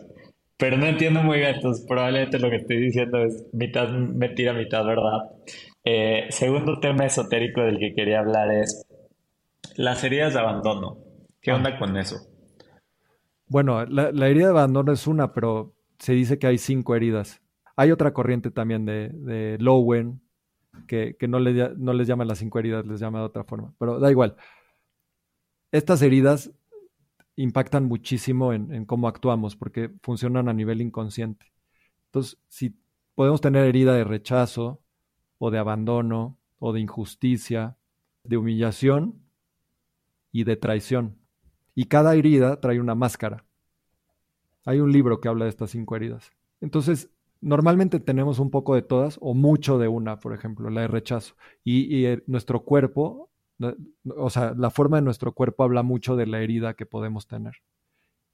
Pero 0.56 0.76
no 0.76 0.86
entiendo 0.86 1.22
muy 1.22 1.38
bien, 1.38 1.56
entonces 1.56 1.84
probablemente 1.88 2.38
lo 2.38 2.50
que 2.50 2.56
estoy 2.56 2.76
diciendo 2.76 3.18
es 3.24 3.46
mitad 3.52 3.88
mentira, 3.88 4.52
mitad 4.52 4.84
verdad. 4.84 5.22
Eh, 5.84 6.26
segundo 6.30 6.78
tema 6.78 7.06
esotérico 7.06 7.62
del 7.62 7.78
que 7.78 7.94
quería 7.94 8.20
hablar 8.20 8.52
es 8.52 8.86
las 9.76 10.04
heridas 10.04 10.34
de 10.34 10.40
abandono. 10.40 10.98
¿Qué 11.40 11.50
ah. 11.50 11.56
onda 11.56 11.78
con 11.78 11.96
eso? 11.96 12.16
Bueno, 13.46 13.84
la, 13.86 14.28
herida 14.28 14.46
de 14.46 14.50
abandono 14.50 14.92
es 14.92 15.06
una, 15.06 15.32
pero 15.32 15.74
se 15.98 16.12
dice 16.12 16.38
que 16.38 16.46
hay 16.46 16.58
cinco 16.58 16.94
heridas. 16.94 17.42
Hay 17.76 17.90
otra 17.90 18.12
corriente 18.12 18.50
también 18.50 18.84
de, 18.84 19.08
de 19.08 19.56
Lowen, 19.58 20.20
que, 20.86 21.16
no, 21.28 21.40
le, 21.40 21.74
no 21.76 21.92
les 21.92 22.06
llama 22.06 22.24
las 22.24 22.38
cinco 22.38 22.58
heridas, 22.58 22.86
les 22.86 23.00
llama 23.00 23.20
de 23.20 23.24
otra 23.24 23.44
forma. 23.44 23.74
Pero 23.78 23.98
da 23.98 24.10
igual. 24.10 24.36
Estas 25.72 26.02
heridas 26.02 26.52
impactan 27.34 27.86
muchísimo 27.86 28.52
en, 28.52 28.72
en, 28.72 28.84
cómo 28.84 29.08
actuamos, 29.08 29.56
porque 29.56 29.90
funcionan 30.02 30.48
a 30.48 30.52
nivel 30.52 30.80
inconsciente. 30.80 31.46
Entonces, 32.06 32.38
si 32.48 32.76
podemos 33.14 33.40
tener 33.40 33.64
herida 33.64 33.94
de 33.94 34.04
rechazo, 34.04 34.80
o 35.40 35.50
de 35.50 35.58
abandono, 35.58 36.36
o 36.58 36.72
de 36.74 36.80
injusticia, 36.80 37.76
de 38.24 38.36
humillación 38.36 39.22
y 40.30 40.44
de 40.44 40.56
traición. 40.56 41.16
Y 41.74 41.86
cada 41.86 42.14
herida 42.14 42.60
trae 42.60 42.78
una 42.78 42.94
máscara. 42.94 43.46
Hay 44.66 44.80
un 44.80 44.92
libro 44.92 45.18
que 45.18 45.28
habla 45.28 45.46
de 45.46 45.48
estas 45.48 45.70
cinco 45.70 45.96
heridas. 45.96 46.30
Entonces, 46.60 47.10
normalmente 47.40 48.00
tenemos 48.00 48.38
un 48.38 48.50
poco 48.50 48.74
de 48.74 48.82
todas 48.82 49.16
o 49.22 49.32
mucho 49.32 49.78
de 49.78 49.88
una, 49.88 50.20
por 50.20 50.34
ejemplo, 50.34 50.68
la 50.68 50.82
de 50.82 50.88
rechazo. 50.88 51.34
Y, 51.64 52.04
eh, 52.04 52.22
nuestro 52.26 52.62
cuerpo, 52.62 53.30
o 54.14 54.28
sea, 54.28 54.52
la 54.54 54.68
forma 54.68 54.98
de 54.98 55.02
nuestro 55.02 55.32
cuerpo 55.32 55.64
habla 55.64 55.82
mucho 55.82 56.16
de 56.16 56.26
la 56.26 56.42
herida 56.42 56.74
que 56.74 56.84
podemos 56.84 57.26
tener. 57.26 57.54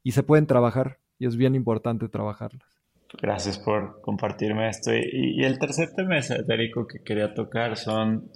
Y 0.03 0.11
se 0.11 0.25
pueden 0.25 0.49
trabajar 0.49 0.99
y 1.21 1.27
es 1.27 1.37
bien 1.37 1.55
importante 1.55 2.09
trabajarlas. 2.09 2.76
Gracias 3.21 3.59
por 3.59 4.01
compartirme 4.03 4.69
esto. 4.69 4.95
Y, 4.95 5.41
y 5.41 5.45
el 5.45 5.59
tercer 5.59 5.95
tema 5.95 6.19
esotérico 6.19 6.87
que 6.87 7.03
quería 7.03 7.35
tocar 7.35 7.77
son 7.77 8.31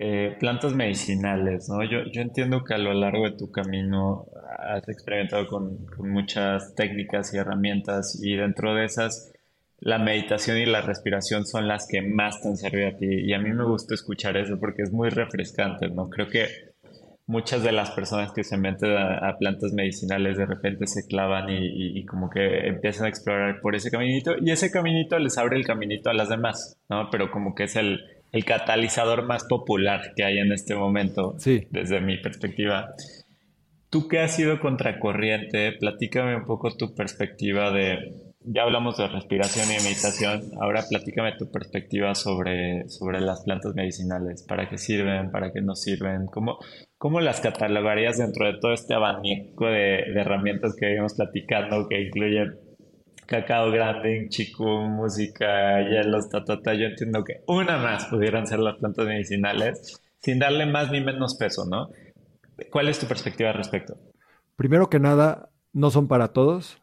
eh, 0.00 0.36
plantas 0.38 0.74
medicinales, 0.74 1.68
¿no? 1.68 1.82
Yo, 1.82 2.04
yo, 2.12 2.22
entiendo 2.22 2.62
que 2.62 2.74
a 2.74 2.78
lo 2.78 2.94
largo 2.94 3.24
de 3.24 3.36
tu 3.36 3.50
camino 3.50 4.26
has 4.58 4.88
experimentado 4.88 5.48
con, 5.48 5.86
con, 5.86 6.08
muchas 6.10 6.76
técnicas 6.76 7.34
y 7.34 7.38
herramientas 7.38 8.16
y 8.22 8.36
dentro 8.36 8.74
de 8.76 8.84
esas 8.84 9.32
la 9.80 9.98
meditación 9.98 10.56
y 10.58 10.66
la 10.66 10.82
respiración 10.82 11.46
son 11.46 11.66
las 11.66 11.88
que 11.88 12.00
más 12.02 12.40
te 12.40 12.48
han 12.48 12.56
servido 12.56 12.88
a 12.88 12.96
ti 12.96 13.06
y 13.06 13.32
a 13.32 13.40
mí 13.40 13.50
me 13.52 13.64
gusta 13.64 13.94
escuchar 13.94 14.36
eso 14.36 14.60
porque 14.60 14.82
es 14.82 14.92
muy 14.92 15.08
refrescante, 15.08 15.88
¿no? 15.88 16.08
Creo 16.10 16.28
que 16.28 16.46
muchas 17.28 17.62
de 17.62 17.70
las 17.70 17.92
personas 17.92 18.32
que 18.32 18.42
se 18.42 18.58
meten 18.58 18.96
a, 18.96 19.36
plantas 19.38 19.72
medicinales 19.72 20.36
de 20.36 20.46
repente 20.46 20.88
se 20.88 21.06
clavan 21.06 21.48
y, 21.48 21.98
y, 21.98 22.04
como 22.04 22.28
que 22.28 22.66
empiezan 22.66 23.06
a 23.06 23.08
explorar 23.08 23.60
por 23.60 23.76
ese 23.76 23.90
caminito 23.92 24.32
y 24.40 24.50
ese 24.50 24.72
caminito 24.72 25.16
les 25.20 25.38
abre 25.38 25.56
el 25.56 25.64
caminito 25.64 26.10
a 26.10 26.14
las 26.14 26.28
demás, 26.28 26.76
¿no? 26.88 27.08
Pero 27.10 27.30
como 27.30 27.54
que 27.54 27.64
es 27.64 27.76
el 27.76 28.00
el 28.32 28.44
catalizador 28.44 29.24
más 29.24 29.44
popular 29.44 30.12
que 30.14 30.24
hay 30.24 30.38
en 30.38 30.52
este 30.52 30.74
momento, 30.74 31.36
desde 31.70 32.00
mi 32.00 32.18
perspectiva. 32.18 32.94
Tú 33.90 34.06
que 34.06 34.20
has 34.20 34.34
sido 34.34 34.60
contracorriente, 34.60 35.72
platícame 35.72 36.36
un 36.36 36.44
poco 36.44 36.76
tu 36.76 36.94
perspectiva 36.94 37.70
de, 37.70 38.34
ya 38.44 38.62
hablamos 38.62 38.98
de 38.98 39.08
respiración 39.08 39.66
y 39.66 39.82
meditación, 39.82 40.42
ahora 40.60 40.84
platícame 40.88 41.32
tu 41.38 41.50
perspectiva 41.50 42.14
sobre, 42.14 42.86
sobre 42.90 43.20
las 43.20 43.44
plantas 43.44 43.74
medicinales, 43.74 44.42
para 44.42 44.68
qué 44.68 44.76
sirven, 44.76 45.30
para 45.30 45.52
qué 45.52 45.62
no 45.62 45.74
sirven, 45.74 46.26
cómo, 46.26 46.58
cómo 46.98 47.20
las 47.20 47.40
catalogarías 47.40 48.18
dentro 48.18 48.46
de 48.46 48.58
todo 48.60 48.72
este 48.72 48.94
abanico 48.94 49.66
de, 49.66 50.00
herramientas 50.14 50.74
que 50.76 50.86
vimos 50.86 51.14
platicando, 51.14 51.88
que 51.88 52.02
incluyen 52.02 52.58
cacao 53.26 53.70
grande, 53.70 54.26
chico, 54.28 54.82
música, 54.82 55.80
hielos, 55.80 56.28
ta, 56.28 56.44
ta, 56.44 56.60
ta. 56.60 56.74
Yo 56.74 56.86
entiendo 56.86 57.24
que 57.24 57.42
una 57.46 57.78
más 57.78 58.06
pudieran 58.06 58.46
ser 58.46 58.58
las 58.58 58.76
plantas 58.76 59.06
medicinales 59.06 60.02
sin 60.20 60.38
darle 60.38 60.66
más 60.66 60.90
ni 60.90 61.00
menos 61.00 61.36
peso, 61.36 61.64
¿no? 61.66 61.88
¿Cuál 62.70 62.88
es 62.88 62.98
tu 62.98 63.06
perspectiva 63.06 63.50
al 63.50 63.56
respecto? 63.56 63.96
Primero 64.56 64.90
que 64.90 64.98
nada, 64.98 65.50
no 65.72 65.90
son 65.90 66.08
para 66.08 66.32
todos 66.32 66.82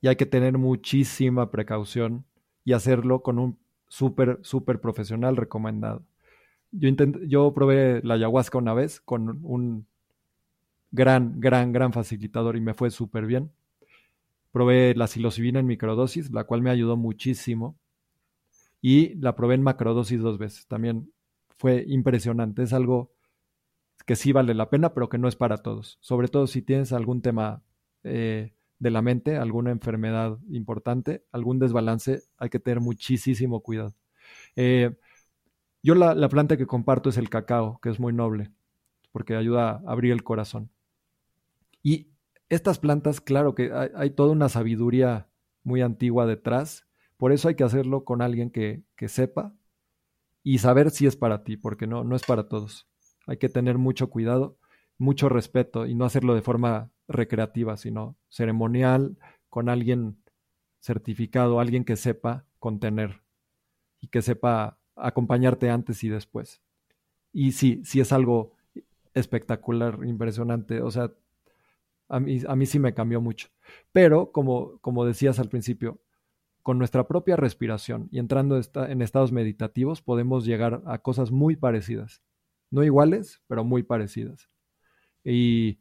y 0.00 0.08
hay 0.08 0.16
que 0.16 0.26
tener 0.26 0.58
muchísima 0.58 1.50
precaución 1.50 2.24
y 2.64 2.74
hacerlo 2.74 3.22
con 3.22 3.38
un 3.38 3.58
súper, 3.88 4.38
súper 4.42 4.80
profesional 4.80 5.36
recomendado. 5.36 6.04
Yo, 6.72 7.52
probé 7.54 8.00
la 8.02 8.14
ayahuasca 8.14 8.58
una 8.58 8.74
vez 8.74 9.00
con 9.00 9.40
un 9.44 9.86
gran, 10.90 11.40
gran, 11.40 11.72
gran 11.72 11.92
facilitador 11.92 12.56
y 12.56 12.60
me 12.60 12.74
fue 12.74 12.90
súper 12.90 13.26
bien. 13.26 13.50
Probé 14.52 14.94
la 14.94 15.06
psilocibina 15.06 15.60
en 15.60 15.66
microdosis, 15.66 16.30
la 16.30 16.44
cual 16.44 16.62
me 16.62 16.70
ayudó 16.70 16.96
muchísimo. 16.96 17.76
Y 18.80 19.14
la 19.16 19.34
probé 19.34 19.54
en 19.54 19.62
macrodosis 19.62 20.20
dos 20.20 20.38
veces. 20.38 20.66
También 20.66 21.12
fue 21.56 21.84
impresionante. 21.86 22.62
Es 22.62 22.72
algo 22.72 23.12
que 24.06 24.16
sí 24.16 24.32
vale 24.32 24.54
la 24.54 24.70
pena, 24.70 24.94
pero 24.94 25.08
que 25.08 25.18
no 25.18 25.28
es 25.28 25.36
para 25.36 25.58
todos. 25.58 25.98
Sobre 26.00 26.28
todo 26.28 26.46
si 26.46 26.62
tienes 26.62 26.92
algún 26.92 27.20
tema 27.20 27.62
eh, 28.04 28.52
de 28.78 28.90
la 28.90 29.02
mente, 29.02 29.36
alguna 29.36 29.70
enfermedad 29.70 30.38
importante, 30.48 31.24
algún 31.32 31.58
desbalance, 31.58 32.22
hay 32.38 32.48
que 32.48 32.60
tener 32.60 32.80
muchísimo 32.80 33.60
cuidado. 33.60 33.94
Eh, 34.56 34.96
yo 35.82 35.94
la, 35.94 36.14
la, 36.14 36.28
planta 36.28 36.56
que 36.56 36.66
comparto 36.66 37.08
es 37.08 37.16
el 37.16 37.30
cacao, 37.30 37.80
que 37.80 37.90
es 37.90 38.00
muy 38.00 38.12
noble, 38.12 38.52
porque 39.12 39.36
ayuda 39.36 39.70
a 39.70 39.92
abrir 39.92 40.12
el 40.12 40.24
corazón. 40.24 40.70
Y 41.82 42.12
estas 42.48 42.78
plantas, 42.78 43.20
claro 43.20 43.54
que 43.54 43.70
hay, 43.72 44.10
toda 44.10 44.32
una 44.32 44.48
sabiduría 44.48 45.28
muy 45.62 45.82
antigua 45.82 46.26
detrás, 46.26 46.86
por 47.16 47.32
eso 47.32 47.48
hay 47.48 47.54
que 47.54 47.64
hacerlo 47.64 48.04
con 48.04 48.22
alguien 48.22 48.50
que, 48.50 48.84
que 48.96 49.08
sepa 49.08 49.54
y 50.42 50.58
saber 50.58 50.90
si 50.90 51.06
es 51.06 51.16
para 51.16 51.44
ti, 51.44 51.56
porque 51.56 51.86
no, 51.86 52.04
no 52.04 52.16
es 52.16 52.24
para 52.24 52.48
todos. 52.48 52.88
Hay 53.26 53.36
que 53.36 53.48
tener 53.48 53.76
mucho 53.76 54.08
cuidado, 54.08 54.58
mucho 54.96 55.28
respeto 55.28 55.86
y 55.86 55.94
no 55.94 56.04
hacerlo 56.04 56.34
de 56.34 56.42
forma 56.42 56.90
recreativa, 57.06 57.76
sino 57.76 58.16
ceremonial, 58.28 59.18
con 59.50 59.68
alguien 59.68 60.22
certificado, 60.80 61.60
alguien 61.60 61.84
que 61.84 61.96
sepa 61.96 62.46
contener 62.58 63.22
y 64.00 64.08
que 64.08 64.22
sepa 64.22 64.77
acompañarte 65.00 65.70
antes 65.70 66.02
y 66.04 66.08
después. 66.08 66.62
Y 67.32 67.52
sí, 67.52 67.82
sí 67.84 68.00
es 68.00 68.12
algo 68.12 68.52
espectacular, 69.14 70.00
impresionante. 70.04 70.80
O 70.80 70.90
sea, 70.90 71.12
a 72.08 72.20
mí, 72.20 72.40
a 72.46 72.56
mí 72.56 72.66
sí 72.66 72.78
me 72.78 72.94
cambió 72.94 73.20
mucho. 73.20 73.48
Pero, 73.92 74.32
como, 74.32 74.78
como 74.78 75.04
decías 75.04 75.38
al 75.38 75.48
principio, 75.48 76.00
con 76.62 76.78
nuestra 76.78 77.06
propia 77.08 77.36
respiración 77.36 78.08
y 78.10 78.18
entrando 78.18 78.60
en 78.74 79.00
estados 79.00 79.32
meditativos 79.32 80.02
podemos 80.02 80.44
llegar 80.44 80.82
a 80.84 80.98
cosas 80.98 81.30
muy 81.30 81.56
parecidas. 81.56 82.22
No 82.70 82.84
iguales, 82.84 83.40
pero 83.46 83.64
muy 83.64 83.82
parecidas. 83.82 84.50
Y 85.24 85.78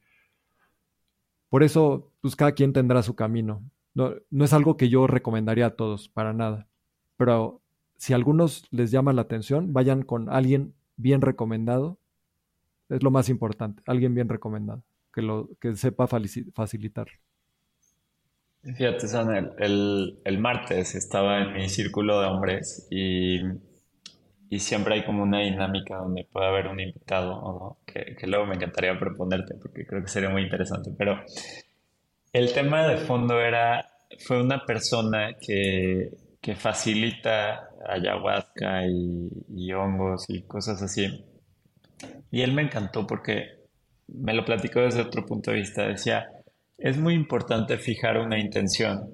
por 1.50 1.64
eso, 1.64 2.14
pues 2.22 2.36
cada 2.36 2.54
quien 2.54 2.74
tendrá 2.74 3.04
su 3.04 3.16
camino. 3.16 3.64
No, 3.94 4.14
no 4.30 4.46
es 4.46 4.54
algo 4.54 4.78
que 4.78 4.90
yo 4.90 5.08
recomendaría 5.08 5.66
a 5.66 5.76
todos, 5.76 6.08
para 6.08 6.32
nada. 6.34 6.70
Pero 7.18 7.62
si 7.98 8.14
a 8.14 8.16
algunos 8.16 8.66
les 8.72 8.92
llama 8.92 9.14
la 9.14 9.24
atención, 9.24 9.74
vayan 9.74 10.04
con 10.04 10.30
alguien 10.30 10.74
bien 10.96 11.22
recomendado. 11.22 11.98
Es 12.90 13.04
lo 13.04 13.12
más 13.12 13.30
importante, 13.30 13.84
alguien 13.86 14.14
bien 14.16 14.30
recomendado, 14.30 14.84
que, 15.14 15.22
lo, 15.22 15.50
que 15.60 15.76
sepa 15.76 16.08
facilitar. 16.08 17.08
Fíjate, 18.64 19.08
San, 19.08 19.54
el, 19.60 20.20
el, 20.24 20.40
martes 20.40 20.96
estaba 20.96 21.42
en 21.42 21.54
mi 21.54 21.70
círculo 21.70 22.20
de 22.22 22.28
hombres 22.28 22.88
y, 22.90 23.40
y, 24.50 24.60
siempre 24.60 24.96
hay 24.96 25.06
como 25.06 25.24
una 25.24 25.40
dinámica 25.40 25.98
donde 25.98 26.26
puede 26.26 26.48
haber 26.48 26.68
un 26.68 26.80
invitado, 26.80 27.78
que, 27.86 28.16
que, 28.16 28.28
luego 28.28 28.46
me 28.46 28.56
encantaría 28.56 28.98
proponerte 29.00 29.56
porque 29.56 29.86
creo 29.86 30.02
que 30.02 30.10
sería 30.10 30.30
muy 30.30 30.44
interesante. 30.44 30.92
Pero 30.98 31.22
el 32.34 32.54
tema 32.54 32.88
de 32.88 32.98
fondo 32.98 33.40
era, 33.40 33.90
fue 34.20 34.42
una 34.42 34.66
persona 34.66 35.38
que, 35.40 36.12
que 36.42 36.56
facilita 36.56 37.70
ayahuasca 37.88 38.86
y, 38.88 39.74
hongos 39.74 40.26
y 40.30 40.44
cosas 40.44 40.82
así. 40.82 41.26
Y 42.32 42.42
él 42.42 42.54
me 42.54 42.62
encantó 42.62 43.08
porque 43.08 43.66
me 44.08 44.34
lo 44.34 44.46
platicó 44.46 44.82
desde 44.82 45.02
otro 45.02 45.26
punto 45.26 45.52
de 45.52 45.58
vista. 45.58 45.88
Decía, 45.88 46.30
es 46.78 46.98
muy 46.98 47.14
importante 47.14 47.78
fijar 47.78 48.18
una 48.18 48.40
intención 48.40 49.10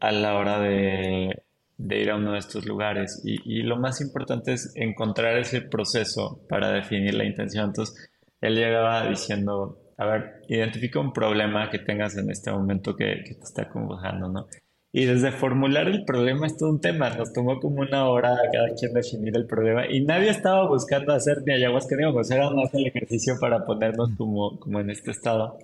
a 0.00 0.12
la 0.12 0.34
hora 0.34 0.58
de, 0.60 1.42
ir 1.78 2.10
a 2.10 2.16
uno 2.16 2.32
de 2.32 2.38
estos 2.38 2.66
lugares. 2.66 3.22
Y, 3.24 3.38
y, 3.44 3.62
lo 3.62 3.76
más 3.76 4.00
importante 4.00 4.52
es 4.52 4.72
encontrar 4.74 5.36
ese 5.38 5.60
proceso 5.60 6.40
para 6.48 6.72
definir 6.72 7.14
la 7.14 7.24
intención. 7.24 7.66
Entonces, 7.66 8.10
él 8.40 8.56
llegaba 8.56 9.08
diciendo, 9.08 9.78
a 9.98 10.06
ver, 10.06 10.42
identifica 10.48 10.98
un 10.98 11.12
problema 11.12 11.70
que 11.70 11.78
tengas 11.78 12.16
en 12.16 12.30
este 12.30 12.50
momento 12.50 12.96
que, 12.96 13.22
que 13.24 13.34
te 13.34 13.44
está 13.44 13.62
acongojando, 13.62 14.28
¿no? 14.28 14.46
Y 14.94 15.06
desde 15.06 15.32
formular 15.32 15.88
el 15.88 16.04
problema 16.04 16.46
es 16.46 16.56
todo 16.58 16.68
un 16.68 16.80
tema. 16.80 17.08
Nos 17.10 17.32
tomó 17.32 17.58
como 17.60 17.80
una 17.80 18.08
hora 18.08 18.34
a 18.34 18.50
cada 18.52 18.74
quien 18.78 18.92
definir 18.92 19.34
el 19.36 19.46
problema 19.46 19.86
y 19.86 20.04
nadie 20.04 20.28
estaba 20.28 20.68
buscando 20.68 21.14
hacer 21.14 21.42
ni 21.46 21.54
ayahuasca 21.54 21.96
ni 21.96 22.04
hongos. 22.04 22.30
Era 22.30 22.50
más 22.50 22.74
el 22.74 22.86
ejercicio 22.86 23.36
para 23.40 23.64
ponernos 23.64 24.10
como, 24.18 24.60
como 24.60 24.80
en 24.80 24.90
este 24.90 25.10
estado. 25.10 25.58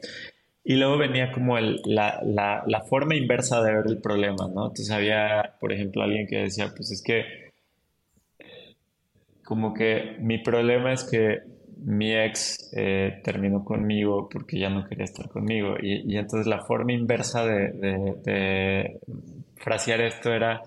Y 0.64 0.76
luego 0.76 0.96
venía 0.96 1.30
como 1.32 1.59
el, 1.59 1.80
la, 1.84 2.20
la, 2.24 2.64
la, 2.66 2.80
forma 2.82 3.14
inversa 3.16 3.62
de 3.62 3.72
ver 3.72 3.84
el 3.86 3.98
problema, 3.98 4.48
¿no? 4.48 4.68
Entonces 4.68 4.90
había, 4.90 5.55
por 5.60 5.72
ejemplo, 5.72 6.02
alguien 6.02 6.26
que 6.26 6.36
decía, 6.38 6.72
pues 6.76 6.90
es 6.90 7.02
que 7.02 7.24
como 9.44 9.72
que 9.72 10.16
mi 10.20 10.38
problema 10.38 10.92
es 10.92 11.05
que 11.05 11.40
mi 11.84 12.14
ex 12.14 12.70
eh, 12.76 13.20
terminó 13.22 13.64
conmigo 13.64 14.28
porque 14.28 14.59
ya 14.59 14.70
no 14.70 14.86
quería 14.86 15.05
estar 15.05 15.28
conmigo. 15.28 15.76
Y, 15.80 16.16
entonces 16.16 16.46
la 16.46 16.64
forma 16.64 16.92
inversa 16.92 17.46
de, 17.46 18.98
frasear 19.56 20.00
esto 20.00 20.32
era, 20.32 20.62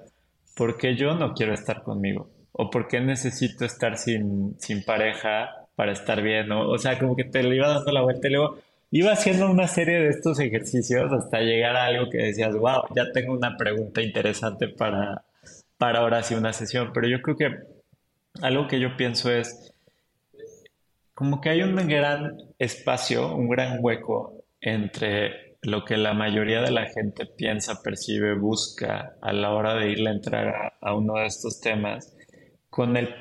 ¿por 0.56 0.78
qué 0.78 0.96
yo 0.96 1.16
no 1.16 1.34
quiero 1.34 1.54
estar 1.54 1.84
conmigo? 1.84 2.30
¿O 2.54 2.70
por 2.70 2.88
qué 2.88 3.00
necesito 3.00 3.66
estar 3.66 3.98
sin, 3.98 4.56
sin 4.60 4.84
pareja 4.84 5.68
para 5.76 5.92
estar 5.92 6.22
bien? 6.22 6.52
O, 6.52 6.78
sea, 6.78 7.00
como 7.00 7.16
que 7.16 7.24
te 7.26 7.44
le 7.44 7.56
iba 7.56 7.68
dando 7.68 7.92
la 7.92 8.02
vuelta 8.02 8.28
y 8.28 8.32
luego 8.32 8.58
iba 8.92 9.14
haciendo 9.14 9.50
una 9.50 9.68
serie 9.68 10.00
de 10.00 10.10
estos 10.10 10.40
ejercicios 10.40 11.12
hasta 11.14 11.40
llegar 11.40 11.76
a 11.76 11.86
algo 11.86 12.10
que 12.10 12.18
decías, 12.18 12.54
wow, 12.56 12.84
ya 12.96 13.12
tengo 13.14 13.34
una 13.34 13.56
pregunta 13.58 14.02
interesante 14.02 14.68
para, 14.68 15.24
para 15.78 16.00
ahora 16.00 16.24
sí 16.24 16.36
una 16.36 16.54
sesión. 16.54 16.92
Pero 16.94 17.08
yo 17.08 17.22
creo 17.22 17.38
que 17.38 17.50
algo 18.42 18.68
que 18.68 18.80
yo 18.80 18.96
pienso 18.98 19.32
es, 19.32 19.71
como 21.14 21.42
que 21.42 21.50
hay 21.50 21.62
un 21.62 21.76
gran 21.88 22.38
espacio, 22.58 23.36
un 23.36 23.50
gran 23.50 23.80
hueco 23.82 24.46
entre 24.60 25.58
lo 25.62 25.86
que 25.86 25.98
la 25.98 26.14
mayoría 26.14 26.62
de 26.62 26.72
la 26.72 26.88
gente 26.88 27.26
piensa, 27.26 27.82
percibe, 27.84 28.36
busca 28.36 29.16
a 29.22 29.34
la 29.34 29.52
hora 29.52 29.76
de 29.76 29.92
irle 29.92 30.10
a 30.10 30.14
entrar 30.14 30.74
a, 30.82 30.96
uno 30.96 31.16
de 31.16 31.28
estos 31.28 31.62
temas, 31.62 32.16
con 32.70 32.98
el, 32.98 33.14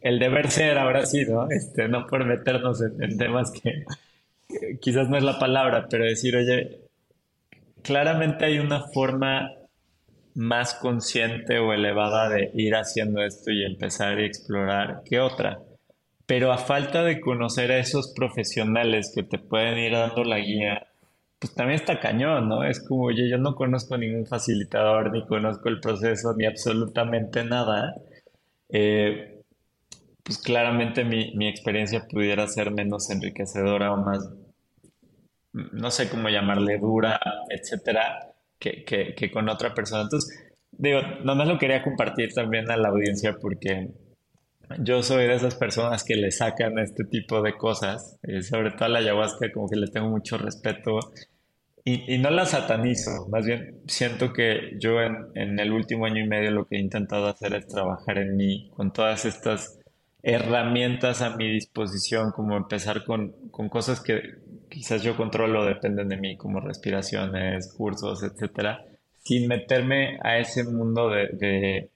el, 0.00 0.18
deber 0.18 0.50
ser, 0.50 0.78
ahora 0.78 1.06
sí, 1.06 1.24
¿no? 1.28 1.48
Este, 1.50 1.86
no 1.88 2.06
por 2.06 2.24
meternos 2.24 2.82
en, 2.82 3.16
temas 3.16 3.52
que, 3.52 3.84
que 4.48 4.78
quizás 4.80 5.08
no 5.08 5.16
es 5.16 5.22
la 5.22 5.38
palabra, 5.38 5.86
pero 5.88 6.04
decir, 6.04 6.34
oye, 6.36 6.80
claramente 7.82 8.46
hay 8.46 8.58
una 8.58 8.82
forma 8.88 9.52
más 10.34 10.74
consciente 10.74 11.58
o 11.58 11.72
elevada 11.72 12.28
de 12.28 12.50
ir 12.54 12.74
haciendo 12.74 13.22
esto 13.22 13.50
y 13.50 13.64
empezar 13.64 14.18
a 14.18 14.26
explorar 14.26 15.02
que 15.04 15.20
otra. 15.20 15.60
Pero 16.26 16.52
a 16.52 16.58
falta 16.58 17.04
de 17.04 17.20
conocer 17.20 17.70
a 17.72 17.78
esos 17.78 18.12
profesionales 18.14 19.12
que 19.14 19.22
te 19.22 19.38
pueden 19.38 19.78
ir 19.78 19.92
dando 19.92 20.24
la 20.24 20.38
guía, 20.38 20.88
pues 21.38 21.54
también 21.54 21.80
está 21.80 22.00
cañón, 22.00 22.48
¿no? 22.48 22.64
Es 22.64 22.80
como, 22.80 23.04
oye, 23.04 23.28
yo 23.28 23.38
no 23.38 23.54
conozco 23.54 23.96
ningún 23.96 24.26
facilitador, 24.26 25.12
ni 25.12 25.24
conozco 25.26 25.68
el 25.68 25.80
proceso, 25.80 26.34
ni 26.36 26.46
absolutamente 26.46 27.44
nada. 27.44 27.94
Eh, 28.68 29.42
pues 30.22 30.38
claramente 30.38 31.04
mi, 31.04 31.32
mi, 31.36 31.46
experiencia 31.48 32.06
pudiera 32.08 32.48
ser 32.48 32.72
menos 32.72 33.10
enriquecedora 33.10 33.92
o 33.92 33.98
más, 33.98 34.28
no 35.52 35.90
sé 35.92 36.08
cómo 36.08 36.28
llamarle, 36.28 36.78
dura, 36.78 37.20
etcétera, 37.48 38.34
que, 38.58 38.84
que, 38.84 39.14
que 39.14 39.30
con 39.30 39.48
otra 39.48 39.74
persona. 39.74 40.02
Entonces, 40.02 40.36
digo, 40.72 41.00
nomás 41.24 41.46
lo 41.48 41.58
quería 41.58 41.82
compartir 41.84 42.32
también 42.34 42.70
a 42.70 42.76
la 42.76 42.88
audiencia 42.88 43.36
porque 43.40 43.90
yo 44.78 45.02
soy 45.02 45.26
de 45.26 45.34
esas 45.34 45.54
personas 45.54 46.04
que 46.04 46.16
le 46.16 46.30
sacan 46.30 46.78
este 46.78 47.04
tipo 47.04 47.42
de 47.42 47.54
cosas, 47.54 48.18
eh, 48.22 48.42
sobre 48.42 48.72
todo 48.72 48.86
a 48.86 48.88
la 48.88 48.98
ayahuasca, 48.98 49.52
como 49.52 49.68
que 49.68 49.76
le 49.76 49.88
tengo 49.88 50.08
mucho 50.08 50.38
respeto 50.38 51.00
y, 51.84 52.14
y 52.14 52.18
no 52.18 52.30
la 52.30 52.46
satanizo, 52.46 53.28
más 53.28 53.46
bien 53.46 53.80
siento 53.86 54.32
que 54.32 54.76
yo 54.80 55.00
en, 55.00 55.28
en, 55.34 55.58
el 55.60 55.72
último 55.72 56.06
año 56.06 56.24
y 56.24 56.26
medio 56.26 56.50
lo 56.50 56.66
que 56.66 56.76
he 56.76 56.80
intentado 56.80 57.28
hacer 57.28 57.54
es 57.54 57.68
trabajar 57.68 58.18
en 58.18 58.36
mí 58.36 58.70
con 58.74 58.92
todas 58.92 59.24
estas 59.24 59.78
herramientas 60.22 61.22
a 61.22 61.36
mi 61.36 61.48
disposición, 61.48 62.32
como 62.32 62.56
empezar 62.56 63.04
con, 63.04 63.30
con 63.52 63.68
cosas 63.68 64.00
que 64.00 64.20
quizás 64.68 65.02
yo 65.02 65.16
controlo, 65.16 65.64
dependen 65.64 66.08
de 66.08 66.16
mí, 66.16 66.36
como 66.36 66.58
respiraciones, 66.58 67.72
cursos, 67.72 68.24
etcétera, 68.24 68.84
sin 69.22 69.46
meterme 69.46 70.18
a 70.24 70.38
ese 70.38 70.64
mundo 70.64 71.08
de 71.08 71.88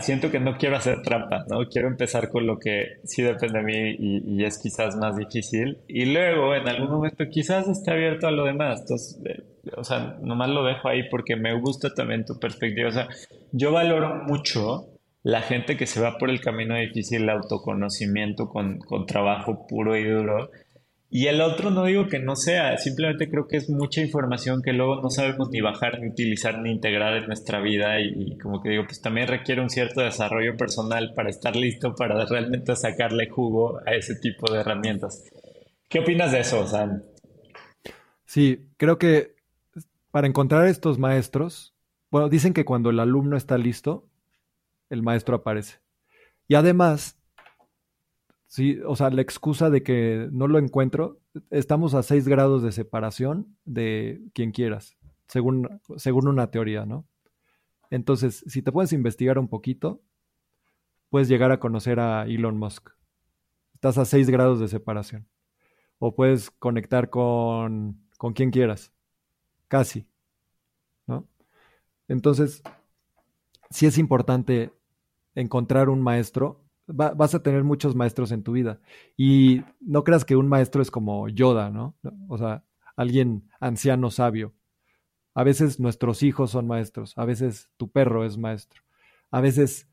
siento 0.00 0.30
que 0.30 0.40
no 0.40 0.56
quiero 0.56 0.76
hacer 0.76 1.02
trampa, 1.02 1.44
¿no? 1.48 1.68
Quiero 1.68 1.88
empezar 1.88 2.28
con 2.28 2.46
lo 2.46 2.58
que 2.58 2.98
sí 3.04 3.22
depende 3.22 3.58
de 3.58 3.64
mí 3.64 3.96
y, 3.98 4.44
es 4.44 4.58
quizás 4.58 4.96
más 4.96 5.16
difícil. 5.16 5.78
Y 5.88 6.06
luego, 6.06 6.54
en 6.54 6.68
algún 6.68 6.90
momento, 6.90 7.24
quizás 7.30 7.68
esté 7.68 7.92
abierto 7.92 8.26
a 8.26 8.30
lo 8.30 8.44
demás. 8.44 8.80
Entonces, 8.80 9.20
eh, 9.24 9.42
o 9.76 9.84
sea, 9.84 10.18
nomás 10.22 10.50
lo 10.50 10.64
dejo 10.64 10.88
ahí 10.88 11.08
porque 11.08 11.36
me 11.36 11.58
gusta 11.58 11.94
también 11.94 12.24
tu 12.24 12.38
perspectiva. 12.38 12.88
O 12.88 12.92
sea, 12.92 13.08
yo 13.52 13.72
valoro 13.72 14.22
mucho 14.24 14.86
la 15.22 15.42
gente 15.42 15.76
que 15.76 15.86
se 15.86 16.00
va 16.00 16.18
por 16.18 16.30
el 16.30 16.40
camino 16.40 16.76
difícil, 16.76 17.22
el 17.22 17.30
autoconocimiento 17.30 18.48
con, 18.48 18.78
con 18.78 19.06
trabajo 19.06 19.66
puro 19.66 19.96
y 19.96 20.04
duro. 20.04 20.50
Y 21.12 21.26
el 21.26 21.40
otro 21.40 21.70
no 21.70 21.84
digo 21.86 22.06
que 22.06 22.20
no 22.20 22.36
sea, 22.36 22.78
simplemente 22.78 23.28
creo 23.28 23.48
que 23.48 23.56
es 23.56 23.68
mucha 23.68 24.00
información 24.00 24.62
que 24.62 24.72
luego 24.72 25.02
no 25.02 25.10
sabemos 25.10 25.50
ni 25.50 25.60
bajar, 25.60 26.00
ni 26.00 26.08
utilizar, 26.08 26.60
ni 26.60 26.70
integrar 26.70 27.14
en 27.16 27.26
nuestra 27.26 27.60
vida 27.60 28.00
y, 28.00 28.38
como 28.38 28.62
que 28.62 28.70
digo, 28.70 28.84
pues 28.84 29.00
también 29.00 29.26
requiere 29.26 29.60
un 29.60 29.70
cierto 29.70 30.02
desarrollo 30.02 30.56
personal 30.56 31.12
para 31.14 31.28
estar 31.28 31.56
listo 31.56 31.96
para 31.96 32.24
realmente 32.26 32.76
sacarle 32.76 33.28
jugo 33.28 33.80
a 33.84 33.94
ese 33.96 34.14
tipo 34.14 34.52
de 34.52 34.60
herramientas. 34.60 35.24
¿Qué 35.88 35.98
opinas 35.98 36.30
de 36.30 36.40
eso, 36.40 36.64
Sam? 36.68 37.02
Sí, 38.24 38.68
creo 38.76 38.96
que 38.96 39.34
para 40.12 40.28
encontrar 40.28 40.68
estos 40.68 41.00
maestros, 41.00 41.74
bueno, 42.12 42.28
dicen 42.28 42.54
que 42.54 42.64
cuando 42.64 42.90
el 42.90 43.00
alumno 43.00 43.36
está 43.36 43.58
listo, 43.58 44.06
el 44.90 45.02
maestro 45.02 45.34
aparece. 45.34 45.80
Y 46.46 46.54
además, 46.54 47.19
sí, 48.50 48.80
o 48.84 48.96
sea, 48.96 49.10
la 49.10 49.22
excusa 49.22 49.70
de 49.70 49.84
que 49.84 50.28
no 50.32 50.48
lo 50.48 50.58
encuentro, 50.58 51.20
estamos 51.50 51.94
a 51.94 52.02
seis 52.02 52.26
grados 52.26 52.64
de 52.64 52.72
separación 52.72 53.56
de 53.64 54.20
quien 54.34 54.50
quieras, 54.50 54.96
según, 55.28 55.80
según 55.96 56.26
una 56.26 56.50
teoría, 56.50 56.84
¿no? 56.84 57.06
Entonces, 57.90 58.44
si 58.48 58.60
te 58.60 58.72
puedes 58.72 58.92
investigar 58.92 59.38
un 59.38 59.46
poquito, 59.46 60.02
puedes 61.10 61.28
llegar 61.28 61.52
a 61.52 61.60
conocer 61.60 62.00
a 62.00 62.24
Elon 62.24 62.58
Musk. 62.58 62.90
Estás 63.74 63.98
a 63.98 64.04
seis 64.04 64.28
grados 64.28 64.58
de 64.58 64.66
separación. 64.66 65.28
O 66.00 66.14
puedes 66.14 66.50
conectar 66.50 67.08
con, 67.08 68.00
con 68.18 68.32
quien 68.32 68.50
quieras. 68.50 68.92
Casi. 69.68 70.06
¿No? 71.06 71.28
Entonces, 72.08 72.62
sí 73.70 73.86
es 73.86 73.96
importante 73.98 74.72
encontrar 75.36 75.88
un 75.88 76.02
maestro. 76.02 76.64
Vas 76.92 77.34
a 77.34 77.42
tener 77.42 77.64
muchos 77.64 77.94
maestros 77.94 78.32
en 78.32 78.42
tu 78.42 78.52
vida. 78.52 78.80
Y 79.16 79.62
no 79.80 80.04
creas 80.04 80.24
que 80.24 80.36
un 80.36 80.48
maestro 80.48 80.82
es 80.82 80.90
como 80.90 81.28
Yoda, 81.28 81.70
¿no? 81.70 81.96
O 82.28 82.38
sea, 82.38 82.64
alguien 82.96 83.48
anciano 83.60 84.10
sabio. 84.10 84.54
A 85.34 85.44
veces 85.44 85.80
nuestros 85.80 86.22
hijos 86.22 86.50
son 86.50 86.66
maestros, 86.66 87.16
a 87.16 87.24
veces 87.24 87.70
tu 87.76 87.90
perro 87.90 88.24
es 88.24 88.36
maestro, 88.36 88.82
a 89.30 89.40
veces 89.40 89.88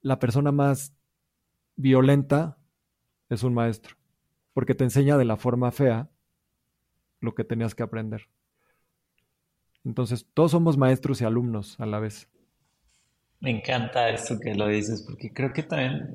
la 0.00 0.18
persona 0.18 0.50
más 0.50 0.94
violenta 1.76 2.58
es 3.28 3.44
un 3.44 3.54
maestro, 3.54 3.96
porque 4.52 4.74
te 4.74 4.84
enseña 4.84 5.16
de 5.16 5.24
la 5.24 5.36
forma 5.36 5.70
fea 5.70 6.10
lo 7.20 7.34
que 7.34 7.44
tenías 7.44 7.74
que 7.74 7.84
aprender. 7.84 8.28
Entonces, 9.84 10.26
todos 10.34 10.50
somos 10.50 10.76
maestros 10.76 11.20
y 11.20 11.24
alumnos 11.24 11.78
a 11.80 11.86
la 11.86 11.98
vez. 11.98 12.28
Me 13.42 13.50
encanta 13.50 14.08
esto 14.08 14.38
que 14.38 14.54
lo 14.54 14.68
dices, 14.68 15.02
porque 15.02 15.32
creo 15.32 15.52
que 15.52 15.64
también 15.64 16.14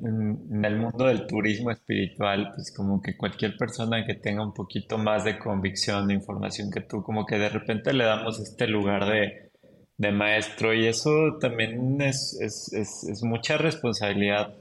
en, 0.50 0.64
el 0.64 0.78
mundo 0.78 1.04
del 1.04 1.26
turismo 1.26 1.70
espiritual, 1.70 2.52
pues 2.54 2.72
como 2.74 3.02
que 3.02 3.18
cualquier 3.18 3.54
persona 3.58 4.06
que 4.06 4.14
tenga 4.14 4.42
un 4.42 4.54
poquito 4.54 4.96
más 4.96 5.24
de 5.24 5.38
convicción, 5.38 6.08
de 6.08 6.14
información 6.14 6.70
que 6.70 6.80
tú, 6.80 7.02
como 7.02 7.26
que 7.26 7.36
de 7.36 7.50
repente 7.50 7.92
le 7.92 8.04
damos 8.04 8.40
este 8.40 8.66
lugar 8.66 9.04
de, 9.04 9.50
de 9.98 10.10
maestro 10.10 10.72
y 10.72 10.86
eso 10.86 11.36
también 11.38 12.00
es, 12.00 12.38
es, 12.40 12.72
es, 12.72 13.22
mucha 13.22 13.58
responsabilidad, 13.58 14.54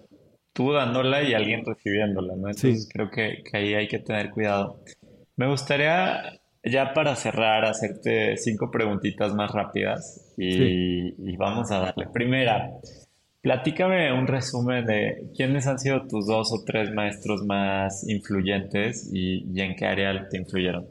tú 0.52 0.74
dándola 0.74 1.24
y 1.24 1.34
alguien 1.34 1.64
recibiéndola, 1.66 2.36
¿no? 2.36 2.50
Entonces 2.50 2.90
creo 2.92 3.10
que, 3.10 3.44
que 3.50 3.58
ahí 3.58 3.76
hay 3.76 3.88
que 3.88 4.00
tener 4.00 4.32
cuidado. 4.32 4.84
Me 5.38 5.48
gustaría 5.48 6.37
ya 6.70 6.94
para 6.94 7.16
cerrar, 7.16 7.66
hacerte 7.66 8.38
cinco 8.38 8.72
preguntitas 8.72 9.34
más 9.34 9.52
rápidas 9.52 10.34
y, 10.38 11.36
vamos 11.38 11.72
a 11.72 11.80
darle. 11.80 12.08
Primera, 12.08 12.72
platícame 13.42 14.12
un 14.14 14.28
resumen 14.28 14.86
de 14.86 15.32
quiénes 15.36 15.68
han 15.68 15.80
sido 15.80 16.08
tus 16.08 16.28
dos 16.28 16.52
o 16.52 16.64
tres 16.66 16.92
maestros 16.94 17.46
más 17.46 18.08
influyentes 18.08 19.10
y, 19.14 19.44
en 19.60 19.76
qué 19.76 19.86
área 19.86 20.28
te 20.30 20.38
influyeron. 20.38 20.88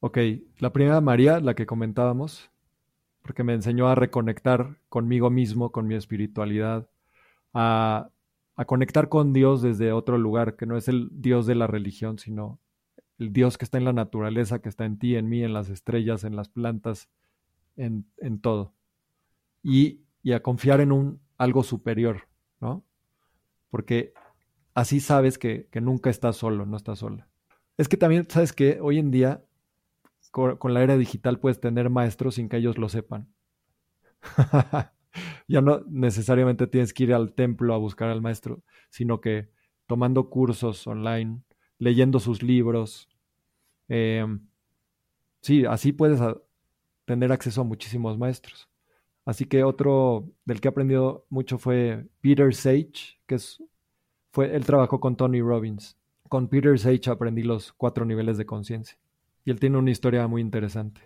Ok, 0.00 0.18
la 0.58 0.72
primera 0.72 1.00
María, 1.00 1.40
la 1.40 1.54
que 1.54 1.66
comentábamos, 1.66 2.50
porque 3.22 3.42
me 3.42 3.54
enseñó 3.54 3.88
a 3.88 3.94
reconectar 3.94 4.76
conmigo 4.88 5.30
mismo, 5.30 5.72
con 5.72 5.86
mi 5.86 5.94
espiritualidad, 5.94 6.86
a, 7.54 8.10
a 8.54 8.64
conectar 8.66 9.08
con 9.08 9.32
Dios 9.32 9.62
desde 9.62 9.92
otro 9.92 10.18
lugar, 10.18 10.56
que 10.56 10.66
no 10.66 10.76
es 10.76 10.88
el 10.88 11.08
Dios 11.10 11.46
de 11.46 11.54
la 11.54 11.66
religión, 11.66 12.18
sino 12.18 12.60
el 13.18 13.32
Dios 13.32 13.58
que 13.58 13.64
está 13.64 13.78
en 13.78 13.84
la 13.84 13.92
naturaleza, 13.92 14.60
que 14.60 14.68
está 14.68 14.84
en 14.84 14.98
ti, 14.98 15.16
en 15.16 15.28
mí, 15.28 15.42
en 15.42 15.52
las 15.52 15.68
estrellas, 15.68 16.24
en 16.24 16.36
las 16.36 16.48
plantas, 16.48 17.08
en, 17.76 18.04
todo. 18.40 18.74
Y, 19.62 20.02
a 20.32 20.40
confiar 20.40 20.80
en 20.80 20.92
un 20.92 21.20
algo 21.38 21.62
superior, 21.62 22.28
¿no? 22.60 22.84
Porque 23.70 24.12
así 24.74 25.00
sabes 25.00 25.38
que, 25.38 25.68
nunca 25.80 26.10
estás 26.10 26.36
solo, 26.36 26.66
no 26.66 26.76
estás 26.76 26.98
sola. 26.98 27.28
Es 27.76 27.88
que 27.88 27.96
también, 27.96 28.26
¿sabes 28.28 28.52
que 28.52 28.80
Hoy 28.80 28.98
en 28.98 29.10
día, 29.10 29.44
con, 30.30 30.56
con 30.56 30.74
la 30.74 30.82
era 30.82 30.96
digital, 30.96 31.38
puedes 31.38 31.60
tener 31.60 31.90
maestros 31.90 32.36
sin 32.36 32.48
que 32.48 32.56
ellos 32.56 32.78
lo 32.78 32.88
sepan. 32.88 33.28
ya 35.48 35.60
no 35.60 35.84
necesariamente 35.88 36.66
tienes 36.66 36.92
que 36.92 37.04
ir 37.04 37.14
al 37.14 37.32
templo 37.34 37.74
a 37.74 37.78
buscar 37.78 38.08
al 38.08 38.22
maestro, 38.22 38.62
sino 38.90 39.20
que 39.20 39.50
tomando 39.86 40.28
cursos 40.28 40.86
online, 40.86 41.42
leyendo 41.78 42.20
sus 42.20 42.42
libros. 42.42 43.08
Em, 43.88 44.46
sí, 45.40 45.64
así 45.64 45.92
puedes 45.92 46.20
tener 47.04 47.32
acceso 47.32 47.60
a 47.60 47.64
muchísimos 47.64 48.18
maestros. 48.18 48.68
Así 49.24 49.44
que 49.44 49.64
otro 49.64 50.28
del 50.44 50.60
que 50.60 50.68
he 50.68 50.70
aprendido 50.70 51.26
mucho 51.30 51.58
fue 51.58 52.06
Peter 52.20 52.54
Sage, 52.54 53.18
que 53.26 53.36
es, 53.36 53.62
fue, 54.32 54.54
él 54.54 54.64
trabajó 54.64 55.00
con 55.00 55.16
Tony 55.16 55.40
Robbins. 55.40 55.96
Con 56.28 56.48
Peter 56.48 56.78
Sage 56.78 57.10
aprendí 57.10 57.42
los 57.42 57.72
cuatro 57.72 58.04
niveles 58.04 58.38
de 58.38 58.46
conciencia. 58.46 58.98
Y 59.44 59.50
él 59.50 59.60
tiene 59.60 59.78
una 59.78 59.90
historia 59.90 60.26
muy 60.26 60.40
interesante. 60.40 61.00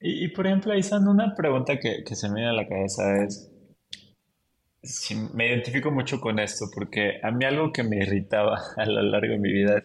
Y, 0.00 0.28
por 0.28 0.46
ejemplo, 0.46 0.76
Isan, 0.76 1.08
una 1.08 1.34
pregunta 1.34 1.78
que, 1.78 2.04
que 2.04 2.14
se 2.14 2.28
me 2.28 2.34
viene 2.36 2.50
a 2.50 2.52
la 2.52 2.68
cabeza 2.68 3.24
es, 3.24 3.53
me 5.32 5.48
identifico 5.48 5.90
mucho 5.90 6.20
con 6.20 6.38
esto 6.38 6.66
porque 6.74 7.20
a 7.22 7.30
mí 7.30 7.44
algo 7.44 7.72
que 7.72 7.82
me 7.82 7.96
irritaba 7.96 8.60
a 8.76 8.84
lo 8.84 9.02
largo 9.02 9.32
de 9.32 9.38
mi 9.38 9.52
vida 9.52 9.84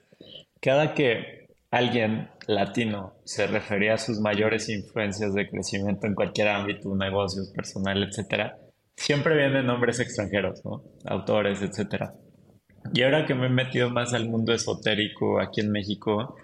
cada 0.61 0.93
que 0.93 1.47
alguien 1.71 2.29
latino 2.47 3.13
se 3.23 3.47
refería 3.47 3.93
a 3.93 3.97
sus 3.97 4.19
mayores 4.19 4.69
influencias 4.69 5.33
de 5.33 5.49
crecimiento 5.49 6.07
en 6.07 6.15
cualquier 6.15 6.49
ámbito, 6.49 6.95
negocios, 6.95 7.49
personal, 7.55 8.03
etcétera, 8.03 8.57
siempre 8.95 9.37
vienen 9.37 9.67
nombres 9.67 9.99
extranjeros, 9.99 10.65
¿no? 10.65 10.83
Autores, 11.05 11.61
etcétera. 11.61 12.11
Y 12.93 13.03
ahora 13.03 13.25
que 13.25 13.35
me 13.35 13.47
he 13.47 13.49
metido 13.49 13.89
más 13.89 14.13
al 14.13 14.27
mundo 14.27 14.53
esotérico 14.53 15.39
aquí 15.39 15.61
en 15.61 15.71
México, 15.71 16.35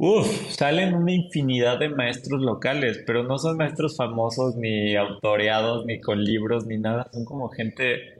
Uf, 0.00 0.52
salen 0.52 0.94
una 0.94 1.12
infinidad 1.12 1.80
de 1.80 1.88
maestros 1.88 2.40
locales, 2.40 3.02
pero 3.04 3.24
no 3.24 3.36
son 3.36 3.56
maestros 3.56 3.96
famosos 3.96 4.54
ni 4.54 4.94
autoreados 4.94 5.86
ni 5.86 6.00
con 6.00 6.22
libros 6.22 6.66
ni 6.66 6.78
nada, 6.78 7.08
son 7.12 7.24
como 7.24 7.48
gente 7.48 8.14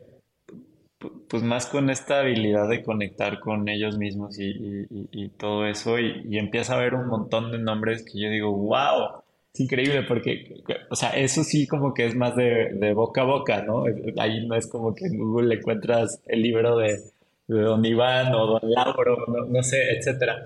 pues 1.29 1.45
más 1.45 1.67
con 1.67 1.91
esta 1.91 2.21
habilidad 2.21 2.69
de 2.69 2.83
conectar 2.83 3.39
con 3.39 3.69
ellos 3.69 3.97
mismos 3.99 4.37
y, 4.41 5.29
todo 5.37 5.67
eso 5.67 6.01
y, 6.01 6.37
empieza 6.37 6.75
a 6.75 6.81
ver 6.81 6.95
un 6.95 7.07
montón 7.07 7.53
de 7.53 7.59
nombres 7.59 8.05
que 8.05 8.21
yo 8.21 8.29
digo, 8.29 8.51
wow, 8.51 9.23
es 9.55 9.61
increíble 9.61 10.03
porque, 10.03 10.65
o 10.91 10.97
sea, 10.97 11.11
eso 11.11 11.45
sí 11.45 11.69
como 11.69 11.95
que 11.95 12.07
es 12.07 12.17
más 12.17 12.35
de, 12.35 12.93
boca 12.95 13.23
a 13.23 13.25
boca, 13.25 13.63
¿no? 13.63 13.85
Ahí 14.19 14.45
no 14.49 14.57
es 14.57 14.67
como 14.67 14.95
que 14.95 15.07
en 15.07 15.19
Google 15.19 15.55
encuentras 15.55 16.21
el 16.27 16.43
libro 16.43 16.77
de, 16.77 16.99
Don 17.47 17.85
Iván 17.85 18.35
o 18.35 18.47
Don 18.47 18.71
Lauro, 18.71 19.25
no 19.49 19.63
sé, 19.63 19.93
etcétera. 19.97 20.43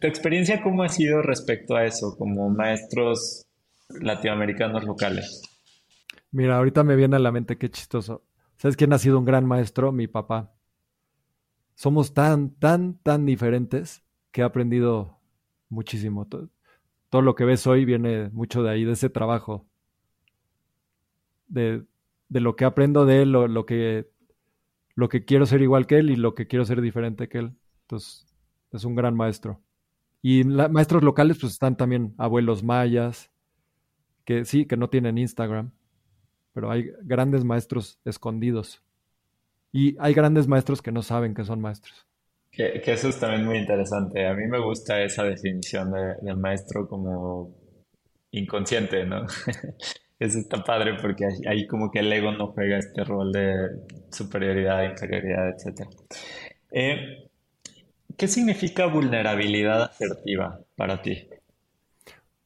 ¿Tu 0.00 0.06
experiencia 0.06 0.62
cómo 0.62 0.82
ha 0.82 0.88
sido 0.88 1.22
respecto 1.22 1.74
a 1.74 1.84
eso, 1.84 2.16
como 2.16 2.48
maestros 2.50 3.46
latinoamericanos 3.88 4.84
locales? 4.84 5.42
Mira, 6.30 6.56
ahorita 6.56 6.84
me 6.84 6.94
viene 6.94 7.16
a 7.16 7.20
la 7.20 7.32
mente 7.32 7.58
qué 7.58 7.70
chistoso. 7.70 8.24
¿Sabes 8.56 8.76
quién 8.76 8.92
ha 8.92 8.98
sido 8.98 9.18
un 9.18 9.24
gran 9.24 9.46
maestro? 9.46 9.90
Mi 9.92 10.06
papá. 10.06 10.54
Somos 11.74 12.12
tan, 12.12 12.50
tan, 12.50 12.98
tan 12.98 13.24
diferentes 13.24 14.04
que 14.30 14.42
he 14.42 14.44
aprendido 14.44 15.18
muchísimo. 15.68 16.26
Todo, 16.26 17.22
lo 17.22 17.34
que 17.34 17.44
ves 17.44 17.66
hoy 17.66 17.84
viene 17.84 18.28
mucho 18.30 18.62
de 18.62 18.70
ahí, 18.70 18.84
de 18.84 18.92
ese 18.92 19.10
trabajo. 19.10 19.66
De, 21.46 21.84
lo 22.28 22.56
que 22.56 22.64
aprendo 22.64 23.06
de 23.06 23.22
él, 23.22 23.32
lo 23.32 23.66
que 23.66 24.04
quiero 25.24 25.46
ser 25.46 25.62
igual 25.62 25.86
que 25.86 25.98
él 25.98 26.10
y 26.10 26.16
lo 26.16 26.34
que 26.34 26.46
quiero 26.46 26.64
ser 26.64 26.82
diferente 26.82 27.28
que 27.28 27.38
él. 27.38 27.56
Entonces, 27.82 28.26
es 28.72 28.84
un 28.84 28.94
gran 28.94 29.16
maestro. 29.16 29.62
Y 30.22 30.44
maestros 30.44 31.02
locales, 31.02 31.38
pues 31.40 31.52
están 31.52 31.76
también 31.76 32.14
abuelos 32.18 32.62
mayas, 32.62 33.30
que 34.24 34.44
sí, 34.44 34.66
que 34.66 34.76
no 34.76 34.90
tienen 34.90 35.16
Instagram, 35.16 35.70
pero 36.52 36.70
hay 36.70 36.90
grandes 37.02 37.44
maestros 37.44 37.98
escondidos. 38.04 38.82
Y 39.72 39.96
hay 39.98 40.14
grandes 40.14 40.48
maestros 40.48 40.82
que 40.82 40.92
no 40.92 41.02
saben 41.02 41.34
que 41.34 41.44
son 41.44 41.60
maestros. 41.60 42.06
Que, 42.50 42.82
eso 42.84 43.08
es 43.08 43.20
también 43.20 43.44
muy 43.44 43.58
interesante. 43.58 44.26
A 44.26 44.34
mí 44.34 44.46
me 44.46 44.58
gusta 44.58 45.02
esa 45.02 45.22
definición 45.22 45.92
de, 45.92 46.14
del 46.22 46.36
maestro 46.36 46.88
como 46.88 47.54
inconsciente, 48.32 49.04
¿no? 49.06 49.26
Eso 50.18 50.40
está 50.40 50.64
padre 50.64 50.96
porque 51.00 51.28
ahí 51.46 51.66
como 51.68 51.92
que 51.92 52.00
el 52.00 52.12
ego 52.12 52.32
no 52.32 52.48
juega 52.48 52.78
este 52.78 53.04
rol 53.04 53.30
de 53.30 53.68
superioridad, 54.10 54.82
inferioridad, 54.82 55.50
etc. 55.50 55.88
Eh, 56.72 57.27
¿Qué 58.18 58.26
significa 58.26 58.86
vulnerabilidad 58.86 59.80
asertiva 59.84 60.60
para 60.74 61.02
ti? 61.02 61.28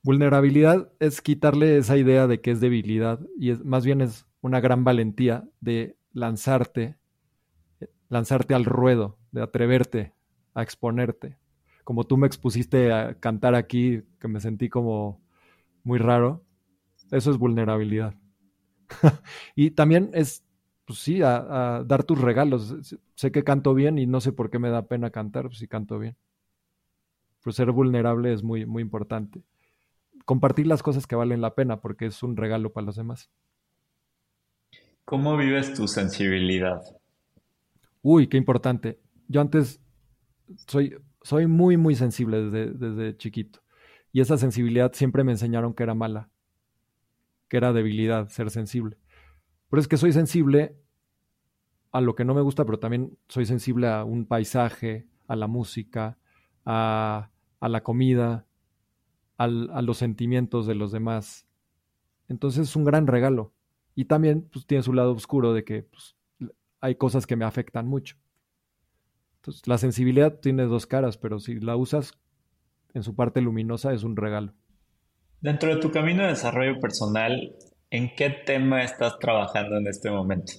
Vulnerabilidad 0.03 0.93
es 1.01 1.23
quitarle 1.23 1.78
esa 1.78 1.97
idea 1.97 2.27
de 2.27 2.43
que 2.43 2.51
es 2.51 2.61
debilidad 2.61 3.20
y 3.39 3.53
es, 3.53 3.65
más 3.65 3.82
bien 3.82 4.03
es 4.03 4.27
una 4.43 4.61
gran 4.61 4.85
valentía 4.85 5.49
de 5.61 5.97
lanzarte, 6.12 6.99
lanzarte 8.11 8.53
al 8.55 8.66
ruedo, 8.66 9.16
de 9.31 9.40
atreverte 9.40 10.12
a 10.53 10.62
exponerte. 10.62 11.39
Como 11.85 12.05
tú 12.05 12.19
me 12.19 12.27
expusiste 12.27 12.93
a 12.93 13.15
cantar 13.15 13.55
aquí, 13.55 14.03
que 14.20 14.28
me 14.28 14.40
sentí 14.40 14.69
como 14.69 15.23
muy 15.85 15.99
raro, 15.99 16.44
eso 17.11 17.31
es 17.31 17.39
vulnerabilidad. 17.39 18.15
y 19.57 19.70
también 19.70 20.11
es, 20.12 20.44
pues 20.85 20.99
sí, 20.99 21.23
a, 21.23 21.83
dar 21.87 22.05
tus 22.05 22.21
regalos. 22.21 22.75
Sé 23.15 23.33
que 23.33 23.45
canto 23.45 23.75
bien 23.75 23.99
y 23.99 24.07
no 24.07 24.21
sé 24.21 24.33
por 24.33 24.51
qué 24.51 24.59
me 24.59 24.71
da 24.71 24.87
pena 24.87 25.11
cantar, 25.11 25.47
pues 25.47 25.59
si 25.59 25.69
canto 25.69 25.99
bien. 25.99 26.17
Pero 27.43 27.53
ser 27.53 27.71
vulnerable 27.73 28.33
es 28.33 28.43
muy, 28.43 28.67
muy 28.67 28.83
importante. 28.83 29.43
Compartir 30.25 30.67
las 30.67 30.83
cosas 30.83 31.07
que 31.07 31.17
valen 31.17 31.41
la 31.41 31.55
pena 31.55 31.81
porque 31.81 32.07
es 32.07 32.23
un 32.23 32.37
regalo 32.37 32.73
para 32.73 32.87
los 32.87 32.97
demás. 32.97 33.31
¿Cómo 35.05 35.37
vives 35.37 35.75
tu 35.75 35.89
sensibilidad? 35.89 36.81
Uy, 38.03 38.29
qué 38.29 38.37
importante. 38.37 39.01
Yo 39.29 39.41
antes 39.41 39.81
soy, 40.67 40.97
soy 41.23 41.47
muy, 41.47 41.77
muy 41.77 41.95
sensible 41.95 42.43
desde, 42.43 42.73
desde 42.73 43.17
chiquito. 43.17 43.61
Y 44.13 44.21
esa 44.21 44.37
sensibilidad 44.37 44.93
siempre 44.93 45.25
me 45.25 45.33
enseñaron 45.33 45.75
que 45.75 45.83
era 45.83 45.95
mala, 45.95 46.29
que 47.49 47.57
era 47.57 47.73
debilidad, 47.73 48.29
ser 48.29 48.51
sensible. 48.51 48.99
Pero 49.73 49.81
es 49.81 49.89
que 49.89 49.97
soy 49.97 50.12
sensible 50.12 50.77
a 51.93 52.03
lo 52.03 52.15
que 52.15 52.27
no 52.27 52.35
me 52.35 52.43
gusta, 52.43 52.66
pero 52.66 52.78
también 52.78 53.16
soy 53.28 53.47
sensible 53.47 53.89
a 53.89 54.05
un 54.05 54.27
paisaje, 54.27 55.09
a 55.27 55.35
la 55.35 55.47
música, 55.47 56.19
a, 56.66 57.31
la 57.59 57.82
comida, 57.82 58.44
a 59.39 59.47
los 59.49 59.97
sentimientos 59.97 60.66
de 60.66 60.74
los 60.74 60.93
demás. 60.93 61.47
Entonces 62.28 62.69
es 62.69 62.77
un 62.77 62.85
gran 62.85 63.07
regalo. 63.07 63.55
Y 63.94 64.05
también 64.05 64.47
pues, 64.53 64.66
tiene 64.66 64.82
su 64.82 64.93
lado 64.93 65.12
oscuro 65.12 65.55
de 65.55 65.65
que 65.65 65.85
pues, 65.85 66.16
hay 66.82 66.97
cosas 66.97 67.27
que 67.27 67.36
me 67.36 67.47
afectan 67.47 67.86
mucho. 67.89 68.16
Entonces, 69.36 69.66
la 69.66 69.78
sensibilidad 69.78 70.39
tiene 70.39 70.65
dos 70.65 70.86
caras, 70.86 71.16
pero 71.16 71.39
si 71.39 71.61
la 71.61 71.77
usas 71.77 72.12
en 72.93 73.03
su 73.03 73.15
parte 73.15 73.40
luminosa 73.40 73.94
es 73.94 74.03
un 74.03 74.16
regalo. 74.16 74.53
Dentro 75.40 75.74
de 75.74 75.81
tu 75.81 75.90
camino 75.90 76.24
de 76.24 76.28
desarrollo 76.28 76.78
personal, 76.78 77.57
¿en 77.93 78.14
qué 78.16 78.31
tema 78.31 78.82
estás 78.82 79.19
trabajando 79.19 79.77
en 79.77 79.86
este 79.86 80.10
momento? 80.10 80.55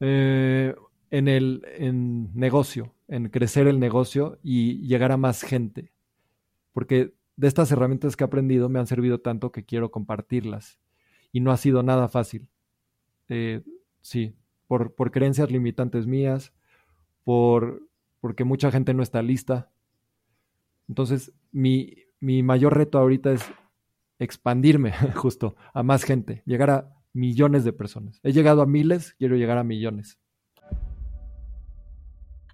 Eh, 0.00 0.74
en 1.10 1.28
el 1.28 1.62
en 1.76 2.32
negocio, 2.34 2.94
en 3.08 3.28
crecer 3.28 3.66
el 3.66 3.80
negocio 3.80 4.38
y 4.42 4.86
llegar 4.86 5.12
a 5.12 5.16
más 5.16 5.42
gente. 5.42 5.92
Porque 6.72 7.12
de 7.36 7.48
estas 7.48 7.70
herramientas 7.72 8.16
que 8.16 8.24
he 8.24 8.26
aprendido 8.26 8.68
me 8.68 8.78
han 8.78 8.86
servido 8.86 9.20
tanto 9.20 9.50
que 9.50 9.64
quiero 9.64 9.90
compartirlas. 9.90 10.78
Y 11.32 11.40
no 11.40 11.50
ha 11.50 11.56
sido 11.56 11.82
nada 11.82 12.08
fácil. 12.08 12.48
Eh, 13.28 13.62
sí, 14.00 14.36
por, 14.68 14.94
por 14.94 15.10
creencias 15.10 15.50
limitantes 15.50 16.06
mías, 16.06 16.52
por, 17.24 17.82
porque 18.20 18.44
mucha 18.44 18.70
gente 18.70 18.94
no 18.94 19.02
está 19.02 19.20
lista. 19.20 19.70
Entonces, 20.88 21.32
mi, 21.50 21.96
mi 22.20 22.44
mayor 22.44 22.76
reto 22.76 22.98
ahorita 22.98 23.32
es 23.32 23.52
expandirme 24.22 24.92
justo 25.14 25.56
a 25.74 25.82
más 25.82 26.04
gente, 26.04 26.42
llegar 26.46 26.70
a 26.70 26.96
millones 27.12 27.64
de 27.64 27.72
personas. 27.72 28.20
He 28.22 28.32
llegado 28.32 28.62
a 28.62 28.66
miles, 28.66 29.14
quiero 29.18 29.36
llegar 29.36 29.58
a 29.58 29.64
millones. 29.64 30.18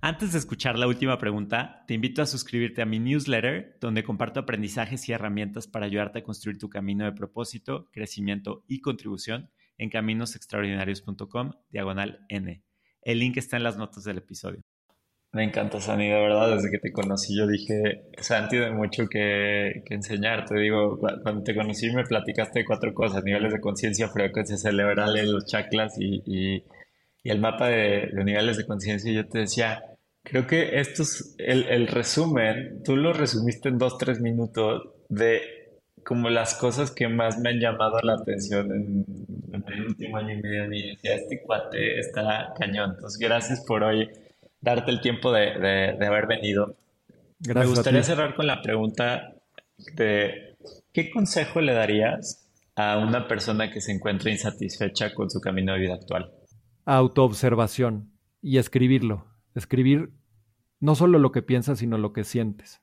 Antes 0.00 0.32
de 0.32 0.38
escuchar 0.38 0.78
la 0.78 0.86
última 0.86 1.18
pregunta, 1.18 1.84
te 1.88 1.94
invito 1.94 2.22
a 2.22 2.26
suscribirte 2.26 2.82
a 2.82 2.86
mi 2.86 3.00
newsletter, 3.00 3.78
donde 3.80 4.04
comparto 4.04 4.38
aprendizajes 4.38 5.08
y 5.08 5.12
herramientas 5.12 5.66
para 5.66 5.86
ayudarte 5.86 6.20
a 6.20 6.22
construir 6.22 6.56
tu 6.56 6.68
camino 6.68 7.04
de 7.04 7.12
propósito, 7.12 7.88
crecimiento 7.90 8.64
y 8.68 8.80
contribución 8.80 9.50
en 9.76 9.90
caminosextraordinarios.com, 9.90 11.52
diagonal 11.70 12.24
N. 12.28 12.62
El 13.02 13.18
link 13.18 13.38
está 13.38 13.56
en 13.56 13.64
las 13.64 13.76
notas 13.76 14.04
del 14.04 14.18
episodio. 14.18 14.62
Me 15.32 15.44
encanta, 15.44 15.78
Sandy, 15.78 16.08
de 16.08 16.14
verdad, 16.14 16.56
desde 16.56 16.70
que 16.70 16.78
te 16.78 16.90
conocí 16.90 17.36
yo 17.36 17.46
dije, 17.46 18.04
Santi, 18.18 18.56
tiene 18.56 18.70
mucho 18.70 19.06
que, 19.08 19.82
que 19.84 19.94
enseñar. 19.94 20.46
Te 20.46 20.58
digo, 20.58 20.98
cuando 20.98 21.42
te 21.42 21.54
conocí 21.54 21.90
me 21.90 22.04
platicaste 22.04 22.60
de 22.60 22.64
cuatro 22.64 22.94
cosas, 22.94 23.22
niveles 23.24 23.52
de 23.52 23.60
conciencia, 23.60 24.08
frecuencia 24.08 24.56
cerebral, 24.56 25.14
los 25.30 25.44
chakras 25.44 25.98
y, 25.98 26.22
y, 26.24 26.64
el 27.24 27.40
mapa 27.40 27.68
de, 27.68 28.10
niveles 28.24 28.56
de 28.56 28.66
conciencia. 28.66 29.10
Y 29.10 29.16
yo 29.16 29.28
te 29.28 29.40
decía, 29.40 29.82
creo 30.22 30.46
que 30.46 30.80
esto 30.80 31.02
es 31.02 31.34
el, 31.38 31.64
el 31.68 31.88
resumen, 31.88 32.82
tú 32.82 32.96
lo 32.96 33.12
resumiste 33.12 33.68
en 33.68 33.76
dos, 33.78 33.98
tres 33.98 34.20
minutos 34.20 34.88
de 35.10 35.42
como 36.04 36.30
las 36.30 36.54
cosas 36.54 36.90
que 36.90 37.06
más 37.06 37.38
me 37.38 37.50
han 37.50 37.60
llamado 37.60 38.00
la 38.02 38.14
atención 38.14 38.72
en, 38.72 39.04
el 39.66 39.86
último 39.88 40.16
año 40.16 40.32
y 40.34 40.42
medio. 40.42 40.72
Y 40.72 40.90
decía, 40.92 41.16
este 41.16 41.42
cuate 41.42 41.98
está 42.00 42.54
cañón. 42.58 42.92
Entonces, 42.94 43.18
gracias 43.18 43.62
por 43.66 43.82
hoy 43.82 44.08
darte 44.60 44.90
el 44.90 45.00
tiempo 45.00 45.32
de, 45.32 45.96
haber 46.06 46.26
venido. 46.26 46.76
Me 47.40 47.66
gustaría 47.66 48.02
cerrar 48.02 48.34
con 48.34 48.46
la 48.46 48.62
pregunta 48.62 49.34
de 49.94 50.56
¿qué 50.92 51.10
consejo 51.10 51.60
le 51.60 51.72
darías 51.72 52.48
a 52.74 52.98
una 52.98 53.28
persona 53.28 53.70
que 53.70 53.80
se 53.80 53.92
encuentra 53.92 54.30
insatisfecha 54.30 55.14
con 55.14 55.30
su 55.30 55.40
camino 55.40 55.72
de 55.72 55.80
vida 55.80 55.94
actual? 55.94 56.32
Autoobservación 56.84 58.12
y 58.40 58.58
escribirlo. 58.58 59.26
Escribir 59.54 60.12
no 60.80 60.94
solo 60.94 61.18
lo 61.18 61.32
que 61.32 61.42
piensas, 61.42 61.80
sino 61.80 61.98
lo 61.98 62.12
que 62.12 62.24
sientes. 62.24 62.80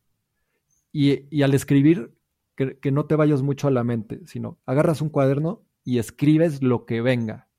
Y, 0.91 1.41
al 1.41 1.53
escribir, 1.53 2.15
que, 2.55 2.77
que, 2.79 2.91
no 2.91 3.05
te 3.05 3.15
vayas 3.15 3.41
mucho 3.41 3.67
a 3.67 3.71
la 3.71 3.83
mente, 3.83 4.25
sino 4.25 4.59
agarras 4.65 5.01
un 5.01 5.09
cuaderno 5.09 5.65
y 5.83 5.99
escribes 5.99 6.61
lo 6.61 6.85
que 6.85 7.01
venga. 7.01 7.49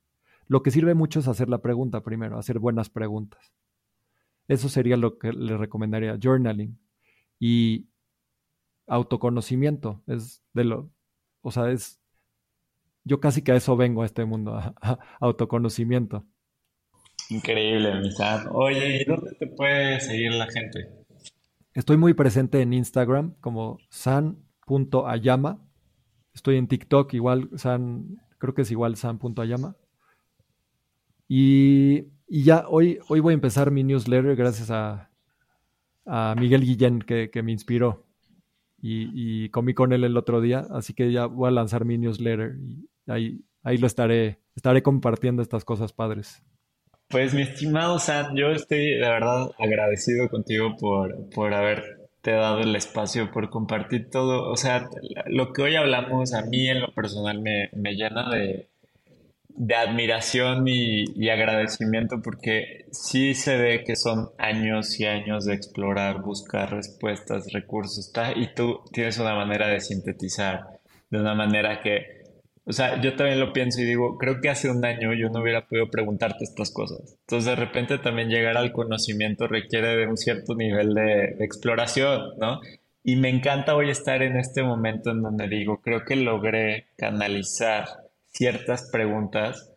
Lo 0.47 0.63
que 0.63 0.71
sirve 0.71 0.95
mucho 0.95 1.21
es 1.21 1.29
hacer 1.29 1.49
la 1.49 1.61
pregunta 1.61 2.03
primero, 2.03 2.39
hacer 2.39 2.59
buenas 2.59 2.89
preguntas. 2.89 3.56
Eso 4.49 4.69
sería 4.69 4.97
lo 4.97 5.19
que 5.19 5.33
le 5.33 5.57
recomendaría, 5.57 6.19
journaling. 6.23 6.79
Y 7.39 7.89
autoconocimiento, 8.87 10.03
es 10.07 10.43
de 10.53 10.65
lo, 10.65 10.91
o 11.43 11.51
sea, 11.51 11.71
es, 11.71 12.01
yo 13.05 13.21
casi 13.21 13.43
que 13.43 13.53
a 13.53 13.57
eso 13.57 13.77
vengo 13.77 14.03
a 14.03 14.07
este 14.07 14.25
mundo, 14.25 14.55
a, 14.55 14.99
autoconocimiento. 15.21 16.25
Increíble, 17.31 18.01
mi 18.01 18.11
Sam. 18.13 18.49
Oye, 18.53 19.03
¿y 19.03 19.05
dónde 19.05 19.33
te 19.39 19.47
puede 19.49 20.01
seguir 20.01 20.33
la 20.33 20.47
gente? 20.47 21.05
Estoy 21.75 21.97
muy 21.97 22.15
presente 22.15 22.63
en 22.63 22.73
Instagram 22.73 23.35
como 23.41 23.79
san.ayama. 23.91 25.61
Estoy 26.33 26.57
en 26.57 26.69
TikTok 26.69 27.13
igual, 27.15 27.51
san, 27.57 28.19
creo 28.39 28.55
que 28.55 28.63
es 28.63 28.71
igual 28.71 28.97
san.ayama. 28.97 29.77
Y 31.29 32.05
y 32.29 32.45
ya 32.45 32.65
hoy, 32.69 32.99
hoy 33.09 33.21
voy 33.21 33.33
a 33.33 33.35
empezar 33.35 33.71
mi 33.71 33.85
newsletter 33.85 34.37
gracias 34.37 34.71
a, 34.71 35.11
Miguel 36.37 36.63
Guillén 36.63 37.01
que, 37.01 37.43
me 37.43 37.53
inspiró. 37.53 38.05
Y, 38.81 39.49
comí 39.51 39.75
con 39.75 39.93
él 39.93 40.05
el 40.05 40.17
otro 40.17 40.41
día, 40.41 40.67
así 40.71 40.95
que 40.95 41.11
ya 41.11 41.27
voy 41.27 41.49
a 41.49 41.51
lanzar 41.51 41.85
mi 41.85 41.99
newsletter 41.99 42.57
y 42.61 42.87
ahí, 43.09 43.41
ahí 43.65 43.79
lo 43.79 43.89
estaré, 43.89 44.39
estaré 44.55 44.83
compartiendo 44.83 45.43
estas 45.43 45.65
cosas 45.65 45.93
padres. 45.93 46.43
Pues 47.09 47.35
mi 47.35 47.43
estimado 47.43 47.99
Sam, 47.99 48.37
yo 48.37 48.51
estoy 48.51 48.95
de 48.95 49.09
verdad 49.09 49.51
agradecido 49.59 50.29
contigo 50.29 50.77
por, 50.79 51.29
por 51.31 51.55
haberte 51.55 52.33
dado 52.33 52.61
el 52.61 52.75
espacio, 52.75 53.31
por 53.31 53.49
compartir 53.51 54.11
todo. 54.11 54.51
O 54.51 54.57
sea, 54.57 54.89
lo 55.27 55.53
que 55.53 55.63
hoy 55.63 55.77
hablamos 55.77 56.35
a 56.35 56.43
mí 56.43 56.69
en 56.69 56.81
lo 56.81 56.93
personal 56.93 57.41
me, 57.41 57.71
me 57.73 57.95
llena 57.95 58.31
de, 58.31 58.69
de 59.57 59.75
admiración 59.75 60.69
y, 60.69 61.29
agradecimiento 61.29 62.21
porque 62.23 62.87
sí 62.93 63.35
se 63.35 63.57
ve 63.57 63.85
que 63.85 63.97
son 63.97 64.31
años 64.39 65.01
y 65.01 65.07
años 65.07 65.45
de 65.45 65.55
explorar, 65.55 66.23
buscar 66.23 66.71
respuestas, 66.73 67.53
recursos, 67.53 68.13
y 68.37 68.55
tú 68.55 68.81
tienes 68.93 69.19
una 69.19 69.35
manera 69.35 69.67
de 69.69 69.81
sintetizar, 69.81 70.81
de 71.11 71.19
una 71.19 71.35
manera 71.35 71.81
que, 71.81 72.23
o 72.65 72.73
sea, 72.73 73.01
yo 73.01 73.17
también 73.17 73.41
lo 73.41 73.53
pienso 73.53 73.81
y 73.81 73.85
digo, 73.85 74.19
creo 74.19 74.41
que 74.41 74.51
hace 74.51 74.71
un 74.71 74.85
año 74.85 75.15
yo 75.15 75.31
no 75.31 75.41
hubiera 75.41 75.67
podido 75.67 75.91
preguntarte 75.91 76.45
estas 76.45 76.71
cosas. 76.71 77.17
Entonces 77.21 77.47
de 77.47 77.57
repente 77.57 77.99
también 77.99 78.29
llegar 78.29 78.57
al 78.57 78.73
conocimiento 78.73 79.47
requiere 79.47 79.97
de 79.97 80.07
un 80.07 80.17
cierto 80.17 80.55
nivel 80.55 80.95
de, 80.95 81.35
de 81.39 81.45
exploración, 81.45 82.39
¿no? 82.39 82.61
Y 83.03 83.17
me 83.17 83.29
encanta 83.29 83.77
hoy 83.77 83.91
estar 83.91 84.23
en 84.23 84.37
este 84.37 84.65
momento 84.65 85.11
en 85.13 85.23
donde 85.23 85.49
digo, 85.49 85.81
creo 85.81 86.05
que 86.05 86.17
logré 86.17 86.87
canalizar 86.97 88.06
ciertas 88.37 88.91
preguntas 88.93 89.73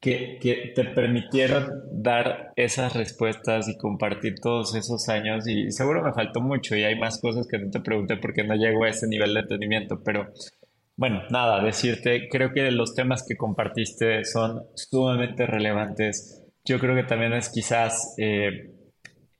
que, 0.00 0.38
que, 0.40 0.72
te 0.74 0.84
permitieron 0.84 1.70
dar 1.90 2.52
esas 2.56 2.94
respuestas 2.94 3.68
y 3.68 3.78
compartir 3.78 4.34
todos 4.40 4.74
esos 4.74 5.08
años 5.08 5.48
y 5.48 5.70
seguro 5.70 6.02
me 6.02 6.12
faltó 6.12 6.40
mucho 6.42 6.76
y 6.76 6.84
hay 6.84 6.98
más 6.98 7.20
cosas 7.20 7.46
que 7.50 7.58
no 7.58 7.70
te 7.70 7.80
pregunté 7.80 8.18
porque 8.18 8.44
no 8.44 8.54
llego 8.54 8.84
a 8.84 8.90
ese 8.90 9.06
nivel 9.08 9.32
de 9.32 9.40
entendimiento, 9.40 10.02
pero 10.04 10.30
Bueno, 10.96 11.22
nada, 11.30 11.62
decirte, 11.62 12.28
creo 12.30 12.52
que 12.52 12.70
los 12.70 12.94
temas 12.94 13.24
que 13.26 13.36
compartiste 13.36 14.24
son 14.24 14.62
sumamente 14.74 15.44
relevantes. 15.46 16.44
Yo 16.64 16.78
creo 16.78 16.94
que 16.94 17.02
también 17.02 17.32
es 17.32 17.48
quizás 17.48 18.14
eh, 18.18 18.70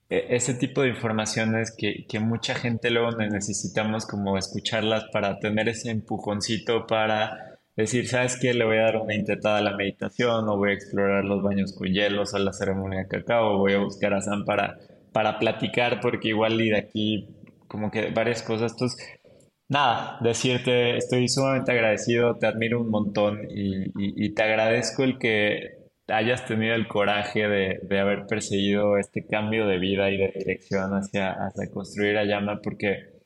e, 0.09 0.27
ese 0.37 0.55
tipo 0.55 0.83
de 0.83 0.89
informaciones 0.89 1.75
que, 1.77 2.07
que 2.09 2.21
mucha 2.21 2.55
gente 2.55 2.91
luego 2.91 3.13
necesitamos 3.13 4.07
como 4.07 4.37
escucharlas 4.39 5.05
para 5.13 5.39
tener 5.39 5.69
ese 5.69 5.91
empujoncito 5.91 6.87
para 6.87 7.54
decir, 7.77 8.09
¿sabes 8.09 8.39
qué? 8.41 8.55
Le 8.55 8.65
voy 8.65 8.79
a 8.79 8.83
dar 8.83 8.97
una 8.99 9.15
intentada 9.15 9.59
a 9.59 9.63
la 9.63 9.77
meditación 9.77 10.49
o 10.49 10.57
voy 10.57 10.71
a 10.71 10.75
explorar 10.75 11.25
los 11.25 11.43
baños 11.43 11.73
con 11.73 11.89
hielos 11.89 12.35
o 12.35 12.39
la 12.39 12.53
ceremonia 12.53 13.01
de 13.01 13.09
cacao 13.09 13.59
voy 13.59 13.73
a 13.75 13.79
buscar 13.79 14.15
a 14.15 14.21
Sam 14.21 14.45
para, 14.45 14.79
para 15.13 15.39
platicar 15.39 16.01
porque 16.01 16.29
igual 16.29 16.61
y 16.61 16.71
de 16.71 16.79
aquí 16.79 17.29
como 17.69 17.91
que 17.91 18.11
varias 18.11 18.43
cosas. 18.43 18.73
Entonces, 18.73 19.21
nada, 19.69 20.19
decirte, 20.21 20.97
estoy 20.97 21.29
sumamente 21.29 21.73
agradecido, 21.73 22.37
te 22.37 22.47
admiro 22.47 22.81
un 22.81 22.91
montón 22.91 23.41
y, 23.51 24.33
te 24.35 24.43
agradezco 24.43 25.05
el 25.05 25.19
que 25.19 25.85
hayas 26.09 26.47
tenido 26.47 26.75
el 26.75 26.87
coraje 26.87 27.49
de, 27.49 27.99
haber 27.99 28.27
perseguido 28.27 28.99
este 28.99 29.27
cambio 29.27 29.67
de 29.67 29.79
vida 29.79 30.11
y 30.11 30.19
de 30.19 30.33
dirección 30.37 30.93
hacia, 30.93 31.33
hacia 31.33 31.71
construir 31.71 32.17
a 32.19 32.25
llama 32.25 32.61
porque 32.63 33.21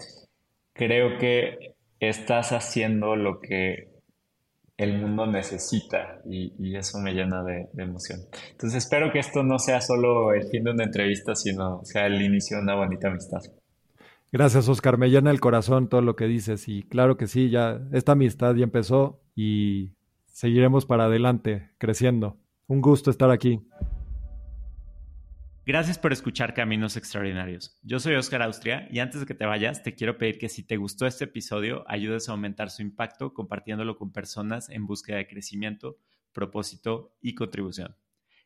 creo 0.74 1.18
que 1.18 1.74
estás 2.00 2.52
haciendo 2.52 3.16
lo 3.16 3.40
que 3.40 3.87
el 4.78 4.96
mundo 4.96 5.26
necesita 5.26 6.22
y, 6.24 6.76
eso 6.76 6.98
me 7.00 7.12
llena 7.12 7.42
de, 7.42 7.68
de, 7.72 7.82
emoción. 7.82 8.20
Entonces 8.52 8.84
espero 8.84 9.12
que 9.12 9.18
esto 9.18 9.42
no 9.42 9.58
sea 9.58 9.80
solo 9.80 10.32
el 10.32 10.44
fin 10.48 10.64
de 10.64 10.70
una 10.70 10.84
entrevista, 10.84 11.34
sino 11.34 11.84
sea 11.84 12.06
el 12.06 12.22
inicio 12.22 12.56
de 12.56 12.62
una 12.62 12.76
bonita 12.76 13.08
amistad. 13.08 13.42
Gracias, 14.30 14.68
Oscar. 14.68 14.96
Me 14.96 15.10
llena 15.10 15.30
el 15.32 15.40
corazón 15.40 15.88
todo 15.88 16.00
lo 16.02 16.14
que 16.14 16.26
dices. 16.26 16.68
Y 16.68 16.84
claro 16.84 17.16
que 17.16 17.26
sí, 17.26 17.50
ya 17.50 17.80
esta 17.92 18.12
amistad 18.12 18.54
ya 18.54 18.64
empezó 18.64 19.20
y 19.34 19.94
seguiremos 20.26 20.86
para 20.86 21.06
adelante, 21.06 21.70
creciendo. 21.78 22.36
Un 22.68 22.80
gusto 22.80 23.10
estar 23.10 23.30
aquí. 23.30 23.60
Gracias 25.68 25.98
por 25.98 26.14
escuchar 26.14 26.54
Caminos 26.54 26.96
Extraordinarios. 26.96 27.76
Yo 27.82 28.00
soy 28.00 28.14
Oscar 28.14 28.40
Austria 28.40 28.88
y 28.90 29.00
antes 29.00 29.20
de 29.20 29.26
que 29.26 29.34
te 29.34 29.44
vayas, 29.44 29.82
te 29.82 29.94
quiero 29.94 30.16
pedir 30.16 30.38
que 30.38 30.48
si 30.48 30.62
te 30.62 30.78
gustó 30.78 31.06
este 31.06 31.24
episodio, 31.24 31.84
ayudes 31.86 32.26
a 32.26 32.32
aumentar 32.32 32.70
su 32.70 32.80
impacto 32.80 33.34
compartiéndolo 33.34 33.98
con 33.98 34.10
personas 34.10 34.70
en 34.70 34.86
búsqueda 34.86 35.18
de 35.18 35.26
crecimiento, 35.26 35.98
propósito 36.32 37.12
y 37.20 37.34
contribución. 37.34 37.94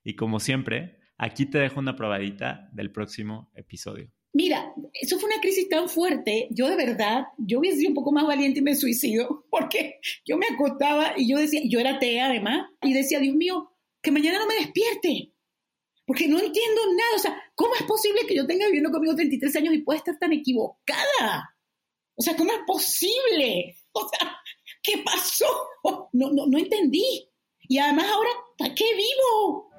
Y 0.03 0.17
como 0.17 0.41
siempre, 0.41 0.99
aquí 1.17 1.47
te 1.47 1.59
dejo 1.59 1.79
una 1.79 1.95
probadita 1.95 2.69
del 2.73 2.91
próximo 2.91 3.53
episodio. 3.55 4.11
Mira, 4.33 4.75
eso 4.93 5.17
fue 5.21 5.31
una 5.31 5.41
crisis 5.41 5.69
tan 5.69 5.89
fuerte. 5.89 6.49
Yo 6.51 6.69
de 6.69 6.75
verdad, 6.75 7.27
yo 7.39 7.61
hubiese 7.61 7.77
sido 7.77 7.91
un 7.91 7.95
poco 7.95 8.11
más 8.11 8.27
valiente 8.27 8.59
y 8.59 8.63
me 8.65 8.75
suicido, 8.75 9.47
porque 9.53 10.01
yo 10.27 10.37
me 10.39 10.47
acostaba 10.53 11.13
y 11.17 11.31
yo 11.31 11.39
decía, 11.39 11.61
yo 11.69 11.79
era 11.79 11.99
atea 11.99 12.27
además, 12.27 12.67
y 12.83 12.93
decía, 12.93 13.21
Dios 13.21 13.37
mío, 13.37 13.69
que 14.03 14.11
mañana 14.11 14.41
no 14.41 14.49
me 14.49 14.57
despierte, 14.57 15.32
porque 16.07 16.29
no 16.29 16.39
entiendo 16.39 16.81
nada. 16.97 17.17
O 17.17 17.19
sea, 17.19 17.43
¿cómo 17.55 17.75
es 17.75 17.83
posible 17.83 18.27
que 18.27 18.35
yo 18.35 18.47
tenga 18.47 18.67
viviendo 18.67 18.91
conmigo 18.91 19.15
33 19.15 19.57
años 19.57 19.75
y 19.75 19.79
pueda 19.79 19.99
estar 19.99 20.19
tan 20.19 20.33
equivocada? 20.33 21.57
O 22.15 22.23
sea, 22.23 22.37
¿cómo 22.37 22.53
es 22.53 22.61
posible? 22.67 23.77
O 23.93 24.09
sea, 24.09 24.37
¿qué 24.83 25.03
pasó? 25.05 25.47
No, 25.85 26.31
no, 26.33 26.47
no 26.47 26.59
entendí. 26.59 27.29
Y 27.69 27.79
además 27.79 28.07
ahora, 28.11 28.31
¿para 28.59 28.75
qué 28.75 28.85
vivo? 28.95 29.72